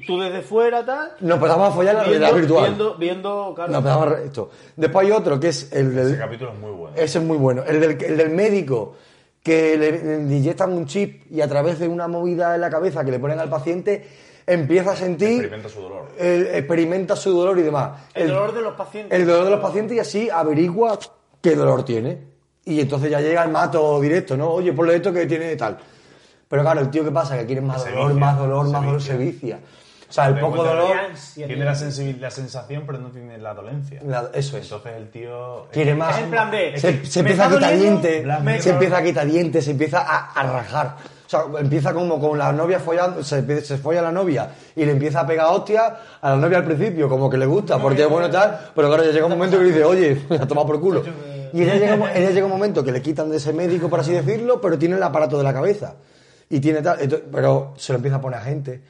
Tú, 0.06 0.18
desde 0.18 0.40
fuera, 0.40 0.82
tal... 0.86 1.12
Nos 1.20 1.36
empezamos 1.36 1.68
a 1.68 1.72
follar 1.72 1.90
en 1.96 1.98
la 1.98 2.04
realidad 2.04 2.34
virtual. 2.34 2.64
viendo, 2.64 2.94
viendo, 2.94 3.52
claro. 3.54 3.72
Nos 3.72 3.78
empezamos 3.80 4.08
a 4.08 4.22
esto. 4.22 4.50
Después 4.74 5.06
hay 5.06 5.12
otro 5.12 5.38
que 5.38 5.48
es 5.48 5.70
el 5.70 5.94
del. 5.94 6.06
Ese 6.08 6.18
capítulo 6.18 6.52
es 6.52 6.58
muy 6.58 6.70
bueno. 6.70 6.96
Ese 6.96 7.18
es 7.18 7.24
muy 7.24 7.36
bueno. 7.36 7.62
El 7.66 7.78
del, 7.78 8.02
el 8.02 8.16
del 8.16 8.30
médico 8.30 8.94
que 9.42 9.76
le, 9.76 10.24
le 10.24 10.34
inyectan 10.34 10.72
un 10.72 10.86
chip 10.86 11.30
y 11.30 11.42
a 11.42 11.46
través 11.48 11.78
de 11.78 11.88
una 11.88 12.08
movida 12.08 12.54
en 12.54 12.62
la 12.62 12.70
cabeza 12.70 13.04
que 13.04 13.10
le 13.10 13.18
ponen 13.18 13.38
al 13.38 13.50
paciente 13.50 14.08
empieza 14.46 14.92
a 14.92 14.96
sentir. 14.96 15.42
Experimenta 15.44 15.68
su 15.68 15.80
dolor. 15.82 16.06
experimenta 16.18 17.16
su 17.16 17.36
dolor 17.36 17.58
y 17.58 17.62
demás. 17.64 18.00
El 18.14 18.28
dolor 18.28 18.54
de 18.54 18.62
los 18.62 18.72
pacientes. 18.74 19.18
El 19.20 19.26
dolor 19.26 19.44
de 19.44 19.50
los 19.50 19.60
pacientes 19.60 19.94
y 19.94 20.00
así 20.00 20.30
averigua 20.30 20.98
qué 21.42 21.54
dolor 21.54 21.84
tiene. 21.84 22.18
Y 22.64 22.80
entonces 22.80 23.10
ya 23.10 23.20
llega 23.20 23.44
el 23.44 23.50
mato 23.50 24.00
directo, 24.00 24.38
¿no? 24.38 24.52
Oye, 24.54 24.72
ponle 24.72 24.96
esto 24.96 25.12
que 25.12 25.26
tiene 25.26 25.54
tal. 25.54 25.76
Pero 26.48 26.62
claro, 26.62 26.80
el 26.80 26.90
tío, 26.90 27.04
¿qué 27.04 27.10
pasa? 27.10 27.36
Que 27.38 27.46
quiere 27.46 27.60
más 27.60 27.82
Se 27.82 27.90
dolor, 27.90 28.08
vicia, 28.12 28.20
más 28.20 28.38
dolor, 28.38 28.66
se 28.66 28.72
más 28.72 28.84
dolor, 28.84 29.02
se 29.02 29.16
vicia. 29.16 29.58
O 30.08 30.12
sea, 30.12 30.28
el 30.28 30.38
poco 30.38 30.62
dolor. 30.62 30.92
ansia, 30.96 31.46
Tiene 31.48 31.64
la, 31.64 31.72
la 32.20 32.30
sensación, 32.30 32.84
pero 32.86 32.98
no 32.98 33.10
tiene 33.10 33.38
la 33.38 33.54
dolencia. 33.54 34.00
la- 34.06 34.30
eso 34.32 34.56
es. 34.56 34.64
Entonces 34.64 34.92
el 34.96 35.10
tío. 35.10 35.66
Quiere 35.72 35.94
más. 35.96 36.16
Es 36.16 36.22
en 36.22 36.30
plan 36.30 36.50
de, 36.50 36.78
Se, 36.78 37.04
se 37.04 37.22
me 37.22 37.30
empieza 37.30 37.46
a 37.48 37.50
quitar 37.52 37.76
dientes, 37.76 38.62
se 38.62 38.70
empieza 38.70 38.96
a 38.98 39.02
quitar 39.02 39.26
dientes, 39.26 39.64
se 39.64 39.70
empieza 39.72 39.98
a, 40.00 40.42
rajar. 40.44 40.96
O 41.26 41.28
sea, 41.28 41.40
empieza 41.58 41.92
como 41.92 42.20
con 42.20 42.38
la 42.38 42.52
novia 42.52 42.78
follando, 42.78 43.24
se, 43.24 43.60
se 43.62 43.78
folla 43.78 43.98
a 43.98 44.02
la 44.04 44.12
novia 44.12 44.48
y 44.76 44.84
le 44.84 44.92
empieza 44.92 45.20
a 45.22 45.26
pegar 45.26 45.48
hostia 45.50 45.96
a 46.20 46.30
la 46.30 46.36
novia 46.36 46.58
al 46.58 46.64
principio, 46.64 47.08
como 47.08 47.28
que 47.28 47.36
le 47.36 47.46
gusta, 47.46 47.78
porque 47.78 48.02
es 48.02 48.08
bueno 48.08 48.30
tal, 48.30 48.70
pero 48.76 48.86
claro, 48.86 49.02
ya 49.02 49.10
llega 49.10 49.26
un 49.26 49.32
momento 49.32 49.58
que 49.58 49.64
dice, 49.64 49.82
oye, 49.82 50.24
a 50.40 50.46
tomar 50.46 50.64
por 50.66 50.80
culo. 50.80 51.02
Y 51.52 51.62
ella 51.62 51.74
llega, 51.74 52.14
ella 52.14 52.30
llega 52.30 52.46
un 52.46 52.52
momento 52.52 52.84
que 52.84 52.92
le 52.92 53.02
quitan 53.02 53.28
de 53.28 53.38
ese 53.38 53.52
médico, 53.52 53.88
por 53.90 53.98
así 53.98 54.12
decirlo, 54.12 54.60
pero 54.60 54.78
tiene 54.78 54.94
el 54.94 55.02
aparato 55.02 55.36
de 55.36 55.42
la 55.42 55.52
cabeza. 55.52 55.94
Y 56.48 56.60
tiene 56.60 56.82
tal, 56.82 56.98
pero 57.32 57.74
se 57.76 57.92
lo 57.92 57.96
empieza 57.96 58.16
a 58.16 58.20
poner 58.20 58.38
a 58.38 58.42
gente. 58.42 58.80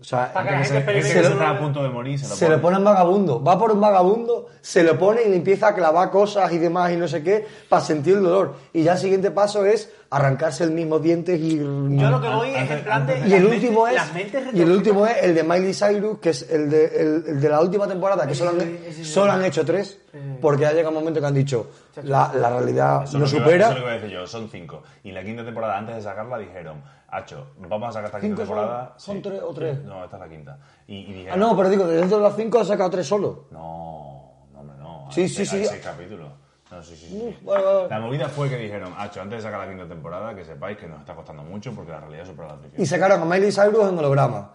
O 0.00 0.04
sea, 0.04 0.32
que 0.32 0.60
Ese- 0.60 1.02
se 1.02 1.20
está 1.20 1.34
lo- 1.34 1.46
a 1.46 1.58
punto 1.58 1.82
de 1.82 1.88
morir. 1.88 2.18
Se 2.20 2.28
lo 2.28 2.34
se 2.36 2.44
pone. 2.46 2.56
le 2.56 2.62
pone 2.62 2.76
en 2.78 2.84
vagabundo. 2.84 3.42
Va 3.42 3.58
por 3.58 3.72
un 3.72 3.80
vagabundo, 3.80 4.46
se 4.60 4.84
lo 4.84 4.96
pone 4.98 5.22
y 5.22 5.28
le 5.28 5.36
empieza 5.36 5.68
a 5.68 5.74
clavar 5.74 6.10
cosas 6.10 6.52
y 6.52 6.58
demás 6.58 6.92
y 6.92 6.96
no 6.96 7.08
sé 7.08 7.22
qué 7.22 7.44
para 7.68 7.82
sentir 7.82 8.14
el 8.16 8.22
dolor. 8.22 8.54
Y 8.72 8.84
ya 8.84 8.92
el 8.92 8.98
siguiente 8.98 9.30
paso 9.32 9.64
es 9.64 9.92
arrancarse 10.10 10.64
el 10.64 10.70
mismo 10.70 10.98
dientes 11.00 11.38
y... 11.40 11.58
Yo 11.58 12.10
lo 12.10 12.20
que 12.20 12.28
voy 12.28 12.50
es 12.54 12.70
en 12.70 12.80
plan 12.84 13.06
de... 13.06 13.18
y 13.28 13.34
el 13.34 13.44
las 13.44 13.52
último 13.52 13.86
mentes- 13.86 14.34
es 14.48 14.54
y 14.54 14.62
el 14.62 14.70
último 14.70 15.06
es 15.06 15.16
el 15.22 15.34
de 15.34 15.42
Miley 15.42 15.74
Cyrus 15.74 16.18
que 16.18 16.30
es 16.30 16.48
el 16.50 16.70
de, 16.70 16.84
el, 16.86 17.24
el 17.28 17.40
de 17.42 17.48
la 17.50 17.60
última 17.60 17.86
temporada 17.86 18.26
que 18.26 18.34
solo 18.34 18.52
han, 18.52 18.78
solo 19.04 19.32
han 19.32 19.44
hecho 19.44 19.66
tres 19.66 19.98
porque 20.40 20.64
ha 20.64 20.70
llegado 20.72 20.88
un 20.90 20.94
momento 20.94 21.20
que 21.20 21.26
han 21.26 21.34
dicho 21.34 21.68
la, 22.04 22.32
la 22.34 22.48
realidad 22.50 23.02
Eso 23.04 23.18
no 23.18 23.26
supera 23.26 23.66
Eso 23.66 23.74
es 23.74 23.74
lo 23.74 23.74
que 23.74 23.80
iba 23.82 23.90
a 23.90 23.94
decir 23.96 24.10
yo, 24.10 24.26
son 24.26 24.48
cinco. 24.48 24.82
Y 25.04 25.12
la 25.12 25.22
quinta 25.22 25.44
temporada, 25.44 25.76
antes 25.76 25.96
de 25.96 26.02
sacarla, 26.02 26.38
dijeron, 26.38 26.80
Hacho, 27.10 27.46
vamos 27.58 27.88
a 27.88 27.92
sacar 27.92 28.06
esta 28.06 28.20
quinta 28.20 28.44
son- 28.44 28.46
temporada. 28.54 28.94
son 28.98 29.22
tres 29.22 29.40
o 29.42 29.54
tres. 29.54 29.82
No, 29.84 30.04
esta 30.04 30.16
es 30.16 30.20
la 30.22 30.28
quinta. 30.28 30.58
Y, 30.86 30.94
y 30.96 31.04
ah 31.10 31.14
dijeron, 31.14 31.40
no 31.40 31.56
pero 31.56 31.68
digo 31.70 31.86
de 31.86 31.96
dentro 31.96 32.18
de 32.18 32.22
las 32.24 32.36
cinco 32.36 32.58
ha 32.60 32.64
sacado 32.66 32.90
tres 32.90 33.06
solo 33.06 33.46
no, 33.50 34.34
no, 34.52 34.60
hombre, 34.60 34.76
no. 34.78 35.06
Sí, 35.10 35.22
hay 35.22 35.28
sí, 35.28 35.34
seis- 35.36 35.48
sí. 35.50 35.56
Hay 35.56 35.66
seis 35.66 35.82
capítulos. 35.82 36.28
No, 36.70 36.82
sí, 36.82 36.94
sí, 36.96 37.06
sí. 37.08 37.38
Vale, 37.46 37.64
vale. 37.64 37.88
La 37.88 37.98
movida 38.00 38.28
fue 38.28 38.50
que 38.50 38.58
dijeron, 38.58 38.92
Hacho, 38.98 39.22
antes 39.22 39.38
de 39.38 39.42
sacar 39.42 39.66
la 39.66 39.68
quinta 39.72 39.88
temporada, 39.88 40.34
que 40.34 40.44
sepáis 40.44 40.76
que 40.76 40.86
nos 40.86 41.00
está 41.00 41.14
costando 41.14 41.42
mucho 41.42 41.72
porque 41.72 41.92
la 41.92 42.00
realidad 42.00 42.26
supera 42.26 42.48
la 42.48 42.56
ficción. 42.58 42.82
y 42.82 42.84
sacaron 42.86 43.22
a 43.22 43.24
Miley 43.24 43.50
Cyrus 43.52 43.88
en 43.88 43.98
holograma 43.98 44.50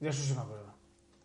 De 0.00 0.08
eso 0.08 0.22
sí 0.22 0.32
me 0.34 0.40
acuerdo. 0.40 0.64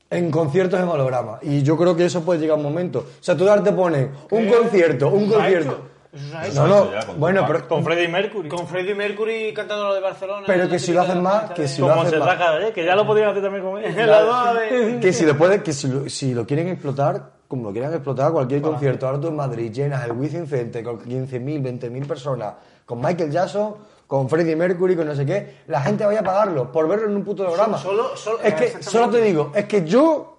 en 0.10 0.30
conciertos 0.32 0.82
en 0.82 0.90
holograma. 0.90 1.40
Y 1.44 1.64
yo 1.64 1.78
creo 1.78 1.96
que 1.96 2.04
eso 2.06 2.26
puede 2.26 2.42
llegar 2.42 2.58
un 2.58 2.64
momento. 2.64 3.00
O 3.00 3.24
sea, 3.24 3.38
tú 3.38 3.48
ahora 3.50 3.64
te 3.64 3.72
pones 3.72 4.10
un 4.32 4.50
concierto, 4.50 5.08
un 5.12 5.30
¿Lo 5.30 5.36
ha 5.38 5.40
concierto. 5.40 5.90
Eso. 6.14 6.68
No, 6.68 6.86
no, 6.86 6.92
ya 6.92 7.06
con 7.08 7.20
bueno, 7.20 7.44
pero, 7.48 7.68
Con 7.68 7.84
Freddie 7.84 8.08
Mercury. 8.08 8.48
Con 8.50 8.68
Freddie 8.68 8.94
Mercury 8.94 9.52
cantando 9.54 9.88
lo 9.88 9.94
de 9.96 10.00
Barcelona. 10.02 10.44
Pero 10.46 10.70
que 10.70 10.78
si 10.78 10.94
lo 10.94 11.02
hacen 11.02 11.22
más, 11.24 11.52
que 11.52 11.68
si 11.68 11.82
lo 11.82 11.88
Como 11.90 12.02
hacen 12.02 12.20
se 12.20 12.20
más. 12.20 12.38
¿eh? 12.62 12.72
que 12.74 12.86
ya 12.86 12.96
lo 12.96 13.06
podrían 13.08 13.30
hacer 13.30 13.42
también 13.42 13.64
con 13.64 13.78
él. 13.84 15.00
Que 15.00 15.12
si 15.12 15.26
lo 15.26 15.36
puede, 15.38 15.64
que 15.64 15.74
si 15.74 15.88
lo, 15.88 16.10
si 16.10 16.34
lo 16.34 16.46
quieren 16.46 16.68
explotar, 16.68 17.32
como 17.48 17.64
lo 17.68 17.72
quieran 17.72 17.94
explotar, 17.94 18.32
cualquier 18.32 18.62
concierto, 18.62 19.08
ahora 19.08 19.20
tú 19.20 19.28
en 19.30 19.36
Madrid 19.36 19.72
llenas 19.72 20.06
el 20.06 20.12
Wizzing 20.12 20.48
Center 20.48 20.84
con 20.84 21.00
15.000, 21.00 21.80
20.000 21.80 22.06
personas, 22.08 22.54
con 22.86 23.02
Michael 23.02 23.32
Jackson, 23.32 23.76
con 24.08 24.30
Freddie 24.30 24.56
Mercury, 24.56 24.96
con 24.96 25.08
no 25.08 25.16
sé 25.16 25.26
qué, 25.26 25.62
la 25.68 25.82
gente 25.82 26.06
vaya 26.06 26.20
a 26.20 26.24
pagarlo 26.24 26.72
por 26.72 26.88
verlo 26.88 27.08
en 27.10 27.16
un 27.16 27.24
puto 27.24 27.44
programa. 27.46 27.78
Solo- 27.80 28.16
solo- 28.16 28.40
es 28.44 28.54
que, 28.54 28.84
solo 28.84 29.10
te 29.10 29.22
digo, 29.22 29.52
es 29.56 29.66
que 29.66 29.84
yo 29.84 30.33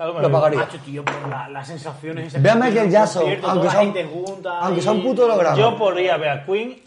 Algo 0.00 0.20
lo 0.20 0.32
pagaría. 0.32 0.60
Macho, 0.60 0.78
tío, 0.84 1.04
por 1.04 1.28
la- 1.28 1.48
las 1.48 1.66
sensaciones. 1.68 2.42
Ve 2.42 2.50
a 2.50 2.54
que 2.54 2.58
Michael 2.58 2.90
Jackson, 2.90 3.24
aunque 3.42 3.70
sea, 3.70 3.80
un, 3.82 4.46
aunque 4.60 4.80
sea 4.82 4.92
un 4.92 5.02
puto 5.02 5.24
holograma. 5.26 5.56
Yo 5.56 5.76
por 5.76 6.00
ir 6.00 6.10
a 6.10 6.16
ver 6.16 6.28
a 6.30 6.44
Queen, 6.46 6.82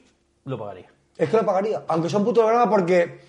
lo 0.45 0.57
pagaría. 0.57 0.87
Es 1.17 1.29
que 1.29 1.37
lo 1.37 1.45
pagaría, 1.45 1.83
aunque 1.87 2.09
sea 2.09 2.17
un 2.19 2.25
puto 2.25 2.41
holograma 2.41 2.69
porque 2.69 3.21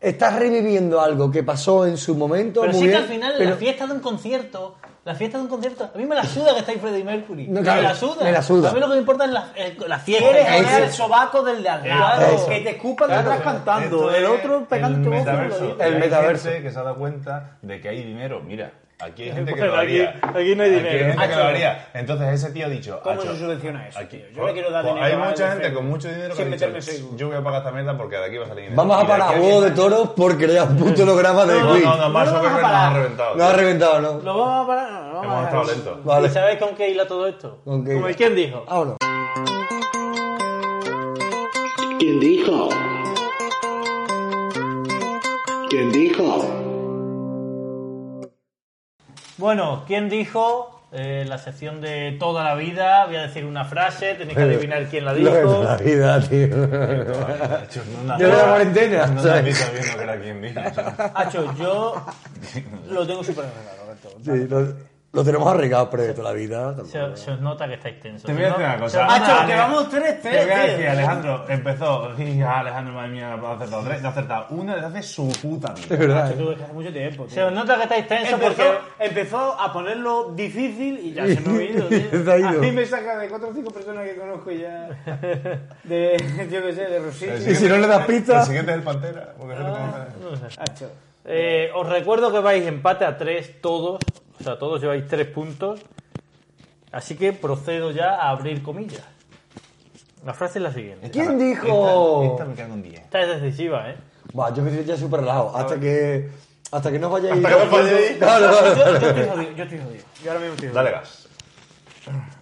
estás 0.00 0.38
reviviendo 0.38 1.00
algo 1.00 1.30
que 1.30 1.42
pasó 1.42 1.84
en 1.86 1.96
su 1.96 2.14
momento. 2.14 2.60
Pero 2.60 2.72
muy 2.74 2.80
sí 2.82 2.86
que 2.86 2.90
bien, 2.92 3.02
al 3.02 3.08
final 3.08 3.34
pero- 3.36 3.50
la 3.50 3.56
fiesta 3.56 3.86
de 3.88 3.92
un 3.94 4.00
concierto, 4.00 4.76
la 5.04 5.14
fiesta 5.16 5.38
de 5.38 5.44
un 5.44 5.50
concierto, 5.50 5.90
a 5.92 5.98
mí 5.98 6.06
me 6.06 6.14
la 6.14 6.24
suda 6.24 6.52
que 6.54 6.60
está 6.60 6.70
ahí 6.72 6.78
Freddie 6.78 7.02
Mercury. 7.04 7.48
No, 7.48 7.60
claro, 7.60 7.82
me 7.82 7.88
la 7.88 7.94
suda. 7.96 8.24
me 8.24 8.32
la 8.32 8.42
suda. 8.42 8.70
A 8.70 8.72
mí 8.72 8.78
lo 8.80 8.86
que 8.86 8.92
me 8.92 8.98
importa 9.00 9.24
es 9.24 9.30
la, 9.32 9.52
eh, 9.56 9.76
la 9.86 9.98
fiesta. 9.98 10.30
Quieres 10.30 10.48
el 10.48 10.64
oler 10.66 10.82
el 10.84 10.90
sobaco 10.92 11.42
del 11.42 11.60
de 11.62 11.68
al 11.68 11.88
lado, 11.88 12.22
Eso. 12.36 12.46
que 12.48 12.60
te 12.60 12.70
escupan 12.70 13.08
Claro, 13.08 13.22
detrás 13.30 13.40
cantando, 13.42 14.10
Esto 14.10 14.14
el 14.14 14.26
otro 14.26 14.64
pegando 14.68 14.98
el 15.12 15.18
metaverso. 15.18 15.76
hay 15.80 15.94
metaverso. 15.96 16.48
gente 16.50 16.62
que 16.62 16.70
se 16.72 16.78
ha 16.78 16.82
dado 16.84 16.96
cuenta 16.96 17.56
de 17.62 17.80
que 17.80 17.88
hay 17.88 18.04
dinero. 18.04 18.40
Mira, 18.40 18.70
aquí 19.00 19.22
hay 19.24 19.32
gente 19.34 19.54
que 19.54 19.60
lo 19.64 19.76
haría. 19.76 20.10
aquí- 20.22 20.38
aquí 20.38 20.54
no 20.56 20.62
hay 20.62 20.70
dinero. 20.70 20.88
Aquí 20.88 20.96
hay 20.98 21.04
gente 21.12 21.28
que 21.28 21.36
lo 21.36 21.44
haría. 21.44 21.88
Entonces 21.94 22.28
ese 22.28 22.52
tío 22.52 22.66
ha 22.66 22.68
dicho. 22.68 23.00
¿Cómo 23.02 23.20
"Hacho, 23.20 23.32
se 23.34 23.38
subvenciona 23.40 23.88
eso, 23.88 23.98
aquí- 23.98 24.16
tío? 24.18 24.26
Yo 24.34 24.46
le 24.46 24.52
quiero 24.52 24.70
dar 24.70 24.82
pues 24.84 24.94
dinero 24.94 25.22
Hay 25.22 25.28
mucha 25.30 25.50
gente 25.52 25.72
con 25.72 25.86
mucho 25.88 26.08
dinero 26.08 26.34
que 26.34 26.42
ha 26.42 26.44
dicho, 26.46 26.70
Facebook. 26.72 27.16
yo 27.16 27.28
voy 27.28 27.36
a 27.36 27.42
pagar 27.44 27.58
esta 27.60 27.72
mierda 27.72 27.96
porque 27.96 28.16
de 28.16 28.24
aquí 28.24 28.36
va 28.38 28.44
a 28.44 28.48
salir 28.48 28.64
dinero. 28.64 28.76
Vamos 28.82 28.96
a 28.96 29.00
de 29.02 29.06
parar 29.08 29.40
huevo 29.40 29.60
de 29.60 29.70
10 29.70 29.74
toros 29.74 30.08
por 30.10 30.38
crear 30.38 30.68
un 30.68 30.76
puto 30.76 31.02
holograma 31.02 31.44
de 31.44 31.60
No, 31.60 31.72
Queen. 31.72 31.84
no, 31.84 31.96
no, 31.96 31.96
No 31.96 32.08
lo 32.08 32.12
vamos 32.12 32.28
a 32.28 32.32
Zuckerberg 32.36 32.62
nos 32.62 32.72
ha 32.72 32.90
reventado. 32.94 33.34
No 33.36 33.44
ha 33.44 33.52
reventado, 33.52 34.00
¿no? 34.00 34.12
Lo 34.22 34.38
vamos 34.38 34.64
a 34.64 34.66
parar. 34.66 34.90
no, 34.92 34.98
lo 35.12 35.14
vamos 35.14 35.24
a 35.24 35.24
Hemos 35.34 35.44
estado 35.44 35.64
lentos. 35.64 36.04
Vale. 36.04 36.26
¿Y 36.26 36.30
sabes 36.30 36.58
con 36.58 36.74
qué 36.76 36.88
hila 36.90 37.06
todo 37.06 37.26
esto? 37.26 37.58
¿Con 37.64 37.84
qué 37.84 37.92
Como 37.94 38.00
hila? 38.00 38.10
el 38.10 38.16
quién 38.16 38.34
dijo. 38.36 38.64
Vámonos. 38.66 38.96
¿Quién 41.98 42.20
dijo? 42.20 42.68
¿Quién 45.70 45.90
dijo? 45.92 46.63
Bueno, 49.38 49.84
¿quién 49.86 50.08
dijo? 50.08 50.70
Eh, 50.96 51.24
la 51.26 51.38
sección 51.38 51.80
de 51.80 52.16
toda 52.20 52.44
la 52.44 52.54
vida. 52.54 53.06
Voy 53.06 53.16
a 53.16 53.22
decir 53.22 53.44
una 53.44 53.64
frase, 53.64 54.14
tenéis 54.14 54.36
que 54.38 54.44
adivinar 54.44 54.84
quién 54.86 55.04
la 55.04 55.12
dijo. 55.12 55.30
la 55.64 55.76
vida, 55.76 56.20
tío. 56.20 56.46
Yo 56.48 58.28
de 58.28 58.28
la 58.28 58.44
cuarentena, 58.48 59.06
No 59.08 59.22
te 59.22 59.42
visto 59.42 59.64
viendo 59.72 59.96
que 59.96 60.02
era 60.04 60.20
quien 60.20 60.40
dijo. 60.42 60.60
Hacho, 61.14 61.54
yo 61.56 62.06
lo 62.90 63.06
tengo 63.06 63.24
súper 63.24 63.44
Roberto. 63.82 64.08
Sí, 64.24 64.46
lo- 64.48 64.93
Lo 65.14 65.22
tenemos 65.24 65.46
arreglado, 65.48 65.88
pero 65.88 66.02
de 66.02 66.12
toda 66.12 66.30
la 66.32 66.36
vida. 66.36 66.74
Se, 66.86 67.00
os- 67.00 67.20
se 67.20 67.30
os 67.30 67.40
nota 67.40 67.68
que 67.68 67.74
estáis 67.74 68.00
tensos. 68.00 68.24
Te 68.24 68.32
voy 68.32 68.42
a 68.42 68.46
decir 68.48 68.64
una 68.64 68.78
cosa. 68.78 69.04
Macho, 69.06 69.46
que 69.46 69.54
vamos 69.54 69.88
3-3, 69.92 70.20
Te 70.20 70.28
voy 70.44 70.50
a 70.50 70.58
decir. 70.64 70.88
Alejandro, 70.88 71.44
empezó. 71.48 72.04
Alejandro, 72.48 72.92
madre 72.94 73.08
mía, 73.10 73.32
ha 73.34 73.52
acertado 73.54 73.82
tres. 73.84 74.02
No 74.02 74.08
ha 74.08 74.10
acertado 74.10 74.46
una 74.50 74.74
desde 74.74 74.86
hace 74.88 75.02
su 75.04 75.28
puta 75.40 75.72
Es 75.76 75.88
vida. 75.88 75.96
verdad. 75.98 76.24
Macho, 76.24 76.34
¿eh? 76.34 76.36
tú, 76.44 76.50
es 76.52 76.62
hace 76.62 76.72
mucho 76.72 76.92
tiempo. 76.92 77.26
Se 77.28 77.42
os 77.42 77.52
nota 77.52 77.76
que 77.76 77.82
estáis 77.84 78.08
tensos 78.08 78.32
Empezó, 78.32 78.56
porque... 78.56 79.04
empezó 79.06 79.60
a 79.60 79.72
ponerlo 79.72 80.32
difícil 80.34 80.98
y 80.98 81.12
ya 81.14 81.26
se 81.26 81.40
me 81.40 81.58
ha 81.58 81.62
ido, 81.70 81.86
tío. 81.86 82.24
Se 82.24 82.32
ha 82.32 82.38
ido. 82.38 82.48
A 82.48 82.52
mí 82.52 82.72
me 82.72 82.84
saca 82.84 83.16
de 83.18 83.28
4 83.28 83.48
o 83.48 83.54
5 83.54 83.70
personas 83.70 84.08
que 84.08 84.16
conozco 84.16 84.50
ya. 84.50 84.88
De, 85.84 86.16
yo 86.50 86.62
qué 86.62 86.72
sé, 86.72 86.86
de 86.86 86.96
El 86.96 87.04
Rosita. 87.04 87.36
Y 87.36 87.54
si 87.54 87.68
no 87.68 87.76
le 87.78 87.86
das 87.86 88.00
El 88.00 88.06
pistas. 88.06 88.46
siguiente 88.46 88.72
es 88.72 88.78
el 88.78 88.82
Pantera. 88.82 89.34
Porque 89.38 89.54
no 89.54 89.72
te. 89.72 89.80
Macho. 90.58 90.90
Eh, 91.26 91.70
os 91.74 91.88
recuerdo 91.88 92.30
que 92.32 92.40
vais 92.40 92.66
empate 92.66 93.04
a 93.06 93.16
tres 93.16 93.60
todos, 93.62 93.98
o 94.40 94.42
sea, 94.42 94.58
todos 94.58 94.80
lleváis 94.80 95.06
tres 95.06 95.26
puntos, 95.28 95.80
así 96.92 97.16
que 97.16 97.32
procedo 97.32 97.90
ya 97.90 98.14
a 98.16 98.30
abrir 98.30 98.62
comillas. 98.62 99.04
La 100.24 100.32
frase 100.32 100.58
es 100.58 100.62
la 100.62 100.72
siguiente. 100.72 101.10
¿Quién 101.10 101.38
dijo? 101.38 102.22
Esta, 102.22 102.32
esta 102.32 102.44
me 102.46 102.54
cago 102.54 102.74
en 102.74 102.82
10. 102.82 103.00
Esta 103.00 103.20
es 103.20 103.42
decisiva, 103.42 103.90
¿eh? 103.90 103.96
Va, 104.38 104.52
yo 104.54 104.62
me 104.62 104.70
siento 104.70 104.90
ya 104.92 104.98
súper 104.98 105.20
relajado. 105.20 105.54
Hasta 105.54 105.78
que. 105.78 106.30
Hasta 106.72 106.90
que 106.90 106.98
no 106.98 107.10
vayáis. 107.10 107.44
Hasta 107.44 107.58
que 107.58 107.64
no 107.66 107.70
vayáis. 107.70 108.16
Claro, 108.16 108.48
claro, 108.48 108.68
Yo, 108.68 108.74
claro. 108.82 109.00
yo 109.00 109.08
estoy 109.08 109.28
jodido, 109.28 109.52
yo 109.52 109.62
estoy 109.64 109.78
jodido. 109.78 110.04
Yo 110.24 110.30
ahora 110.30 110.40
mismo 110.40 110.54
estoy 110.54 110.68
jodido. 110.68 110.74
Dale 110.74 110.90
gas. 110.92 111.28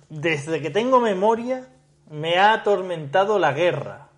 Desde 0.08 0.62
que 0.62 0.70
tengo 0.70 1.00
memoria 1.00 1.66
me 2.10 2.38
ha 2.38 2.52
atormentado 2.52 3.38
la 3.38 3.52
guerra. 3.52 4.08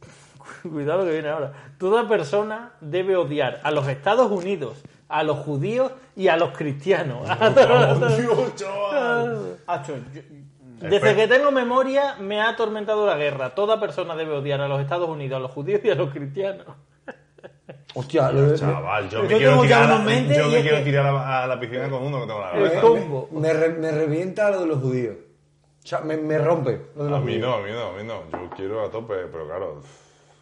Cuidado 0.62 1.00
lo 1.00 1.04
que 1.06 1.12
viene 1.12 1.28
ahora. 1.30 1.52
Toda 1.78 2.06
persona 2.08 2.72
debe 2.82 3.16
odiar 3.16 3.60
a 3.62 3.70
los 3.70 3.88
Estados 3.88 4.30
Unidos, 4.30 4.82
a 5.10 5.22
los 5.22 5.38
judíos 5.40 5.92
y 6.16 6.28
a 6.28 6.36
los 6.36 6.50
cristianos. 6.56 7.28
Yo- 10.80 10.88
Desde 10.88 11.14
que 11.14 11.28
tengo 11.28 11.50
memoria 11.50 12.16
me 12.20 12.40
ha 12.40 12.48
atormentado 12.50 13.06
la 13.06 13.16
guerra. 13.16 13.54
Toda 13.54 13.78
persona 13.78 14.16
debe 14.16 14.32
odiar 14.36 14.60
a 14.62 14.68
los 14.68 14.80
Estados 14.80 15.08
Unidos, 15.10 15.36
a 15.36 15.40
los 15.40 15.50
judíos 15.50 15.82
y 15.84 15.90
a 15.90 15.94
los 15.94 16.10
cristianos. 16.10 16.64
Hostia, 17.94 18.30
lo- 18.32 18.56
Chaval, 18.56 19.08
yo 19.10 19.18
Yo 19.18 19.22
me 19.24 19.28
quiero 19.36 19.50
tengo 19.52 19.64
ya 19.64 19.68
tirar, 19.82 19.84
uno 19.84 19.94
a, 19.94 19.98
en 19.98 20.04
mente 20.06 20.34
yo 20.36 20.46
y 20.46 20.50
me 20.52 20.56
es 20.58 20.62
quiero 20.62 20.76
que- 20.78 20.84
tirar 20.84 21.06
a 21.06 21.12
la, 21.12 21.42
a 21.42 21.46
la 21.46 21.60
piscina 21.60 21.90
con 21.90 22.02
uno 22.04 22.20
que 22.20 22.26
tengo 22.26 22.38
en 22.38 22.44
la 22.46 22.50
cabeza. 22.52 22.80
combo. 22.80 23.28
me, 23.32 23.52
re- 23.52 23.68
me 23.74 23.90
revienta 23.90 24.50
lo 24.50 24.60
de 24.60 24.66
los 24.66 24.80
judíos. 24.80 25.16
O 25.82 25.86
sea, 25.86 26.00
me, 26.00 26.16
me 26.16 26.38
rompe 26.38 26.80
lo 26.96 27.04
de 27.04 27.08
A 27.08 27.12
los 27.12 27.24
mí 27.24 27.32
judíos. 27.34 27.48
no, 27.48 27.54
a 27.56 27.60
mí 27.66 27.72
no, 27.72 27.86
a 27.86 27.92
mí 27.92 28.04
no. 28.04 28.38
Yo 28.44 28.50
quiero 28.56 28.84
a 28.84 28.90
tope, 28.90 29.14
pero 29.32 29.46
claro, 29.46 29.82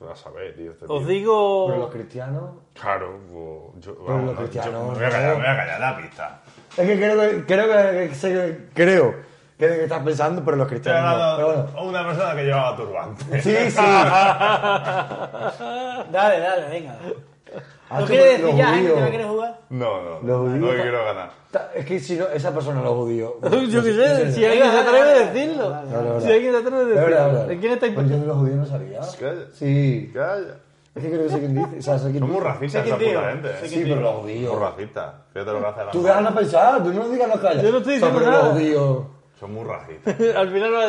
a 0.06 0.14
saber, 0.16 0.54
tío. 0.56 0.70
Este 0.72 0.84
Os 0.88 1.00
tío. 1.00 1.08
digo... 1.08 1.66
Pero 1.68 1.78
los 1.80 1.90
cristianos. 1.90 2.50
Claro, 2.80 3.18
pues, 3.30 3.84
yo, 3.84 3.94
Pero 4.06 4.18
los 4.18 4.30
yo- 4.32 4.36
cristianos, 4.36 4.88
me 4.92 4.94
voy 4.94 5.04
a 5.04 5.10
callar, 5.10 5.30
me 5.36 5.42
voy 5.42 5.46
a 5.46 5.56
callar 5.56 5.80
la 5.80 5.96
pista. 5.96 6.40
Es 6.76 6.86
que 6.86 6.96
creo 6.96 7.20
que. 7.20 7.44
Creo 7.44 7.66
que. 8.08 8.14
sé 8.14 8.32
que- 8.32 8.68
creo 8.74 9.14
que 9.58 9.82
estás 9.84 10.02
pensando, 10.04 10.44
pero 10.44 10.56
los 10.56 10.68
cristianos. 10.68 11.02
no. 11.02 11.36
Pero 11.36 11.48
dado 11.52 11.66
bueno. 11.72 11.88
una 11.90 12.06
persona 12.06 12.34
que 12.36 12.44
llevaba 12.44 12.76
turbante. 12.76 13.42
Sí, 13.42 13.56
sí. 13.70 13.76
Dale, 16.12 16.40
dale, 16.40 16.68
venga. 16.70 16.96
¿No 17.90 18.00
tú, 18.00 18.06
quieres 18.06 18.40
los 18.40 18.42
decir 18.50 18.58
ya, 18.58 18.66
Jaime, 18.68 18.92
que 18.94 19.00
la 19.00 19.08
quieres 19.08 19.26
jugar? 19.26 19.60
No, 19.70 20.02
no, 20.02 20.10
Los 20.10 20.22
no, 20.22 20.38
judíos 20.40 20.58
no 20.60 20.68
ta- 20.68 20.82
quiero 20.82 21.04
ganar. 21.04 21.30
Es 21.74 21.86
que 21.86 21.98
si 22.00 22.16
no, 22.16 22.26
esa 22.28 22.52
persona, 22.52 22.82
los 22.82 22.92
judíos. 22.94 23.32
Yo 23.42 23.82
qué 23.82 23.92
sé, 23.94 24.32
si 24.32 24.44
alguien 24.44 24.70
se 24.70 24.78
atreve 24.78 25.10
a 25.10 25.26
decirlo. 25.32 25.74
Si 26.20 26.32
alguien 26.32 26.52
se 26.52 26.58
atreve 26.58 26.76
a 26.76 26.84
decirlo. 27.28 27.50
¿En 27.50 27.60
quién 27.60 27.72
estáis 27.72 27.94
Pues 27.94 28.08
yo 28.10 28.18
de 28.18 28.26
los 28.26 28.36
judíos 28.36 28.56
no 28.56 28.66
sabía. 28.66 29.00
Calla. 29.18 29.46
Sí. 29.54 30.10
Calla. 30.12 30.56
Es 30.94 31.04
que 31.04 31.10
creo 31.10 31.22
que 31.22 31.28
sé 31.30 31.38
quién 31.38 31.54
dice. 31.54 31.78
O 31.78 31.82
sea, 31.82 31.98
sé 31.98 32.10
quién 32.10 32.18
Son 32.18 32.28
muy 32.28 32.38
dice. 32.40 32.48
racistas 32.48 32.86
esa 32.86 32.96
puta 32.98 33.30
gente. 33.30 33.48
eh. 33.48 33.68
Sí, 33.68 33.84
pero 33.88 34.00
los 34.00 34.14
judíos. 34.16 34.52
Muy 34.52 34.62
racistas. 34.62 35.14
Fíjate 35.32 35.52
lo 35.52 35.60
que 35.60 35.66
hace 35.66 35.84
la 35.84 35.90
Tú 35.92 36.02
déjanos 36.02 36.34
pensar, 36.34 36.82
tú 36.82 36.92
no 36.92 37.08
digas 37.08 37.28
no 37.34 37.40
callas. 37.40 37.62
Yo 37.62 37.70
no 37.70 37.78
estoy 37.78 37.94
diciendo 37.94 38.20
nada. 38.20 38.42
los 38.44 38.52
judíos. 38.52 38.98
Son 39.38 39.54
muy 39.54 39.64
racistas. 39.64 40.14
Al 40.36 40.50
final 40.50 40.74
va 40.74 40.82
a- 40.84 40.88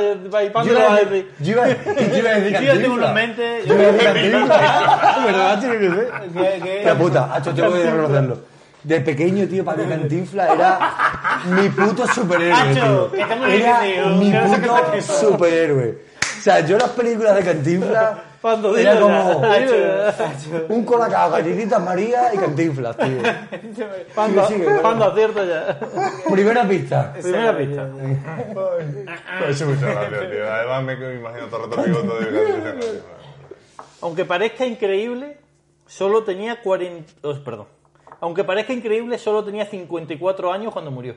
lo 0.63 0.71
iba 0.71 0.87
va 0.89 0.95
a 0.95 0.99
decir. 0.99 1.31
Yo 1.39 1.51
iba 1.51 1.63
a 1.63 1.67
yo 1.67 2.17
iba 2.17 2.29
a 2.29 2.39
decir 2.39 2.59
Yo 2.65 2.81
tengo 2.81 3.05
en 3.05 3.13
mente. 3.13 3.63
Yo 3.65 3.73
iba 3.75 3.83
a 3.83 4.13
decir. 4.13 4.31
¿Verdad, 5.25 5.59
tío? 5.79 6.83
La 6.85 6.95
puta, 6.95 7.35
hacho, 7.35 7.53
tengo 7.53 7.73
que 7.73 7.83
reconocerlo. 7.83 8.37
De 8.81 9.01
pequeño, 9.01 9.45
tío, 9.47 9.65
para 9.65 9.83
mí 9.83 9.89
Cantinflas 9.89 10.51
era 10.51 10.79
mi 11.47 11.69
puto 11.69 12.07
superhéroe, 12.07 12.73
tío. 12.73 13.11
Era 13.13 13.81
mi 14.07 14.31
puto 14.31 15.01
superhéroe. 15.01 15.97
O 16.39 16.41
sea, 16.41 16.61
yo 16.61 16.77
las 16.77 16.89
películas 16.91 17.35
de 17.35 17.43
Cantinflas 17.43 18.17
Pando, 18.41 18.77
era 18.77 18.93
dilo 18.93 19.05
como 19.05 19.41
ya, 19.41 19.59
dilo 19.59 19.77
ya. 19.77 20.65
un 20.69 20.85
colacao, 20.85 21.31
galletitas 21.31 21.83
María 21.83 22.33
y 22.33 22.37
Cantinflas, 22.37 22.95
tío. 22.95 23.21
Pando, 24.15 24.47
Sigue, 24.47 24.65
sigue, 24.65 24.79
Pando, 24.79 25.05
acierta 25.05 25.45
ya. 25.45 25.79
Primera 26.29 26.65
pista. 26.65 27.13
Primera 27.21 27.57
pista. 27.57 27.89
Ha 29.27 29.49
hecho 29.49 29.65
mucha 29.65 29.87
gracia, 29.87 30.31
tío. 30.31 30.53
Además 30.53 30.83
me 30.83 30.95
me 30.95 31.15
imagino 31.15 31.47
todo 31.47 31.65
el 31.65 31.71
rato 31.71 31.83
picoto 31.83 32.19
de 32.19 33.01
Aunque 34.01 34.23
parezca 34.23 34.65
increíble, 34.65 35.37
solo 35.85 36.23
tenía 36.23 36.61
40... 36.61 37.13
oh, 37.23 37.43
perdón. 37.43 37.67
Aunque 38.21 38.45
parezca 38.45 38.71
increíble, 38.71 39.17
solo 39.17 39.43
tenía 39.43 39.65
54 39.65 40.53
años 40.53 40.71
cuando 40.71 40.91
murió. 40.91 41.15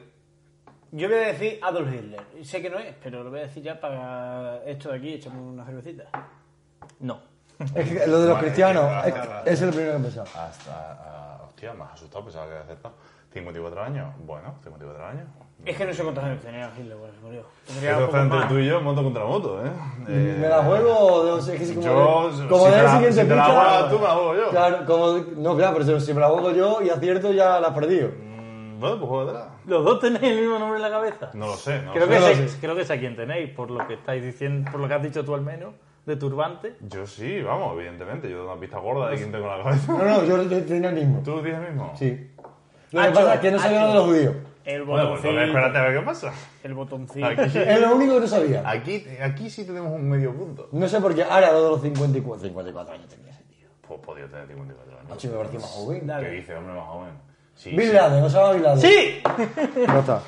Yo 0.91 1.09
voy 1.09 1.19
a 1.19 1.29
decir 1.29 1.59
Adolf 1.63 1.89
Hitler. 1.93 2.21
Sé 2.43 2.61
que 2.61 2.69
no 2.69 2.79
es, 2.79 2.95
pero 3.03 3.23
lo 3.23 3.31
voy 3.31 3.41
a 3.41 3.43
decir 3.45 3.63
ya 3.63 3.81
para 3.81 4.63
esto 4.67 4.91
de 4.91 4.99
aquí, 4.99 5.15
echamos 5.15 5.55
una 5.55 5.65
cervecita. 5.65 6.05
No. 7.03 7.19
Es 7.75 7.89
que 7.89 8.07
lo 8.07 8.21
de 8.21 8.27
los 8.27 8.35
Vale, 8.35 8.41
cristianos, 8.41 8.85
vale, 8.87 9.09
es, 9.11 9.15
vale. 9.15 9.53
es 9.53 9.63
el 9.63 9.69
primero 9.71 9.93
que 9.93 9.99
he 9.99 10.03
pensado. 10.03 10.27
Hasta, 10.35 10.73
ah, 11.05 11.39
hostia, 11.47 11.73
me 11.75 11.85
has 11.85 11.93
asustado, 11.93 12.25
pensaba 12.25 12.47
que 12.47 12.53
había 12.53 12.65
aceptado. 12.65 12.95
54 13.33 13.83
años, 13.83 14.15
bueno, 14.27 14.55
54 14.63 15.07
años. 15.07 15.25
Es 15.65 15.77
que 15.77 15.87
no 15.87 15.93
sé 15.95 16.03
cuántos 16.03 16.25
años 16.25 16.41
tenía 16.43 16.71
Hitler 16.77 16.97
cuando 16.97 17.17
se 17.17 17.23
murió. 17.25 17.43
Tendría 17.67 17.91
Esto 17.93 18.03
un 18.03 18.05
está 18.07 18.17
poco 18.19 18.23
entre 18.25 18.39
más. 18.41 18.49
tú 18.49 18.59
y 18.59 18.67
yo, 18.67 18.81
moto 18.81 19.03
contra 19.05 19.25
moto, 19.25 19.65
¿eh? 19.65 19.71
Eh, 20.09 20.37
¿Me 20.41 20.49
la 20.49 20.63
juego 20.65 20.97
o 20.99 21.41
ser 21.41 21.57
que 21.59 21.65
sí, 21.67 21.75
como 21.77 21.87
Yo, 21.87 22.31
de- 22.31 22.37
si 22.37 22.49
como 22.49 22.65
te 22.65 22.71
de 22.73 22.77
la 22.79 22.83
la- 22.83 22.91
siguiente 22.91 23.23
si 23.23 23.29
te 23.29 23.35
la 23.37 23.45
pista? 23.45 23.61
juegas 23.61 23.91
tú, 23.91 23.99
me 23.99 24.05
la 24.05 24.11
juego 24.15 24.35
yo. 24.35 24.51
Claro, 24.51 24.85
como, 24.87 25.07
no, 25.37 25.57
claro, 25.57 25.77
pero 25.79 26.01
si 26.01 26.15
me 26.15 26.21
la 26.21 26.29
juego 26.29 26.51
yo 26.51 26.83
y 26.83 26.91
acierto 26.91 27.33
ya 27.33 27.61
la 27.61 27.69
has 27.69 27.75
perdido. 27.75 28.09
Mm, 28.09 28.81
Bueno, 28.81 28.97
pues 28.99 29.09
juégatela. 29.09 29.49
¿Los 29.67 29.85
dos 29.85 30.01
tenéis 30.01 30.23
el 30.25 30.41
mismo 30.41 30.59
nombre 30.59 30.77
en 30.77 30.83
la 30.83 30.91
cabeza? 30.91 31.31
No 31.35 31.47
lo 31.47 31.55
sé, 31.55 31.81
no 31.83 31.93
creo, 31.93 32.07
lo 32.07 32.13
que 32.13 32.19
sé. 32.19 32.37
no 32.37 32.43
lo 32.43 32.49
sé, 32.49 32.59
creo 32.61 32.75
que 32.77 32.85
sé 32.85 32.93
a 32.95 32.99
quién 32.99 33.15
tenéis, 33.17 33.51
por 33.51 33.71
lo 33.71 33.87
que 33.87 33.95
estáis 33.95 34.23
diciendo, 34.25 34.69
por 34.73 34.81
lo 34.81 34.89
que 34.89 34.95
has 34.95 35.03
dicho 35.03 35.25
tú 35.25 35.33
al 35.35 35.43
menos, 35.43 35.75
de 36.07 36.17
turbante. 36.17 36.75
Yo 36.81 37.07
sí, 37.07 37.41
vamos, 37.43 37.75
evidentemente. 37.77 38.29
Yo 38.31 38.39
doy 38.39 38.47
una 38.53 38.61
pista 38.61 38.79
gorda 38.79 39.09
de 39.11 39.17
quién 39.17 39.31
tengo 39.33 39.45
en 39.53 39.59
la 39.59 39.65
cabeza. 39.65 39.93
No, 39.93 40.05
no, 40.05 40.25
yo 40.25 40.63
tenía 40.65 40.89
el 40.91 40.95
mismo. 40.97 41.23
¿Tú 41.25 41.43
dices 41.43 41.61
mismo? 41.61 41.93
Sí. 41.97 42.31
Lo 42.91 43.03
que 43.03 43.09
pasa 43.11 43.35
es 43.35 43.41
que 43.41 43.51
no 43.51 43.59
sabía 43.59 43.83
lo 43.83 43.89
de 43.89 43.95
los 43.95 44.05
judíos. 44.07 44.35
El 44.65 44.85
Bueno, 44.85 45.09
pues 45.11 45.23
botoncito. 45.23 45.43
espérate 45.45 45.79
a 45.79 45.83
ver 45.83 45.99
qué 45.99 46.07
pasa. 46.07 46.33
el 46.63 46.75
botoncito. 46.75 47.27
Aquí, 47.27 47.59
Es 47.59 47.81
lo 47.81 47.97
único 47.97 48.15
que 48.15 48.21
no 48.21 48.27
sabía. 48.29 48.63
aquí, 48.69 49.05
aquí 49.21 49.51
sí 49.51 49.65
tenemos 49.65 49.91
un 49.93 50.09
medio 50.09 50.33
punto. 50.35 50.69
No 50.73 50.87
sé 50.89 51.01
por 51.01 51.15
qué 51.15 51.25
ahora 51.25 51.51
lo 51.53 51.65
de 51.65 51.71
los 51.71 51.81
54, 51.83 52.43
54 52.49 52.95
años 52.95 53.09
tenía 53.09 53.31
ese 53.33 53.43
tío. 53.45 53.67
Pues 53.89 53.99
podía 54.01 54.27
tener 54.27 54.47
54 54.47 54.99
años. 55.01 55.13
Hacho, 55.13 55.29
me 55.31 55.37
parecía 55.37 55.59
más 55.61 55.69
joven. 55.71 56.07
¿Qué 56.21 56.31
dice, 56.31 56.55
hombre, 56.55 56.75
más 56.75 56.87
joven? 56.87 57.11
Sí, 57.57 57.71
Bin 57.71 57.81
sí. 57.89 57.93
Laden, 57.93 58.21
no 58.21 58.31
se 58.31 58.37
llama 58.37 58.53
Bin 58.53 58.63
Laden. 58.63 58.81
¡Sí! 58.81 59.23
Ya 59.87 59.99
está. 59.99 60.23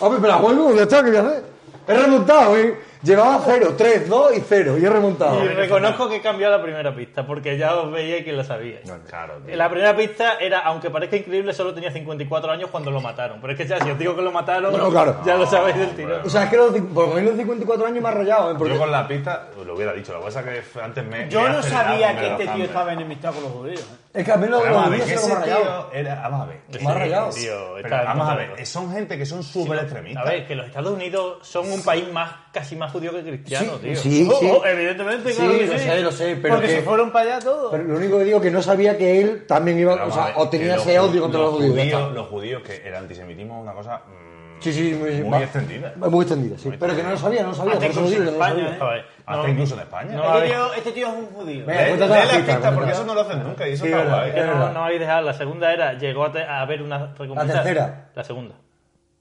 Hombre, 0.00 0.20
me 0.20 0.28
la 0.28 0.34
juego, 0.34 0.74
ya 0.74 0.82
está, 0.82 1.02
¿qué 1.04 1.08
voy 1.10 1.16
a 1.18 1.20
hacer? 1.20 1.44
He 1.86 1.94
remontado, 1.94 2.56
¿eh? 2.56 2.78
Llevaba 3.04 3.40
0, 3.44 3.74
3, 3.76 4.08
2 4.08 4.36
y 4.36 4.40
0. 4.40 4.78
Y 4.78 4.84
he 4.84 4.90
remontado. 4.90 5.44
Y 5.44 5.48
reconozco 5.48 6.08
que 6.08 6.16
he 6.16 6.20
cambiado 6.22 6.56
la 6.56 6.62
primera 6.62 6.94
pista, 6.94 7.26
porque 7.26 7.58
ya 7.58 7.74
os 7.76 7.92
veía 7.92 8.24
que 8.24 8.32
la 8.32 8.44
sabíais. 8.44 8.90
Claro, 9.08 9.34
tío. 9.44 9.54
La 9.56 9.68
primera 9.68 9.94
pista 9.94 10.34
era, 10.40 10.60
aunque 10.60 10.90
parezca 10.90 11.16
increíble, 11.16 11.52
solo 11.52 11.74
tenía 11.74 11.90
54 11.92 12.50
años 12.52 12.70
cuando 12.70 12.90
lo 12.90 13.00
mataron. 13.00 13.40
Pero 13.40 13.52
es 13.52 13.58
que 13.58 13.66
ya, 13.66 13.78
si 13.80 13.90
os 13.90 13.98
digo 13.98 14.16
que 14.16 14.22
lo 14.22 14.32
mataron, 14.32 14.76
No, 14.76 14.90
claro. 14.90 15.20
ya 15.24 15.36
lo 15.36 15.46
sabéis 15.46 15.76
del 15.76 15.90
tirón. 15.90 16.20
O 16.24 16.30
sea, 16.30 16.44
es 16.44 16.50
que 16.50 16.56
los, 16.56 16.70
por 16.72 17.08
lo 17.08 17.14
menos 17.14 17.30
los 17.30 17.36
54 17.38 17.86
años 17.86 18.02
me 18.02 18.08
ha 18.08 18.12
rayado, 18.12 18.52
¿eh? 18.52 18.54
Porque 18.56 18.74
Yo 18.74 18.80
con 18.80 18.90
la 18.90 19.06
pista 19.06 19.48
lo 19.64 19.74
hubiera 19.74 19.92
dicho, 19.92 20.12
la 20.12 20.20
cosa 20.20 20.42
que 20.42 20.62
antes 20.82 21.04
me. 21.04 21.28
Yo 21.28 21.42
me 21.42 21.50
no 21.50 21.62
sabía 21.62 22.18
que 22.18 22.26
este 22.32 22.46
tío 22.48 22.64
estaba 22.64 22.92
enemistado 22.92 23.34
con 23.34 23.42
los 23.44 23.52
judíos. 23.52 23.80
¿eh? 23.80 24.04
es 24.20 24.24
que 24.24 24.32
a 24.32 24.36
mí 24.36 24.46
los, 24.46 24.62
Pero 24.62 24.74
los 24.74 24.84
judíos 24.86 25.20
se 25.20 25.28
lo 25.28 25.34
rayado. 25.34 25.90
era. 25.92 26.14
Vamos 26.22 26.40
a 26.42 26.44
ver. 26.46 26.60
Me 26.80 26.90
ha 26.90 26.94
rayado. 26.94 27.30
Tío, 27.30 27.74
Pero 27.74 27.88
está 27.88 28.02
vamos 28.04 28.28
a 28.30 28.34
ver, 28.36 28.66
son 28.66 28.92
gente 28.92 29.18
que 29.18 29.26
son 29.26 29.42
súper 29.42 29.78
extremistas. 29.80 30.24
A 30.24 30.28
ver, 30.30 30.46
que 30.46 30.54
los 30.54 30.66
Estados 30.66 30.92
Unidos 30.92 31.38
son 31.42 31.70
un 31.70 31.82
país 31.82 32.10
más 32.12 32.30
casi 32.52 32.76
más 32.76 32.93
judío 32.94 33.12
que 33.12 33.22
cristiano, 33.22 33.72
Sí, 33.80 33.82
tío. 33.88 33.96
sí, 33.96 34.28
Oh, 34.32 34.38
sí. 34.40 34.50
oh, 34.50 34.66
evidentemente, 34.66 35.30
Sí, 35.32 35.36
claro 35.36 35.58
que 35.58 35.66
lo 35.66 35.72
sí. 35.72 35.78
sé, 35.78 36.00
lo 36.00 36.12
sé, 36.12 36.38
pero 36.40 36.54
Porque 36.54 36.68
que- 36.70 36.76
se 36.76 36.82
fueron 36.82 37.12
para 37.12 37.36
allá 37.36 37.44
todos. 37.44 37.70
Pero 37.70 37.84
lo 37.84 37.96
único 37.96 38.18
que 38.18 38.24
digo 38.24 38.36
es 38.38 38.42
que 38.42 38.50
no 38.50 38.62
sabía 38.62 38.96
que 38.96 39.20
él 39.20 39.44
también 39.46 39.78
iba, 39.78 39.92
Pero 39.94 40.06
o 40.08 40.10
sea, 40.10 40.24
ver, 40.26 40.34
o 40.38 40.48
tenía 40.48 40.76
ese 40.76 40.98
odio 40.98 41.20
contra 41.22 41.40
los 41.40 41.50
judíos. 41.54 41.72
judíos. 41.74 42.12
Los 42.14 42.28
judíos, 42.28 42.62
que 42.62 42.88
el 42.88 42.94
antisemitismo 42.94 43.56
es 43.58 43.62
una 43.62 43.72
cosa. 43.74 43.98
mm, 44.06 44.34
Sí, 44.60 44.72
sí, 44.72 44.94
muy, 44.98 45.10
Muy 45.20 45.30
va- 45.30 45.42
extendida. 45.42 45.92
Muy 45.96 46.20
extendida, 46.24 46.56
sí. 46.56 46.70
Pero 46.78 46.96
que 46.96 47.02
no 47.02 47.10
lo 47.10 47.18
sabía, 47.18 47.42
no 47.42 47.48
lo 47.48 47.54
sabía. 47.54 47.74
Hasta 47.74 47.86
incluso 47.86 48.16
en 48.16 48.28
España, 48.28 48.78
ver, 48.80 49.04
Hasta 49.26 49.48
incluso 49.50 49.74
en 49.74 49.80
España. 49.80 50.14
Este, 50.14 50.40
ver. 50.40 50.94
tío, 50.94 51.06
es 51.08 51.12
un 51.14 51.26
judío. 51.26 51.66
Lee- 51.66 51.98
la 51.98 52.28
pista, 52.46 52.74
porque 52.74 52.92
eso 52.92 53.04
no 53.04 53.14
lo 53.14 53.20
hacen 53.22 53.42
nunca 53.42 53.68
y 53.68 53.72
eso 53.72 53.84
Sí, 53.84 53.90
está 53.92 54.04
guay. 54.04 54.32
no, 54.72 54.84
habéis 54.84 55.00
dejado. 55.00 55.22
La 55.22 55.34
segunda 55.34 55.72
era, 55.72 55.92
llegó 55.98 56.24
a, 56.24 56.60
haber 56.62 56.80
una 56.82 57.08
recompensa. 57.18 57.44
La 57.46 57.62
tercera. 57.62 58.08
La 58.14 58.24
segunda. 58.24 58.54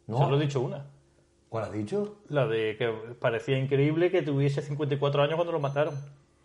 No. 0.07 0.17
Solo 0.19 0.37
he 0.37 0.41
dicho 0.41 0.61
una. 0.61 0.85
¿Cuál 1.53 1.65
has 1.65 1.71
dicho? 1.71 2.15
La 2.29 2.47
de 2.47 2.75
que 2.79 2.91
parecía 3.21 3.59
increíble 3.59 4.09
que 4.09 4.23
tuviese 4.23 4.63
54 4.63 5.21
años 5.21 5.35
cuando 5.35 5.51
lo 5.51 5.59
mataron. 5.59 5.93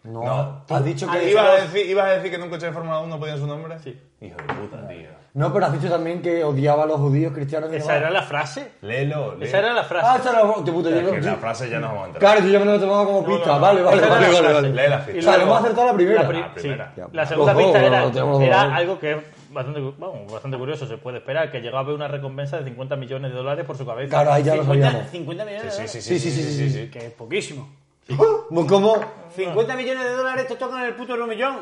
No, 0.05 0.23
No. 0.23 0.65
has 0.69 0.85
dicho 0.85 1.07
Ah, 1.09 1.15
que... 1.19 1.31
¿Ibas 1.31 1.49
a, 1.49 1.63
decir, 1.65 1.87
ibas 1.89 2.05
a 2.05 2.09
decir 2.11 2.29
que 2.29 2.37
en 2.37 2.43
un 2.43 2.51
coche 2.51 2.67
de 2.67 2.73
Fórmula 2.73 3.01
1 3.01 3.19
podía 3.19 3.39
su 3.39 3.47
nombre? 3.47 3.79
Sí. 3.79 3.99
Hijo 4.21 4.37
de 4.37 4.53
puta, 4.53 4.87
tío. 4.87 5.09
No, 5.33 5.51
pero 5.51 5.65
has 5.65 5.73
dicho 5.73 5.89
también 5.89 6.21
que 6.21 6.45
odiaba 6.45 6.83
a 6.83 6.87
los 6.87 6.99
judíos 7.01 7.33
cristianos. 7.33 7.73
¿Esa 7.73 7.97
era 7.97 8.11
la 8.11 8.21
frase? 8.21 8.73
Léelo, 8.83 9.31
léelo. 9.33 9.45
Esa 9.47 9.59
era 9.61 9.73
la 9.73 9.85
frase. 9.85 10.07
Ah, 10.11 10.17
esa 10.21 10.31
era 10.31 10.45
la... 10.45 10.63
Te 10.63 10.73
puto, 10.73 10.91
yo 10.91 11.01
no- 11.01 11.17
la 11.19 11.37
frase 11.37 11.71
ya 11.71 11.79
nos 11.79 11.89
vamos 11.89 12.03
a 12.03 12.07
entrar. 12.09 12.21
Claro, 12.21 12.41
yo 12.47 12.53
ya 12.53 12.59
me 12.59 12.65
lo 12.67 12.75
he 12.75 12.79
tomado 12.79 13.07
como 13.07 13.25
pista. 13.25 13.47
no, 13.47 13.55
no. 13.55 13.61
Vale, 13.63 13.83
vale, 13.83 14.01
vale, 14.03 14.09
la 14.11 14.15
vale, 14.15 14.27
frase. 14.37 14.53
vale. 14.53 14.69
Lee 14.75 14.89
la 14.91 14.99
ficha. 14.99 15.19
O 15.19 15.23
sea, 15.23 15.43
hemos 15.43 15.59
acertado 15.59 15.87
la 15.87 15.95
primera. 15.95 16.29
pri- 16.29 16.41
La 16.41 16.53
primera. 16.55 16.93
sí. 16.95 17.01
La 17.13 17.27
segunda 17.27 17.57
pista 17.57 17.83
era, 17.83 18.05
era 18.45 18.77
algo 18.77 18.99
que 18.99 19.38
bastante, 19.51 19.81
vamos, 19.99 20.31
bastante 20.33 20.57
curioso, 20.59 20.87
se 20.87 20.97
puede 20.99 21.19
esperar, 21.19 21.51
que 21.51 21.61
llegaba 21.61 21.79
a 21.81 21.83
haber 21.83 21.95
una 21.95 22.09
recompensa 22.09 22.59
de 22.59 22.65
50 22.65 22.97
millones 22.97 23.31
de 23.33 23.37
dólares 23.37 23.65
por 23.67 23.77
su 23.77 23.87
cabeza. 23.87 24.11
Claro, 24.11 24.33
ahí 24.33 24.43
ya 24.43 24.55
lo 24.57 24.63
50, 24.63 24.87
sabíamos. 24.87 25.11
50 25.11 25.45
millones 25.45 25.63
Sí, 25.75 25.83
de 25.83 25.89
sí, 25.89 25.99
dólares. 25.99 26.05
sí, 26.05 26.19
sí, 26.19 26.31
sí, 26.31 26.43
sí, 26.43 26.53
sí, 26.53 26.71
sí. 26.71 26.91
Que 26.91 26.99
es 27.07 27.13
poquísimo. 27.13 27.69
¿Cómo? 28.17 29.01
50 29.37 29.77
millones 29.77 30.05
de 30.05 30.13
dólares 30.13 30.47
te 30.49 30.57
tocan 30.57 30.83
el 30.85 30.95
puto 30.95 31.15
millón. 31.27 31.57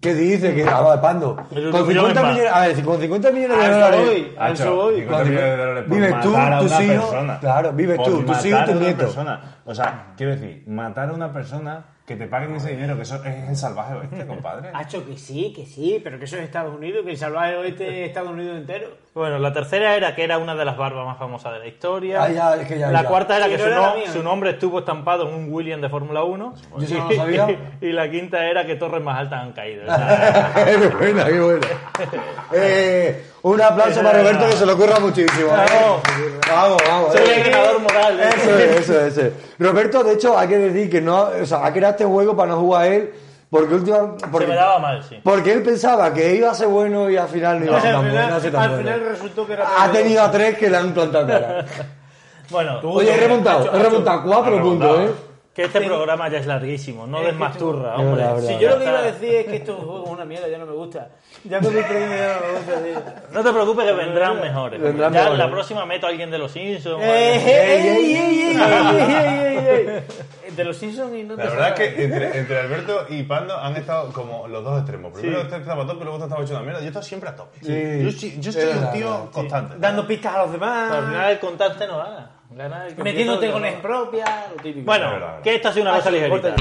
¿Qué 0.00 0.14
dice? 0.14 0.54
Que, 0.54 0.62
a 0.62 0.82
ver, 0.82 1.00
Pando. 1.00 1.36
Con 1.36 1.88
millón 1.88 2.12
50 2.12 2.12
es 2.12 2.14
más. 2.22 2.32
millones, 2.34 2.52
a 2.52 2.60
ver, 2.60 2.84
con 2.84 3.00
50 3.00 3.30
millones 3.32 3.58
de 3.58 3.64
dólares. 3.70 4.06
soy, 4.06 4.34
al 4.38 4.52
Hacho, 4.52 4.64
soy. 4.64 4.94
50 5.00 5.24
millones 5.24 5.50
de 5.50 5.56
dólares 5.56 5.84
por 5.88 5.96
Vives 5.96 6.20
tú, 6.20 6.28
matar 6.30 6.52
a 6.52 6.58
tus 6.60 6.70
una 6.72 6.84
hijos, 6.84 7.04
persona. 7.10 7.40
claro, 7.40 7.72
vives 7.72 7.96
Por 7.96 8.06
tú, 8.06 8.22
tus 8.24 8.44
hijos, 8.44 8.60
a 8.60 8.64
tus 8.66 8.74
una 8.74 8.80
nietos. 8.84 9.04
persona. 9.06 9.56
O 9.64 9.74
sea, 9.74 10.06
quiero 10.16 10.32
decir, 10.36 10.62
matar 10.68 11.08
a 11.08 11.12
una 11.14 11.32
persona 11.32 11.84
que 12.06 12.16
te 12.16 12.26
paguen 12.28 12.54
ese 12.54 12.70
dinero, 12.70 12.96
que 12.96 13.02
eso 13.02 13.16
es 13.24 13.48
el 13.48 13.56
salvaje 13.56 13.94
oeste, 13.94 14.26
compadre. 14.26 14.70
Hacho, 14.74 15.04
que 15.04 15.18
sí, 15.18 15.52
que 15.54 15.66
sí, 15.66 16.00
pero 16.02 16.18
que 16.18 16.24
eso 16.26 16.36
es 16.36 16.44
Estados 16.44 16.74
Unidos, 16.74 17.04
que 17.04 17.10
el 17.10 17.18
salvaje 17.18 17.56
oeste 17.56 18.02
es 18.02 18.08
Estados 18.08 18.30
Unidos 18.30 18.56
entero. 18.58 19.05
Bueno, 19.16 19.38
la 19.38 19.50
tercera 19.50 19.96
era 19.96 20.14
que 20.14 20.24
era 20.24 20.36
una 20.36 20.54
de 20.54 20.62
las 20.66 20.76
barbas 20.76 21.06
más 21.06 21.16
famosas 21.16 21.54
de 21.54 21.60
la 21.60 21.66
historia. 21.66 22.22
Ah, 22.22 22.28
ya, 22.28 22.54
es 22.56 22.68
que 22.68 22.78
ya, 22.78 22.90
la 22.90 23.00
ya. 23.02 23.08
cuarta 23.08 23.34
era 23.38 23.46
Sí, 23.46 23.52
que 23.52 23.56
no 23.56 23.62
su, 23.64 23.70
era 23.70 23.76
no- 23.76 23.86
la 23.86 23.94
mía. 23.94 24.12
su 24.12 24.22
nombre 24.22 24.50
estuvo 24.50 24.80
estampado 24.80 25.26
en 25.26 25.34
un 25.34 25.50
William 25.50 25.80
de 25.80 25.88
Fórmula 25.88 26.22
1. 26.22 26.54
Yo 26.76 26.84
eso 26.84 26.98
no 26.98 27.08
lo 27.08 27.16
sabía. 27.16 27.46
y 27.80 27.92
la 27.92 28.10
quinta 28.10 28.44
era 28.44 28.66
que 28.66 28.74
torres 28.76 29.02
más 29.02 29.18
altas 29.18 29.40
han 29.42 29.52
caído. 29.52 29.84
Qué 30.54 30.76
buena, 30.88 31.24
qué 31.24 31.40
buena. 31.40 31.66
Eh, 32.52 33.24
un 33.40 33.58
aplauso 33.62 34.02
para 34.02 34.18
Roberto 34.18 34.46
que 34.50 34.52
se 34.52 34.66
le 34.66 34.72
ocurra 34.72 35.00
muchísimo. 35.00 35.48
¿eh? 35.48 35.64
Vamos. 35.66 36.02
Vamos, 36.46 36.82
vamos. 36.86 37.12
soy 37.14 37.22
eh. 37.26 37.34
el 37.38 37.50
ganador 37.50 37.80
moral. 37.80 38.20
¿eh? 38.20 38.28
Eso 38.36 38.58
es, 38.98 39.00
eso 39.16 39.20
es. 39.22 39.32
Roberto, 39.58 40.04
de 40.04 40.12
hecho, 40.12 40.36
hay 40.38 40.48
que 40.48 40.58
decir 40.58 40.90
que 40.90 41.00
no, 41.00 41.30
o 41.42 41.46
sea, 41.46 41.64
ha 41.64 41.72
creado 41.72 41.92
este 41.92 42.04
juego 42.04 42.36
para 42.36 42.50
no 42.52 42.60
jugar 42.60 42.86
él, 42.92 43.14
porque 43.48 43.74
última, 43.74 44.16
porque, 44.30 44.46
Se 44.46 44.52
me 44.52 44.56
daba 44.56 44.78
mal, 44.78 45.02
sí. 45.02 45.20
porque 45.22 45.52
él 45.52 45.62
pensaba 45.62 46.12
que 46.12 46.34
iba 46.34 46.50
a 46.50 46.54
ser 46.54 46.68
bueno 46.68 47.08
y 47.08 47.16
al 47.16 47.28
final 47.28 47.60
no 47.60 47.66
iba 47.66 47.78
a 47.78 47.80
ser 47.80 47.94
al 47.94 48.00
tan 48.02 48.10
final, 48.10 48.24
bueno. 48.30 48.34
no 48.44 48.50
tan 48.50 48.62
al 48.62 48.68
bueno. 48.70 48.82
final 48.82 49.08
resultó 49.10 49.46
que 49.46 49.52
era 49.52 49.84
Ha 49.84 49.92
tenido 49.92 50.22
a 50.22 50.30
tres 50.30 50.58
que 50.58 50.70
le 50.70 50.76
han 50.76 50.92
plantado 50.92 51.26
cara. 51.26 51.64
Bueno, 52.48 52.78
Oye, 52.84 53.12
he 53.12 53.16
remontado, 53.16 53.74
he 53.74 53.82
remontado 53.82 54.22
cuatro 54.22 54.62
puntos. 54.62 55.00
¿eh? 55.00 55.10
Que 55.56 55.64
este 55.64 55.80
programa 55.80 56.28
ya 56.28 56.38
es 56.38 56.46
larguísimo. 56.46 57.06
No 57.06 57.18
Es 57.18 57.24
des 57.24 57.32
que 57.32 57.38
más 57.38 57.56
tú- 57.56 57.70
hombre. 57.70 58.24
Si 58.46 58.58
yo 58.58 58.68
lo 58.70 58.78
que 58.78 58.84
iba 58.84 58.98
a 58.98 59.02
decir 59.02 59.34
es 59.36 59.46
que 59.46 59.56
estos 59.56 59.76
juegos 59.82 60.04
es 60.04 60.10
una 60.12 60.24
mierda, 60.26 60.48
ya 60.48 60.58
no 60.58 60.66
me 60.66 60.72
gusta. 60.72 61.08
Ya 61.44 61.60
con 61.60 61.74
mi 61.74 61.80
premio 61.82 62.14
ya 62.16 62.36
no 62.38 62.46
me 62.46 62.52
gusta, 62.58 62.82
tío. 62.84 63.02
No 63.32 63.42
te 63.42 63.52
preocupes 63.52 63.84
que 63.86 63.92
vendrán 63.92 64.40
mejores. 64.40 64.80
Vendrán 64.80 65.12
ya 65.14 65.20
mejores. 65.20 65.38
la 65.38 65.50
próxima 65.50 65.86
meto 65.86 66.06
a 66.06 66.10
alguien 66.10 66.30
de 66.30 66.38
los 66.38 66.52
Simpsons. 66.52 67.02
De 70.56 70.64
los 70.64 70.76
Simpsons 70.76 71.14
y 71.14 71.22
no 71.24 71.36
te 71.36 71.44
La 71.44 71.50
verdad 71.50 71.68
es 71.68 71.74
que 71.74 72.04
entre, 72.04 72.38
entre 72.38 72.60
Alberto 72.60 73.06
y 73.08 73.22
Pando 73.24 73.56
han 73.58 73.76
estado 73.76 74.12
como 74.12 74.46
los 74.48 74.62
dos 74.64 74.78
extremos. 74.80 75.12
Primero 75.12 75.42
este 75.42 75.56
estaba 75.56 75.82
a 75.84 75.86
tope, 75.86 76.04
luego 76.04 76.14
este 76.16 76.24
estaba 76.26 76.42
hecho 76.44 76.54
una 76.54 76.62
mierda. 76.62 76.80
Yo 76.80 76.86
estaba 76.86 77.04
siempre 77.04 77.28
a 77.30 77.36
tope. 77.36 77.58
Sí. 77.62 78.04
Yo, 78.04 78.10
sí- 78.12 78.36
yo 78.40 78.52
soy 78.52 78.64
un 78.64 78.90
tío 78.92 79.28
constante. 79.32 79.74
Dando 79.78 80.06
pistas 80.06 80.34
a 80.34 80.38
los 80.46 80.50
Pero 80.52 80.64
al 80.64 80.80
demás, 80.90 81.04
final 81.10 81.30
el 81.32 81.38
contante 81.40 81.86
no 81.86 81.98
gana. 81.98 82.30
El 82.58 83.04
metiéndote 83.04 83.50
con 83.52 83.62
no. 83.62 83.68
propia, 83.82 84.46
lo 84.54 84.62
típico. 84.62 84.86
Bueno, 84.86 85.08
Es 85.08 85.22
es 85.36 85.42
que 85.42 85.54
esta 85.56 85.68
ha 85.68 85.72
sido 85.72 85.82
una 85.82 85.94
Ah, 85.94 85.96
cosa 85.98 86.10
ligerita. 86.10 86.54